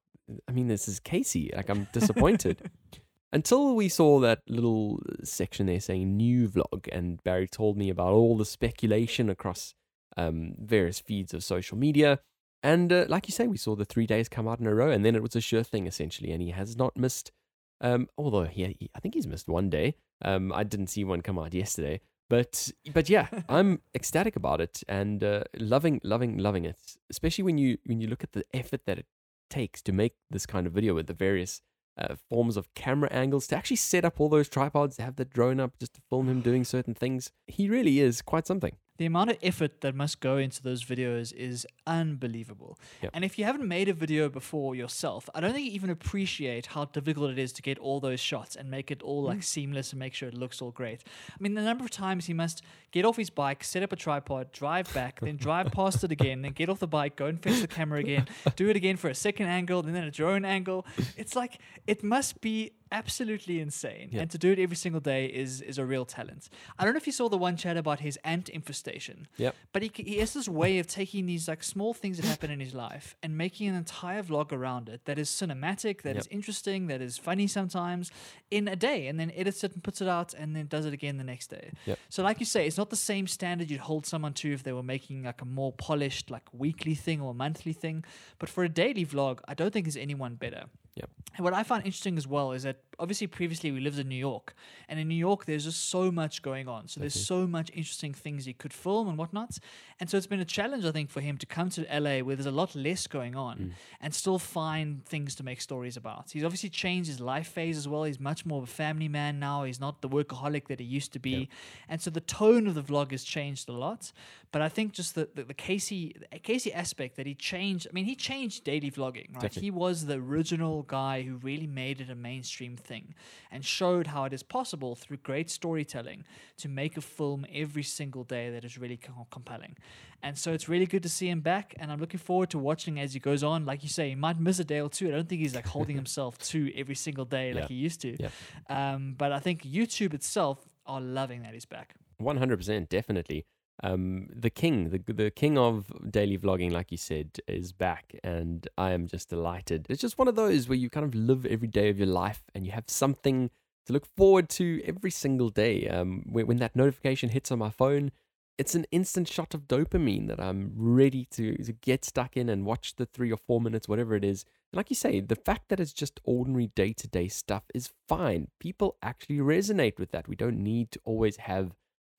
I 0.47 0.51
mean, 0.51 0.67
this 0.67 0.87
is 0.87 0.99
Casey. 0.99 1.51
Like, 1.55 1.69
I'm 1.69 1.87
disappointed." 1.93 2.69
Until 3.33 3.75
we 3.75 3.87
saw 3.87 4.19
that 4.19 4.39
little 4.49 4.99
section 5.23 5.65
there 5.65 5.79
saying 5.79 6.17
new 6.17 6.49
vlog, 6.49 6.89
and 6.91 7.23
Barry 7.23 7.47
told 7.47 7.77
me 7.77 7.89
about 7.89 8.11
all 8.11 8.35
the 8.35 8.43
speculation 8.43 9.29
across 9.29 9.73
um, 10.17 10.53
various 10.59 10.99
feeds 10.99 11.33
of 11.33 11.41
social 11.41 11.77
media. 11.77 12.19
And 12.61 12.91
uh, 12.91 13.05
like 13.07 13.29
you 13.29 13.31
say, 13.31 13.47
we 13.47 13.55
saw 13.57 13.75
the 13.75 13.85
three 13.85 14.05
days 14.05 14.27
come 14.27 14.49
out 14.49 14.59
in 14.59 14.67
a 14.67 14.75
row, 14.75 14.91
and 14.91 15.05
then 15.05 15.15
it 15.15 15.21
was 15.21 15.35
a 15.35 15.41
sure 15.41 15.63
thing 15.63 15.87
essentially. 15.87 16.31
And 16.33 16.41
he 16.41 16.49
has 16.49 16.75
not 16.75 16.97
missed, 16.97 17.31
um, 17.79 18.09
although 18.17 18.43
he, 18.43 18.75
he- 18.77 18.89
I 18.93 18.99
think 18.99 19.13
he's 19.13 19.27
missed 19.27 19.47
one 19.47 19.69
day. 19.69 19.95
Um, 20.23 20.51
I 20.51 20.63
didn't 20.65 20.87
see 20.87 21.05
one 21.05 21.21
come 21.21 21.39
out 21.39 21.53
yesterday, 21.53 22.01
but 22.31 22.71
but 22.93 23.09
yeah, 23.09 23.27
I'm 23.49 23.81
ecstatic 23.93 24.37
about 24.37 24.61
it 24.61 24.83
and 24.87 25.21
uh, 25.21 25.43
loving 25.57 25.99
loving 26.01 26.37
loving 26.37 26.63
it. 26.63 26.79
Especially 27.09 27.43
when 27.43 27.57
you 27.57 27.77
when 27.85 27.99
you 27.99 28.07
look 28.07 28.23
at 28.23 28.31
the 28.31 28.45
effort 28.53 28.85
that 28.85 28.97
it 28.97 29.05
takes 29.49 29.81
to 29.81 29.91
make 29.91 30.13
this 30.29 30.45
kind 30.45 30.65
of 30.65 30.71
video 30.71 30.95
with 30.95 31.07
the 31.07 31.13
various 31.13 31.61
uh, 31.97 32.15
forms 32.29 32.55
of 32.55 32.73
camera 32.73 33.09
angles 33.11 33.47
to 33.47 33.57
actually 33.57 33.75
set 33.75 34.05
up 34.05 34.21
all 34.21 34.29
those 34.29 34.47
tripods, 34.47 34.95
to 34.95 35.03
have 35.03 35.17
the 35.17 35.25
drone 35.25 35.59
up 35.59 35.77
just 35.77 35.93
to 35.95 36.01
film 36.09 36.29
him 36.29 36.39
doing 36.39 36.63
certain 36.63 36.93
things. 36.93 37.33
He 37.47 37.67
really 37.67 37.99
is 37.99 38.21
quite 38.21 38.47
something. 38.47 38.77
The 39.01 39.07
amount 39.07 39.31
of 39.31 39.37
effort 39.41 39.81
that 39.81 39.95
must 39.95 40.19
go 40.19 40.37
into 40.37 40.61
those 40.61 40.83
videos 40.83 41.33
is 41.33 41.65
unbelievable. 41.87 42.77
Yep. 43.01 43.09
And 43.15 43.25
if 43.25 43.39
you 43.39 43.45
haven't 43.45 43.67
made 43.67 43.89
a 43.89 43.95
video 43.95 44.29
before 44.29 44.75
yourself, 44.75 45.27
I 45.33 45.39
don't 45.39 45.53
think 45.53 45.65
you 45.65 45.71
even 45.71 45.89
appreciate 45.89 46.67
how 46.67 46.85
difficult 46.85 47.31
it 47.31 47.39
is 47.39 47.51
to 47.53 47.63
get 47.63 47.79
all 47.79 47.99
those 47.99 48.19
shots 48.19 48.55
and 48.55 48.69
make 48.69 48.91
it 48.91 49.01
all 49.01 49.23
like 49.23 49.39
mm. 49.39 49.43
seamless 49.43 49.91
and 49.91 49.99
make 49.99 50.13
sure 50.13 50.29
it 50.29 50.35
looks 50.35 50.61
all 50.61 50.69
great. 50.69 51.03
I 51.31 51.37
mean, 51.39 51.55
the 51.55 51.63
number 51.63 51.83
of 51.83 51.89
times 51.89 52.27
he 52.27 52.35
must 52.35 52.61
get 52.91 53.03
off 53.03 53.17
his 53.17 53.31
bike, 53.31 53.63
set 53.63 53.81
up 53.81 53.91
a 53.91 53.95
tripod, 53.95 54.51
drive 54.51 54.93
back, 54.93 55.19
then 55.19 55.35
drive 55.47 55.71
past 55.71 56.03
it 56.03 56.11
again, 56.11 56.43
then 56.43 56.51
get 56.51 56.69
off 56.69 56.77
the 56.77 56.87
bike, 56.87 57.15
go 57.15 57.25
and 57.25 57.41
fetch 57.41 57.59
the 57.59 57.67
camera 57.67 58.01
again, 58.01 58.27
do 58.55 58.69
it 58.69 58.75
again 58.75 58.97
for 58.97 59.09
a 59.09 59.15
second 59.15 59.47
angle, 59.47 59.79
and 59.79 59.95
then 59.95 60.03
a 60.03 60.11
drone 60.11 60.45
angle. 60.45 60.85
It's 61.17 61.35
like 61.35 61.57
it 61.87 62.03
must 62.03 62.39
be 62.39 62.73
absolutely 62.91 63.59
insane. 63.59 64.09
Yeah. 64.11 64.21
And 64.21 64.31
to 64.31 64.37
do 64.37 64.51
it 64.51 64.59
every 64.59 64.75
single 64.75 65.01
day 65.01 65.25
is 65.25 65.61
is 65.61 65.77
a 65.77 65.85
real 65.85 66.05
talent. 66.05 66.49
I 66.77 66.83
don't 66.83 66.93
know 66.93 66.97
if 66.97 67.07
you 67.07 67.13
saw 67.13 67.29
the 67.29 67.37
one 67.37 67.55
Chad 67.57 67.77
about 67.77 67.99
his 68.01 68.17
ant 68.23 68.49
infestation. 68.49 69.27
Yep. 69.37 69.55
But 69.73 69.81
he, 69.83 69.91
he 69.95 70.17
has 70.17 70.33
this 70.33 70.47
way 70.49 70.79
of 70.79 70.87
taking 70.87 71.25
these 71.25 71.47
like 71.47 71.63
small 71.63 71.93
things 71.93 72.17
that 72.17 72.25
happen 72.25 72.51
in 72.51 72.59
his 72.59 72.73
life 72.73 73.15
and 73.23 73.37
making 73.37 73.67
an 73.69 73.75
entire 73.75 74.23
vlog 74.23 74.51
around 74.51 74.89
it 74.89 75.05
that 75.05 75.17
is 75.17 75.29
cinematic, 75.29 76.01
that 76.03 76.17
is 76.17 76.25
Yep. 76.27 76.33
interesting, 76.37 76.87
that 76.87 77.01
is 77.01 77.17
funny 77.17 77.47
sometimes 77.47 78.11
in 78.51 78.67
a 78.67 78.75
day, 78.75 79.07
and 79.07 79.19
then 79.19 79.31
edits 79.35 79.63
it 79.63 79.73
and 79.73 79.83
puts 79.83 80.01
it 80.01 80.07
out, 80.07 80.33
and 80.33 80.55
then 80.55 80.67
does 80.67 80.85
it 80.85 80.93
again 80.93 81.17
the 81.17 81.23
next 81.23 81.47
day. 81.47 81.71
Yep. 81.85 81.97
So 82.09 82.21
like 82.23 82.39
you 82.39 82.45
say, 82.45 82.67
it's 82.67 82.77
not 82.77 82.89
the 82.89 82.95
same 82.95 83.27
standard 83.27 83.69
you'd 83.71 83.79
hold 83.81 84.05
someone 84.05 84.33
to 84.33 84.51
if 84.53 84.63
they 84.63 84.73
were 84.73 84.83
making 84.83 85.23
like 85.23 85.41
a 85.41 85.45
more 85.45 85.71
polished 85.71 86.29
like 86.29 86.43
weekly 86.53 86.95
thing 86.95 87.21
or 87.21 87.33
monthly 87.33 87.73
thing. 87.73 88.03
But 88.39 88.49
for 88.49 88.63
a 88.63 88.69
daily 88.69 89.05
vlog, 89.05 89.39
I 89.47 89.53
don't 89.53 89.71
think 89.71 89.85
there's 89.85 89.97
anyone 89.97 90.35
better. 90.35 90.65
Yep. 90.95 91.09
And 91.37 91.45
what 91.45 91.53
I 91.53 91.63
find 91.63 91.85
interesting 91.85 92.17
as 92.17 92.27
well 92.27 92.51
is 92.51 92.63
that 92.63 92.77
obviously 92.99 93.25
previously 93.25 93.71
we 93.71 93.79
lived 93.79 93.97
in 93.97 94.09
New 94.09 94.15
York, 94.15 94.53
and 94.89 94.99
in 94.99 95.07
New 95.07 95.15
York 95.15 95.45
there's 95.45 95.63
just 95.63 95.89
so 95.89 96.11
much 96.11 96.41
going 96.41 96.67
on. 96.67 96.89
So 96.89 96.99
there's 96.99 97.25
so 97.25 97.47
much 97.47 97.71
interesting 97.73 98.13
things 98.13 98.43
he 98.43 98.53
could 98.53 98.73
film 98.73 99.07
and 99.07 99.17
whatnot. 99.17 99.57
And 99.99 100.09
so 100.09 100.17
it's 100.17 100.27
been 100.27 100.41
a 100.41 100.45
challenge, 100.45 100.83
I 100.83 100.91
think, 100.91 101.09
for 101.09 101.21
him 101.21 101.37
to 101.37 101.45
come 101.45 101.69
to 101.69 101.87
LA 101.91 102.19
where 102.19 102.35
there's 102.35 102.45
a 102.45 102.51
lot 102.51 102.75
less 102.75 103.07
going 103.07 103.35
on 103.35 103.57
mm. 103.57 103.71
and 104.01 104.13
still 104.13 104.37
find 104.37 105.05
things 105.05 105.33
to 105.35 105.43
make 105.43 105.61
stories 105.61 105.95
about. 105.95 106.31
He's 106.31 106.43
obviously 106.43 106.69
changed 106.69 107.09
his 107.09 107.21
life 107.21 107.47
phase 107.47 107.77
as 107.77 107.87
well. 107.87 108.03
He's 108.03 108.19
much 108.19 108.45
more 108.45 108.61
of 108.61 108.65
a 108.65 108.71
family 108.71 109.07
man 109.07 109.39
now. 109.39 109.63
He's 109.63 109.79
not 109.79 110.01
the 110.01 110.09
workaholic 110.09 110.67
that 110.67 110.81
he 110.81 110.85
used 110.85 111.13
to 111.13 111.19
be. 111.19 111.47
And 111.87 112.01
so 112.01 112.09
the 112.09 112.21
tone 112.21 112.67
of 112.67 112.75
the 112.75 112.83
vlog 112.83 113.11
has 113.11 113.23
changed 113.23 113.69
a 113.69 113.73
lot. 113.73 114.11
But 114.51 114.61
I 114.61 114.67
think 114.67 114.91
just 114.91 115.15
the, 115.15 115.29
the, 115.33 115.43
the 115.43 115.53
Casey 115.53 116.13
the 116.31 116.39
Casey 116.39 116.73
aspect 116.73 117.15
that 117.15 117.25
he 117.25 117.33
changed. 117.33 117.87
I 117.89 117.93
mean, 117.93 118.03
he 118.05 118.15
changed 118.15 118.65
daily 118.65 118.91
vlogging, 118.91 119.33
right? 119.33 119.43
Definitely. 119.43 119.61
He 119.61 119.71
was 119.71 120.05
the 120.07 120.15
original 120.15 120.83
guy 120.83 121.21
who 121.21 121.37
really 121.37 121.67
made 121.67 122.01
it 122.01 122.09
a 122.09 122.15
mainstream 122.15 122.75
thing 122.75 123.15
and 123.49 123.63
showed 123.63 124.07
how 124.07 124.25
it 124.25 124.33
is 124.33 124.43
possible 124.43 124.95
through 124.95 125.17
great 125.17 125.49
storytelling 125.49 126.25
to 126.57 126.67
make 126.67 126.97
a 126.97 127.01
film 127.01 127.45
every 127.53 127.83
single 127.83 128.25
day 128.25 128.49
that 128.49 128.65
is 128.65 128.77
really 128.77 128.97
co- 128.97 129.25
compelling. 129.31 129.77
And 130.21 130.37
so 130.37 130.51
it's 130.51 130.67
really 130.67 130.85
good 130.85 131.01
to 131.03 131.09
see 131.09 131.29
him 131.29 131.39
back, 131.41 131.73
and 131.79 131.91
I'm 131.91 131.99
looking 131.99 132.19
forward 132.19 132.49
to 132.51 132.59
watching 132.59 132.99
as 132.99 133.13
he 133.13 133.19
goes 133.19 133.43
on. 133.43 133.65
Like 133.65 133.81
you 133.83 133.89
say, 133.89 134.09
he 134.09 134.15
might 134.15 134.39
miss 134.39 134.59
a 134.59 134.63
day 134.65 134.81
or 134.81 134.89
two. 134.89 135.07
I 135.07 135.11
don't 135.11 135.27
think 135.29 135.41
he's 135.41 135.55
like 135.55 135.65
holding 135.65 135.95
himself 136.03 136.37
to 136.49 136.71
every 136.75 136.95
single 136.95 137.25
day 137.25 137.53
like 137.53 137.63
Yeah. 137.63 137.67
he 137.69 137.75
used 137.75 138.01
to. 138.01 138.17
Yeah. 138.21 138.29
Um, 138.69 139.15
but 139.17 139.31
I 139.31 139.39
think 139.39 139.63
YouTube 139.63 140.13
itself 140.13 140.59
are 140.85 140.99
loving 141.01 141.41
that 141.43 141.53
he's 141.53 141.65
back. 141.65 141.95
One 142.17 142.37
hundred 142.37 142.57
percent, 142.57 142.89
definitely. 142.89 143.45
Um, 143.83 144.27
the 144.35 144.49
king, 144.49 144.89
the 144.89 145.13
the 145.13 145.31
king 145.31 145.57
of 145.57 145.91
daily 146.09 146.37
vlogging, 146.37 146.71
like 146.71 146.91
you 146.91 146.97
said, 146.97 147.39
is 147.47 147.71
back, 147.71 148.15
and 148.23 148.67
I 148.77 148.91
am 148.91 149.07
just 149.07 149.29
delighted. 149.29 149.87
It's 149.89 150.01
just 150.01 150.17
one 150.17 150.27
of 150.27 150.35
those 150.35 150.69
where 150.69 150.77
you 150.77 150.89
kind 150.89 151.05
of 151.05 151.15
live 151.15 151.45
every 151.45 151.67
day 151.67 151.89
of 151.89 151.97
your 151.97 152.07
life, 152.07 152.43
and 152.53 152.65
you 152.65 152.71
have 152.73 152.85
something 152.87 153.49
to 153.87 153.93
look 153.93 154.05
forward 154.05 154.49
to 154.49 154.81
every 154.85 155.11
single 155.11 155.49
day. 155.49 155.87
Um, 155.87 156.23
when, 156.29 156.45
when 156.47 156.57
that 156.57 156.75
notification 156.75 157.29
hits 157.29 157.51
on 157.51 157.57
my 157.59 157.71
phone, 157.71 158.11
it's 158.57 158.75
an 158.75 158.85
instant 158.91 159.27
shot 159.27 159.55
of 159.55 159.67
dopamine 159.67 160.27
that 160.27 160.39
I'm 160.39 160.73
ready 160.75 161.25
to 161.31 161.55
to 161.55 161.71
get 161.73 162.05
stuck 162.05 162.37
in 162.37 162.49
and 162.49 162.65
watch 162.65 162.95
the 162.95 163.07
three 163.07 163.31
or 163.31 163.37
four 163.37 163.59
minutes, 163.59 163.87
whatever 163.87 164.15
it 164.15 164.23
is. 164.23 164.45
And 164.71 164.77
like 164.77 164.91
you 164.91 164.95
say, 164.95 165.19
the 165.19 165.35
fact 165.35 165.69
that 165.69 165.79
it's 165.79 165.93
just 165.93 166.19
ordinary 166.23 166.67
day 166.67 166.93
to 166.93 167.07
day 167.07 167.27
stuff 167.27 167.63
is 167.73 167.89
fine. 168.07 168.49
People 168.59 168.97
actually 169.01 169.39
resonate 169.39 169.97
with 169.97 170.11
that. 170.11 170.27
We 170.27 170.35
don't 170.35 170.59
need 170.59 170.91
to 170.91 170.99
always 171.03 171.37
have 171.37 171.71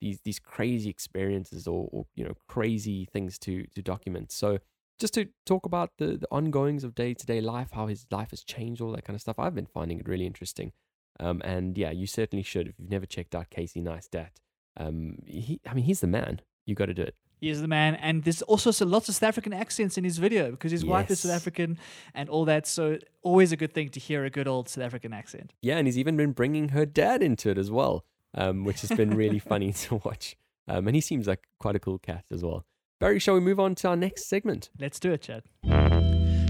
these 0.03 0.19
these 0.23 0.39
crazy 0.39 0.89
experiences 0.89 1.65
or, 1.65 1.87
or 1.91 2.05
you 2.13 2.25
know 2.25 2.35
crazy 2.47 3.07
things 3.13 3.39
to 3.39 3.65
to 3.73 3.81
document. 3.81 4.31
So 4.31 4.59
just 4.99 5.13
to 5.15 5.29
talk 5.45 5.65
about 5.65 5.91
the 5.97 6.17
the 6.17 6.27
ongoings 6.29 6.83
of 6.83 6.93
day 6.93 7.13
to 7.13 7.25
day 7.25 7.39
life, 7.39 7.69
how 7.71 7.87
his 7.87 8.05
life 8.11 8.31
has 8.31 8.43
changed, 8.43 8.81
all 8.81 8.91
that 8.91 9.05
kind 9.05 9.15
of 9.15 9.21
stuff. 9.21 9.39
I've 9.39 9.55
been 9.55 9.65
finding 9.65 9.99
it 9.99 10.07
really 10.07 10.27
interesting. 10.27 10.73
Um, 11.19 11.41
and 11.45 11.77
yeah, 11.77 11.91
you 11.91 12.07
certainly 12.07 12.43
should 12.43 12.67
if 12.67 12.75
you've 12.77 12.89
never 12.89 13.05
checked 13.05 13.33
out 13.33 13.49
Casey 13.49 13.81
Neistat. 13.81 14.31
Um, 14.75 15.19
he, 15.25 15.61
I 15.65 15.73
mean, 15.73 15.85
he's 15.85 16.01
the 16.01 16.07
man. 16.07 16.41
You 16.65 16.75
got 16.75 16.87
to 16.87 16.93
do 16.93 17.03
it. 17.03 17.15
He 17.39 17.49
is 17.49 17.61
the 17.61 17.67
man, 17.67 17.95
and 17.95 18.23
there's 18.23 18.41
also 18.41 18.71
so 18.71 18.85
lots 18.85 19.09
of 19.09 19.15
South 19.15 19.27
African 19.27 19.51
accents 19.51 19.97
in 19.97 20.05
his 20.05 20.17
video 20.17 20.51
because 20.51 20.71
his 20.71 20.85
wife 20.85 21.11
is 21.11 21.19
South 21.19 21.33
African 21.33 21.77
and 22.13 22.29
all 22.29 22.45
that. 22.45 22.65
So 22.65 22.99
always 23.21 23.51
a 23.51 23.57
good 23.57 23.73
thing 23.73 23.89
to 23.89 23.99
hear 23.99 24.23
a 24.23 24.29
good 24.29 24.47
old 24.47 24.69
South 24.69 24.85
African 24.85 25.11
accent. 25.11 25.53
Yeah, 25.61 25.77
and 25.77 25.85
he's 25.85 25.97
even 25.97 26.15
been 26.15 26.31
bringing 26.31 26.69
her 26.69 26.85
dad 26.85 27.21
into 27.21 27.49
it 27.49 27.57
as 27.57 27.69
well, 27.69 28.05
um, 28.33 28.63
which 28.63 28.81
has 28.81 28.91
been 28.91 29.15
really 29.15 29.39
funny 29.51 29.73
to 29.73 30.01
watch. 30.03 30.35
Um, 30.67 30.87
and 30.87 30.95
he 30.95 31.01
seems 31.01 31.27
like 31.27 31.43
quite 31.59 31.75
a 31.75 31.79
cool 31.79 31.99
cat 31.99 32.25
as 32.31 32.43
well. 32.43 32.65
Barry, 32.99 33.19
shall 33.19 33.33
we 33.33 33.41
move 33.41 33.59
on 33.59 33.75
to 33.75 33.89
our 33.89 33.95
next 33.95 34.27
segment? 34.27 34.69
Let's 34.79 34.99
do 34.99 35.11
it, 35.11 35.21
Chad. 35.21 35.43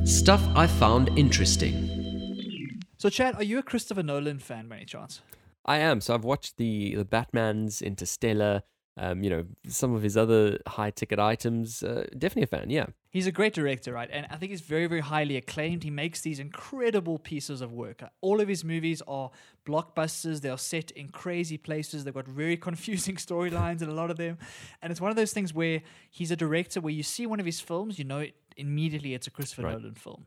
Stuff 0.08 0.46
I 0.56 0.68
found 0.68 1.18
interesting. 1.18 2.82
So, 2.98 3.10
Chad, 3.10 3.36
are 3.36 3.44
you 3.44 3.58
a 3.58 3.64
Christopher 3.64 4.04
Nolan 4.04 4.40
fan 4.40 4.68
by 4.68 4.78
any 4.78 4.86
chance? 4.86 5.22
I 5.66 5.78
am. 5.78 6.02
So 6.02 6.14
I've 6.14 6.24
watched 6.24 6.58
the 6.58 6.96
the 6.96 7.06
Batman's 7.06 7.82
Interstellar. 7.82 8.64
Um, 8.96 9.24
you 9.24 9.30
know 9.30 9.46
some 9.68 9.96
of 9.96 10.04
his 10.04 10.16
other 10.16 10.60
high 10.68 10.92
ticket 10.92 11.20
items. 11.20 11.82
Uh, 11.82 12.06
definitely 12.18 12.44
a 12.44 12.48
fan. 12.48 12.70
Yeah, 12.70 12.88
He's 13.14 13.28
a 13.28 13.32
great 13.32 13.54
director, 13.54 13.94
right? 13.94 14.10
And 14.12 14.26
I 14.32 14.38
think 14.38 14.50
he's 14.50 14.62
very, 14.62 14.88
very 14.88 15.02
highly 15.02 15.38
acclaimed. 15.38 15.84
He 15.84 15.92
makes 15.92 16.22
these 16.22 16.40
incredible 16.40 17.20
pieces 17.20 17.62
of 17.62 17.72
work. 17.72 18.04
All 18.22 18.42
of 18.42 18.48
his 18.48 18.66
movies 18.66 19.04
are 19.08 19.30
blockbusters. 19.68 20.42
They 20.42 20.50
are 20.50 20.58
set 20.58 20.90
in 20.90 21.10
crazy 21.10 21.60
places. 21.60 22.04
They've 22.04 22.14
got 22.14 22.28
very 22.28 22.58
confusing 22.70 23.18
storylines 23.18 23.84
in 23.84 23.90
a 23.90 23.94
lot 23.94 24.10
of 24.10 24.18
them. 24.18 24.40
And 24.82 24.90
it's 24.90 25.00
one 25.00 25.12
of 25.12 25.16
those 25.16 25.32
things 25.32 25.54
where 25.54 25.84
he's 26.10 26.32
a 26.32 26.36
director 26.36 26.82
where 26.82 26.92
you 26.92 27.04
see 27.04 27.28
one 27.28 27.40
of 27.40 27.46
his 27.46 27.60
films, 27.60 28.00
you 28.00 28.06
know 28.06 28.20
it 28.20 28.34
immediately 28.58 29.14
it's 29.14 29.28
a 29.28 29.32
Christopher 29.32 29.62
Right. 29.62 29.78
Nolan 29.78 29.94
film. 29.94 30.26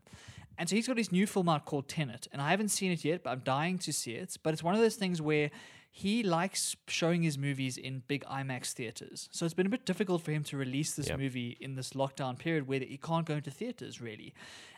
And 0.57 0.69
so 0.69 0.75
he's 0.77 0.87
got 0.87 0.97
his 0.97 1.11
new 1.11 1.27
film 1.27 1.49
out 1.49 1.65
called 1.65 1.89
Tenet. 1.89 2.29
And 2.31 2.41
I 2.41 2.51
haven't 2.51 2.69
seen 2.69 2.93
it 2.93 3.03
yet, 3.03 3.21
but 3.21 3.31
I'm 3.31 3.41
dying 3.41 3.77
to 3.79 3.91
see 3.91 4.13
it. 4.13 4.37
But 4.43 4.53
it's 4.53 4.63
one 4.63 4.75
of 4.75 4.79
those 4.79 4.95
things 4.95 5.21
where 5.21 5.51
he 5.97 6.21
likes 6.21 6.75
showing 6.87 7.23
his 7.23 7.39
movies 7.39 7.75
in 7.75 8.03
big 8.07 8.23
IMAX 8.25 8.71
theaters. 8.73 9.29
So 9.31 9.45
it's 9.45 9.55
been 9.55 9.65
a 9.65 9.69
bit 9.69 9.83
difficult 9.83 10.21
for 10.21 10.29
him 10.31 10.43
to 10.43 10.55
release 10.55 10.93
this 10.93 11.07
Yep. 11.09 11.17
movie 11.17 11.57
in 11.59 11.73
this 11.73 11.93
lockdown 11.93 12.37
period 12.37 12.67
where 12.67 12.79
he 12.81 12.97
can't 12.97 13.25
go 13.25 13.33
into 13.33 13.49
theaters 13.49 13.99
really. 13.99 14.31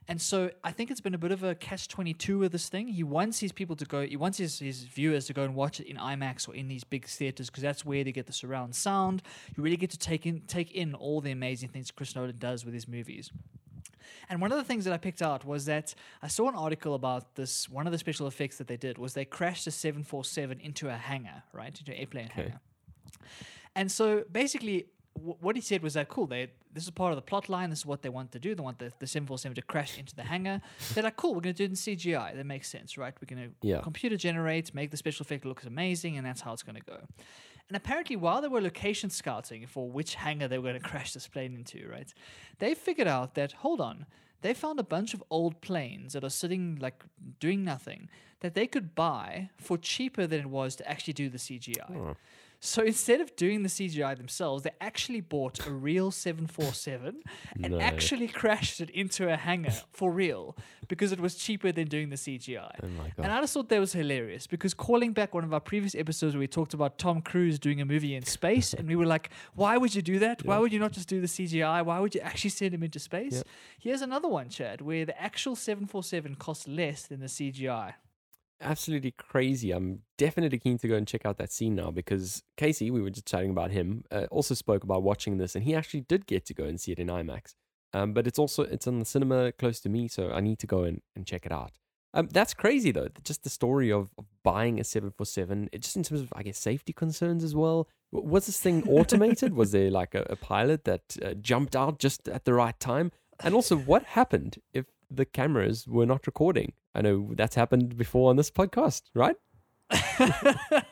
And 0.08 0.22
so 0.22 0.50
I 0.64 0.72
think 0.72 0.90
it's 0.90 1.02
been 1.02 1.14
a 1.14 1.18
bit 1.18 1.34
of 1.34 1.44
a 1.44 1.56
catch 1.56 1.90
22 1.90 2.40
with 2.40 2.54
this 2.54 2.70
thing. 2.70 2.88
He 2.88 3.04
wants 3.04 3.40
his 3.40 3.52
people 3.52 3.76
to 3.76 3.84
go, 3.84 4.06
he 4.08 4.16
wants 4.16 4.38
his, 4.38 4.60
his 4.60 4.84
viewers 4.84 5.26
to 5.26 5.34
go 5.34 5.44
and 5.44 5.56
watch 5.56 5.82
it 5.82 5.88
in 5.88 5.98
IMAX 5.98 6.48
or 6.48 6.56
in 6.56 6.70
these 6.70 6.86
big 6.86 7.06
theaters 7.06 7.50
because 7.50 7.64
that's 7.64 7.84
where 7.84 8.06
they 8.06 8.14
get 8.14 8.26
the 8.26 8.32
surround 8.32 8.74
sound. 8.74 9.22
You 9.58 9.62
really 9.62 9.76
get 9.76 9.90
to 9.90 10.00
take 10.00 10.26
in, 10.26 10.40
take 10.48 10.72
in 10.72 10.94
all 10.94 11.20
the 11.20 11.32
amazing 11.32 11.68
things 11.68 11.92
Chris 11.92 12.16
Nolan 12.16 12.38
does 12.38 12.64
with 12.64 12.74
his 12.74 12.88
movies. 12.88 13.30
And 14.30 14.41
one 14.41 14.52
of 14.52 14.58
the 14.58 14.63
things 14.63 14.86
that 14.86 14.93
I 14.93 14.98
picked 14.98 15.22
out 15.22 15.45
was 15.45 15.65
that 15.65 15.93
I 16.22 16.28
saw 16.28 16.48
an 16.50 16.56
article 16.56 16.93
about 16.95 17.36
this. 17.36 17.67
One 17.69 17.86
of 17.88 17.91
the 17.91 17.98
special 17.98 18.28
effects 18.28 18.58
that 18.58 18.67
they 18.67 18.78
did 18.78 18.98
was 18.98 19.13
they 19.13 19.26
crashed 19.26 19.65
a 19.67 19.72
747 19.72 20.60
into 20.60 20.88
a 20.89 20.95
hangar, 20.95 21.43
right? 21.54 21.67
Into 21.78 21.91
an 21.91 21.98
airplane 21.98 22.26
Okay. 22.28 22.41
hangar. 22.43 22.60
And 23.76 23.91
so 23.91 24.24
basically, 24.32 24.86
w- 25.15 25.36
what 25.39 25.56
he 25.56 25.62
said 25.62 25.82
was 25.84 25.93
that 25.93 26.10
cool. 26.10 26.28
They 26.28 26.50
this 26.72 26.84
is 26.84 26.91
part 26.91 27.12
of 27.12 27.15
the 27.15 27.24
plot 27.24 27.50
line. 27.50 27.72
This 27.72 27.80
is 27.80 27.86
what 27.86 28.04
they 28.04 28.10
want 28.10 28.32
to 28.34 28.39
do. 28.39 28.54
They 28.54 28.62
want 28.62 28.78
the, 28.78 28.91
the 29.00 29.08
747 29.08 29.56
to 29.56 29.62
crash 29.63 29.98
into 29.98 30.15
the 30.15 30.22
hangar. 30.24 30.62
They're 30.93 31.04
like, 31.04 31.15
cool. 31.15 31.34
We're 31.34 31.41
going 31.41 31.56
to 31.56 31.58
do 31.58 31.63
it 31.63 31.72
in 31.72 31.76
CGI. 31.76 32.36
That 32.36 32.45
makes 32.45 32.69
sense, 32.69 32.95
right? 32.95 33.13
We're 33.19 33.36
going 33.36 33.50
to 33.50 33.67
Yeah. 33.67 33.82
computer 33.82 34.17
generate, 34.17 34.74
make 34.76 34.91
the 34.91 34.98
special 34.98 35.24
effect 35.24 35.45
look 35.45 35.63
amazing, 35.63 36.17
and 36.17 36.26
that's 36.28 36.41
how 36.41 36.54
it's 36.54 36.62
going 36.62 36.76
to 36.76 36.86
go. 36.86 37.00
And 37.70 37.78
apparently, 37.78 38.16
while 38.16 38.42
they 38.42 38.48
were 38.48 38.62
location 38.62 39.12
scouting 39.12 39.68
for 39.68 39.90
which 39.90 40.16
hangar 40.16 40.48
they 40.48 40.58
were 40.58 40.70
going 40.72 40.82
to 40.82 40.88
crash 40.88 41.14
this 41.14 41.28
plane 41.28 41.54
into, 41.54 41.88
right, 41.88 42.12
they 42.58 42.74
figured 42.74 43.08
out 43.08 43.36
that 43.36 43.52
hold 43.52 43.80
on, 43.80 44.08
they 44.42 44.54
found 44.56 44.80
a 44.80 44.84
bunch 44.84 45.14
of 45.14 45.24
old 45.30 45.62
planes 45.62 46.14
that 46.14 46.24
are 46.24 46.32
sitting 46.32 46.78
like 46.82 47.04
doing 47.40 47.64
nothing 47.64 48.10
that 48.40 48.56
they 48.56 48.66
could 48.66 48.96
buy 48.96 49.50
for 49.58 49.78
cheaper 49.78 50.26
than 50.26 50.40
it 50.40 50.50
was 50.50 50.76
to 50.78 50.90
actually 50.90 51.14
do 51.14 51.30
the 51.30 51.38
CGI. 51.38 51.96
Oh. 51.96 52.16
So 52.62 52.84
instead 52.84 53.22
of 53.22 53.34
doing 53.38 53.63
the 53.63 53.69
CGI 53.69 54.17
themselves, 54.17 54.63
they 54.63 54.72
actually 54.82 55.22
bought 55.22 55.65
a 55.65 55.72
real 55.72 56.12
747 56.12 57.21
and 57.63 57.71
No. 57.71 57.79
actually 57.79 58.27
crashed 58.27 58.81
it 58.81 58.90
into 58.90 59.31
a 59.31 59.38
hangar 59.38 59.71
for 59.94 60.12
real 60.12 60.58
because 60.90 61.13
it 61.13 61.21
was 61.21 61.36
cheaper 61.36 61.71
than 61.71 61.88
doing 61.88 62.10
the 62.10 62.17
CGI. 62.17 62.71
Oh 62.84 62.88
my 62.98 63.12
And. 63.17 63.31
I 63.31 63.40
just 63.42 63.54
thought 63.54 63.69
that 63.69 63.79
was 63.79 63.94
hilarious 63.94 64.46
because 64.46 64.73
calling 64.73 65.13
back 65.13 65.34
one 65.34 65.46
of 65.46 65.54
our 65.54 65.62
previous 65.62 65.96
episodes 65.96 66.34
where 66.36 66.42
we 66.42 66.48
talked 66.48 66.73
about 66.73 66.98
Tom 66.98 67.21
Cruise 67.21 67.60
doing 67.60 67.79
a 67.79 67.86
movie 67.86 68.13
in 68.13 68.25
space, 68.25 68.73
and 68.73 68.88
we 68.90 68.96
were 68.98 69.06
like, 69.06 69.29
why 69.56 69.77
would 69.77 69.96
you 69.96 70.02
do 70.02 70.19
that? 70.19 70.44
Why 70.46 70.58
would 70.58 70.73
you 70.73 70.79
not 70.79 70.92
just 70.92 71.08
do 71.08 71.21
the 71.21 71.27
CGI? 71.27 71.86
Why 71.86 72.00
would 72.00 72.13
you 72.13 72.21
actually 72.21 72.50
send 72.50 72.73
him 72.73 72.84
into 72.84 73.00
space? 73.00 73.42
Here's 73.79 74.02
another 74.02 74.27
one, 74.27 74.50
Chad, 74.50 74.81
where 74.81 75.06
the 75.06 75.19
actual 75.21 75.56
747 75.56 76.36
costs 76.36 76.67
less 76.67 77.04
than 77.08 77.21
the 77.21 77.27
CGI. 77.27 77.94
Absolutely 78.62 79.12
crazy. 79.12 79.72
I'm 79.72 80.02
definitely 80.18 80.60
keen 80.60 80.78
to 80.80 80.88
go 80.88 80.96
and 80.96 81.08
check 81.08 81.26
out 81.26 81.38
that 81.38 81.52
scene 81.52 81.76
now 81.76 81.92
because 81.92 82.44
Casey, 82.58 82.92
we 82.92 83.02
were 83.02 83.10
just 83.10 83.28
chatting 83.28 83.52
about 83.52 83.72
him, 83.72 84.04
uh, 84.12 84.28
also 84.32 84.54
spoke 84.54 84.84
about 84.84 85.04
watching 85.04 85.38
this, 85.38 85.56
and 85.56 85.64
he 85.64 85.76
actually 85.76 86.02
did 86.02 86.26
get 86.26 86.46
to 86.46 86.54
go 86.54 86.66
and 86.66 86.80
see 86.80 86.92
it 86.92 87.00
in 87.00 87.08
IMAX. 87.08 87.56
Um, 87.94 88.14
but 88.14 88.28
it's 88.28 88.38
also 88.38 88.64
it's 88.64 88.88
in 88.88 89.00
the 89.00 89.06
cinema 89.06 89.52
close 89.52 89.80
to 89.82 89.90
me, 89.90 90.08
so 90.08 90.32
I 90.32 90.42
need 90.42 90.60
to 90.60 90.68
go 90.68 90.84
and, 90.84 91.02
and 91.16 91.26
check 91.26 91.46
it 91.46 91.52
out. 91.52 91.72
Um, 92.14 92.28
that's 92.32 92.54
crazy 92.54 92.92
though. 92.92 93.10
Just 93.24 93.44
the 93.44 93.50
story 93.50 93.92
of, 93.92 94.10
of 94.18 94.26
buying 94.44 94.80
a 94.80 94.84
seven 94.84 95.12
four 95.12 95.26
seven. 95.26 95.70
Just 95.74 95.96
in 95.96 96.04
terms 96.04 96.22
of 96.22 96.34
I 96.36 96.44
guess 96.44 96.58
safety 96.58 96.94
concerns 96.94 97.44
as 97.44 97.56
well. 97.56 97.88
Was 98.12 98.48
this 98.48 98.60
thing 98.60 98.88
automated? 98.88 99.54
Was 99.54 99.72
there 99.72 99.92
like 99.92 100.16
a, 100.16 100.26
a 100.30 100.36
pilot 100.36 100.86
that 100.86 101.18
uh, 101.24 101.34
jumped 101.36 101.76
out 101.76 102.00
just 102.00 102.28
at 102.28 102.46
the 102.46 102.54
right 102.54 102.80
time? 102.80 103.12
And 103.42 103.54
also, 103.54 103.78
what 103.78 104.04
happened 104.04 104.58
if 104.74 104.86
the 105.10 105.26
cameras 105.26 105.88
were 105.88 106.06
not 106.06 106.28
recording? 106.28 106.74
I 106.96 107.02
know 107.02 107.31
that's 107.35 107.56
happened 107.56 107.98
before 107.98 108.29
on 108.29 108.35
this 108.35 108.52
podcast, 108.52 109.04
right? 109.13 109.35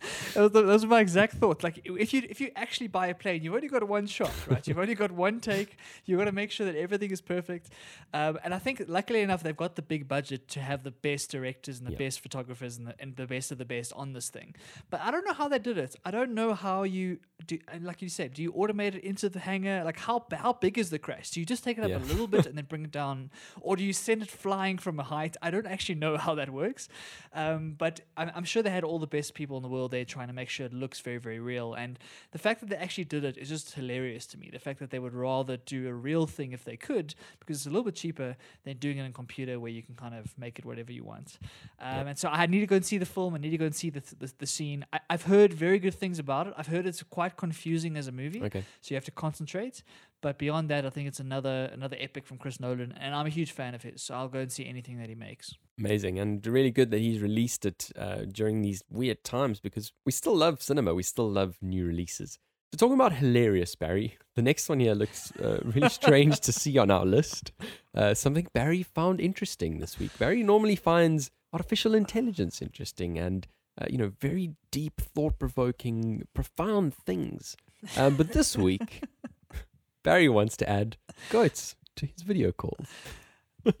Those 0.34 0.54
are- 0.54 0.62
those 0.62 0.84
are 0.84 0.86
my 0.88 1.00
exact 1.00 1.34
thoughts. 1.34 1.64
Like 1.64 1.80
if 1.84 2.12
you 2.14 2.22
if 2.28 2.40
you 2.40 2.50
actually 2.56 2.88
buy 2.88 3.08
a 3.08 3.14
plane, 3.14 3.42
you've 3.42 3.54
only 3.54 3.68
got 3.68 3.82
one 3.88 4.06
shot, 4.06 4.32
right? 4.46 4.66
You've 4.66 4.78
only 4.78 4.94
got 4.94 5.10
one 5.10 5.40
take. 5.40 5.76
You've 6.04 6.18
got 6.18 6.26
to 6.26 6.32
make 6.32 6.50
sure 6.50 6.66
that 6.66 6.76
everything 6.76 7.10
is 7.10 7.20
perfect. 7.20 7.70
Um, 8.14 8.38
and 8.44 8.54
I 8.54 8.58
think, 8.58 8.82
luckily 8.88 9.20
enough, 9.22 9.42
they've 9.42 9.56
got 9.56 9.76
the 9.76 9.82
big 9.82 10.06
budget 10.08 10.48
to 10.48 10.60
have 10.60 10.82
the 10.84 10.90
best 10.90 11.30
directors 11.30 11.78
and 11.78 11.86
the 11.86 11.92
Yeah. 11.92 11.98
best 11.98 12.20
photographers 12.20 12.76
and 12.78 12.86
the, 12.88 12.94
and 13.00 13.16
the 13.16 13.26
best 13.26 13.50
of 13.52 13.58
the 13.58 13.64
best 13.64 13.92
on 13.94 14.12
this 14.12 14.30
thing. 14.30 14.54
But 14.90 15.00
I 15.00 15.10
don't 15.10 15.24
know 15.26 15.32
how 15.34 15.48
they 15.48 15.58
did 15.58 15.78
it. 15.78 15.96
I 16.04 16.10
don't 16.10 16.32
know 16.34 16.54
how 16.54 16.84
you 16.84 17.18
do. 17.46 17.58
And 17.72 17.84
like 17.84 18.00
you 18.02 18.08
said, 18.08 18.34
do 18.34 18.42
you 18.42 18.52
automate 18.52 18.94
it 18.94 19.02
into 19.04 19.28
the 19.28 19.40
hangar? 19.40 19.82
Like 19.84 19.98
how 19.98 20.24
how 20.32 20.52
big 20.52 20.78
is 20.78 20.90
the 20.90 20.98
crash? 20.98 21.30
Do 21.30 21.40
you 21.40 21.46
just 21.46 21.64
take 21.64 21.78
it 21.78 21.84
up 21.84 21.90
Yeah. 21.90 21.98
a 21.98 22.06
little 22.12 22.26
bit 22.26 22.46
and 22.48 22.56
then 22.56 22.66
bring 22.66 22.84
it 22.84 22.92
down, 22.92 23.30
or 23.60 23.76
do 23.76 23.84
you 23.84 23.92
send 23.92 24.22
it 24.22 24.30
flying 24.30 24.78
from 24.78 24.98
a 25.00 25.04
height? 25.04 25.36
I 25.42 25.50
don't 25.50 25.66
actually 25.66 25.96
know 25.96 26.16
how 26.16 26.34
that 26.36 26.50
works. 26.50 26.88
Um, 27.32 27.74
but 27.78 28.00
I'm, 28.16 28.30
I'm 28.34 28.44
sure 28.44 28.62
they 28.62 28.70
had 28.70 28.84
all 28.84 28.98
the 28.98 29.06
best 29.06 29.34
people 29.34 29.56
in 29.56 29.62
the 29.62 29.68
world 29.68 29.87
there 29.88 30.04
trying 30.04 30.28
to 30.28 30.32
make 30.32 30.48
sure 30.48 30.66
it 30.66 30.72
looks 30.72 31.00
very, 31.00 31.18
very 31.18 31.40
real. 31.40 31.74
And 31.74 31.98
the 32.32 32.38
fact 32.38 32.60
that 32.60 32.68
they 32.68 32.76
actually 32.76 33.04
did 33.04 33.24
it 33.24 33.36
is 33.36 33.48
just 33.48 33.72
hilarious 33.74 34.26
to 34.26 34.38
me. 34.38 34.50
The 34.52 34.58
fact 34.58 34.78
that 34.78 34.90
they 34.90 34.98
would 34.98 35.14
rather 35.14 35.56
do 35.56 35.88
a 35.88 35.92
real 35.92 36.26
thing 36.26 36.52
if 36.52 36.64
they 36.64 36.76
could, 36.76 37.14
because 37.40 37.56
it's 37.58 37.66
a 37.66 37.70
little 37.70 37.84
bit 37.84 37.94
cheaper 37.96 38.36
than 38.64 38.76
doing 38.76 38.98
it 38.98 39.02
on 39.04 39.12
computer 39.12 39.58
where 39.58 39.70
you 39.72 39.82
can 39.82 39.94
kind 39.94 40.14
of 40.14 40.36
make 40.38 40.58
it 40.58 40.64
whatever 40.64 40.92
you 40.92 41.04
want. 41.04 41.38
Um, 41.80 42.06
And 42.08 42.18
so 42.18 42.28
I 42.28 42.46
need 42.46 42.60
to 42.60 42.66
go 42.66 42.76
and 42.76 42.84
see 42.84 42.98
the 42.98 43.06
film. 43.06 43.34
I 43.34 43.38
need 43.38 43.50
to 43.50 43.58
go 43.58 43.66
and 43.66 43.74
see 43.74 43.90
the, 43.90 44.02
the, 44.18 44.32
the 44.38 44.46
scene. 44.46 44.84
I, 44.92 45.00
I've 45.10 45.22
heard 45.22 45.52
very 45.52 45.78
good 45.78 45.94
things 45.94 46.18
about 46.18 46.46
it. 46.46 46.54
I've 46.56 46.68
heard 46.68 46.86
it's 46.86 47.02
quite 47.02 47.36
confusing 47.36 47.96
as 47.96 48.06
a 48.08 48.12
movie 48.12 48.42
Okay. 48.44 48.64
so 48.80 48.92
you 48.92 48.96
have 48.96 49.04
to 49.06 49.10
concentrate. 49.10 49.82
But 50.20 50.38
beyond 50.38 50.68
that, 50.70 50.84
I 50.84 50.90
think 50.90 51.06
it's 51.06 51.20
another 51.20 51.70
another 51.72 51.96
epic 52.00 52.26
from 52.26 52.38
Chris 52.38 52.58
Nolan, 52.58 52.92
and 52.98 53.14
I'm 53.14 53.26
a 53.26 53.30
huge 53.30 53.52
fan 53.52 53.74
of 53.74 53.82
his. 53.82 54.02
So 54.02 54.14
I'll 54.14 54.28
go 54.28 54.40
and 54.40 54.50
see 54.50 54.66
anything 54.66 54.98
that 54.98 55.08
he 55.08 55.14
makes. 55.14 55.54
Amazing 55.78 56.18
and 56.18 56.44
really 56.44 56.72
good 56.72 56.90
that 56.90 57.00
he's 57.00 57.20
released 57.20 57.64
it 57.64 57.90
uh, 57.96 58.22
during 58.30 58.62
these 58.62 58.82
weird 58.90 59.22
times 59.22 59.60
because 59.60 59.92
we 60.04 60.10
still 60.12 60.36
love 60.36 60.60
cinema. 60.60 60.92
We 60.94 61.04
still 61.04 61.30
love 61.30 61.56
new 61.62 61.86
releases. 61.86 62.38
So 62.72 62.76
talking 62.76 62.94
about 62.94 63.14
hilarious, 63.14 63.74
Barry, 63.76 64.18
the 64.34 64.42
next 64.42 64.68
one 64.68 64.80
here 64.80 64.94
looks 64.94 65.32
uh, 65.36 65.60
really 65.64 65.88
strange 65.88 66.40
to 66.40 66.52
see 66.52 66.76
on 66.76 66.90
our 66.90 67.06
list. 67.06 67.52
Uh, 67.94 68.12
something 68.12 68.46
Barry 68.52 68.82
found 68.82 69.20
interesting 69.20 69.78
this 69.78 69.98
week. 69.98 70.10
Barry 70.18 70.42
normally 70.42 70.76
finds 70.76 71.30
artificial 71.52 71.94
intelligence 71.94 72.60
interesting 72.60 73.18
and 73.18 73.46
uh, 73.80 73.86
you 73.88 73.96
know 73.96 74.12
very 74.20 74.50
deep, 74.70 75.00
thought-provoking, 75.00 76.26
profound 76.34 76.92
things. 76.94 77.56
Um, 77.96 78.16
but 78.16 78.32
this 78.32 78.56
week, 78.56 79.02
Barry 80.08 80.30
wants 80.30 80.56
to 80.56 80.66
add 80.66 80.96
goats 81.28 81.74
to 81.96 82.06
his 82.06 82.22
video 82.22 82.50
calls. 82.50 82.86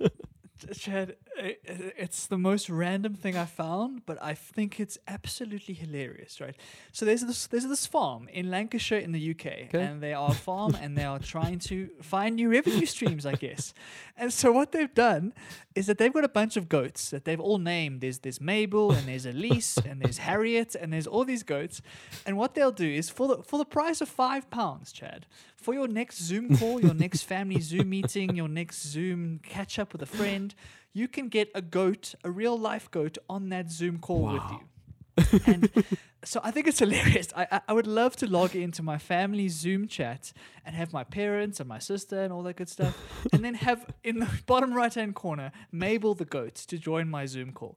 Chad, 0.74 1.16
i- 1.38 1.56
i- 1.68 1.92
it's 1.96 2.26
the 2.26 2.38
most 2.38 2.68
random 2.68 3.14
thing 3.14 3.36
I 3.36 3.44
found, 3.46 4.04
but 4.06 4.18
I 4.22 4.34
think 4.34 4.78
it's 4.80 4.98
absolutely 5.06 5.74
hilarious, 5.74 6.40
right? 6.40 6.56
So 6.92 7.04
there's 7.04 7.22
this 7.22 7.46
there's 7.46 7.66
this 7.66 7.86
farm 7.86 8.28
in 8.28 8.50
Lancashire 8.50 8.98
in 8.98 9.12
the 9.12 9.20
UK, 9.20 9.46
Okay. 9.68 9.82
and 9.82 10.02
they 10.02 10.12
are 10.12 10.30
a 10.30 10.34
farm 10.34 10.74
and 10.74 10.96
they 10.96 11.04
are 11.04 11.18
trying 11.18 11.58
to 11.60 11.88
find 12.02 12.36
new 12.36 12.50
revenue 12.50 12.86
streams, 12.86 13.24
I 13.26 13.34
guess. 13.34 13.72
And 14.16 14.32
so 14.32 14.50
what 14.52 14.72
they've 14.72 14.92
done 14.94 15.32
is 15.74 15.86
that 15.86 15.98
they've 15.98 16.12
got 16.12 16.24
a 16.24 16.28
bunch 16.28 16.56
of 16.56 16.68
goats 16.68 17.10
that 17.10 17.24
they've 17.24 17.40
all 17.40 17.58
named. 17.58 18.00
There's 18.00 18.18
there's 18.18 18.40
Mabel 18.40 18.92
and 18.92 19.06
there's 19.08 19.26
Elise 19.26 19.76
and 19.78 20.00
there's 20.02 20.18
Harriet 20.18 20.74
and 20.74 20.92
there's 20.92 21.06
all 21.06 21.24
these 21.24 21.42
goats. 21.44 21.80
And 22.26 22.36
what 22.36 22.54
they'll 22.54 22.72
do 22.72 22.88
is 22.88 23.10
for 23.10 23.28
the 23.28 23.42
for 23.42 23.58
the 23.58 23.64
price 23.64 24.00
of 24.00 24.08
five 24.08 24.50
pounds, 24.50 24.92
Chad, 24.92 25.26
for 25.56 25.74
your 25.74 25.88
next 25.88 26.18
Zoom 26.22 26.56
call, 26.56 26.80
your 26.80 26.94
next 26.94 27.22
family 27.22 27.60
Zoom 27.60 27.90
meeting, 27.90 28.34
your 28.36 28.48
next 28.48 28.82
Zoom 28.82 29.38
catch 29.42 29.78
up 29.78 29.92
with 29.92 30.02
a 30.02 30.06
friend, 30.06 30.54
you 30.92 31.08
can 31.08 31.28
get 31.28 31.50
a 31.54 31.62
goat, 31.62 32.14
a 32.24 32.30
real 32.30 32.58
life 32.58 32.90
goat, 32.90 33.18
on 33.28 33.48
that 33.50 33.70
Zoom 33.70 33.98
call 33.98 34.32
with 34.32 34.42
you. 34.50 35.40
And 35.46 35.70
so 36.24 36.40
I 36.42 36.50
think 36.50 36.66
it's 36.66 36.78
hilarious. 36.78 37.28
I, 37.36 37.46
I 37.50 37.60
I 37.68 37.72
would 37.72 37.86
love 37.86 38.16
to 38.16 38.26
log 38.26 38.54
into 38.54 38.82
my 38.82 38.98
family 38.98 39.48
Zoom 39.48 39.88
chat 39.88 40.32
and 40.64 40.74
have 40.74 40.92
my 40.92 41.04
parents 41.04 41.60
and 41.60 41.68
my 41.68 41.78
sister 41.78 42.20
and 42.20 42.32
all 42.32 42.42
that 42.44 42.56
good 42.56 42.68
stuff, 42.68 42.96
and 43.32 43.44
then 43.44 43.54
have 43.54 43.86
in 44.04 44.20
the 44.20 44.28
bottom 44.46 44.72
right 44.74 44.92
hand 44.92 45.14
corner 45.14 45.52
Mabel 45.72 46.14
the 46.14 46.24
goat 46.24 46.54
to 46.54 46.78
join 46.78 47.08
my 47.08 47.26
Zoom 47.26 47.52
call. 47.52 47.76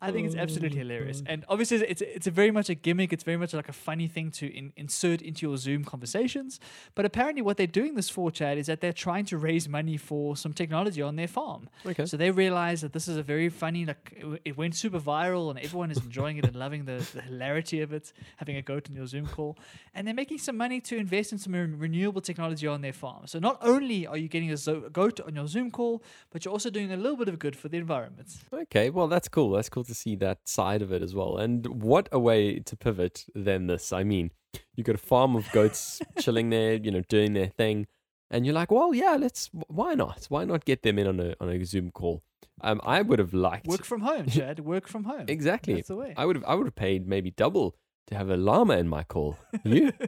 I 0.00 0.12
think 0.12 0.26
it's 0.26 0.36
absolutely 0.36 0.78
oh, 0.78 0.82
hilarious, 0.82 1.22
and 1.26 1.44
obviously 1.48 1.78
it's 1.78 2.02
it's 2.02 2.26
a 2.26 2.30
very 2.30 2.50
much 2.50 2.68
a 2.68 2.74
gimmick. 2.74 3.12
It's 3.12 3.24
very 3.24 3.36
much 3.36 3.52
like 3.52 3.68
a 3.68 3.72
funny 3.72 4.08
thing 4.08 4.30
to 4.32 4.46
in, 4.46 4.72
insert 4.76 5.22
into 5.22 5.46
your 5.46 5.56
Zoom 5.56 5.84
conversations. 5.84 6.60
But 6.94 7.04
apparently, 7.04 7.42
what 7.42 7.56
they're 7.56 7.66
doing 7.66 7.94
this 7.94 8.08
for, 8.08 8.30
Chad, 8.30 8.58
is 8.58 8.66
that 8.66 8.80
they're 8.80 8.92
trying 8.92 9.26
to 9.26 9.38
raise 9.38 9.68
money 9.68 9.96
for 9.96 10.36
some 10.36 10.52
technology 10.52 11.02
on 11.02 11.16
their 11.16 11.28
farm. 11.28 11.68
Okay. 11.86 12.06
So 12.06 12.16
they 12.16 12.30
realize 12.30 12.80
that 12.80 12.92
this 12.92 13.08
is 13.08 13.16
a 13.16 13.22
very 13.22 13.48
funny, 13.48 13.84
like 13.84 14.12
it, 14.16 14.42
it 14.44 14.56
went 14.56 14.74
super 14.74 15.00
viral 15.00 15.50
and 15.50 15.58
everyone 15.58 15.90
is 15.90 15.98
enjoying 15.98 16.36
it 16.38 16.44
and 16.44 16.56
loving 16.56 16.84
the, 16.84 17.06
the 17.14 17.22
hilarity 17.22 17.80
of 17.80 17.92
it, 17.92 18.12
having 18.36 18.56
a 18.56 18.62
goat 18.62 18.88
in 18.88 18.96
your 18.96 19.06
Zoom 19.06 19.26
call. 19.26 19.58
And 19.94 20.06
they're 20.06 20.14
making 20.14 20.38
some 20.38 20.56
money 20.56 20.80
to 20.82 20.96
invest 20.96 21.32
in 21.32 21.38
some 21.38 21.52
re- 21.52 21.62
renewable 21.62 22.20
technology 22.20 22.66
on 22.66 22.80
their 22.80 22.92
farm. 22.92 23.26
So 23.26 23.38
not 23.38 23.58
only 23.60 24.06
are 24.06 24.16
you 24.16 24.28
getting 24.28 24.50
a 24.50 24.56
zo- 24.56 24.88
goat 24.88 25.20
on 25.20 25.34
your 25.34 25.46
Zoom 25.46 25.70
call, 25.70 26.02
but 26.30 26.44
you're 26.44 26.52
also 26.52 26.70
doing 26.70 26.92
a 26.92 26.96
little 26.96 27.16
bit 27.16 27.28
of 27.28 27.38
good 27.38 27.56
for 27.56 27.68
the 27.68 27.76
environment. 27.76 28.28
Okay, 28.52 28.90
well, 28.90 29.08
that's 29.08 29.28
cool. 29.28 29.50
That's 29.50 29.68
cool 29.68 29.84
to 29.90 29.94
see 29.94 30.16
that 30.16 30.38
side 30.48 30.82
of 30.82 30.92
it 30.92 31.02
as 31.02 31.14
well. 31.14 31.36
And 31.36 31.66
what 31.82 32.08
a 32.10 32.18
way 32.18 32.60
to 32.60 32.76
pivot 32.76 33.26
than 33.34 33.66
this. 33.66 33.92
I 33.92 34.04
mean, 34.04 34.30
you 34.74 34.84
got 34.84 34.94
a 34.94 34.98
farm 34.98 35.36
of 35.36 35.50
goats 35.52 36.00
chilling 36.18 36.50
there, 36.50 36.74
you 36.74 36.90
know, 36.90 37.02
doing 37.08 37.34
their 37.34 37.48
thing, 37.48 37.86
and 38.30 38.46
you're 38.46 38.54
like, 38.54 38.70
well, 38.70 38.94
yeah, 38.94 39.16
let's. 39.18 39.50
Why 39.68 39.94
not? 39.94 40.26
Why 40.28 40.44
not 40.44 40.64
get 40.64 40.82
them 40.82 40.98
in 40.98 41.06
on 41.06 41.20
a 41.20 41.34
on 41.40 41.48
a 41.48 41.64
Zoom 41.64 41.90
call? 41.90 42.22
Um, 42.62 42.80
I 42.84 43.02
would 43.02 43.18
have 43.18 43.34
liked 43.34 43.66
Work 43.66 43.84
from 43.84 44.02
home, 44.02 44.26
Chad. 44.26 44.60
Work 44.60 44.86
from 44.86 45.04
home. 45.04 45.24
exactly. 45.28 45.74
That's 45.74 45.88
the 45.88 45.96
way. 45.96 46.14
I 46.16 46.24
would 46.26 46.36
have. 46.36 46.44
I 46.46 46.54
would 46.54 46.66
have 46.66 46.76
paid 46.76 47.06
maybe 47.06 47.30
double 47.30 47.74
to 48.10 48.16
have 48.16 48.30
a 48.30 48.36
llama 48.36 48.76
in 48.76 48.88
my 48.88 49.04
call. 49.04 49.36
You? 49.64 49.92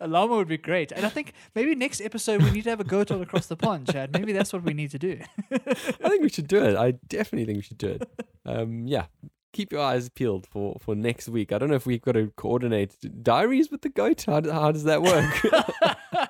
a 0.00 0.08
llama 0.08 0.36
would 0.36 0.48
be 0.48 0.58
great. 0.58 0.92
And 0.92 1.04
I 1.04 1.08
think 1.08 1.32
maybe 1.54 1.74
next 1.74 2.00
episode 2.00 2.42
we 2.42 2.50
need 2.50 2.64
to 2.64 2.70
have 2.70 2.80
a 2.80 2.84
goat 2.84 3.10
all 3.10 3.22
across 3.22 3.46
the 3.46 3.56
pond, 3.56 3.92
Chad. 3.92 4.12
Maybe 4.12 4.32
that's 4.32 4.52
what 4.52 4.62
we 4.62 4.72
need 4.72 4.90
to 4.92 4.98
do. 4.98 5.20
I 5.52 6.08
think 6.08 6.22
we 6.22 6.28
should 6.28 6.48
do 6.48 6.64
it. 6.64 6.76
I 6.76 6.92
definitely 7.08 7.46
think 7.46 7.58
we 7.58 7.62
should 7.62 7.78
do 7.78 7.88
it. 7.88 8.08
Um, 8.44 8.86
yeah. 8.86 9.06
Keep 9.52 9.72
your 9.72 9.82
eyes 9.82 10.08
peeled 10.08 10.46
for, 10.46 10.76
for 10.80 10.94
next 10.94 11.28
week. 11.28 11.52
I 11.52 11.58
don't 11.58 11.68
know 11.68 11.74
if 11.74 11.84
we've 11.84 12.00
got 12.00 12.12
to 12.12 12.32
coordinate 12.36 12.96
diaries 13.22 13.70
with 13.70 13.82
the 13.82 13.88
goat. 13.88 14.24
How, 14.26 14.40
how 14.50 14.72
does 14.72 14.84
that 14.84 15.02
work? 15.02 16.29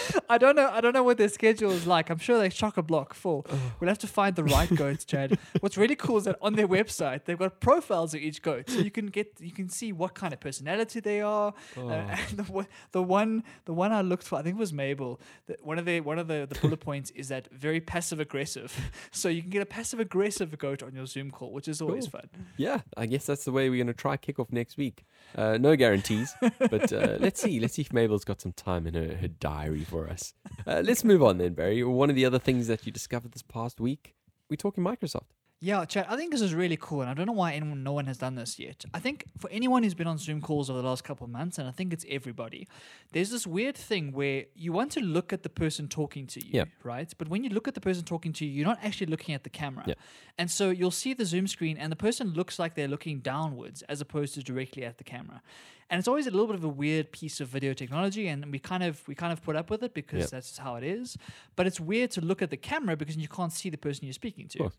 I 0.28 0.38
don't 0.38 0.56
know. 0.56 0.68
I 0.72 0.80
don't 0.80 0.92
know 0.92 1.02
what 1.02 1.18
their 1.18 1.28
schedule 1.28 1.70
is 1.70 1.86
like. 1.86 2.10
I'm 2.10 2.18
sure 2.18 2.38
they're 2.38 2.48
chock 2.48 2.76
a 2.76 2.82
block 2.82 3.14
full. 3.14 3.46
We'll 3.80 3.88
have 3.88 3.98
to 3.98 4.06
find 4.06 4.34
the 4.36 4.44
right 4.44 4.72
goats, 4.74 5.04
Chad. 5.04 5.38
What's 5.60 5.76
really 5.76 5.96
cool 5.96 6.18
is 6.18 6.24
that 6.24 6.36
on 6.42 6.54
their 6.54 6.68
website 6.68 7.24
they've 7.24 7.38
got 7.38 7.60
profiles 7.60 8.14
of 8.14 8.20
each 8.20 8.42
goat, 8.42 8.68
so 8.70 8.78
you 8.80 8.90
can 8.90 9.06
get 9.06 9.32
you 9.40 9.52
can 9.52 9.68
see 9.68 9.92
what 9.92 10.14
kind 10.14 10.32
of 10.32 10.40
personality 10.40 11.00
they 11.00 11.20
are. 11.20 11.52
Uh, 11.76 11.80
Oh. 11.86 11.88
and 12.28 12.38
the, 12.38 12.42
one- 12.44 12.66
the 12.92 13.02
one 13.02 13.42
the 13.64 13.72
one 13.72 13.92
I 13.92 14.00
looked 14.02 14.24
for, 14.24 14.36
I 14.38 14.42
think 14.42 14.56
it 14.56 14.58
was 14.60 14.72
Mabel. 14.72 15.20
The, 15.46 15.56
one 15.62 15.78
of 15.78 15.84
the 15.84 16.00
one 16.00 16.18
of 16.18 16.28
the, 16.28 16.46
the 16.48 16.58
bullet 16.60 16.80
points 16.80 17.10
is 17.12 17.28
that 17.28 17.48
very 17.52 17.80
passive 17.80 18.20
aggressive. 18.20 18.74
So 19.12 19.28
you 19.28 19.40
can 19.40 19.50
get 19.50 19.62
a 19.62 19.66
passive 19.66 19.98
aggressive 20.00 20.56
goat 20.58 20.82
on 20.82 20.94
your 20.94 21.06
Zoom 21.06 21.30
call, 21.30 21.52
which 21.52 21.68
is 21.68 21.80
always 21.80 22.04
Cool. 22.08 22.20
fun. 22.20 22.28
yeah, 22.56 22.80
I 22.96 23.06
guess 23.06 23.24
that's 23.26 23.44
the 23.44 23.52
way 23.52 23.70
we're 23.70 23.76
going 23.76 23.86
to 23.86 23.92
try 23.94 24.16
kick 24.16 24.38
off 24.38 24.50
next 24.52 24.76
week. 24.76 25.04
Uh, 25.34 25.56
no 25.58 25.74
guarantees, 25.76 26.34
but 26.58 26.92
uh, 26.92 27.16
let's 27.18 27.40
see. 27.40 27.58
Let's 27.60 27.74
see 27.74 27.82
if 27.82 27.92
Mabel's 27.92 28.24
got 28.24 28.40
some 28.40 28.52
time 28.52 28.86
in 28.86 28.94
her, 28.94 29.16
her 29.16 29.28
diary 29.28 29.85
for 29.86 30.08
us. 30.08 30.34
Uh, 30.66 30.82
let's 30.84 31.04
move 31.04 31.22
on 31.22 31.38
then, 31.38 31.54
Barry. 31.54 31.82
One 31.82 32.10
of 32.10 32.16
the 32.16 32.24
other 32.24 32.38
things 32.38 32.66
that 32.66 32.84
you 32.84 32.92
discovered 32.92 33.32
this 33.32 33.42
past 33.42 33.80
week, 33.80 34.14
we're 34.50 34.56
talking 34.56 34.84
Microsoft. 34.84 35.32
Yeah, 35.58 35.86
Chad, 35.86 36.04
I 36.10 36.16
think 36.16 36.32
this 36.32 36.42
is 36.42 36.52
really 36.54 36.76
cool, 36.78 37.00
and 37.00 37.08
I 37.08 37.14
don't 37.14 37.24
know 37.24 37.32
why 37.32 37.54
anyone, 37.54 37.82
no 37.82 37.94
one 37.94 38.04
has 38.06 38.18
done 38.18 38.34
this 38.34 38.58
yet. 38.58 38.84
I 38.92 38.98
think 39.00 39.24
for 39.38 39.48
anyone 39.50 39.82
who's 39.82 39.94
been 39.94 40.06
on 40.06 40.18
Zoom 40.18 40.42
calls 40.42 40.68
over 40.68 40.82
the 40.82 40.86
last 40.86 41.02
couple 41.02 41.24
of 41.24 41.30
months, 41.30 41.56
and 41.56 41.66
I 41.66 41.70
think 41.70 41.94
it's 41.94 42.04
everybody, 42.10 42.68
there's 43.12 43.30
this 43.30 43.46
weird 43.46 43.74
thing 43.74 44.12
where 44.12 44.44
you 44.54 44.72
want 44.74 44.92
to 44.92 45.00
look 45.00 45.32
at 45.32 45.42
the 45.44 45.48
person 45.48 45.88
talking 45.88 46.26
to 46.26 46.44
you, 46.44 46.50
Yeah. 46.52 46.64
right? 46.82 47.10
But 47.16 47.28
when 47.28 47.42
you 47.42 47.48
look 47.48 47.66
at 47.66 47.72
the 47.74 47.80
person 47.80 48.04
talking 48.04 48.34
to 48.34 48.44
you, 48.44 48.50
you're 48.52 48.66
not 48.66 48.78
actually 48.82 49.06
looking 49.06 49.34
at 49.34 49.44
the 49.44 49.50
camera. 49.50 49.84
Yeah. 49.86 49.94
And 50.36 50.50
so 50.50 50.68
you'll 50.68 50.90
see 50.90 51.14
the 51.14 51.24
Zoom 51.24 51.46
screen, 51.46 51.78
and 51.78 51.90
the 51.90 51.96
person 51.96 52.34
looks 52.34 52.58
like 52.58 52.74
they're 52.74 52.86
looking 52.86 53.20
downwards 53.20 53.80
as 53.88 54.02
opposed 54.02 54.34
to 54.34 54.42
directly 54.42 54.84
at 54.84 54.98
the 54.98 55.04
camera. 55.04 55.40
And 55.88 55.98
it's 55.98 56.08
always 56.08 56.26
a 56.26 56.30
little 56.32 56.48
bit 56.48 56.56
of 56.56 56.64
a 56.64 56.68
weird 56.68 57.12
piece 57.12 57.40
of 57.40 57.48
video 57.48 57.72
technology, 57.72 58.28
and 58.28 58.52
we 58.52 58.58
kind 58.58 58.82
of 58.82 59.08
we 59.08 59.14
kind 59.14 59.32
of 59.32 59.40
put 59.42 59.56
up 59.56 59.70
with 59.70 59.82
it 59.82 59.94
because 59.94 60.20
Yeah. 60.24 60.26
that's 60.32 60.58
how 60.58 60.74
it 60.76 60.84
is. 60.84 61.16
But 61.54 61.66
it's 61.66 61.80
weird 61.80 62.10
to 62.10 62.20
look 62.20 62.42
at 62.42 62.50
the 62.50 62.58
camera 62.58 62.94
because 62.94 63.16
you 63.16 63.28
can't 63.28 63.52
see 63.52 63.70
the 63.70 63.78
person 63.78 64.04
you're 64.04 64.12
speaking 64.12 64.48
to. 64.48 64.70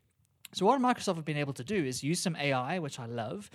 So 0.52 0.66
what 0.66 0.80
Microsoft 0.80 1.16
have 1.16 1.24
been 1.24 1.36
able 1.36 1.52
to 1.54 1.64
do 1.64 1.84
is 1.84 2.02
use 2.02 2.20
some 2.20 2.36
AI, 2.36 2.78
which 2.78 2.98
I 2.98 3.06
love, 3.06 3.50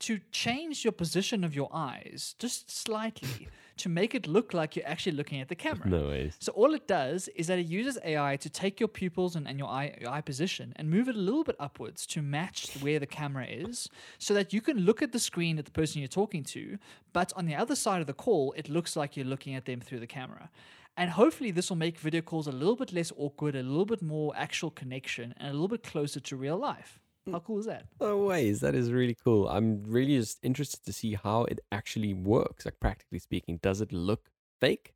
to 0.00 0.20
change 0.30 0.84
your 0.84 0.92
position 0.92 1.44
of 1.44 1.54
your 1.54 1.68
eyes 1.72 2.34
just 2.38 2.70
slightly 2.70 3.48
to 3.78 3.88
make 3.88 4.14
it 4.14 4.26
look 4.26 4.54
like 4.54 4.74
you're 4.74 4.86
actually 4.86 5.12
looking 5.12 5.40
at 5.40 5.48
the 5.48 5.54
camera. 5.54 5.88
No 5.88 6.08
ways. 6.08 6.36
So 6.40 6.52
all 6.52 6.74
it 6.74 6.86
does 6.88 7.28
is 7.36 7.46
that 7.48 7.58
it 7.58 7.66
uses 7.66 7.98
AI 8.04 8.36
to 8.36 8.50
take 8.50 8.80
your 8.80 8.88
pupils 8.88 9.36
and, 9.36 9.46
and 9.46 9.58
your, 9.58 9.68
eye, 9.68 9.96
your 10.00 10.10
eye 10.10 10.20
position 10.20 10.72
and 10.76 10.90
move 10.90 11.08
it 11.08 11.16
a 11.16 11.18
little 11.18 11.44
bit 11.44 11.56
upwards 11.60 12.06
to 12.06 12.22
match 12.22 12.76
where 12.80 12.98
the 12.98 13.06
camera 13.06 13.46
is 13.46 13.88
so 14.18 14.34
that 14.34 14.52
you 14.52 14.60
can 14.60 14.78
look 14.78 15.02
at 15.02 15.12
the 15.12 15.18
screen 15.18 15.58
at 15.58 15.64
the 15.64 15.70
person 15.70 16.00
you're 16.00 16.08
talking 16.08 16.42
to, 16.44 16.78
but 17.12 17.32
on 17.36 17.46
the 17.46 17.54
other 17.54 17.76
side 17.76 18.00
of 18.00 18.06
the 18.06 18.14
call, 18.14 18.52
it 18.56 18.68
looks 18.68 18.96
like 18.96 19.16
you're 19.16 19.26
looking 19.26 19.54
at 19.54 19.64
them 19.64 19.80
through 19.80 20.00
the 20.00 20.06
camera. 20.06 20.50
And 20.98 21.10
hopefully 21.10 21.52
this 21.52 21.70
will 21.70 21.76
make 21.76 21.96
video 21.96 22.22
calls 22.22 22.48
a 22.48 22.52
little 22.52 22.74
bit 22.74 22.92
less 22.92 23.12
awkward, 23.16 23.54
a 23.54 23.62
little 23.62 23.86
bit 23.86 24.02
more 24.02 24.32
actual 24.34 24.72
connection, 24.72 25.32
and 25.36 25.50
a 25.50 25.52
little 25.52 25.68
bit 25.68 25.84
closer 25.84 26.18
to 26.18 26.36
real 26.36 26.58
life. 26.58 26.98
How 27.30 27.38
cool 27.38 27.60
is 27.60 27.66
that? 27.66 27.84
No 28.00 28.18
ways. 28.18 28.58
That 28.60 28.74
is 28.74 28.90
really 28.90 29.14
cool. 29.14 29.48
I'm 29.48 29.84
really 29.84 30.16
just 30.16 30.40
interested 30.42 30.84
to 30.84 30.92
see 30.92 31.14
how 31.14 31.44
it 31.44 31.60
actually 31.70 32.14
works. 32.14 32.64
Like 32.64 32.80
practically 32.80 33.20
speaking, 33.20 33.60
does 33.62 33.80
it 33.80 33.92
look 33.92 34.32
fake? 34.60 34.92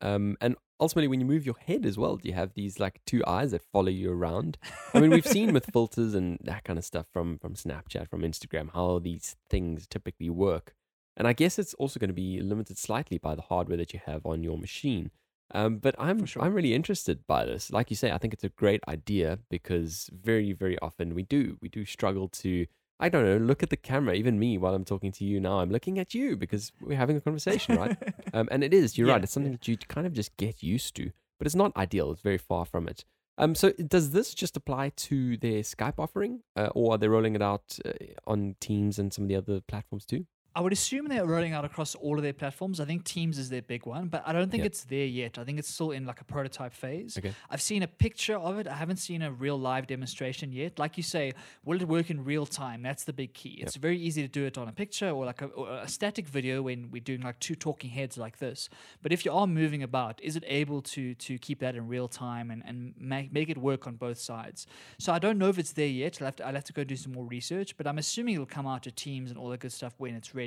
Um, 0.00 0.38
and 0.40 0.56
ultimately, 0.80 1.08
when 1.08 1.20
you 1.20 1.26
move 1.26 1.44
your 1.44 1.58
head 1.66 1.84
as 1.84 1.98
well, 1.98 2.16
do 2.16 2.30
you 2.30 2.34
have 2.34 2.54
these 2.54 2.80
like 2.80 3.02
two 3.04 3.22
eyes 3.26 3.50
that 3.50 3.60
follow 3.60 3.90
you 3.90 4.10
around? 4.10 4.56
I 4.94 5.00
mean, 5.00 5.10
we've 5.10 5.26
seen 5.26 5.52
with 5.52 5.66
filters 5.72 6.14
and 6.14 6.38
that 6.44 6.64
kind 6.64 6.78
of 6.78 6.84
stuff 6.86 7.08
from 7.12 7.36
from 7.36 7.56
Snapchat, 7.56 8.08
from 8.08 8.22
Instagram, 8.22 8.70
how 8.72 9.00
these 9.00 9.36
things 9.50 9.86
typically 9.86 10.30
work. 10.30 10.74
And 11.14 11.28
I 11.28 11.34
guess 11.34 11.58
it's 11.58 11.74
also 11.74 12.00
going 12.00 12.08
to 12.08 12.14
be 12.14 12.40
limited 12.40 12.78
slightly 12.78 13.18
by 13.18 13.34
the 13.34 13.42
hardware 13.42 13.76
that 13.76 13.92
you 13.92 14.00
have 14.06 14.24
on 14.24 14.42
your 14.42 14.56
machine. 14.56 15.10
Um, 15.54 15.78
but 15.78 15.94
I'm 15.98 16.24
sure. 16.24 16.42
I'm 16.42 16.54
really 16.54 16.74
interested 16.74 17.26
by 17.26 17.44
this. 17.44 17.70
Like 17.70 17.90
you 17.90 17.96
say, 17.96 18.10
I 18.10 18.18
think 18.18 18.32
it's 18.32 18.44
a 18.44 18.48
great 18.48 18.82
idea 18.88 19.38
because 19.50 20.10
very 20.12 20.52
very 20.52 20.78
often 20.80 21.14
we 21.14 21.22
do 21.22 21.58
we 21.60 21.68
do 21.68 21.84
struggle 21.84 22.28
to 22.28 22.66
I 23.00 23.08
don't 23.08 23.24
know 23.24 23.36
look 23.36 23.62
at 23.62 23.70
the 23.70 23.76
camera. 23.76 24.14
Even 24.14 24.38
me, 24.38 24.58
while 24.58 24.74
I'm 24.74 24.84
talking 24.84 25.12
to 25.12 25.24
you 25.24 25.40
now, 25.40 25.60
I'm 25.60 25.70
looking 25.70 25.98
at 25.98 26.14
you 26.14 26.36
because 26.36 26.72
we're 26.80 26.96
having 26.96 27.16
a 27.16 27.20
conversation, 27.20 27.76
right? 27.76 27.96
um, 28.32 28.48
and 28.50 28.64
it 28.64 28.72
is 28.72 28.96
you're 28.96 29.08
Yeah, 29.08 29.14
right. 29.14 29.22
It's 29.22 29.32
something 29.32 29.52
that 29.52 29.68
you 29.68 29.76
kind 29.76 30.06
of 30.06 30.12
just 30.12 30.36
get 30.36 30.62
used 30.62 30.96
to, 30.96 31.10
but 31.38 31.46
it's 31.46 31.56
not 31.56 31.76
ideal. 31.76 32.12
It's 32.12 32.22
very 32.22 32.38
far 32.38 32.64
from 32.64 32.88
it. 32.88 33.04
Um, 33.38 33.54
so 33.54 33.72
does 33.72 34.10
this 34.10 34.34
just 34.34 34.56
apply 34.56 34.90
to 34.90 35.36
their 35.38 35.62
Skype 35.62 35.98
offering, 35.98 36.42
uh, 36.54 36.68
or 36.74 36.94
are 36.94 36.98
they 36.98 37.08
rolling 37.08 37.34
it 37.34 37.42
out 37.42 37.78
uh, 37.84 37.90
on 38.26 38.56
Teams 38.60 38.98
and 38.98 39.12
some 39.12 39.24
of 39.24 39.28
the 39.28 39.36
other 39.36 39.60
platforms 39.60 40.04
too? 40.04 40.26
I 40.54 40.60
would 40.60 40.72
assume 40.72 41.08
they're 41.08 41.24
rolling 41.24 41.54
out 41.54 41.64
across 41.64 41.94
all 41.94 42.16
of 42.18 42.22
their 42.22 42.34
platforms. 42.34 42.78
I 42.78 42.84
think 42.84 43.04
Teams 43.04 43.38
is 43.38 43.48
their 43.48 43.62
big 43.62 43.86
one, 43.86 44.08
but 44.08 44.22
I 44.26 44.32
don't 44.32 44.50
think 44.50 44.60
Yeah. 44.62 44.66
it's 44.66 44.84
there 44.84 45.06
yet. 45.06 45.38
I 45.38 45.44
think 45.44 45.58
it's 45.58 45.68
still 45.68 45.92
in 45.92 46.04
like 46.04 46.20
a 46.20 46.24
prototype 46.24 46.74
phase. 46.74 47.16
Okay. 47.16 47.32
I've 47.48 47.62
seen 47.62 47.82
a 47.82 47.86
picture 47.88 48.36
of 48.36 48.58
it. 48.58 48.66
I 48.66 48.74
haven't 48.74 48.98
seen 48.98 49.22
a 49.22 49.32
real 49.32 49.58
live 49.58 49.86
demonstration 49.86 50.52
yet. 50.52 50.78
Like 50.78 50.98
you 50.98 51.02
say, 51.02 51.32
will 51.64 51.80
it 51.80 51.88
work 51.88 52.10
in 52.10 52.22
real 52.22 52.44
time? 52.44 52.82
That's 52.82 53.04
the 53.04 53.14
big 53.14 53.32
key. 53.32 53.60
It's 53.62 53.76
very 53.76 53.98
easy 53.98 54.20
to 54.22 54.28
do 54.28 54.44
it 54.44 54.58
on 54.58 54.68
a 54.68 54.72
picture 54.72 55.08
or 55.08 55.24
like 55.24 55.40
a, 55.40 55.46
or 55.46 55.70
a 55.70 55.88
static 55.88 56.26
video 56.28 56.62
when 56.62 56.90
we're 56.90 57.00
doing 57.00 57.22
like 57.22 57.38
two 57.40 57.54
talking 57.54 57.88
heads 57.88 58.18
like 58.18 58.38
this. 58.38 58.68
But 59.02 59.10
if 59.12 59.24
you 59.24 59.32
are 59.32 59.46
moving 59.46 59.82
about, 59.82 60.20
is 60.22 60.36
it 60.36 60.44
able 60.46 60.82
to 60.82 61.14
to 61.14 61.38
keep 61.38 61.60
that 61.60 61.74
in 61.76 61.88
real 61.88 62.08
time 62.08 62.50
and, 62.50 62.62
and 62.66 62.92
make, 62.98 63.32
make 63.32 63.48
it 63.48 63.56
work 63.56 63.86
on 63.86 63.94
both 63.96 64.18
sides? 64.18 64.66
So 64.98 65.14
I 65.14 65.18
don't 65.18 65.38
know 65.38 65.48
if 65.48 65.58
it's 65.58 65.72
there 65.72 65.86
yet. 65.86 66.20
I'll 66.20 66.26
have 66.26 66.36
to, 66.36 66.46
I'll 66.46 66.54
have 66.54 66.64
to 66.64 66.72
go 66.74 66.84
do 66.84 66.96
some 66.96 67.12
more 67.12 67.24
research, 67.24 67.76
but 67.78 67.86
I'm 67.86 67.96
assuming 67.96 68.34
it'll 68.34 68.44
come 68.44 68.66
out 68.66 68.82
to 68.82 68.90
Teams 68.90 69.30
and 69.30 69.38
all 69.38 69.48
that 69.48 69.60
good 69.60 69.72
stuff 69.72 69.94
when 69.96 70.14
it's 70.14 70.34
ready. 70.34 70.41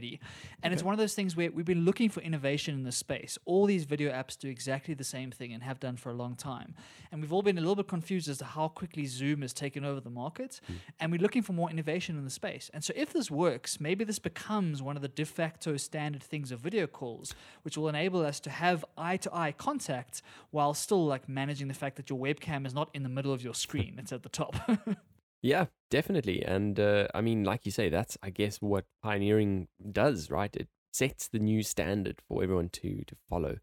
And 0.64 0.74
it's 0.74 0.84
one 0.84 0.94
of 0.94 1.00
those 1.00 1.14
things 1.14 1.36
where 1.36 1.52
we've 1.52 1.66
been 1.66 1.86
looking 1.86 2.10
for 2.10 2.22
innovation 2.22 2.76
in 2.76 2.84
this 2.84 2.98
space. 2.98 3.38
All 3.46 3.66
these 3.66 3.86
video 3.86 4.12
apps 4.12 4.38
do 4.38 4.50
exactly 4.50 4.94
the 4.94 5.04
same 5.04 5.32
thing 5.32 5.54
and 5.54 5.64
have 5.64 5.80
done 5.80 5.98
for 5.98 6.10
a 6.10 6.14
long 6.14 6.36
time. 6.36 6.74
And 7.12 7.22
we've 7.22 7.34
all 7.34 7.42
been 7.42 7.58
a 7.58 7.62
little 7.62 7.76
bit 7.76 7.88
confused 7.88 8.28
as 8.30 8.38
to 8.40 8.46
how 8.46 8.68
quickly 8.68 9.06
Zoom 9.06 9.42
has 9.42 9.54
taken 9.54 9.86
over 9.86 10.00
the 10.00 10.10
market. 10.10 10.60
Hmm. 10.68 10.74
And 11.00 11.12
we're 11.12 11.22
looking 11.22 11.42
for 11.42 11.54
more 11.54 11.70
innovation 11.70 12.18
in 12.18 12.24
the 12.24 12.30
space. 12.30 12.70
And 12.74 12.84
so 12.84 12.94
if 12.96 13.14
this 13.14 13.30
works, 13.30 13.80
maybe 13.80 14.04
this 14.04 14.20
becomes 14.20 14.82
one 14.82 14.96
of 14.96 15.02
the 15.02 15.08
de 15.08 15.26
facto 15.26 15.78
standard 15.78 16.24
things 16.24 16.52
of 16.52 16.60
video 16.60 16.88
calls, 16.88 17.34
which 17.64 17.78
will 17.78 17.90
enable 17.90 18.26
us 18.26 18.40
to 18.42 18.50
have 18.50 18.84
eye 18.98 19.18
to 19.18 19.36
eye 19.36 19.52
contact 19.52 20.22
while 20.52 20.74
still 20.74 21.06
like 21.06 21.30
managing 21.30 21.68
the 21.68 21.74
fact 21.74 21.96
that 21.98 22.10
your 22.10 22.20
webcam 22.20 22.66
is 22.66 22.74
not 22.74 22.90
in 22.94 23.04
the 23.04 23.10
middle 23.10 23.34
of 23.34 23.44
your 23.44 23.54
screen, 23.54 23.96
it's 23.98 24.12
at 24.12 24.24
the 24.24 24.30
top. 24.30 24.56
Yeah, 25.42 25.66
definitely. 25.90 26.44
And 26.44 26.80
uh, 26.80 27.08
I 27.14 27.22
mean, 27.22 27.44
like 27.44 27.66
you 27.66 27.72
say, 27.72 27.90
that's 27.90 28.18
I 28.24 28.30
guess 28.30 28.58
what 28.62 28.86
pioneering 29.04 29.68
does, 29.92 30.32
right? 30.32 30.56
It 30.56 30.68
sets 30.92 31.28
the 31.28 31.40
new 31.40 31.62
standard 31.62 32.22
for 32.28 32.44
everyone 32.44 32.70
to 32.70 33.04
to 33.06 33.16
follow. 33.30 33.58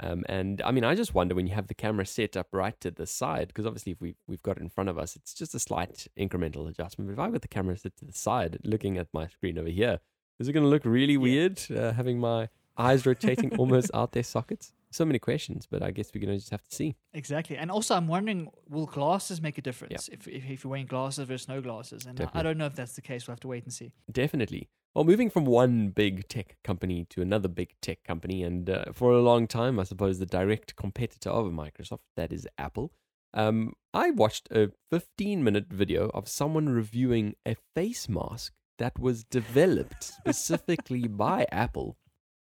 Um, 0.00 0.24
and 0.28 0.62
I 0.62 0.70
mean, 0.70 0.84
I 0.84 0.94
just 0.94 1.12
wonder 1.14 1.34
when 1.34 1.46
you 1.46 1.54
have 1.54 1.66
the 1.66 1.74
camera 1.74 2.06
set 2.06 2.36
up 2.36 2.48
right 2.52 2.80
to 2.80 2.90
the 2.90 3.06
side, 3.06 3.48
because 3.48 3.66
obviously 3.66 3.92
if 3.92 4.00
we 4.00 4.14
we've 4.26 4.42
got 4.42 4.56
it 4.58 4.62
in 4.62 4.68
front 4.68 4.88
of 4.90 4.98
us, 4.98 5.16
it's 5.16 5.34
just 5.34 5.54
a 5.54 5.58
slight 5.58 6.06
incremental 6.18 6.68
adjustment. 6.68 7.08
But 7.08 7.14
if 7.14 7.18
I've 7.18 7.32
got 7.32 7.42
the 7.42 7.48
camera 7.48 7.76
set 7.76 7.96
to 7.96 8.04
the 8.04 8.12
side, 8.12 8.58
looking 8.64 8.96
at 8.98 9.08
my 9.12 9.26
screen 9.28 9.58
over 9.58 9.68
here, 9.68 10.00
is 10.38 10.48
it 10.48 10.52
going 10.52 10.64
to 10.64 10.70
look 10.70 10.84
really 10.84 11.16
weird 11.16 11.60
uh, 11.74 11.92
having 11.92 12.18
my 12.20 12.48
eyes 12.76 13.06
rotating 13.06 13.56
almost 13.56 13.90
out 13.92 14.12
their 14.12 14.22
sockets? 14.22 14.72
So 14.90 15.04
many 15.04 15.18
questions, 15.18 15.66
but 15.70 15.82
I 15.82 15.90
guess 15.90 16.10
we're 16.14 16.20
going 16.20 16.32
to 16.32 16.38
just 16.38 16.50
have 16.50 16.62
to 16.64 16.74
see. 16.74 16.96
Exactly. 17.12 17.56
And 17.56 17.70
also, 17.70 17.94
I'm 17.94 18.08
wondering, 18.08 18.48
will 18.68 18.86
glasses 18.86 19.42
make 19.42 19.58
a 19.58 19.62
difference 19.62 20.08
if, 20.08 20.26
if, 20.26 20.48
if 20.48 20.64
you're 20.64 20.70
wearing 20.70 20.86
glasses 20.86 21.26
versus 21.28 21.46
no 21.48 21.60
glasses? 21.60 22.06
And 22.06 22.20
I- 22.20 22.30
I 22.34 22.42
don't 22.42 22.56
know 22.58 22.66
if 22.66 22.74
that's 22.74 22.94
the 22.94 23.02
case. 23.02 23.26
We'll 23.26 23.32
have 23.34 23.40
to 23.40 23.48
wait 23.48 23.64
and 23.64 23.72
see. 23.72 23.92
Definitely. 24.10 24.68
Well, 24.94 25.04
moving 25.04 25.28
from 25.30 25.44
one 25.44 25.90
big 25.90 26.26
tech 26.28 26.56
company 26.64 27.04
to 27.10 27.20
another 27.22 27.48
big 27.48 27.74
tech 27.82 28.02
company, 28.04 28.42
and 28.42 28.68
uh, 28.70 28.86
for 28.92 29.12
a 29.12 29.20
long 29.20 29.46
time, 29.46 29.78
I 29.78 29.84
suppose 29.84 30.18
the 30.18 30.26
direct 30.26 30.74
competitor 30.76 31.30
of 31.30 31.52
Microsoft, 31.52 32.00
that 32.16 32.32
is 32.32 32.48
Apple. 32.56 32.92
Um, 33.34 33.74
I 33.92 34.10
watched 34.10 34.48
a 34.50 34.70
15 34.90 35.44
minute 35.44 35.66
video 35.70 36.08
of 36.14 36.28
someone 36.28 36.70
reviewing 36.70 37.34
a 37.46 37.56
face 37.74 38.08
mask 38.08 38.54
that 38.78 38.98
was 38.98 39.22
developed 39.24 40.02
specifically 40.26 41.06
by 41.06 41.46
Apple 41.52 41.96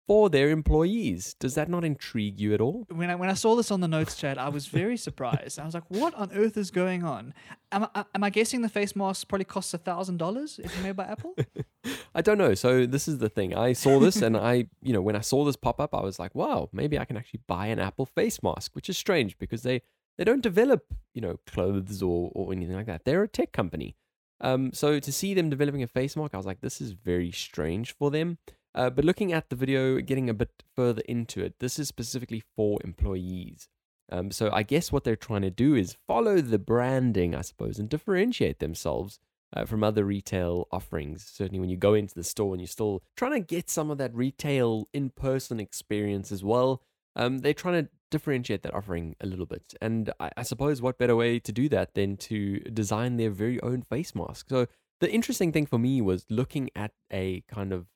for 0.07 0.29
their 0.29 0.49
employees. 0.49 1.35
Does 1.39 1.55
that 1.55 1.69
not 1.69 1.83
intrigue 1.83 2.39
you 2.39 2.53
at 2.53 2.61
all? 2.61 2.85
When 2.89 3.09
I, 3.09 3.15
when 3.15 3.29
I 3.29 3.33
saw 3.33 3.55
this 3.55 3.71
on 3.71 3.81
the 3.81 3.87
notes 3.87 4.15
chat, 4.15 4.37
I 4.37 4.49
was 4.49 4.67
very 4.67 4.97
surprised. 4.97 5.59
I 5.59 5.65
was 5.65 5.73
like, 5.73 5.89
what 5.89 6.13
on 6.15 6.31
earth 6.33 6.57
is 6.57 6.71
going 6.71 7.03
on? 7.03 7.33
Am 7.71 7.87
I, 7.95 8.05
am 8.15 8.23
I 8.23 8.29
guessing 8.29 8.61
the 8.61 8.69
face 8.69 8.95
mask 8.95 9.27
probably 9.27 9.45
costs 9.45 9.73
a 9.73 9.79
$1,000 9.79 10.59
if 10.59 10.75
you're 10.75 10.83
made 10.83 10.95
by 10.95 11.05
Apple? 11.05 11.35
I 12.15 12.21
don't 12.21 12.37
know. 12.37 12.53
So 12.55 12.85
this 12.85 13.07
is 13.07 13.19
the 13.19 13.29
thing. 13.29 13.55
I 13.55 13.73
saw 13.73 13.99
this 13.99 14.21
and 14.21 14.35
I, 14.35 14.65
you 14.81 14.93
know, 14.93 15.01
when 15.01 15.15
I 15.15 15.21
saw 15.21 15.45
this 15.45 15.55
pop 15.55 15.79
up, 15.79 15.93
I 15.93 16.01
was 16.01 16.19
like, 16.19 16.35
wow, 16.35 16.69
maybe 16.73 16.99
I 16.99 17.05
can 17.05 17.17
actually 17.17 17.41
buy 17.47 17.67
an 17.67 17.79
Apple 17.79 18.05
face 18.05 18.43
mask, 18.43 18.75
which 18.75 18.89
is 18.89 18.97
strange 18.97 19.37
because 19.37 19.63
they 19.63 19.81
they 20.17 20.25
don't 20.25 20.41
develop, 20.41 20.93
you 21.13 21.21
know, 21.21 21.37
clothes 21.47 22.03
or 22.03 22.31
or 22.35 22.51
anything 22.51 22.75
like 22.75 22.85
that. 22.87 23.05
They're 23.05 23.23
a 23.23 23.27
tech 23.27 23.53
company. 23.53 23.95
Um, 24.41 24.73
so 24.73 24.99
to 24.99 25.11
see 25.11 25.33
them 25.33 25.49
developing 25.49 25.83
a 25.83 25.87
face 25.87 26.15
mask, 26.17 26.33
I 26.33 26.37
was 26.37 26.45
like, 26.45 26.61
this 26.61 26.81
is 26.81 26.91
very 26.91 27.31
strange 27.31 27.95
for 27.95 28.11
them. 28.11 28.39
Uh, 28.73 28.89
but 28.89 29.05
looking 29.05 29.33
at 29.33 29.49
the 29.49 29.55
video, 29.55 29.99
getting 29.99 30.29
a 30.29 30.33
bit 30.33 30.63
further 30.75 31.01
into 31.07 31.43
it, 31.43 31.55
this 31.59 31.77
is 31.77 31.87
specifically 31.87 32.41
for 32.55 32.79
employees. 32.83 33.67
Um, 34.11 34.31
so 34.31 34.49
I 34.51 34.63
guess 34.63 34.91
what 34.91 35.03
they're 35.03 35.15
trying 35.15 35.41
to 35.43 35.49
do 35.49 35.75
is 35.75 35.97
follow 36.07 36.41
the 36.41 36.59
branding, 36.59 37.33
I 37.33 37.41
suppose, 37.41 37.79
and 37.79 37.89
differentiate 37.89 38.59
themselves 38.59 39.19
uh, 39.55 39.65
from 39.65 39.83
other 39.83 40.05
retail 40.05 40.67
offerings. 40.71 41.29
Certainly, 41.31 41.59
when 41.59 41.69
you 41.69 41.77
go 41.77 41.93
into 41.93 42.13
the 42.13 42.23
store 42.23 42.53
and 42.53 42.61
you're 42.61 42.67
still 42.67 43.03
trying 43.15 43.33
to 43.33 43.39
get 43.39 43.69
some 43.69 43.89
of 43.89 43.97
that 43.97 44.13
retail 44.13 44.87
in 44.93 45.09
person 45.09 45.59
experience 45.59 46.31
as 46.31 46.43
well, 46.43 46.81
um, 47.15 47.39
they're 47.39 47.53
trying 47.53 47.85
to 47.85 47.89
differentiate 48.09 48.63
that 48.63 48.73
offering 48.73 49.15
a 49.21 49.25
little 49.25 49.45
bit. 49.45 49.73
And 49.81 50.11
I, 50.19 50.31
I 50.37 50.43
suppose 50.43 50.81
what 50.81 50.97
better 50.97 51.15
way 51.15 51.39
to 51.39 51.51
do 51.51 51.69
that 51.69 51.93
than 51.93 52.17
to 52.17 52.59
design 52.59 53.17
their 53.17 53.31
very 53.31 53.61
own 53.61 53.81
face 53.81 54.13
mask? 54.13 54.47
So, 54.49 54.67
the 54.99 55.11
interesting 55.11 55.51
thing 55.51 55.65
for 55.65 55.79
me 55.79 56.01
was 56.01 56.25
looking 56.29 56.69
at 56.75 56.91
a 57.11 57.43
kind 57.47 57.73
of 57.73 57.87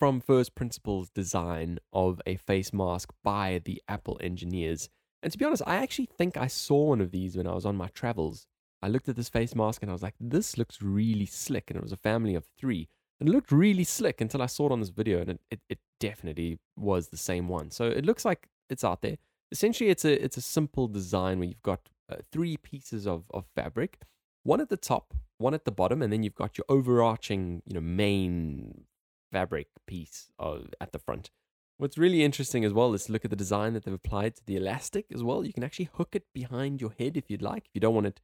from 0.00 0.18
first 0.18 0.54
principles 0.54 1.10
design 1.10 1.78
of 1.92 2.22
a 2.26 2.36
face 2.36 2.72
mask 2.72 3.10
by 3.22 3.60
the 3.66 3.82
Apple 3.86 4.18
engineers. 4.22 4.88
And 5.22 5.30
to 5.30 5.36
be 5.36 5.44
honest, 5.44 5.62
I 5.66 5.76
actually 5.76 6.08
think 6.16 6.38
I 6.38 6.46
saw 6.46 6.86
one 6.86 7.02
of 7.02 7.10
these 7.10 7.36
when 7.36 7.46
I 7.46 7.54
was 7.54 7.66
on 7.66 7.76
my 7.76 7.88
travels. 7.88 8.46
I 8.82 8.88
looked 8.88 9.10
at 9.10 9.16
this 9.16 9.28
face 9.28 9.54
mask 9.54 9.82
and 9.82 9.90
I 9.90 9.92
was 9.92 10.02
like, 10.02 10.14
this 10.18 10.56
looks 10.56 10.80
really 10.80 11.26
slick. 11.26 11.64
And 11.68 11.76
it 11.76 11.82
was 11.82 11.92
a 11.92 11.98
family 11.98 12.34
of 12.34 12.46
three. 12.58 12.88
And 13.20 13.28
it 13.28 13.32
looked 13.32 13.52
really 13.52 13.84
slick 13.84 14.22
until 14.22 14.40
I 14.40 14.46
saw 14.46 14.66
it 14.66 14.72
on 14.72 14.80
this 14.80 14.88
video 14.88 15.20
and 15.20 15.32
it, 15.32 15.40
it, 15.50 15.60
it 15.68 15.78
definitely 16.00 16.58
was 16.78 17.08
the 17.08 17.18
same 17.18 17.46
one. 17.46 17.70
So 17.70 17.84
it 17.84 18.06
looks 18.06 18.24
like 18.24 18.48
it's 18.70 18.84
out 18.84 19.02
there. 19.02 19.18
Essentially, 19.52 19.90
it's 19.90 20.06
a 20.06 20.24
it's 20.24 20.38
a 20.38 20.40
simple 20.40 20.88
design 20.88 21.40
where 21.40 21.48
you've 21.48 21.62
got 21.62 21.90
uh, 22.10 22.16
three 22.32 22.56
pieces 22.56 23.06
of, 23.06 23.24
of 23.34 23.44
fabric, 23.54 23.98
one 24.44 24.62
at 24.62 24.70
the 24.70 24.78
top, 24.78 25.12
one 25.36 25.52
at 25.52 25.66
the 25.66 25.72
bottom, 25.72 26.00
and 26.00 26.10
then 26.10 26.22
you've 26.22 26.36
got 26.36 26.56
your 26.56 26.64
overarching, 26.70 27.60
you 27.66 27.74
know, 27.74 27.80
main 27.80 28.84
fabric 29.30 29.68
piece 29.86 30.30
of, 30.38 30.68
at 30.80 30.92
the 30.92 30.98
front. 30.98 31.30
What's 31.78 31.96
really 31.96 32.22
interesting 32.22 32.64
as 32.64 32.72
well 32.72 32.92
is 32.92 33.04
to 33.04 33.12
look 33.12 33.24
at 33.24 33.30
the 33.30 33.36
design 33.36 33.72
that 33.72 33.84
they've 33.84 33.94
applied 33.94 34.36
to 34.36 34.44
the 34.44 34.56
elastic 34.56 35.06
as 35.14 35.22
well. 35.22 35.44
You 35.44 35.52
can 35.52 35.64
actually 35.64 35.88
hook 35.94 36.10
it 36.12 36.24
behind 36.34 36.80
your 36.80 36.92
head 36.98 37.16
if 37.16 37.30
you'd 37.30 37.40
like, 37.40 37.64
if 37.64 37.70
you 37.74 37.80
don't 37.80 37.94
want 37.94 38.06
it 38.06 38.20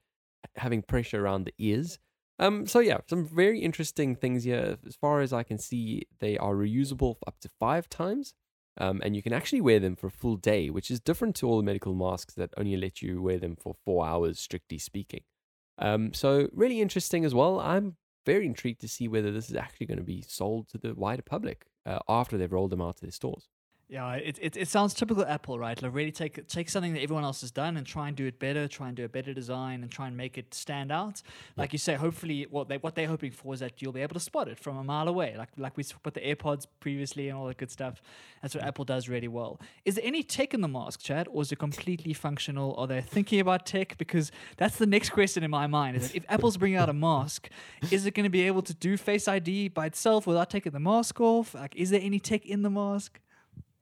having 0.56 0.82
pressure 0.82 1.24
around 1.24 1.44
the 1.44 1.54
ears. 1.58 1.98
Um, 2.38 2.66
so 2.66 2.80
yeah, 2.80 2.98
some 3.08 3.24
very 3.24 3.60
interesting 3.60 4.14
things 4.14 4.44
here. 4.44 4.76
As 4.86 4.94
far 4.94 5.20
as 5.20 5.32
I 5.32 5.42
can 5.42 5.58
see, 5.58 6.02
they 6.20 6.36
are 6.36 6.54
reusable 6.54 7.16
up 7.26 7.40
to 7.40 7.50
five 7.58 7.88
times. 7.88 8.34
Um, 8.78 9.00
and 9.02 9.16
you 9.16 9.22
can 9.22 9.32
actually 9.32 9.62
wear 9.62 9.80
them 9.80 9.96
for 9.96 10.08
a 10.08 10.10
full 10.10 10.36
day, 10.36 10.68
which 10.68 10.90
is 10.90 11.00
different 11.00 11.34
to 11.36 11.48
all 11.48 11.56
the 11.56 11.62
medical 11.62 11.94
masks 11.94 12.34
that 12.34 12.50
only 12.58 12.76
let 12.76 13.00
you 13.00 13.22
wear 13.22 13.38
them 13.38 13.56
for 13.56 13.74
four 13.86 14.06
hours, 14.06 14.38
strictly 14.38 14.76
speaking. 14.76 15.22
Um, 15.78 16.12
so 16.12 16.48
really 16.52 16.82
interesting 16.82 17.24
as 17.24 17.34
well. 17.34 17.58
I'm 17.58 17.96
very 18.26 18.44
intrigued 18.44 18.80
to 18.82 18.88
see 18.88 19.08
whether 19.08 19.32
this 19.32 19.48
is 19.48 19.56
actually 19.56 19.86
going 19.86 19.98
to 19.98 20.04
be 20.04 20.22
sold 20.28 20.68
to 20.68 20.78
the 20.78 20.94
wider 20.94 21.22
public 21.22 21.66
uh, 21.86 22.00
after 22.08 22.36
they've 22.36 22.52
rolled 22.52 22.70
them 22.70 22.82
out 22.82 22.96
to 22.96 23.02
their 23.02 23.12
stores. 23.12 23.48
Yeah, 23.88 24.14
it, 24.14 24.36
it, 24.42 24.56
it 24.56 24.66
sounds 24.66 24.94
typical 24.94 25.24
Apple, 25.24 25.60
right? 25.60 25.80
Like 25.80 25.94
really 25.94 26.10
take 26.10 26.48
take 26.48 26.68
something 26.68 26.94
that 26.94 27.02
everyone 27.02 27.22
else 27.22 27.42
has 27.42 27.52
done 27.52 27.76
and 27.76 27.86
try 27.86 28.08
and 28.08 28.16
do 28.16 28.26
it 28.26 28.40
better, 28.40 28.66
try 28.66 28.88
and 28.88 28.96
do 28.96 29.04
a 29.04 29.08
better 29.08 29.32
design 29.32 29.82
and 29.82 29.92
try 29.92 30.08
and 30.08 30.16
make 30.16 30.36
it 30.36 30.52
stand 30.54 30.90
out. 30.90 31.22
Like 31.56 31.72
you 31.72 31.78
say, 31.78 31.94
hopefully 31.94 32.48
what 32.50 32.68
they 32.68 32.78
what 32.78 32.96
they're 32.96 33.06
hoping 33.06 33.30
for 33.30 33.54
is 33.54 33.60
that 33.60 33.80
you'll 33.80 33.92
be 33.92 34.02
able 34.02 34.14
to 34.14 34.20
spot 34.20 34.48
it 34.48 34.58
from 34.58 34.76
a 34.76 34.82
mile 34.82 35.06
away. 35.06 35.36
Like 35.38 35.50
like 35.56 35.76
we 35.76 35.84
spoke 35.84 36.00
about 36.00 36.14
the 36.14 36.20
AirPods 36.20 36.66
previously 36.80 37.28
and 37.28 37.38
all 37.38 37.46
that 37.46 37.58
good 37.58 37.70
stuff. 37.70 38.02
That's 38.42 38.56
what 38.56 38.64
Apple 38.64 38.84
does 38.84 39.08
really 39.08 39.28
well. 39.28 39.60
Is 39.84 39.94
there 39.94 40.04
any 40.04 40.24
tech 40.24 40.52
in 40.52 40.62
the 40.62 40.68
mask, 40.68 41.00
Chad, 41.00 41.28
or 41.30 41.42
is 41.42 41.52
it 41.52 41.60
completely 41.60 42.12
functional? 42.12 42.74
Are 42.74 42.88
they 42.88 43.00
thinking 43.00 43.38
about 43.38 43.66
tech? 43.66 43.96
Because 43.98 44.32
that's 44.56 44.78
the 44.78 44.86
next 44.86 45.10
question 45.10 45.44
in 45.44 45.50
my 45.52 45.68
mind. 45.68 45.96
Is 45.96 46.12
if 46.12 46.24
Apple's 46.28 46.56
bringing 46.56 46.78
out 46.78 46.88
a 46.88 46.92
mask, 46.92 47.50
is 47.92 48.04
it 48.04 48.14
going 48.14 48.24
to 48.24 48.30
be 48.30 48.48
able 48.48 48.62
to 48.62 48.74
do 48.74 48.96
Face 48.96 49.28
ID 49.28 49.68
by 49.68 49.86
itself 49.86 50.26
without 50.26 50.50
taking 50.50 50.72
the 50.72 50.80
mask 50.80 51.20
off? 51.20 51.54
Like, 51.54 51.76
is 51.76 51.90
there 51.90 52.00
any 52.02 52.18
tech 52.18 52.44
in 52.44 52.62
the 52.62 52.70
mask? 52.70 53.20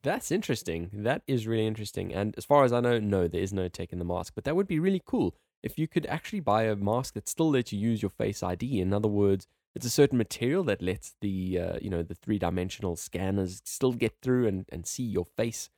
That's 0.05 0.31
interesting. 0.31 0.91
That 0.93 1.23
is 1.27 1.47
really 1.47 1.67
interesting. 1.67 2.13
And 2.13 2.35
as 2.37 2.45
far 2.45 2.65
as 2.65 2.75
I 2.75 2.81
know, 2.81 3.01
no, 3.01 3.27
there 3.27 3.41
is 3.41 3.55
no 3.55 3.69
tech 3.69 3.91
in 3.91 3.99
the 3.99 4.05
mask. 4.05 4.35
But 4.35 4.45
that 4.45 4.55
would 4.55 4.67
be 4.67 4.79
really 4.79 5.01
cool 5.05 5.35
if 5.63 5.79
you 5.79 5.89
could 5.89 6.05
actually 6.07 6.41
buy 6.41 6.65
a 6.65 6.77
mask 6.77 7.15
that 7.15 7.27
still 7.27 7.51
lets 7.51 7.73
you 7.73 7.79
use 7.79 8.03
your 8.03 8.11
Face 8.11 8.43
ID. 8.43 8.81
In 8.81 8.93
other 8.93 9.09
words, 9.09 9.47
it's 9.75 9.87
a 9.87 9.91
certain 9.91 10.19
material 10.19 10.63
that 10.65 10.83
lets 10.83 11.15
the 11.23 11.59
uh, 11.59 11.79
you 11.81 11.89
know 11.89 12.03
the 12.03 12.15
three 12.15 12.39
dimensional 12.39 12.97
scanners 12.97 13.63
still 13.65 13.93
get 13.93 14.21
through 14.21 14.47
and, 14.47 14.67
and 14.71 14.87
see 14.87 15.03
your 15.03 15.25
face. 15.25 15.71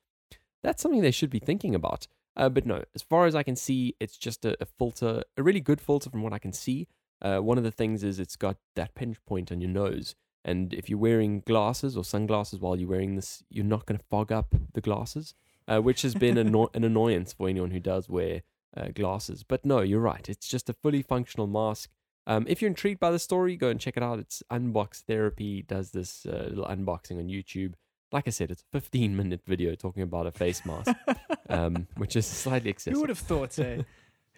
That's 0.60 0.82
something 0.82 1.02
they 1.02 1.12
should 1.12 1.30
be 1.30 1.38
thinking 1.38 1.74
about. 1.76 2.08
Uh, 2.36 2.48
but 2.48 2.66
no, 2.66 2.82
as 2.96 3.02
far 3.02 3.26
as 3.26 3.36
I 3.36 3.44
can 3.44 3.56
see, 3.56 3.94
it's 4.00 4.18
just 4.18 4.44
a, 4.44 4.56
a 4.60 4.66
filter, 4.66 5.22
a 5.36 5.42
really 5.42 5.60
good 5.60 5.80
filter 5.80 6.10
from 6.10 6.22
what 6.22 6.32
I 6.32 6.40
can 6.40 6.52
see. 6.52 6.88
Uh, 7.22 7.38
one 7.38 7.58
of 7.58 7.64
the 7.64 7.70
things 7.70 8.02
is 8.02 8.18
it's 8.18 8.36
got 8.36 8.56
that 8.74 8.94
pinch 8.96 9.24
point 9.24 9.52
on 9.52 9.60
your 9.60 9.70
nose. 9.70 10.16
And 10.46 10.72
if 10.72 10.88
you're 10.88 10.98
wearing 10.98 11.40
glasses 11.40 11.96
or 11.96 12.04
sunglasses 12.04 12.60
while 12.60 12.76
you're 12.76 12.88
wearing 12.88 13.16
this, 13.16 13.42
you're 13.50 13.64
not 13.64 13.84
going 13.84 13.98
to 13.98 14.04
fog 14.06 14.30
up 14.30 14.54
the 14.74 14.80
glasses, 14.80 15.34
uh, 15.66 15.80
which 15.80 16.02
has 16.02 16.14
been 16.14 16.38
anno- 16.38 16.70
an 16.72 16.84
annoyance 16.84 17.32
for 17.32 17.48
anyone 17.48 17.72
who 17.72 17.80
does 17.80 18.08
wear 18.08 18.42
uh, 18.76 18.88
glasses. 18.94 19.42
But 19.42 19.64
no, 19.64 19.80
you're 19.80 20.00
right. 20.00 20.26
It's 20.28 20.46
just 20.46 20.70
a 20.70 20.72
fully 20.72 21.02
functional 21.02 21.48
mask. 21.48 21.90
Um, 22.28 22.46
if 22.48 22.62
you're 22.62 22.68
intrigued 22.68 23.00
by 23.00 23.10
the 23.10 23.18
story, 23.18 23.56
go 23.56 23.70
and 23.70 23.80
check 23.80 23.96
it 23.96 24.04
out. 24.04 24.20
It's 24.20 24.40
Unbox 24.50 25.02
Therapy 25.02 25.62
does 25.62 25.90
this 25.90 26.24
uh, 26.26 26.46
little 26.48 26.66
unboxing 26.66 27.18
on 27.18 27.26
YouTube. 27.26 27.74
Like 28.12 28.28
I 28.28 28.30
said, 28.30 28.52
it's 28.52 28.62
a 28.62 28.80
15 28.80 29.16
minute 29.16 29.40
video 29.44 29.74
talking 29.74 30.04
about 30.04 30.28
a 30.28 30.30
face 30.30 30.64
mask, 30.64 30.94
um, 31.50 31.88
which 31.96 32.14
is 32.14 32.24
slightly 32.24 32.70
excessive. 32.70 32.94
Who 32.94 33.00
would 33.00 33.08
have 33.08 33.18
thought, 33.18 33.58
eh? 33.58 33.82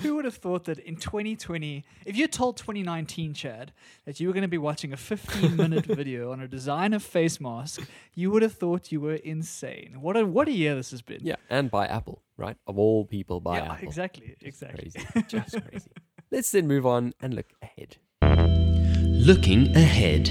Who 0.01 0.15
would 0.15 0.25
have 0.25 0.37
thought 0.37 0.65
that 0.65 0.79
in 0.79 0.97
2020, 0.97 1.85
if 2.07 2.17
you 2.17 2.29
told 2.29 2.57
2019 2.57 3.35
Chad 3.35 3.73
that 4.05 4.21
you 4.21 4.29
were 4.29 4.33
going 4.33 4.43
to 4.43 4.49
be 4.49 4.59
watching 4.59 4.93
a 4.93 4.97
15 4.97 5.57
minute 5.57 5.87
video 6.01 6.31
on 6.31 6.41
a 6.41 6.47
design 6.49 6.93
of 6.95 7.03
face 7.03 7.41
mask, 7.41 7.83
you 8.15 8.31
would 8.31 8.43
have 8.43 8.53
thought 8.55 8.93
you 8.93 9.01
were 9.01 9.15
insane. 9.17 9.97
What 10.01 10.17
a 10.17 10.25
what 10.25 10.47
a 10.49 10.53
year 10.53 10.75
this 10.77 10.91
has 10.93 11.03
been. 11.03 11.21
Yeah, 11.23 11.37
and 11.51 11.71
by 11.71 11.87
Apple, 11.87 12.23
right? 12.37 12.57
Of 12.67 12.79
all 12.79 13.05
people, 13.07 13.41
by 13.41 13.59
Yeah, 13.59 13.73
Apple. 13.73 13.89
exactly, 13.89 14.29
Just 14.41 14.43
exactly. 14.47 14.91
Crazy. 14.91 15.25
Just 15.29 15.63
crazy. 15.69 15.91
Let's 16.31 16.51
then 16.53 16.69
move 16.69 16.87
on 16.87 17.13
and 17.21 17.35
look 17.35 17.53
ahead. 17.63 17.97
Looking 18.23 19.75
ahead. 19.77 20.29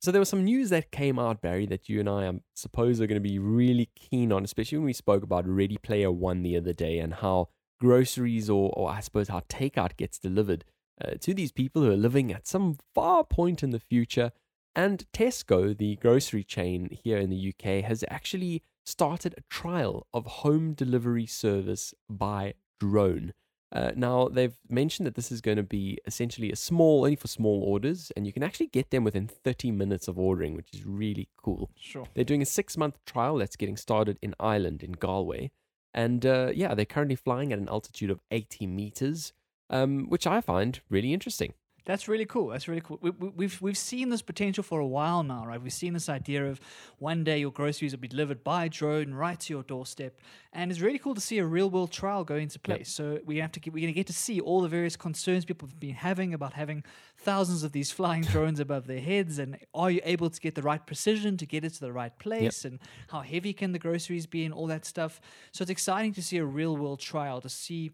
So 0.00 0.12
there 0.12 0.20
was 0.20 0.28
some 0.28 0.44
news 0.44 0.68
that 0.68 0.90
came 0.90 1.18
out, 1.18 1.40
Barry, 1.40 1.64
that 1.66 1.88
you 1.88 1.98
and 2.00 2.08
I, 2.10 2.28
I 2.28 2.32
suppose, 2.54 3.00
are 3.00 3.06
going 3.06 3.20
to 3.22 3.26
be 3.26 3.38
really 3.38 3.88
keen 3.96 4.32
on, 4.32 4.44
especially 4.44 4.76
when 4.78 4.84
we 4.84 4.92
spoke 4.92 5.22
about 5.22 5.48
Ready 5.48 5.78
Player 5.78 6.12
One 6.12 6.42
the 6.42 6.56
other 6.58 6.74
day 6.74 6.98
and 6.98 7.14
how 7.14 7.48
groceries, 7.84 8.48
or, 8.48 8.72
or 8.74 8.90
I 8.90 9.00
suppose 9.00 9.28
how 9.28 9.40
takeout 9.40 9.98
gets 9.98 10.18
delivered 10.18 10.64
uh, 11.02 11.16
to 11.20 11.34
these 11.34 11.52
people 11.52 11.82
who 11.82 11.90
are 11.90 11.96
living 11.96 12.32
at 12.32 12.46
some 12.46 12.78
far 12.94 13.24
point 13.24 13.62
in 13.62 13.70
the 13.70 13.78
future. 13.78 14.32
And 14.74 15.04
Tesco, 15.12 15.76
the 15.76 15.96
grocery 15.96 16.44
chain 16.44 16.88
here 16.90 17.18
in 17.18 17.28
the 17.28 17.52
UK, 17.52 17.84
has 17.84 18.02
actually 18.08 18.62
started 18.86 19.34
a 19.36 19.42
trial 19.50 20.06
of 20.14 20.24
home 20.26 20.72
delivery 20.72 21.26
service 21.26 21.92
by 22.08 22.54
drone. 22.80 23.34
Uh, 23.70 23.90
now, 23.96 24.28
they've 24.28 24.56
mentioned 24.68 25.06
that 25.06 25.14
this 25.14 25.32
is 25.32 25.40
going 25.40 25.56
to 25.56 25.62
be 25.62 25.98
essentially 26.06 26.50
a 26.52 26.56
small, 26.56 27.00
only 27.00 27.16
for 27.16 27.28
small 27.28 27.62
orders, 27.64 28.12
and 28.16 28.26
you 28.26 28.32
can 28.32 28.42
actually 28.42 28.68
get 28.68 28.90
them 28.90 29.04
within 29.04 29.26
30 29.26 29.72
minutes 29.72 30.08
of 30.08 30.18
ordering, 30.18 30.54
which 30.54 30.68
is 30.72 30.86
really 30.86 31.28
cool. 31.36 31.70
Sure. 31.76 32.06
They're 32.14 32.24
doing 32.24 32.42
a 32.42 32.46
six 32.46 32.76
month 32.76 32.96
trial 33.04 33.36
that's 33.36 33.56
getting 33.56 33.76
started 33.76 34.18
in 34.22 34.34
Ireland, 34.40 34.82
in 34.82 34.92
Galway. 34.92 35.50
And 35.94 36.26
uh, 36.26 36.50
yeah, 36.54 36.74
they're 36.74 36.84
currently 36.84 37.14
flying 37.16 37.52
at 37.52 37.58
an 37.58 37.68
altitude 37.68 38.10
of 38.10 38.20
80 38.30 38.66
meters, 38.66 39.32
um, 39.70 40.08
which 40.08 40.26
I 40.26 40.40
find 40.40 40.80
really 40.90 41.12
interesting. 41.12 41.54
That's 41.86 42.08
really 42.08 42.24
cool. 42.24 42.48
That's 42.48 42.66
really 42.66 42.80
cool. 42.80 42.98
We, 43.02 43.10
we, 43.10 43.28
we've 43.28 43.60
we've 43.60 43.76
seen 43.76 44.08
this 44.08 44.22
potential 44.22 44.64
for 44.64 44.80
a 44.80 44.86
while 44.86 45.22
now, 45.22 45.44
right? 45.44 45.60
We've 45.60 45.72
seen 45.72 45.92
this 45.92 46.08
idea 46.08 46.46
of 46.46 46.58
one 46.98 47.24
day 47.24 47.38
your 47.38 47.50
groceries 47.50 47.92
will 47.92 48.00
be 48.00 48.08
delivered 48.08 48.42
by 48.42 48.68
drone 48.68 49.12
right 49.12 49.38
to 49.40 49.52
your 49.52 49.62
doorstep, 49.64 50.18
and 50.54 50.70
it's 50.70 50.80
really 50.80 50.98
cool 50.98 51.14
to 51.14 51.20
see 51.20 51.38
a 51.38 51.44
real 51.44 51.68
world 51.68 51.92
trial 51.92 52.24
go 52.24 52.36
into 52.36 52.58
place. 52.58 52.90
So 52.90 53.18
we 53.26 53.36
have 53.36 53.52
to 53.52 53.60
get, 53.60 53.74
we're 53.74 53.80
going 53.80 53.92
to 53.92 53.96
get 53.96 54.06
to 54.06 54.14
see 54.14 54.40
all 54.40 54.62
the 54.62 54.68
various 54.68 54.96
concerns 54.96 55.44
people 55.44 55.68
have 55.68 55.78
been 55.78 55.94
having 55.94 56.32
about 56.32 56.54
having 56.54 56.84
thousands 57.18 57.62
of 57.64 57.72
these 57.72 57.90
flying 57.90 58.22
drones 58.32 58.60
above 58.60 58.86
their 58.86 59.00
heads, 59.00 59.38
and 59.38 59.58
are 59.74 59.90
you 59.90 60.00
able 60.04 60.30
to 60.30 60.40
get 60.40 60.54
the 60.54 60.62
right 60.62 60.86
precision 60.86 61.36
to 61.36 61.44
get 61.44 61.64
it 61.64 61.74
to 61.74 61.80
the 61.80 61.92
right 61.92 62.18
place, 62.18 62.64
and 62.64 62.78
how 63.08 63.20
heavy 63.20 63.52
can 63.52 63.72
the 63.72 63.78
groceries 63.78 64.24
be, 64.24 64.46
and 64.46 64.54
all 64.54 64.66
that 64.68 64.86
stuff. 64.86 65.20
So 65.52 65.62
it's 65.62 65.70
exciting 65.70 66.14
to 66.14 66.22
see 66.22 66.38
a 66.38 66.46
real 66.46 66.78
world 66.78 67.00
trial 67.00 67.42
to 67.42 67.50
see 67.50 67.90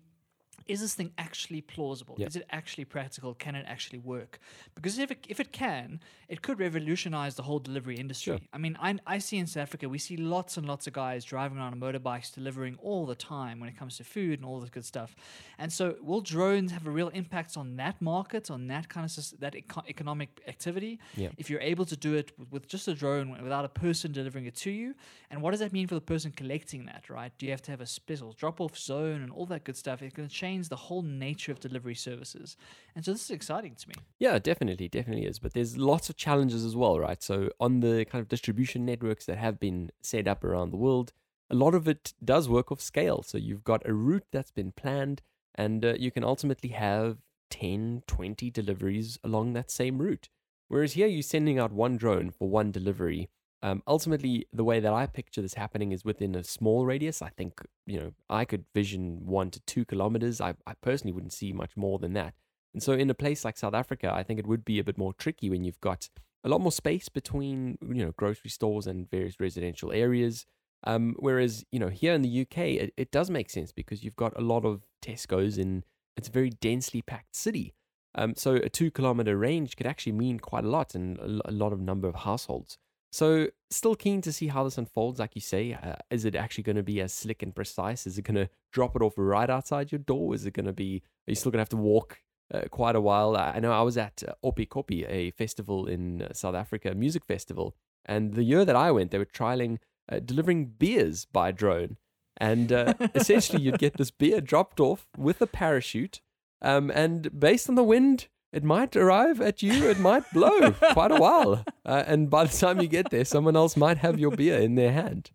is 0.71 0.81
this 0.81 0.95
thing 0.95 1.13
actually 1.19 1.61
plausible? 1.61 2.15
Yeah. 2.17 2.29
Is 2.29 2.37
it 2.37 2.47
actually 2.51 2.85
practical? 2.85 3.35
Can 3.35 3.55
it 3.57 3.65
actually 3.67 3.99
work? 3.99 4.39
Because 4.75 4.99
if 4.99 5.11
it, 5.11 5.27
if 5.29 5.41
it 5.41 5.53
can, 5.53 6.01
it 6.29 6.43
could 6.43 6.61
revolutionize 6.61 7.35
the 7.35 7.43
whole 7.43 7.59
delivery 7.59 7.97
industry. 7.97 8.39
Sure. 8.39 8.41
I 8.53 8.59
mean, 8.59 8.79
I, 8.81 8.97
I 9.07 9.19
see 9.19 9.39
in 9.39 9.47
South 9.49 9.63
Africa, 9.63 9.89
we 9.89 9.99
see 9.99 10.17
lots 10.17 10.57
and 10.57 10.67
lots 10.67 10.87
of 10.87 10.93
guys 10.93 11.25
driving 11.25 11.59
around 11.59 11.73
on 11.73 11.81
motorbikes 11.81 12.33
delivering 12.33 12.77
all 12.81 13.05
the 13.05 13.17
time 13.17 13.59
when 13.59 13.69
it 13.69 13.77
comes 13.77 13.97
to 13.97 14.05
food 14.05 14.39
and 14.39 14.47
all 14.47 14.61
this 14.61 14.71
good 14.71 14.85
stuff. 14.85 15.17
And 15.59 15.73
so, 15.73 15.97
will 16.01 16.21
drones 16.21 16.71
have 16.71 16.87
a 16.87 16.91
real 16.91 17.09
impact 17.09 17.57
on 17.57 17.77
that 17.77 18.01
market, 18.01 18.51
on 18.51 18.69
that 18.69 18.89
kind 18.89 19.05
of 19.05 19.41
that 19.41 19.57
eco- 19.57 19.83
economic 19.89 20.41
activity? 20.47 21.01
Yeah. 21.17 21.31
If 21.37 21.51
you're 21.51 21.61
able 21.61 21.85
to 21.87 21.97
do 21.97 22.15
it 22.15 22.33
with, 22.39 22.53
with 22.53 22.69
just 22.69 22.87
a 22.87 22.95
drone 22.95 23.43
without 23.43 23.65
a 23.65 23.69
person 23.69 24.13
delivering 24.13 24.47
it 24.47 24.55
to 24.57 24.71
you, 24.71 24.95
and 25.31 25.43
what 25.43 25.51
does 25.51 25.61
that 25.61 25.73
mean 25.73 25.89
for 25.89 25.97
the 25.97 26.01
person 26.01 26.31
collecting 26.31 26.87
that? 26.87 27.11
Right? 27.11 27.33
Do 27.39 27.47
you 27.47 27.53
have 27.53 27.63
to 27.63 27.73
have 27.73 27.81
a 27.81 27.87
special 27.87 28.33
drop-off 28.33 28.79
zone 28.79 29.23
and 29.23 29.33
all 29.33 29.47
that 29.47 29.65
good 29.65 29.77
stuff? 29.77 30.01
It's 30.03 30.15
going 30.15 30.29
to 30.29 30.35
the 30.69 30.77
whole 30.77 31.03
nature 31.03 31.53
of 31.53 31.61
delivery 31.61 31.95
services. 31.95 32.57
And 32.95 33.05
so, 33.05 33.13
this 33.13 33.25
is 33.25 33.31
exciting 33.31 33.75
to 33.77 33.89
me. 33.89 33.95
Yeah, 34.19 34.39
definitely, 34.39 34.89
definitely 34.89 35.27
is. 35.27 35.39
But 35.39 35.55
there's 35.55 35.77
lots 35.77 36.11
of 36.11 36.17
challenges 36.17 36.65
as 36.65 36.77
well, 36.77 36.99
right? 36.99 37.23
So 37.23 37.51
on 37.59 37.81
the 37.81 38.05
kind 38.05 38.21
of 38.21 38.29
distribution 38.29 38.85
networks 38.85 39.27
that 39.27 39.39
have 39.39 39.59
been 39.59 39.91
set 40.03 40.29
up 40.29 40.45
around 40.45 40.71
the 40.71 40.77
world, 40.77 41.13
a 41.51 41.55
lot 41.55 41.75
of 41.75 41.89
it 41.89 42.15
does 42.25 42.49
work 42.49 42.71
off 42.71 42.81
scale. 42.81 43.23
So 43.23 43.39
you've 43.39 43.65
got 43.65 43.87
a 43.89 43.93
route 43.93 44.27
that's 44.31 44.53
been 44.53 44.73
planned, 44.73 45.23
and 45.55 45.85
uh, 45.85 45.95
you 45.99 46.11
can 46.11 46.25
ultimately 46.25 46.71
have 46.71 47.19
10, 47.51 48.05
20 48.07 48.51
deliveries 48.51 49.19
along 49.25 49.53
that 49.53 49.71
same 49.71 49.99
route. 49.99 50.29
Whereas 50.69 50.93
here, 50.93 51.09
you're 51.09 51.23
sending 51.23 51.59
out 51.59 51.73
one 51.73 51.97
drone 51.97 52.31
for 52.31 52.49
one 52.49 52.71
delivery. 52.71 53.29
Um, 53.63 53.83
ultimately, 53.87 54.47
the 54.53 54.65
way 54.65 54.81
that 54.81 54.93
I 54.93 55.07
picture 55.07 55.43
this 55.43 55.55
happening 55.55 55.93
is 55.93 56.05
within 56.05 56.35
a 56.35 56.43
small 56.43 56.87
radius. 56.87 57.21
I 57.21 57.29
think, 57.29 57.61
you 57.87 58.01
know, 58.01 58.13
I 58.31 58.45
could 58.45 58.65
vision 58.75 59.27
one 59.27 59.51
to 59.51 59.61
two 59.61 59.85
kilometers. 59.85 60.41
I, 60.41 60.55
I 60.67 60.75
personally 60.81 61.13
wouldn't 61.13 61.35
see 61.35 61.53
much 61.53 61.77
more 61.77 61.99
than 61.99 62.15
that. 62.15 62.35
And 62.73 62.83
so, 62.83 62.93
in 62.93 63.11
a 63.11 63.15
place 63.15 63.45
like 63.45 63.59
South 63.59 63.75
Africa, 63.75 64.13
I 64.15 64.23
think 64.23 64.39
it 64.39 64.47
would 64.47 64.65
be 64.65 64.79
a 64.79 64.85
bit 64.85 64.97
more 64.97 65.13
tricky 65.13 65.51
when 65.51 65.65
you've 65.65 65.81
got 65.81 66.09
a 66.43 66.49
lot 66.49 66.63
more 66.63 66.73
space 66.73 67.09
between, 67.11 67.77
you 67.83 68.03
know, 68.05 68.13
grocery 68.17 68.51
stores 68.51 68.87
and 68.87 69.11
various 69.11 69.39
residential 69.39 69.93
areas. 69.93 70.47
Um, 70.85 71.15
whereas, 71.19 71.65
you 71.71 71.79
know, 71.79 71.89
here 71.89 72.15
in 72.15 72.23
the 72.23 72.41
UK, 72.41 72.59
it, 72.59 72.95
it 72.97 73.11
does 73.11 73.29
make 73.29 73.51
sense 73.51 73.71
because 73.73 74.03
you've 74.03 74.17
got 74.17 74.33
a 74.39 74.41
lot 74.41 74.65
of 74.65 74.87
Tesco's 75.03 75.59
in 75.59 75.85
it's 76.17 76.29
a 76.29 76.33
very 76.33 76.51
densely 76.51 77.03
packed 77.03 77.37
city. 77.37 77.75
Um, 78.15 78.35
so 78.37 78.55
a 78.55 78.69
two 78.69 78.91
kilometer 78.91 79.37
range 79.37 79.77
could 79.77 79.87
actually 79.87 80.13
mean 80.13 80.41
quite 80.41 80.65
a 80.65 80.69
lot 80.69 80.95
and 80.95 81.19
a 81.19 81.51
a 81.51 81.53
lot 81.53 81.73
of 81.73 81.81
number 81.81 82.09
of 82.09 82.15
households. 82.15 82.79
So 83.11 83.49
still 83.71 83.97
keen 83.97 84.21
to 84.23 84.33
see 84.33 84.49
how 84.49 84.65
this 84.65 84.79
unfolds. 84.79 85.19
Like 85.19 85.35
you 85.35 85.41
say, 85.41 85.73
uh, 85.75 85.97
is 86.11 86.25
it 86.25 86.35
actually 86.35 86.65
going 86.65 86.77
to 86.77 86.83
be 86.83 87.01
as 87.01 87.13
slick 87.13 87.43
and 87.43 87.55
precise? 87.55 88.07
Is 88.07 88.19
it 88.19 88.23
going 88.23 88.37
to 88.37 88.49
drop 88.73 88.95
it 88.95 89.03
off 89.03 89.15
right 89.17 89.51
outside 89.51 89.91
your 89.91 89.99
door? 89.99 90.35
Is 90.35 90.47
it 90.47 90.55
going 90.55 90.67
to 90.67 90.73
be? 90.73 91.03
Are 91.27 91.33
you 91.33 91.35
still 91.35 91.51
going 91.51 91.59
to 91.59 91.63
have 91.63 91.69
to 91.71 91.77
walk 91.77 92.21
uh, 92.55 92.63
quite 92.71 92.97
a 92.97 93.01
while? 93.01 93.37
I 93.37 93.59
know 93.59 93.73
I 93.73 93.83
was 93.83 93.97
at 93.97 94.23
uh, 94.27 94.35
Oppikoppi, 94.45 95.07
a 95.09 95.33
festival 95.33 95.87
in 95.87 96.23
uh, 96.23 96.33
South 96.33 96.55
Africa, 96.55 96.93
a 96.93 96.95
music 96.95 97.25
festival, 97.25 97.75
and 98.07 98.35
the 98.35 98.45
year 98.45 98.65
that 98.65 98.77
I 98.77 98.91
went, 98.91 99.11
they 99.11 99.19
were 99.19 99.25
trialing 99.25 99.79
uh, 100.11 100.21
delivering 100.21 100.67
beers 100.67 101.25
by 101.25 101.53
drone. 101.53 101.97
And 102.37 102.73
uh, 102.73 102.95
essentially, 103.15 103.63
you'd 103.63 103.79
get 103.79 103.97
this 103.97 104.11
beer 104.11 104.41
dropped 104.41 104.81
off 104.81 105.07
with 105.17 105.43
a 105.43 105.47
parachute. 105.47 106.21
Um, 106.63 106.91
and 106.91 107.39
based 107.39 107.69
on 107.69 107.75
the 107.75 107.83
wind, 107.83 108.29
it 108.53 108.65
might 108.65 108.97
arrive 108.97 109.41
at 109.41 109.63
you, 109.63 109.89
it 109.89 109.99
might 109.99 110.31
blow 110.33 110.71
quite 110.93 111.13
a 111.13 111.17
while. 111.17 111.65
Uh, 111.85 112.05
and 112.07 112.29
by 112.29 112.45
the 112.45 112.57
time 112.57 112.81
you 112.81 112.89
get 112.89 113.11
there, 113.11 113.25
someone 113.25 113.57
else 113.57 113.77
might 113.77 113.99
have 113.99 114.19
your 114.19 114.31
beer 114.31 114.59
in 114.59 114.75
their 114.75 114.93
hand. 114.93 115.31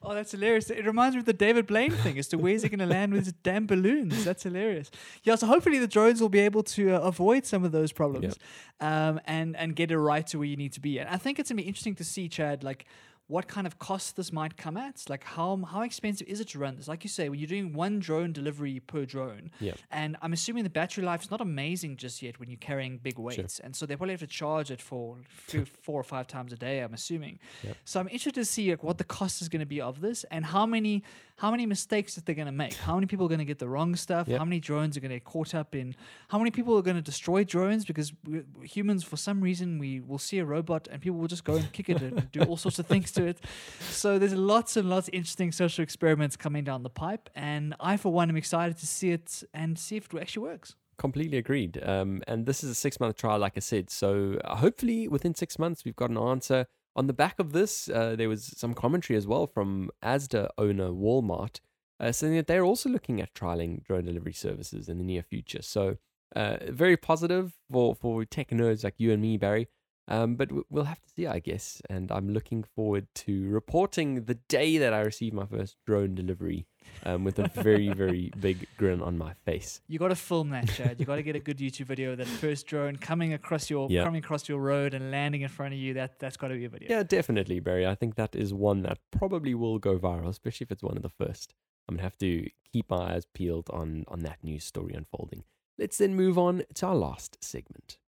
Oh, 0.00 0.14
that's 0.14 0.30
hilarious. 0.30 0.70
It 0.70 0.86
reminds 0.86 1.16
me 1.16 1.20
of 1.20 1.26
the 1.26 1.32
David 1.32 1.66
Blaine 1.66 1.90
thing 1.90 2.18
as 2.18 2.28
to 2.28 2.38
where's 2.38 2.62
he 2.62 2.68
going 2.68 2.78
to 2.78 2.86
land 2.86 3.12
with 3.12 3.24
his 3.24 3.32
damn 3.42 3.66
balloons. 3.66 4.24
That's 4.24 4.44
hilarious. 4.44 4.92
Yeah, 5.24 5.34
so 5.34 5.48
hopefully 5.48 5.80
the 5.80 5.88
drones 5.88 6.20
will 6.20 6.28
be 6.28 6.38
able 6.38 6.62
to 6.64 6.94
uh, 6.94 7.00
avoid 7.00 7.44
some 7.44 7.64
of 7.64 7.72
those 7.72 7.90
problems 7.90 8.36
um, 8.80 9.20
and, 9.26 9.56
and 9.56 9.74
get 9.74 9.90
it 9.90 9.98
right 9.98 10.24
to 10.28 10.38
where 10.38 10.46
you 10.46 10.56
need 10.56 10.72
to 10.74 10.80
be. 10.80 10.98
And 11.00 11.08
I 11.08 11.16
think 11.16 11.40
it's 11.40 11.50
going 11.50 11.56
to 11.56 11.62
be 11.64 11.68
interesting 11.68 11.96
to 11.96 12.04
see, 12.04 12.28
Chad, 12.28 12.62
like 12.62 12.86
what 13.28 13.46
kind 13.46 13.66
of 13.66 13.78
cost 13.78 14.16
this 14.16 14.32
might 14.32 14.56
come 14.56 14.76
at. 14.76 15.04
Like 15.08 15.22
how 15.22 15.56
how 15.70 15.82
expensive 15.82 16.26
is 16.26 16.40
it 16.40 16.48
to 16.48 16.58
run 16.58 16.76
this? 16.76 16.88
Like 16.88 17.04
you 17.04 17.10
say, 17.10 17.28
when 17.28 17.38
you're 17.38 17.46
doing 17.46 17.72
one 17.74 17.98
drone 18.00 18.32
delivery 18.32 18.80
per 18.80 19.04
drone, 19.04 19.50
Yeah. 19.60 19.74
and 19.90 20.16
I'm 20.22 20.32
assuming 20.32 20.64
the 20.64 20.70
battery 20.70 21.04
life 21.04 21.22
is 21.22 21.30
not 21.30 21.40
amazing 21.40 21.96
just 21.98 22.22
yet 22.22 22.40
when 22.40 22.48
you're 22.48 22.58
carrying 22.58 22.98
big 22.98 23.18
weights, 23.18 23.60
and 23.60 23.76
so 23.76 23.84
they 23.86 23.96
probably 23.96 24.14
have 24.14 24.20
to 24.20 24.26
charge 24.26 24.70
it 24.70 24.80
for 24.82 25.18
four 25.82 26.00
or 26.00 26.04
five 26.04 26.26
times 26.26 26.52
a 26.52 26.56
day. 26.56 26.80
I'm 26.80 26.94
assuming. 26.94 27.38
Yep. 27.62 27.76
So 27.84 28.00
I'm 28.00 28.08
interested 28.08 28.34
to 28.36 28.44
see 28.44 28.70
like 28.70 28.82
what 28.82 28.98
the 28.98 29.04
cost 29.04 29.42
is 29.42 29.48
going 29.48 29.60
to 29.60 29.66
be 29.66 29.80
of 29.80 30.00
this, 30.00 30.24
and 30.30 30.44
how 30.46 30.64
many 30.66 31.04
how 31.36 31.52
many 31.52 31.66
mistakes 31.66 32.16
that 32.16 32.26
they're 32.26 32.34
going 32.34 32.46
to 32.46 32.52
make. 32.52 32.74
How 32.74 32.94
many 32.96 33.06
people 33.06 33.24
are 33.26 33.28
going 33.28 33.38
to 33.38 33.44
get 33.44 33.60
the 33.60 33.68
wrong 33.68 33.94
stuff? 33.94 34.26
Yep. 34.26 34.38
How 34.40 34.44
many 34.44 34.58
drones 34.58 34.96
are 34.96 35.00
going 35.00 35.10
to 35.10 35.16
get 35.20 35.24
caught 35.24 35.54
up 35.54 35.72
in? 35.76 35.94
How 36.26 36.36
many 36.38 36.50
people 36.50 36.76
are 36.76 36.82
going 36.82 36.96
to 36.96 37.02
destroy 37.02 37.44
drones 37.44 37.84
because 37.84 38.12
we, 38.26 38.42
humans, 38.64 39.04
for 39.04 39.16
some 39.16 39.40
reason, 39.40 39.78
we 39.78 40.00
will 40.00 40.18
see 40.18 40.38
a 40.40 40.44
robot 40.44 40.88
and 40.90 41.00
people 41.00 41.16
will 41.16 41.28
just 41.28 41.44
go 41.44 41.54
and 41.54 41.70
kick 41.72 41.88
it 41.90 42.02
and 42.02 42.28
do 42.32 42.42
all 42.42 42.56
sorts 42.56 42.80
of 42.80 42.86
things 42.88 43.12
to 43.18 43.26
it. 43.26 43.40
So 43.80 44.18
there's 44.18 44.34
lots 44.34 44.76
and 44.76 44.88
lots 44.88 45.08
of 45.08 45.14
interesting 45.14 45.52
social 45.52 45.82
experiments 45.82 46.36
coming 46.36 46.64
down 46.64 46.82
the 46.82 46.90
pipe, 46.90 47.28
and 47.34 47.74
I, 47.80 47.96
for 47.96 48.12
one, 48.12 48.28
am 48.28 48.36
excited 48.36 48.78
to 48.78 48.86
see 48.86 49.10
it 49.10 49.42
and 49.52 49.78
see 49.78 49.96
if 49.96 50.12
it 50.12 50.20
actually 50.20 50.44
works. 50.44 50.74
Completely 50.98 51.38
agreed. 51.38 51.80
Um, 51.82 52.22
and 52.26 52.46
this 52.46 52.64
is 52.64 52.70
a 52.70 52.74
six 52.74 52.98
month 52.98 53.16
trial, 53.16 53.38
like 53.38 53.54
I 53.56 53.60
said. 53.60 53.88
So 53.90 54.38
uh, 54.44 54.56
hopefully 54.56 55.06
within 55.06 55.34
six 55.34 55.58
months, 55.58 55.84
we've 55.84 55.96
got 55.96 56.10
an 56.10 56.18
answer. 56.18 56.66
On 56.96 57.06
the 57.06 57.12
back 57.12 57.38
of 57.38 57.52
this, 57.52 57.88
uh, 57.88 58.16
there 58.16 58.28
was 58.28 58.52
some 58.56 58.74
commentary 58.74 59.16
as 59.16 59.26
well 59.26 59.46
from 59.46 59.90
ASDA 60.02 60.48
owner 60.58 60.88
Walmart 60.90 61.60
uh, 62.00 62.12
saying 62.12 62.34
that 62.34 62.46
they're 62.46 62.64
also 62.64 62.88
looking 62.88 63.20
at 63.20 63.34
trialing 63.34 63.84
drone 63.84 64.04
delivery 64.04 64.32
services 64.32 64.88
in 64.88 64.98
the 64.98 65.04
near 65.04 65.22
future. 65.22 65.62
So 65.62 65.98
uh, 66.34 66.56
very 66.68 66.96
positive 66.96 67.54
for, 67.70 67.94
for 67.94 68.24
tech 68.24 68.50
nerds 68.50 68.84
like 68.84 68.94
you 68.98 69.12
and 69.12 69.22
me, 69.22 69.36
Barry. 69.36 69.68
Um, 70.10 70.36
but 70.36 70.48
we'll 70.70 70.84
have 70.84 71.02
to 71.02 71.08
see, 71.14 71.26
I 71.26 71.38
guess. 71.38 71.82
And 71.90 72.10
I'm 72.10 72.30
looking 72.30 72.64
forward 72.64 73.06
to 73.16 73.48
reporting 73.50 74.24
the 74.24 74.34
day 74.48 74.78
that 74.78 74.94
I 74.94 75.00
receive 75.00 75.34
my 75.34 75.44
first 75.44 75.76
drone 75.86 76.14
delivery 76.14 76.66
um, 77.04 77.24
with 77.24 77.38
a 77.38 77.48
very, 77.48 77.92
very 78.04 78.32
big 78.40 78.66
grin 78.78 79.02
on 79.02 79.18
my 79.18 79.34
face. 79.34 79.82
You 79.86 79.98
got 79.98 80.08
to 80.08 80.14
film 80.16 80.48
that, 80.50 80.66
Chad. 80.68 80.98
You 80.98 81.04
got 81.04 81.16
to 81.16 81.22
get 81.22 81.36
a 81.36 81.40
good 81.40 81.58
YouTube 81.58 81.84
video. 81.86 82.12
of 82.12 82.18
That 82.18 82.26
first 82.26 82.66
drone 82.66 82.96
coming 82.96 83.34
across 83.34 83.68
your 83.68 83.86
Yeah. 83.90 84.02
coming 84.04 84.20
across 84.24 84.48
your 84.48 84.60
road 84.60 84.94
and 84.94 85.10
landing 85.10 85.42
in 85.42 85.48
front 85.48 85.74
of 85.74 85.78
you. 85.80 85.92
That 85.94 86.18
that's 86.18 86.38
got 86.38 86.48
to 86.48 86.54
be 86.54 86.64
a 86.64 86.68
video. 86.70 86.88
Yeah, 86.90 87.02
definitely, 87.02 87.60
Barry. 87.60 87.86
I 87.86 87.94
think 87.94 88.14
that 88.14 88.34
is 88.34 88.54
one 88.54 88.82
that 88.82 88.98
probably 89.10 89.54
will 89.54 89.78
go 89.78 89.98
viral, 89.98 90.28
especially 90.28 90.64
if 90.64 90.72
it's 90.72 90.82
one 90.82 90.96
of 90.96 91.02
the 91.02 91.10
first. 91.10 91.54
I'm 91.86 91.96
gonna 91.96 92.02
have 92.04 92.18
to 92.18 92.48
keep 92.72 92.88
my 92.90 93.14
eyes 93.14 93.26
peeled 93.34 93.68
on 93.70 94.04
on 94.08 94.20
that 94.20 94.42
news 94.42 94.64
story 94.64 94.94
unfolding. 94.94 95.44
Let's 95.78 95.98
then 95.98 96.14
move 96.16 96.36
on 96.36 96.64
to 96.74 96.86
our 96.86 96.96
last 96.96 97.42
segment. 97.42 97.98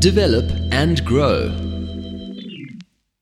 Develop 0.00 0.50
and 0.72 1.04
grow. 1.04 1.54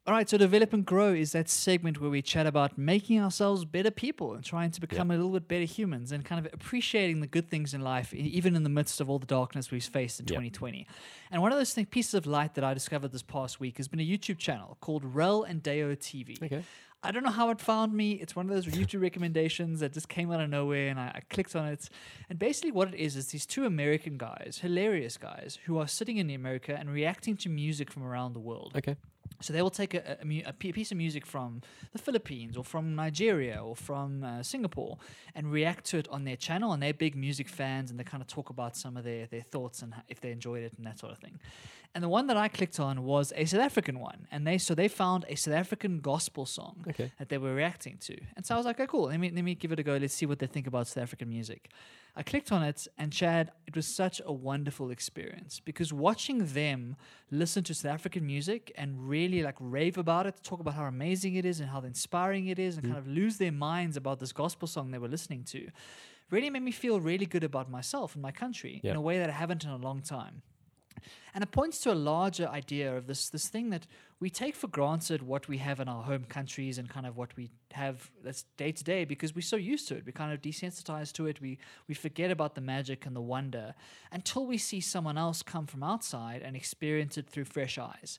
All 0.07 0.15
right, 0.15 0.27
so 0.27 0.39
develop 0.39 0.73
and 0.73 0.87
grow 0.87 1.13
is 1.13 1.33
that 1.33 1.51
segment 1.51 2.01
where 2.01 2.09
we 2.09 2.23
chat 2.23 2.47
about 2.47 2.79
making 2.79 3.21
ourselves 3.21 3.67
better 3.67 3.91
people 3.91 4.33
and 4.33 4.43
trying 4.43 4.71
to 4.71 4.81
become 4.81 5.11
a 5.11 5.15
little 5.17 5.33
bit 5.33 5.49
better 5.49 5.65
humans 5.65 6.13
and 6.13 6.25
kind 6.25 6.47
of 6.47 6.51
appreciating 6.55 7.21
the 7.21 7.27
good 7.27 7.51
things 7.51 7.75
in 7.75 7.83
life, 7.83 8.15
even 8.15 8.57
in 8.57 8.63
the 8.63 8.71
midst 8.71 9.03
of 9.03 9.11
all 9.11 9.19
the 9.19 9.27
darkness 9.27 9.71
we've 9.71 9.85
faced 9.85 10.19
in 10.21 10.25
Yeah. 10.27 10.37
2020. 10.37 10.87
And 11.31 11.43
one 11.43 11.53
of 11.53 11.59
those 11.59 11.75
thing, 11.75 11.85
pieces 11.85 12.15
of 12.15 12.25
light 12.27 12.55
that 12.55 12.65
I 12.65 12.73
discovered 12.73 13.13
this 13.13 13.23
past 13.23 13.61
week 13.61 13.77
has 13.77 13.87
been 13.89 14.01
a 14.01 14.07
YouTube 14.09 14.39
channel 14.39 14.79
called 14.81 15.05
Rel 15.05 15.43
and 15.43 15.63
Deo 15.63 15.95
TV. 15.95 16.43
Okay. 16.43 16.63
I 17.03 17.13
don't 17.13 17.23
know 17.23 17.31
how 17.31 17.51
it 17.51 17.61
found 17.61 17.93
me. 17.93 18.13
It's 18.13 18.35
one 18.35 18.49
of 18.49 18.55
those 18.55 18.67
YouTube 18.67 19.03
recommendations 19.03 19.81
that 19.81 19.93
just 19.93 20.09
came 20.09 20.33
out 20.33 20.41
of 20.41 20.51
nowhere, 20.51 20.89
and 20.89 20.99
I, 20.99 21.13
I 21.15 21.21
clicked 21.31 21.55
on 21.55 21.67
it. 21.67 21.89
And 22.29 22.39
basically, 22.39 22.73
what 22.73 22.89
it 22.89 22.99
is 22.99 23.15
is 23.15 23.29
these 23.29 23.47
two 23.47 23.67
American 23.67 24.19
guys, 24.19 24.59
hilarious 24.61 25.17
guys, 25.17 25.59
who 25.67 25.79
are 25.79 25.87
sitting 25.87 26.17
in 26.17 26.29
America 26.31 26.77
and 26.77 26.91
reacting 26.91 27.37
to 27.39 27.49
music 27.49 27.93
from 27.93 28.03
around 28.03 28.33
the 28.33 28.41
world. 28.41 28.73
Okay. 28.77 28.97
So 29.41 29.53
they 29.53 29.63
will 29.63 29.71
take 29.71 29.95
a, 29.95 30.19
a, 30.21 30.43
a 30.47 30.53
piece 30.53 30.91
of 30.91 30.97
music 30.97 31.25
from 31.25 31.63
the 31.93 31.99
Philippines 31.99 32.57
or 32.57 32.65
from 32.65 32.97
Nigeria 32.97 33.63
or 33.63 33.77
from 33.77 34.25
uh, 34.25 34.43
Singapore 34.43 34.99
and 35.35 35.53
react 35.53 35.85
to 35.87 35.99
it 35.99 36.09
on 36.09 36.25
their 36.25 36.37
channel. 36.37 36.73
And 36.73 36.83
they're 36.83 36.93
big 36.93 37.15
music 37.15 37.49
fans 37.49 37.91
and 37.91 38.01
they 38.01 38.05
kind 38.05 38.21
of 38.21 38.27
talk 38.27 38.51
about 38.51 38.77
some 38.77 38.97
of 38.97 39.05
their, 39.05 39.27
their 39.27 39.43
thoughts 39.43 39.83
and 39.83 39.95
if 40.09 40.21
they 40.21 40.33
enjoyed 40.33 40.65
it 40.65 40.73
and 40.77 40.85
that 40.87 40.99
sort 40.99 41.13
of 41.13 41.19
thing. 41.19 41.39
And 41.99 42.05
the 42.05 42.09
one 42.09 42.29
that 42.29 42.37
I 42.37 42.47
clicked 42.47 42.79
on 42.79 43.03
was 43.03 43.33
a 43.35 43.45
South 43.45 43.61
African 43.61 43.99
one. 43.99 44.29
And 44.31 44.47
they 44.47 44.57
so 44.57 44.73
they 44.73 44.87
found 44.87 45.25
a 45.29 45.35
South 45.35 45.55
African 45.55 45.99
gospel 45.99 46.47
song 46.47 46.85
Okay. 46.91 47.11
that 47.19 47.29
they 47.29 47.39
were 47.39 47.53
reacting 47.53 47.97
to. 48.03 48.17
And 48.37 48.47
so 48.47 48.55
I 48.55 48.57
was 48.57 48.67
like, 48.67 48.79
okay, 48.79 48.87
cool. 48.87 49.07
Let 49.09 49.19
me 49.19 49.33
let 49.35 49.43
me 49.43 49.57
give 49.57 49.73
it 49.73 49.81
a 49.81 49.83
go. 49.83 49.97
Let's 49.97 50.15
see 50.15 50.25
what 50.25 50.39
they 50.39 50.47
think 50.47 50.69
about 50.69 50.87
South 50.87 51.03
African 51.03 51.29
music. 51.29 51.73
I 52.15 52.23
clicked 52.23 52.53
on 52.53 52.63
it, 52.63 52.87
and 52.99 53.13
Chad, 53.13 53.51
it 53.67 53.75
was 53.75 53.89
such 54.03 54.21
a 54.25 54.33
wonderful 54.33 54.93
experience 54.93 55.59
because 55.71 55.93
watching 55.93 56.47
them 56.61 56.95
listen 57.33 57.65
to 57.65 57.75
South 57.75 57.91
African 57.95 58.25
music 58.25 58.71
and 58.77 59.09
really 59.09 59.43
like 59.43 59.57
rave 59.59 59.99
about 59.99 60.25
it, 60.29 60.35
talk 60.45 60.61
about 60.61 60.75
how 60.75 60.85
amazing 60.85 61.35
it 61.35 61.45
is 61.45 61.59
and 61.59 61.69
how 61.69 61.81
inspiring 61.81 62.47
it 62.47 62.61
is, 62.61 62.77
and 62.77 62.85
mm-hmm. 62.85 62.95
kind 62.95 63.05
of 63.05 63.13
lose 63.13 63.39
their 63.39 63.51
minds 63.71 63.97
about 63.97 64.21
this 64.21 64.33
gospel 64.33 64.69
song 64.69 64.93
they 64.93 64.99
were 64.99 65.09
listening 65.09 65.43
to, 65.47 65.69
really 66.31 66.49
made 66.49 66.63
me 66.63 66.71
feel 66.71 67.01
really 67.01 67.27
good 67.27 67.43
about 67.43 67.69
myself 67.69 68.15
and 68.15 68.23
my 68.23 68.31
country 68.31 68.81
Yeah. 68.85 68.93
in 68.93 68.97
a 68.97 69.01
way 69.01 69.19
that 69.19 69.29
I 69.29 69.33
haven't 69.33 69.65
in 69.65 69.71
a 69.71 69.77
long 69.89 70.01
time. 70.01 70.43
And 71.39 71.45
it 71.45 71.53
points 71.53 71.79
to 71.83 71.93
a 71.93 71.95
larger 71.95 72.49
idea 72.49 72.97
of 72.97 73.07
this 73.07 73.31
this 73.31 73.47
thing 73.47 73.71
that 73.71 73.87
we 74.19 74.29
take 74.29 74.57
for 74.57 74.67
granted 74.67 75.23
what 75.23 75.47
we 75.47 75.59
have 75.59 75.79
in 75.79 75.89
our 75.89 76.03
home 76.03 76.25
countries 76.25 76.79
and 76.79 76.89
kind 76.89 77.07
of 77.07 77.17
what 77.17 77.37
we 77.37 77.49
have 77.71 78.11
that's 78.25 78.43
day 78.57 78.73
to 78.73 78.83
day 78.83 79.05
because 79.05 79.37
we're 79.37 79.43
so 79.43 79.55
used 79.55 79.87
to 79.87 79.95
it. 79.95 80.03
We're 80.05 80.11
kind 80.11 80.33
of 80.33 80.43
desensitized 80.43 81.13
to 81.13 81.29
it. 81.29 81.41
We 81.41 81.59
we 81.87 81.95
forget 81.95 82.33
about 82.33 82.57
the 82.57 82.61
magic 82.61 83.07
and 83.07 83.15
the 83.15 83.21
wonder 83.21 83.77
until 84.11 84.47
we 84.47 84.59
see 84.59 84.81
someone 84.81 85.17
else 85.17 85.45
come 85.45 85.69
from 85.69 85.85
outside 85.85 86.43
and 86.43 86.57
experience 86.57 87.17
it 87.17 87.31
through 87.31 87.45
fresh 87.45 87.79
eyes. 87.79 88.19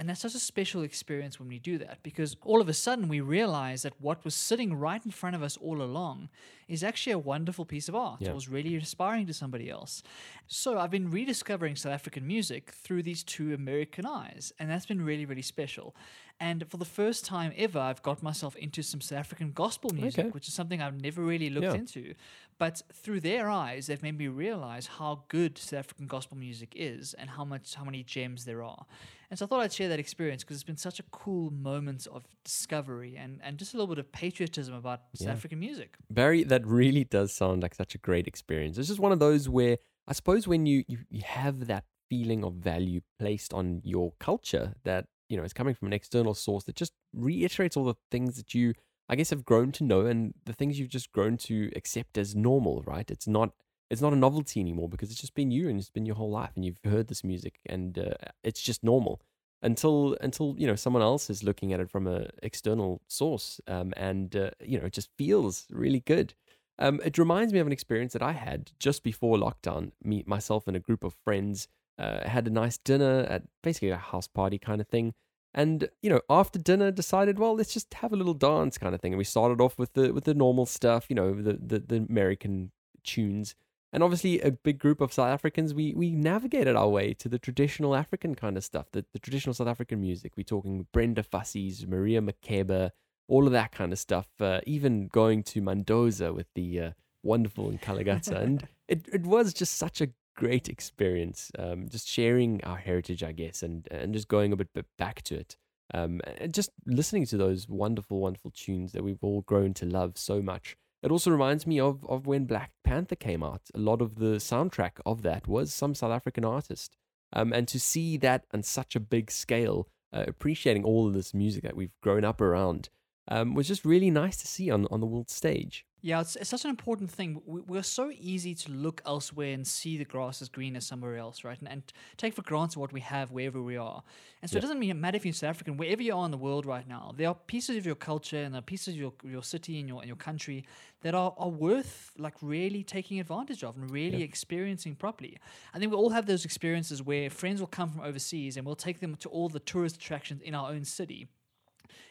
And 0.00 0.08
that's 0.08 0.22
such 0.22 0.34
a 0.34 0.38
special 0.38 0.82
experience 0.82 1.38
when 1.38 1.48
we 1.48 1.58
do 1.58 1.76
that 1.76 2.02
because 2.02 2.34
all 2.42 2.62
of 2.62 2.70
a 2.70 2.72
sudden 2.72 3.06
we 3.06 3.20
realize 3.20 3.82
that 3.82 3.92
what 4.00 4.24
was 4.24 4.34
sitting 4.34 4.72
right 4.72 5.04
in 5.04 5.10
front 5.10 5.36
of 5.36 5.42
us 5.42 5.58
all 5.58 5.82
along 5.82 6.30
is 6.68 6.82
actually 6.82 7.12
a 7.12 7.18
wonderful 7.18 7.66
piece 7.66 7.86
of 7.86 7.94
art. 7.94 8.20
Yeah. 8.20 8.30
It 8.30 8.34
was 8.34 8.48
really 8.48 8.74
inspiring 8.74 9.26
to 9.26 9.34
somebody 9.34 9.68
else. 9.68 10.02
So 10.46 10.78
I've 10.78 10.90
been 10.90 11.10
rediscovering 11.10 11.76
South 11.76 11.92
African 11.92 12.26
music 12.26 12.59
through 12.70 13.02
these 13.02 13.22
two 13.22 13.54
American 13.54 14.04
eyes, 14.06 14.52
and 14.58 14.70
that's 14.70 14.86
been 14.86 15.00
really, 15.02 15.24
really 15.24 15.42
special. 15.42 15.94
And 16.42 16.64
for 16.70 16.78
the 16.78 16.86
first 16.86 17.26
time 17.26 17.52
ever, 17.56 17.78
I've 17.78 18.02
got 18.02 18.22
myself 18.22 18.56
into 18.56 18.82
some 18.82 19.00
South 19.02 19.18
African 19.18 19.52
gospel 19.52 19.90
music, 19.92 20.20
Okay. 20.26 20.30
which 20.30 20.48
is 20.48 20.54
something 20.54 20.80
I've 20.80 20.98
never 21.00 21.22
really 21.22 21.50
looked 21.50 21.64
Yeah. 21.64 21.74
into. 21.74 22.14
But 22.56 22.80
through 22.94 23.20
their 23.20 23.50
eyes, 23.50 23.86
they've 23.86 24.02
made 24.02 24.16
me 24.16 24.28
realize 24.28 24.86
how 24.86 25.24
good 25.28 25.58
South 25.58 25.80
African 25.80 26.06
gospel 26.06 26.38
music 26.38 26.72
is 26.74 27.12
and 27.14 27.28
how 27.30 27.44
much 27.44 27.74
how 27.74 27.84
many 27.84 28.02
gems 28.02 28.44
there 28.46 28.62
are. 28.62 28.86
And 29.28 29.38
so 29.38 29.44
I 29.44 29.48
thought 29.48 29.60
I'd 29.60 29.72
share 29.72 29.88
that 29.90 29.98
experience 29.98 30.42
because 30.42 30.56
it's 30.56 30.64
been 30.64 30.76
such 30.78 30.98
a 30.98 31.02
cool 31.10 31.50
moment 31.50 32.06
of 32.06 32.24
discovery 32.42 33.16
and, 33.16 33.38
and 33.42 33.58
just 33.58 33.74
a 33.74 33.76
little 33.76 33.94
bit 33.94 33.98
of 33.98 34.10
patriotism 34.10 34.74
about 34.74 35.02
South 35.14 35.28
African 35.28 35.58
music. 35.60 35.96
Barry, 36.10 36.42
that 36.44 36.66
really 36.66 37.04
does 37.04 37.32
sound 37.32 37.62
like 37.62 37.74
such 37.74 37.94
a 37.94 37.98
great 37.98 38.26
experience. 38.26 38.78
It's 38.78 38.88
just 38.88 39.00
one 39.00 39.12
of 39.12 39.18
those 39.20 39.46
where 39.48 39.76
I 40.08 40.14
suppose 40.14 40.48
when 40.48 40.64
you, 40.66 40.84
you, 40.88 40.98
you 41.10 41.22
have 41.24 41.66
that 41.66 41.84
feeling 42.10 42.44
of 42.44 42.54
value 42.54 43.00
placed 43.18 43.54
on 43.54 43.80
your 43.84 44.12
culture 44.20 44.74
that, 44.84 45.06
you 45.30 45.36
know, 45.36 45.44
is 45.44 45.54
coming 45.54 45.74
from 45.74 45.86
an 45.86 45.94
external 45.94 46.34
source 46.34 46.64
that 46.64 46.76
just 46.76 46.92
reiterates 47.14 47.76
all 47.76 47.84
the 47.84 47.94
things 48.10 48.36
that 48.36 48.54
you, 48.54 48.74
I 49.08 49.16
guess, 49.16 49.30
have 49.30 49.44
grown 49.44 49.72
to 49.72 49.84
know 49.84 50.04
and 50.06 50.34
the 50.44 50.52
things 50.52 50.78
you've 50.78 50.88
just 50.90 51.12
grown 51.12 51.38
to 51.38 51.70
accept 51.74 52.18
as 52.18 52.36
normal, 52.36 52.82
right? 52.86 53.10
It's 53.10 53.26
not 53.26 53.52
it's 53.90 54.00
not 54.00 54.12
a 54.12 54.16
novelty 54.16 54.60
anymore 54.60 54.88
because 54.88 55.10
it's 55.10 55.20
just 55.20 55.34
been 55.34 55.50
you 55.50 55.68
and 55.68 55.78
it's 55.78 55.90
been 55.90 56.06
your 56.06 56.14
whole 56.14 56.30
life 56.30 56.52
and 56.54 56.64
you've 56.64 56.78
heard 56.84 57.08
this 57.08 57.24
music 57.24 57.58
and 57.66 57.98
uh, 57.98 58.14
it's 58.44 58.62
just 58.62 58.84
normal 58.84 59.20
until 59.62 60.16
until 60.20 60.54
you 60.56 60.66
know 60.66 60.76
someone 60.76 61.02
else 61.02 61.28
is 61.28 61.42
looking 61.44 61.72
at 61.72 61.80
it 61.80 61.90
from 61.90 62.06
an 62.06 62.28
external 62.42 63.02
source 63.08 63.60
um, 63.66 63.92
and 63.96 64.36
uh, 64.36 64.50
you 64.64 64.78
know 64.78 64.86
it 64.86 64.92
just 64.92 65.10
feels 65.18 65.66
really 65.70 66.00
good 66.00 66.34
um, 66.78 67.00
it 67.04 67.18
reminds 67.18 67.52
me 67.52 67.58
of 67.58 67.66
an 67.66 67.72
experience 67.72 68.12
that 68.12 68.22
i 68.22 68.32
had 68.32 68.70
just 68.78 69.02
before 69.02 69.36
lockdown 69.36 69.90
me 70.02 70.24
myself 70.26 70.66
and 70.66 70.76
a 70.76 70.80
group 70.80 71.04
of 71.04 71.14
friends 71.24 71.68
uh, 72.00 72.28
had 72.28 72.46
a 72.46 72.50
nice 72.50 72.78
dinner 72.78 73.26
at 73.28 73.42
basically 73.62 73.90
a 73.90 73.96
house 73.96 74.26
party 74.26 74.58
kind 74.58 74.80
of 74.80 74.88
thing 74.88 75.12
and 75.52 75.88
you 76.02 76.08
know 76.08 76.20
after 76.30 76.58
dinner 76.58 76.90
decided 76.90 77.38
well 77.38 77.56
let's 77.56 77.72
just 77.72 77.92
have 77.94 78.12
a 78.12 78.16
little 78.16 78.34
dance 78.34 78.78
kind 78.78 78.94
of 78.94 79.00
thing 79.00 79.12
and 79.12 79.18
we 79.18 79.24
started 79.24 79.60
off 79.60 79.78
with 79.78 79.92
the 79.94 80.12
with 80.12 80.24
the 80.24 80.34
normal 80.34 80.66
stuff 80.66 81.06
you 81.08 81.16
know 81.16 81.34
the 81.34 81.54
the, 81.54 81.78
the 81.78 81.96
american 82.08 82.70
tunes 83.04 83.54
and 83.92 84.02
obviously 84.02 84.40
a 84.40 84.52
big 84.52 84.78
group 84.78 85.00
of 85.00 85.12
South 85.12 85.28
Africans, 85.28 85.74
we 85.74 85.94
we 85.94 86.12
navigated 86.12 86.76
our 86.76 86.88
way 86.88 87.12
to 87.14 87.28
the 87.28 87.38
traditional 87.38 87.96
African 87.96 88.34
kind 88.34 88.56
of 88.56 88.64
stuff, 88.64 88.86
the, 88.92 89.04
the 89.12 89.18
traditional 89.18 89.52
South 89.52 89.66
African 89.66 90.00
music. 90.00 90.32
We're 90.36 90.44
talking 90.44 90.86
Brenda 90.92 91.22
Fassies, 91.22 91.86
Miriam 91.86 92.28
Makeba, 92.28 92.90
all 93.26 93.46
of 93.46 93.52
that 93.52 93.72
kind 93.72 93.92
of 93.92 93.98
stuff. 93.98 94.28
Uh, 94.40 94.60
even 94.64 95.08
going 95.08 95.42
to 95.44 95.60
Mandoza 95.60 96.32
with 96.32 96.46
the 96.54 96.80
uh, 96.80 96.90
wonderful 97.22 97.68
in 97.68 97.78
Nkalakatha, 97.78 98.40
and 98.40 98.68
it 98.88 99.08
it 99.12 99.22
was 99.22 99.52
just 99.52 99.76
such 99.76 100.00
a 100.00 100.08
great 100.40 100.68
experience. 100.68 101.50
Um, 101.58 101.88
just 101.88 102.08
sharing 102.08 102.64
our 102.64 102.78
heritage, 102.78 103.22
I 103.22 103.32
guess, 103.32 103.62
and 103.62 103.86
and 103.90 104.14
just 104.14 104.28
going 104.28 104.52
a 104.52 104.56
bit, 104.56 104.86
back 104.98 105.22
to 105.22 105.34
it. 105.36 105.56
Um, 105.92 106.20
and 106.38 106.54
just 106.54 106.70
listening 106.86 107.26
to 107.26 107.36
those 107.36 107.68
wonderful, 107.68 108.20
wonderful 108.20 108.52
tunes 108.52 108.92
that 108.92 109.04
we've 109.04 109.22
all 109.22 109.42
grown 109.42 109.74
to 109.74 109.86
love 109.86 110.12
so 110.16 110.40
much. 110.40 110.76
It 111.02 111.10
also 111.10 111.30
reminds 111.30 111.66
me 111.66 111.80
of, 111.80 112.04
of 112.08 112.26
when 112.26 112.44
Black 112.44 112.70
Panther 112.84 113.16
came 113.16 113.42
out. 113.42 113.62
A 113.74 113.78
lot 113.78 114.00
of 114.00 114.16
the 114.16 114.36
soundtrack 114.36 115.00
of 115.04 115.22
that 115.22 115.48
was 115.48 115.72
some 115.72 115.94
South 115.94 116.12
African 116.12 116.44
artist. 116.44 116.96
Um, 117.32 117.52
and 117.52 117.66
to 117.68 117.80
see 117.80 118.16
that 118.18 118.44
on 118.52 118.62
such 118.62 118.94
a 118.94 119.00
big 119.00 119.30
scale, 119.30 119.88
uh, 120.12 120.24
appreciating 120.28 120.84
all 120.84 121.08
of 121.08 121.14
this 121.14 121.32
music 121.34 121.62
that 121.64 121.76
we've 121.76 121.98
grown 122.02 122.24
up 122.24 122.40
around, 122.40 122.88
um, 123.28 123.54
was 123.54 123.68
just 123.68 123.84
really 123.84 124.10
nice 124.10 124.36
to 124.38 124.46
see 124.46 124.70
on, 124.70 124.86
on 124.90 125.00
the 125.00 125.06
world 125.06 125.30
stage. 125.30 125.86
Yeah, 126.02 126.22
it's, 126.22 126.34
it's 126.36 126.48
such 126.48 126.64
an 126.64 126.70
important 126.70 127.10
thing. 127.10 127.42
We, 127.44 127.60
we're 127.60 127.82
so 127.82 128.10
easy 128.18 128.54
to 128.54 128.72
look 128.72 129.02
elsewhere 129.04 129.52
and 129.52 129.66
see 129.66 129.98
the 129.98 130.06
grass 130.06 130.40
is 130.40 130.48
greener 130.48 130.80
somewhere 130.80 131.16
else, 131.18 131.44
right? 131.44 131.58
And, 131.60 131.68
and 131.68 131.82
take 132.16 132.32
for 132.34 132.40
granted 132.42 132.78
what 132.78 132.90
we 132.92 133.00
have 133.00 133.30
wherever 133.30 133.60
we 133.60 133.76
are. 133.76 134.02
And 134.40 134.50
so 134.50 134.56
it 134.56 134.60
doesn't 134.62 134.78
mean 134.78 134.90
it 134.90 134.94
matter 134.94 135.16
if 135.16 135.26
you're 135.26 135.34
South 135.34 135.50
African, 135.50 135.76
wherever 135.76 136.02
you 136.02 136.16
are 136.16 136.24
in 136.24 136.30
the 136.30 136.38
world 136.38 136.64
right 136.64 136.88
now, 136.88 137.12
there 137.16 137.28
are 137.28 137.34
pieces 137.34 137.76
of 137.76 137.84
your 137.84 137.96
culture 137.96 138.38
and 138.38 138.54
there 138.54 138.60
are 138.60 138.62
pieces 138.62 138.94
of 138.94 139.00
your, 139.00 139.12
your 139.24 139.42
city 139.42 139.78
and 139.78 139.88
your, 139.88 139.98
and 140.00 140.06
your 140.06 140.16
country 140.16 140.64
that 141.02 141.14
are, 141.14 141.34
are 141.36 141.50
worth 141.50 142.12
like 142.18 142.34
really 142.40 142.82
taking 142.82 143.20
advantage 143.20 143.62
of 143.62 143.76
and 143.76 143.90
really 143.90 144.18
Yeah. 144.18 144.24
experiencing 144.24 144.94
properly. 144.94 145.36
I 145.74 145.78
think 145.78 145.92
we 145.92 145.98
all 145.98 146.10
have 146.10 146.24
those 146.24 146.46
experiences 146.46 147.02
where 147.02 147.28
friends 147.28 147.60
will 147.60 147.66
come 147.68 147.90
from 147.90 148.00
overseas 148.00 148.56
and 148.56 148.64
we'll 148.64 148.74
take 148.74 149.00
them 149.00 149.16
to 149.16 149.28
all 149.28 149.50
the 149.50 149.60
tourist 149.60 149.96
attractions 149.96 150.40
in 150.40 150.54
our 150.54 150.70
own 150.70 150.84
city. 150.84 151.28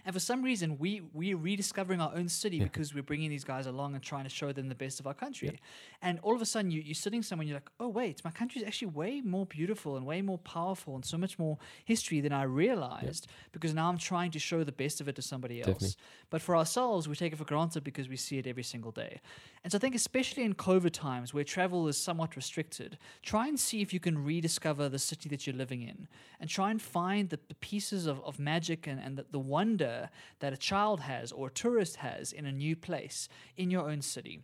And 0.05 0.13
for 0.13 0.19
some 0.19 0.41
reason, 0.41 0.77
we 0.77 1.01
we're 1.13 1.37
rediscovering 1.37 2.01
our 2.01 2.13
own 2.15 2.29
city 2.29 2.59
because 2.59 2.93
we're 2.93 3.03
bringing 3.03 3.29
these 3.29 3.43
guys 3.43 3.67
along 3.67 3.95
and 3.95 4.03
trying 4.03 4.23
to 4.23 4.29
show 4.29 4.51
them 4.51 4.69
the 4.69 4.75
best 4.75 4.99
of 4.99 5.07
our 5.07 5.13
country. 5.13 5.59
And 6.01 6.19
all 6.21 6.35
of 6.35 6.41
a 6.41 6.45
sudden, 6.45 6.71
you, 6.71 6.81
you're 6.81 6.93
sitting 6.95 7.21
somewhere 7.21 7.43
and 7.43 7.49
you're 7.49 7.57
like, 7.57 7.69
oh, 7.79 7.89
wait, 7.89 8.23
my 8.23 8.31
country 8.31 8.61
is 8.61 8.67
actually 8.67 8.89
way 8.89 9.21
more 9.21 9.45
beautiful 9.45 9.97
and 9.97 10.05
way 10.05 10.21
more 10.21 10.37
powerful 10.39 10.95
and 10.95 11.05
so 11.05 11.17
much 11.17 11.37
more 11.37 11.57
history 11.85 12.21
than 12.21 12.31
I 12.33 12.43
realized 12.43 13.27
because 13.51 13.73
now 13.73 13.89
I'm 13.89 13.97
trying 13.97 14.31
to 14.31 14.39
show 14.39 14.63
the 14.63 14.71
best 14.71 15.01
of 15.01 15.07
it 15.07 15.15
to 15.15 15.21
somebody 15.21 15.59
else. 15.59 15.67
Definitely. 15.67 15.95
But 16.29 16.41
for 16.41 16.55
ourselves, 16.55 17.07
we 17.07 17.15
take 17.15 17.33
it 17.33 17.37
for 17.37 17.45
granted 17.45 17.83
because 17.83 18.07
we 18.07 18.15
see 18.15 18.37
it 18.37 18.47
every 18.47 18.63
single 18.63 18.91
day. 18.91 19.19
And 19.63 19.71
so 19.71 19.77
I 19.77 19.79
think, 19.79 19.95
especially 19.95 20.43
in 20.43 20.53
COVID 20.53 20.91
times 20.91 21.33
where 21.33 21.43
travel 21.43 21.87
is 21.87 21.97
somewhat 21.97 22.35
restricted, 22.35 22.97
try 23.23 23.47
and 23.47 23.59
see 23.59 23.81
if 23.81 23.93
you 23.93 23.99
can 23.99 24.23
rediscover 24.23 24.87
the 24.87 24.99
city 24.99 25.27
that 25.29 25.45
you're 25.45 25.55
living 25.55 25.81
in 25.81 26.07
and 26.39 26.49
try 26.49 26.71
and 26.71 26.81
find 26.81 27.29
the, 27.29 27.39
the 27.47 27.55
pieces 27.55 28.05
of, 28.05 28.23
of 28.23 28.39
magic 28.39 28.87
and, 28.87 28.99
and 28.99 29.17
the, 29.17 29.25
the 29.31 29.39
wonder 29.39 29.88
that 30.39 30.53
a 30.53 30.57
child 30.57 31.01
has 31.01 31.31
or 31.31 31.47
a 31.47 31.51
tourist 31.51 31.97
has 31.97 32.31
in 32.31 32.45
a 32.45 32.51
new 32.51 32.75
place 32.75 33.29
in 33.57 33.71
your 33.71 33.89
own 33.89 34.01
city. 34.01 34.41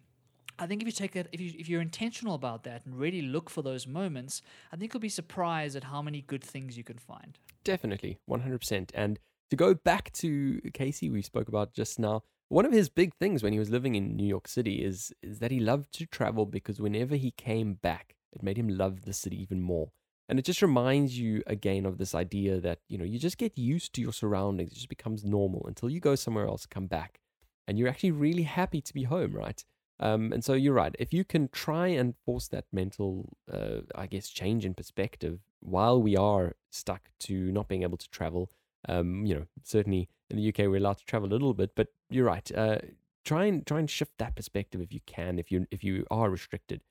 I 0.58 0.68
think 0.68 0.82
if 0.82 0.86
you 0.86 0.91
take 0.93 1.16
it, 1.16 1.28
if 1.32 1.41
you 1.41 1.52
if 1.58 1.68
you're 1.68 1.82
intentional 1.82 2.34
about 2.34 2.64
that 2.64 2.86
and 2.86 2.98
really 2.98 3.22
look 3.22 3.50
for 3.50 3.62
those 3.62 3.86
moments, 3.86 4.41
I 4.72 4.78
think 4.78 4.93
you'll 4.93 5.02
be 5.02 5.10
surprised 5.10 5.76
at 5.76 5.86
how 5.86 6.02
many 6.02 6.22
good 6.22 6.43
things 6.43 6.78
you 6.78 6.84
can 6.84 6.98
find. 6.98 7.38
Definitely, 7.64 8.20
100%. 8.30 8.89
And 8.93 9.20
to 9.50 9.56
go 9.56 9.74
back 9.74 10.12
to 10.14 10.62
Casey, 10.74 11.10
we 11.10 11.22
spoke 11.22 11.48
about 11.48 11.74
just 11.74 12.00
now, 12.00 12.24
one 12.50 12.66
of 12.66 12.72
his 12.72 12.89
big 12.89 13.14
things 13.16 13.43
when 13.43 13.54
he 13.54 13.60
was 13.60 13.70
living 13.70 13.96
in 13.96 14.16
New 14.16 14.28
York 14.28 14.48
City 14.48 14.84
is, 14.84 15.12
is 15.22 15.39
that 15.39 15.52
he 15.52 15.60
loved 15.60 15.91
to 15.93 16.06
travel 16.06 16.46
because 16.46 16.80
whenever 16.80 17.16
he 17.16 17.32
came 17.32 17.74
back, 17.74 18.16
it 18.32 18.43
made 18.43 18.58
him 18.58 18.70
love 18.70 19.06
the 19.06 19.14
city 19.14 19.41
even 19.41 19.62
more. 19.62 19.89
And 20.28 20.39
it 20.39 20.45
just 20.45 20.61
reminds 20.61 21.19
you 21.19 21.43
again 21.45 21.86
of 21.86 21.97
this 21.97 22.15
idea 22.15 22.59
that, 22.59 22.80
you 22.88 22.97
know, 22.97 23.05
you 23.05 23.19
just 23.19 23.38
get 23.38 23.57
used 23.57 23.93
to 23.93 24.01
your 24.01 24.13
surroundings. 24.13 24.71
It 24.71 24.76
just 24.76 24.89
becomes 24.89 25.23
normal 25.23 25.65
until 25.67 25.89
you 25.89 25.99
go 25.99 26.15
somewhere 26.15 26.47
else, 26.47 26.65
come 26.65 26.88
back, 26.88 27.19
and 27.67 27.78
you're 27.78 27.89
actually 27.89 28.11
really 28.11 28.43
happy 28.43 28.82
to 28.82 28.93
be 28.93 29.03
home, 29.03 29.36
right? 29.36 29.63
Um, 29.99 30.34
and 30.34 30.43
so 30.43 30.53
you're 30.53 30.73
right. 30.73 30.95
If 30.99 31.13
you 31.13 31.23
can 31.23 31.47
try 31.49 31.88
and 31.88 32.15
force 32.26 32.47
that 32.49 32.65
mental, 32.71 33.38
uh, 33.51 33.82
I 33.93 34.07
guess, 34.07 34.30
change 34.30 34.65
in 34.65 34.73
perspective 34.73 35.39
while 35.61 36.01
we 36.01 36.17
are 36.17 36.55
stuck 36.69 37.09
to 37.19 37.51
not 37.51 37.67
being 37.67 37.84
able 37.84 37.97
to 37.97 38.09
travel, 38.09 38.51
um, 38.89 39.26
you 39.26 39.34
know, 39.36 39.45
certainly 39.63 40.09
in 40.30 40.38
the 40.38 40.49
UK 40.49 40.59
we're 40.59 40.78
allowed 40.78 40.97
to 40.97 41.05
travel 41.05 41.30
a 41.30 41.32
little 41.32 41.53
bit, 41.53 41.71
but 41.76 41.88
you're 42.09 42.26
right. 42.26 42.51
Uh, 42.53 42.80
try 43.23 43.45
and 43.45 43.65
try 43.65 43.80
and 43.80 43.89
shift 43.89 44.17
that 44.17 44.36
perspective 44.36 44.82
if 44.82 44.93
you 44.93 44.99
can, 45.05 45.39
if 45.39 45.51
you 45.51 45.65
if 45.71 45.84
you 45.84 46.05
are 46.11 46.30
restricted, 46.30 46.82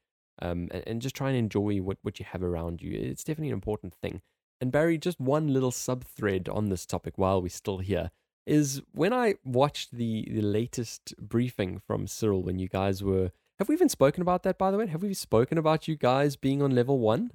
um, 0.40 0.68
and, 0.70 0.82
and 0.86 1.02
just 1.02 1.14
try 1.14 1.28
and 1.28 1.38
enjoy 1.38 1.78
what 1.78 1.98
what 2.02 2.18
you 2.18 2.26
have 2.28 2.42
around 2.42 2.82
you. 2.82 2.92
It's 2.92 3.24
definitely 3.24 3.48
an 3.48 3.54
important 3.54 3.94
thing. 3.94 4.22
And 4.60 4.72
Barry, 4.72 4.98
just 4.98 5.20
one 5.20 5.52
little 5.52 5.70
sub 5.70 6.04
thread 6.04 6.48
on 6.48 6.68
this 6.68 6.86
topic 6.86 7.14
while 7.16 7.42
we're 7.42 7.48
still 7.48 7.78
here 7.78 8.10
is 8.46 8.82
when 8.92 9.12
I 9.12 9.34
watched 9.44 9.92
the 9.92 10.28
the 10.30 10.42
latest 10.42 11.14
briefing 11.18 11.80
from 11.86 12.06
Cyril 12.06 12.42
when 12.42 12.58
you 12.58 12.68
guys 12.68 13.02
were. 13.02 13.32
Have 13.60 13.68
we 13.68 13.76
even 13.76 13.88
spoken 13.88 14.20
about 14.20 14.42
that, 14.42 14.58
by 14.58 14.72
the 14.72 14.78
way? 14.78 14.88
Have 14.88 15.02
we 15.02 15.14
spoken 15.14 15.58
about 15.58 15.86
you 15.86 15.94
guys 15.94 16.34
being 16.34 16.60
on 16.60 16.74
level 16.74 16.98
one? 16.98 17.30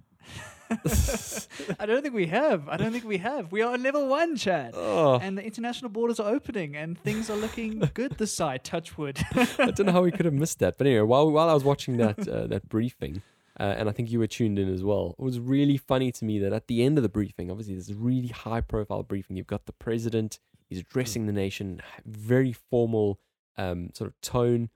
I 1.79 1.85
don't 1.85 2.03
think 2.03 2.13
we 2.13 2.27
have. 2.27 2.69
I 2.69 2.77
don't 2.77 2.91
think 2.91 3.03
we 3.03 3.17
have. 3.17 3.51
We 3.51 3.61
are 3.61 3.73
on 3.73 3.81
level 3.81 4.07
one, 4.07 4.35
Chad. 4.35 4.73
Oh, 4.75 5.17
And 5.19 5.37
the 5.37 5.43
international 5.43 5.89
borders 5.89 6.19
are 6.19 6.31
opening 6.31 6.75
and 6.75 6.97
things 6.99 7.29
are 7.29 7.35
looking 7.35 7.79
good 7.93 8.11
this 8.17 8.33
side, 8.33 8.63
touch 8.63 8.97
wood. 8.97 9.17
I 9.35 9.71
don't 9.71 9.87
know 9.87 9.91
how 9.91 10.03
we 10.03 10.11
could 10.11 10.25
have 10.25 10.33
missed 10.33 10.59
that. 10.59 10.77
But 10.77 10.85
anyway, 10.87 11.01
while 11.01 11.31
while 11.31 11.49
I 11.49 11.53
was 11.53 11.63
watching 11.63 11.97
that 11.97 12.27
uh, 12.27 12.45
that 12.47 12.69
briefing, 12.69 13.23
uh, 13.59 13.75
and 13.77 13.89
I 13.89 13.91
think 13.91 14.11
you 14.11 14.19
were 14.19 14.27
tuned 14.27 14.59
in 14.59 14.71
as 14.71 14.83
well, 14.83 15.15
it 15.17 15.23
was 15.23 15.39
really 15.39 15.77
funny 15.77 16.11
to 16.11 16.25
me 16.25 16.37
that 16.39 16.53
at 16.53 16.67
the 16.67 16.83
end 16.83 16.97
of 16.97 17.03
the 17.03 17.09
briefing, 17.09 17.49
obviously 17.49 17.75
this 17.75 17.91
really 17.91 18.27
high 18.27 18.61
profile 18.61 19.01
briefing, 19.01 19.37
you've 19.37 19.47
got 19.47 19.65
the 19.65 19.73
president, 19.73 20.39
he's 20.67 20.79
addressing 20.79 21.25
the 21.25 21.33
nation, 21.33 21.81
very 22.05 22.53
formal 22.53 23.19
um, 23.57 23.89
sort 23.93 24.07
of 24.07 24.21
tone. 24.21 24.69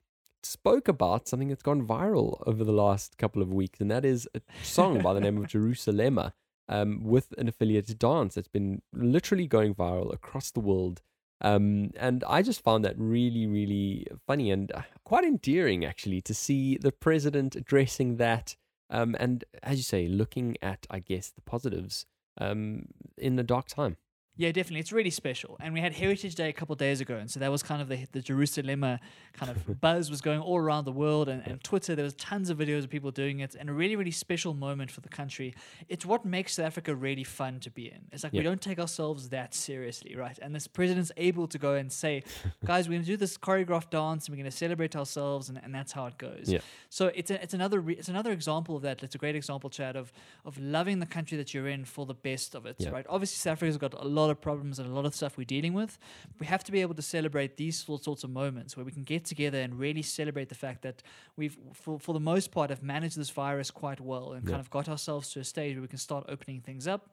Spoke 0.43 0.87
about 0.87 1.27
something 1.27 1.47
that's 1.47 1.63
gone 1.63 1.87
viral 1.87 2.43
over 2.45 2.63
the 2.63 2.73
last 2.73 3.17
couple 3.17 3.41
of 3.41 3.51
weeks, 3.51 3.79
and 3.79 3.89
that 3.89 4.03
is 4.03 4.27
a 4.35 4.41
song 4.61 5.01
by 5.01 5.13
the 5.13 5.21
name 5.21 5.37
of 5.37 5.47
Jerusalema 5.47 6.33
um, 6.67 7.03
with 7.03 7.33
an 7.37 7.47
affiliated 7.47 7.99
dance 7.99 8.35
that's 8.35 8.47
been 8.47 8.81
literally 8.93 9.47
going 9.47 9.73
viral 9.73 10.13
across 10.13 10.51
the 10.51 10.59
world. 10.59 11.01
Um, 11.41 11.91
and 11.97 12.23
I 12.25 12.41
just 12.41 12.61
found 12.61 12.85
that 12.85 12.97
really, 12.97 13.45
really 13.47 14.07
funny 14.25 14.51
and 14.51 14.71
uh, 14.71 14.81
quite 15.03 15.25
endearing, 15.25 15.83
actually, 15.85 16.21
to 16.21 16.33
see 16.33 16.77
the 16.77 16.91
president 16.91 17.55
addressing 17.55 18.17
that. 18.17 18.55
Um, 18.89 19.15
and 19.19 19.43
as 19.61 19.77
you 19.77 19.83
say, 19.83 20.07
looking 20.07 20.55
at, 20.61 20.85
I 20.89 20.99
guess, 20.99 21.29
the 21.29 21.41
positives 21.41 22.05
um, 22.39 22.87
in 23.17 23.37
a 23.37 23.43
dark 23.43 23.67
time. 23.67 23.97
Yeah, 24.35 24.51
definitely. 24.51 24.79
It's 24.79 24.91
really 24.91 25.11
special. 25.11 25.57
And 25.59 25.75
we 25.75 25.79
had 25.79 25.93
Heritage 25.93 26.33
Day 26.33 26.49
a 26.49 26.53
couple 26.53 26.73
of 26.73 26.79
days 26.79 27.01
ago. 27.01 27.17
And 27.17 27.29
so 27.29 27.39
that 27.39 27.51
was 27.51 27.61
kind 27.61 27.83
of 27.83 27.87
the, 27.87 28.07
the 28.13 28.21
Jerusalema 28.21 28.99
kind 29.33 29.51
of 29.51 29.79
buzz 29.81 30.09
was 30.09 30.21
going 30.21 30.39
all 30.39 30.57
around 30.57 30.85
the 30.85 30.91
world. 30.91 31.29
And, 31.29 31.45
and 31.45 31.63
Twitter, 31.63 31.95
there 31.95 32.03
was 32.03 32.15
tons 32.15 32.49
of 32.49 32.57
videos 32.57 32.83
of 32.83 32.89
people 32.89 33.11
doing 33.11 33.41
it. 33.41 33.55
And 33.55 33.69
a 33.69 33.73
really, 33.73 33.95
really 33.95 34.11
special 34.11 34.55
moment 34.55 34.89
for 34.89 35.01
the 35.01 35.09
country. 35.09 35.53
It's 35.87 36.03
what 36.03 36.25
makes 36.25 36.55
South 36.55 36.65
Africa 36.65 36.95
really 36.95 37.23
fun 37.23 37.59
to 37.59 37.69
be 37.69 37.91
in. 37.91 37.99
It's 38.11 38.23
like 38.23 38.33
we 38.33 38.41
don't 38.41 38.61
take 38.61 38.79
ourselves 38.79 39.29
that 39.29 39.53
seriously, 39.53 40.15
right? 40.15 40.37
And 40.41 40.55
this 40.55 40.67
president's 40.67 41.11
able 41.15 41.47
to 41.49 41.59
go 41.59 41.75
and 41.75 41.91
say, 41.91 42.23
guys, 42.65 42.87
we're 42.87 42.93
going 42.93 43.03
to 43.03 43.07
do 43.07 43.17
this 43.17 43.37
choreographed 43.37 43.91
dance 43.91 44.25
and 44.25 44.33
we're 44.33 44.41
going 44.41 44.51
to 44.51 44.57
celebrate 44.57 44.95
ourselves. 44.95 45.49
And, 45.49 45.61
and 45.63 45.75
that's 45.75 45.91
how 45.91 46.07
it 46.07 46.17
goes. 46.17 46.45
Yeah. 46.47 46.59
So 46.89 47.11
it's 47.13 47.29
a, 47.29 47.41
it's 47.41 47.53
another 47.53 47.79
re- 47.81 47.95
it's 47.95 48.09
another 48.09 48.31
example 48.31 48.75
of 48.75 48.81
that. 48.81 49.03
It's 49.03 49.13
a 49.13 49.19
great 49.19 49.35
example, 49.35 49.69
Chad, 49.69 49.95
of 49.95 50.11
of 50.43 50.57
loving 50.57 50.97
the 50.99 51.05
country 51.05 51.37
that 51.37 51.53
you're 51.53 51.67
in 51.67 51.85
for 51.85 52.07
the 52.07 52.15
best 52.15 52.55
of 52.55 52.65
it. 52.65 52.77
Yeah. 52.79 52.89
Right. 52.89 53.05
Obviously, 53.07 53.35
South 53.35 53.53
Africa's 53.53 53.77
got 53.77 53.93
a 53.93 54.07
lot 54.07 54.22
of 54.29 54.39
problems 54.41 54.79
and 54.79 54.89
a 54.89 54.93
lot 54.93 55.05
of 55.05 55.13
stuff 55.15 55.37
we're 55.37 55.43
dealing 55.45 55.73
with. 55.73 55.97
We 56.39 56.45
have 56.47 56.63
to 56.65 56.71
be 56.71 56.81
able 56.81 56.95
to 56.95 57.01
celebrate 57.01 57.57
these 57.57 57.77
sort- 57.79 58.03
sorts 58.03 58.23
of 58.23 58.29
moments 58.29 58.75
where 58.77 58.85
we 58.85 58.91
can 58.91 59.03
get 59.03 59.25
together 59.25 59.59
and 59.59 59.77
really 59.79 60.01
celebrate 60.01 60.49
the 60.49 60.55
fact 60.55 60.81
that 60.83 61.03
we've, 61.37 61.57
for 61.73 61.99
for 61.99 62.13
the 62.13 62.19
most 62.19 62.51
part, 62.51 62.69
have 62.69 62.83
managed 62.83 63.17
this 63.17 63.29
virus 63.29 63.71
quite 63.71 63.99
well 64.01 64.33
and 64.33 64.43
Yeah. 64.45 64.51
kind 64.51 64.59
of 64.61 64.69
got 64.69 64.87
ourselves 64.89 65.31
to 65.33 65.39
a 65.39 65.43
stage 65.43 65.75
where 65.75 65.81
we 65.81 65.87
can 65.87 65.97
start 65.99 66.25
opening 66.27 66.61
things 66.61 66.87
up 66.87 67.09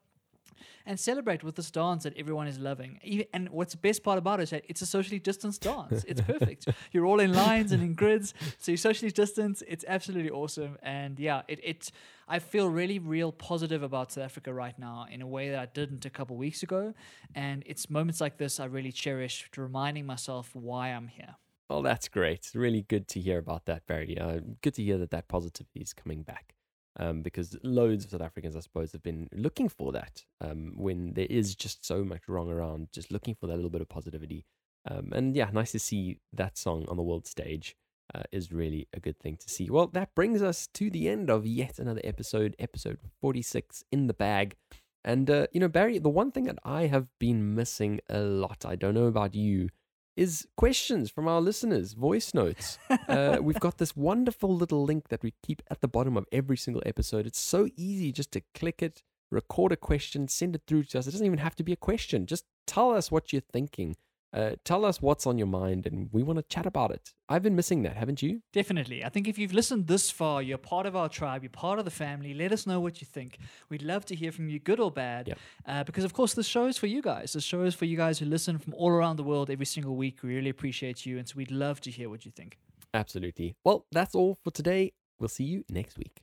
and 0.84 0.98
celebrate 1.00 1.42
with 1.42 1.54
this 1.56 1.70
dance 1.70 2.02
that 2.02 2.14
everyone 2.18 2.46
is 2.46 2.58
loving. 2.58 2.98
Even, 3.02 3.26
and 3.32 3.48
what's 3.48 3.72
the 3.72 3.78
best 3.78 4.02
part 4.02 4.18
about 4.18 4.40
it 4.40 4.44
is 4.44 4.50
that 4.50 4.64
it's 4.68 4.82
a 4.82 4.86
socially 4.86 5.18
distanced 5.18 5.62
dance. 5.62 6.04
It's 6.06 6.20
perfect. 6.20 6.68
You're 6.92 7.06
all 7.06 7.20
in 7.20 7.32
lines 7.32 7.72
and 7.72 7.82
in 7.82 7.94
grids, 7.94 8.34
so 8.58 8.70
you're 8.72 8.76
socially 8.76 9.10
distanced. 9.10 9.62
It's 9.66 9.84
absolutely 9.88 10.30
awesome. 10.30 10.76
And 10.82 11.18
yeah, 11.18 11.42
it, 11.48 11.60
it 11.62 11.90
I 12.30 12.38
feel 12.38 12.68
really 12.68 13.00
real 13.00 13.32
positive 13.32 13.82
about 13.82 14.12
South 14.12 14.22
Africa 14.22 14.54
right 14.54 14.78
now 14.78 15.04
in 15.10 15.20
a 15.20 15.26
way 15.26 15.50
that 15.50 15.58
I 15.58 15.66
didn't 15.66 16.06
a 16.06 16.10
couple 16.10 16.36
weeks 16.36 16.62
ago. 16.62 16.94
And 17.34 17.64
it's 17.66 17.90
moments 17.90 18.20
like 18.20 18.38
this 18.38 18.60
I 18.60 18.66
really 18.66 18.92
cherish 18.92 19.50
reminding 19.56 20.06
myself 20.06 20.50
why 20.54 20.90
I'm 20.90 21.08
here. 21.08 21.34
Well, 21.68 21.82
that's 21.82 22.06
great. 22.06 22.38
It's 22.38 22.54
really 22.54 22.82
good 22.82 23.08
to 23.08 23.20
hear 23.20 23.38
about 23.38 23.66
that, 23.66 23.84
Barry. 23.88 24.16
Uh, 24.16 24.38
good 24.62 24.74
to 24.74 24.82
hear 24.82 24.96
that 24.98 25.10
that 25.10 25.26
positivity 25.26 25.80
is 25.80 25.92
coming 25.92 26.22
back. 26.22 26.54
Um, 27.00 27.22
because 27.22 27.56
loads 27.64 28.04
of 28.04 28.12
South 28.12 28.22
Africans, 28.22 28.54
I 28.54 28.60
suppose, 28.60 28.92
have 28.92 29.02
been 29.02 29.28
looking 29.32 29.68
for 29.68 29.90
that 29.90 30.24
um, 30.40 30.74
when 30.76 31.14
there 31.14 31.26
is 31.28 31.56
just 31.56 31.84
so 31.84 32.04
much 32.04 32.28
wrong 32.28 32.48
around, 32.48 32.92
just 32.92 33.10
looking 33.10 33.34
for 33.34 33.48
that 33.48 33.56
little 33.56 33.70
bit 33.70 33.80
of 33.80 33.88
positivity. 33.88 34.46
Um, 34.88 35.10
and 35.12 35.34
yeah, 35.34 35.50
nice 35.52 35.72
to 35.72 35.80
see 35.80 36.18
that 36.32 36.56
song 36.56 36.86
on 36.88 36.96
the 36.96 37.02
world 37.02 37.26
stage 37.26 37.76
uh, 38.14 38.22
is 38.32 38.52
really 38.52 38.88
a 38.92 39.00
good 39.00 39.18
thing 39.18 39.36
to 39.36 39.48
see. 39.48 39.70
Well, 39.70 39.88
that 39.88 40.14
brings 40.14 40.42
us 40.42 40.66
to 40.74 40.90
the 40.90 41.08
end 41.08 41.30
of 41.30 41.46
yet 41.46 41.78
another 41.78 42.00
episode, 42.04 42.56
episode 42.58 42.98
46 43.20 43.84
in 43.92 44.06
the 44.06 44.14
bag. 44.14 44.56
And, 45.04 45.30
uh, 45.30 45.46
you 45.52 45.60
know, 45.60 45.68
Barry, 45.68 45.98
the 45.98 46.08
one 46.08 46.30
thing 46.30 46.44
that 46.44 46.58
I 46.64 46.86
have 46.86 47.06
been 47.18 47.54
missing 47.54 48.00
a 48.08 48.20
lot, 48.20 48.64
I 48.66 48.76
don't 48.76 48.94
know 48.94 49.06
about 49.06 49.34
you, 49.34 49.70
is 50.16 50.46
questions 50.56 51.10
from 51.10 51.26
our 51.28 51.40
listeners, 51.40 51.94
voice 51.94 52.34
notes. 52.34 52.78
Uh, 53.08 53.38
we've 53.42 53.58
got 53.58 53.78
this 53.78 53.96
wonderful 53.96 54.54
little 54.54 54.84
link 54.84 55.08
that 55.08 55.22
we 55.22 55.34
keep 55.44 55.62
at 55.68 55.80
the 55.80 55.88
bottom 55.88 56.16
of 56.16 56.26
every 56.30 56.56
single 56.56 56.82
episode. 56.86 57.26
It's 57.26 57.40
so 57.40 57.68
easy 57.76 58.12
just 58.12 58.30
to 58.32 58.42
click 58.54 58.82
it, 58.82 59.02
record 59.32 59.72
a 59.72 59.76
question, 59.76 60.28
send 60.28 60.54
it 60.54 60.62
through 60.66 60.84
to 60.84 60.98
us. 61.00 61.08
It 61.08 61.10
doesn't 61.10 61.26
even 61.26 61.40
have 61.40 61.56
to 61.56 61.64
be 61.64 61.72
a 61.72 61.76
question. 61.76 62.26
Just 62.26 62.44
tell 62.68 62.92
us 62.92 63.10
what 63.10 63.32
you're 63.32 63.42
thinking. 63.52 63.96
Uh, 64.32 64.52
tell 64.64 64.84
us 64.84 65.02
what's 65.02 65.26
on 65.26 65.38
your 65.38 65.46
mind, 65.46 65.86
and 65.86 66.08
we 66.12 66.22
want 66.22 66.38
to 66.38 66.44
chat 66.44 66.64
about 66.64 66.92
it. 66.92 67.12
I've 67.28 67.42
been 67.42 67.56
missing 67.56 67.82
that, 67.82 67.96
haven't 67.96 68.22
you? 68.22 68.42
Definitely. 68.52 69.04
I 69.04 69.08
think 69.08 69.26
if 69.26 69.38
you've 69.38 69.52
listened 69.52 69.88
this 69.88 70.10
far, 70.10 70.40
you're 70.40 70.58
part 70.58 70.86
of 70.86 70.94
our 70.94 71.08
tribe, 71.08 71.42
you're 71.42 71.50
part 71.50 71.80
of 71.80 71.84
the 71.84 71.90
family. 71.90 72.32
Let 72.32 72.52
us 72.52 72.66
know 72.66 72.78
what 72.78 73.00
you 73.00 73.06
think. 73.06 73.38
We'd 73.68 73.82
love 73.82 74.04
to 74.06 74.14
hear 74.14 74.30
from 74.30 74.48
you, 74.48 74.60
good 74.60 74.78
or 74.78 74.90
bad. 74.90 75.28
Yep. 75.28 75.38
Uh, 75.66 75.84
because, 75.84 76.04
of 76.04 76.12
course, 76.12 76.34
this 76.34 76.46
show 76.46 76.66
is 76.66 76.78
for 76.78 76.86
you 76.86 77.02
guys. 77.02 77.32
This 77.32 77.44
show 77.44 77.62
is 77.62 77.74
for 77.74 77.86
you 77.86 77.96
guys 77.96 78.20
who 78.20 78.26
listen 78.26 78.58
from 78.58 78.74
all 78.74 78.90
around 78.90 79.16
the 79.16 79.24
world 79.24 79.50
every 79.50 79.66
single 79.66 79.96
week. 79.96 80.22
We 80.22 80.34
really 80.36 80.50
appreciate 80.50 81.04
you. 81.04 81.18
And 81.18 81.28
so 81.28 81.34
we'd 81.36 81.50
love 81.50 81.80
to 81.82 81.90
hear 81.90 82.08
what 82.08 82.24
you 82.24 82.30
think. 82.30 82.58
Absolutely. 82.94 83.56
Well, 83.64 83.86
that's 83.90 84.14
all 84.14 84.38
for 84.44 84.50
today. 84.52 84.92
We'll 85.18 85.28
see 85.28 85.44
you 85.44 85.64
next 85.68 85.98
week. 85.98 86.22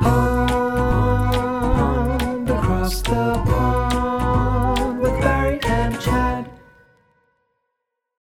Pond 0.00 0.50
across 2.50 3.00
the 3.02 3.42
pond. 3.46 4.03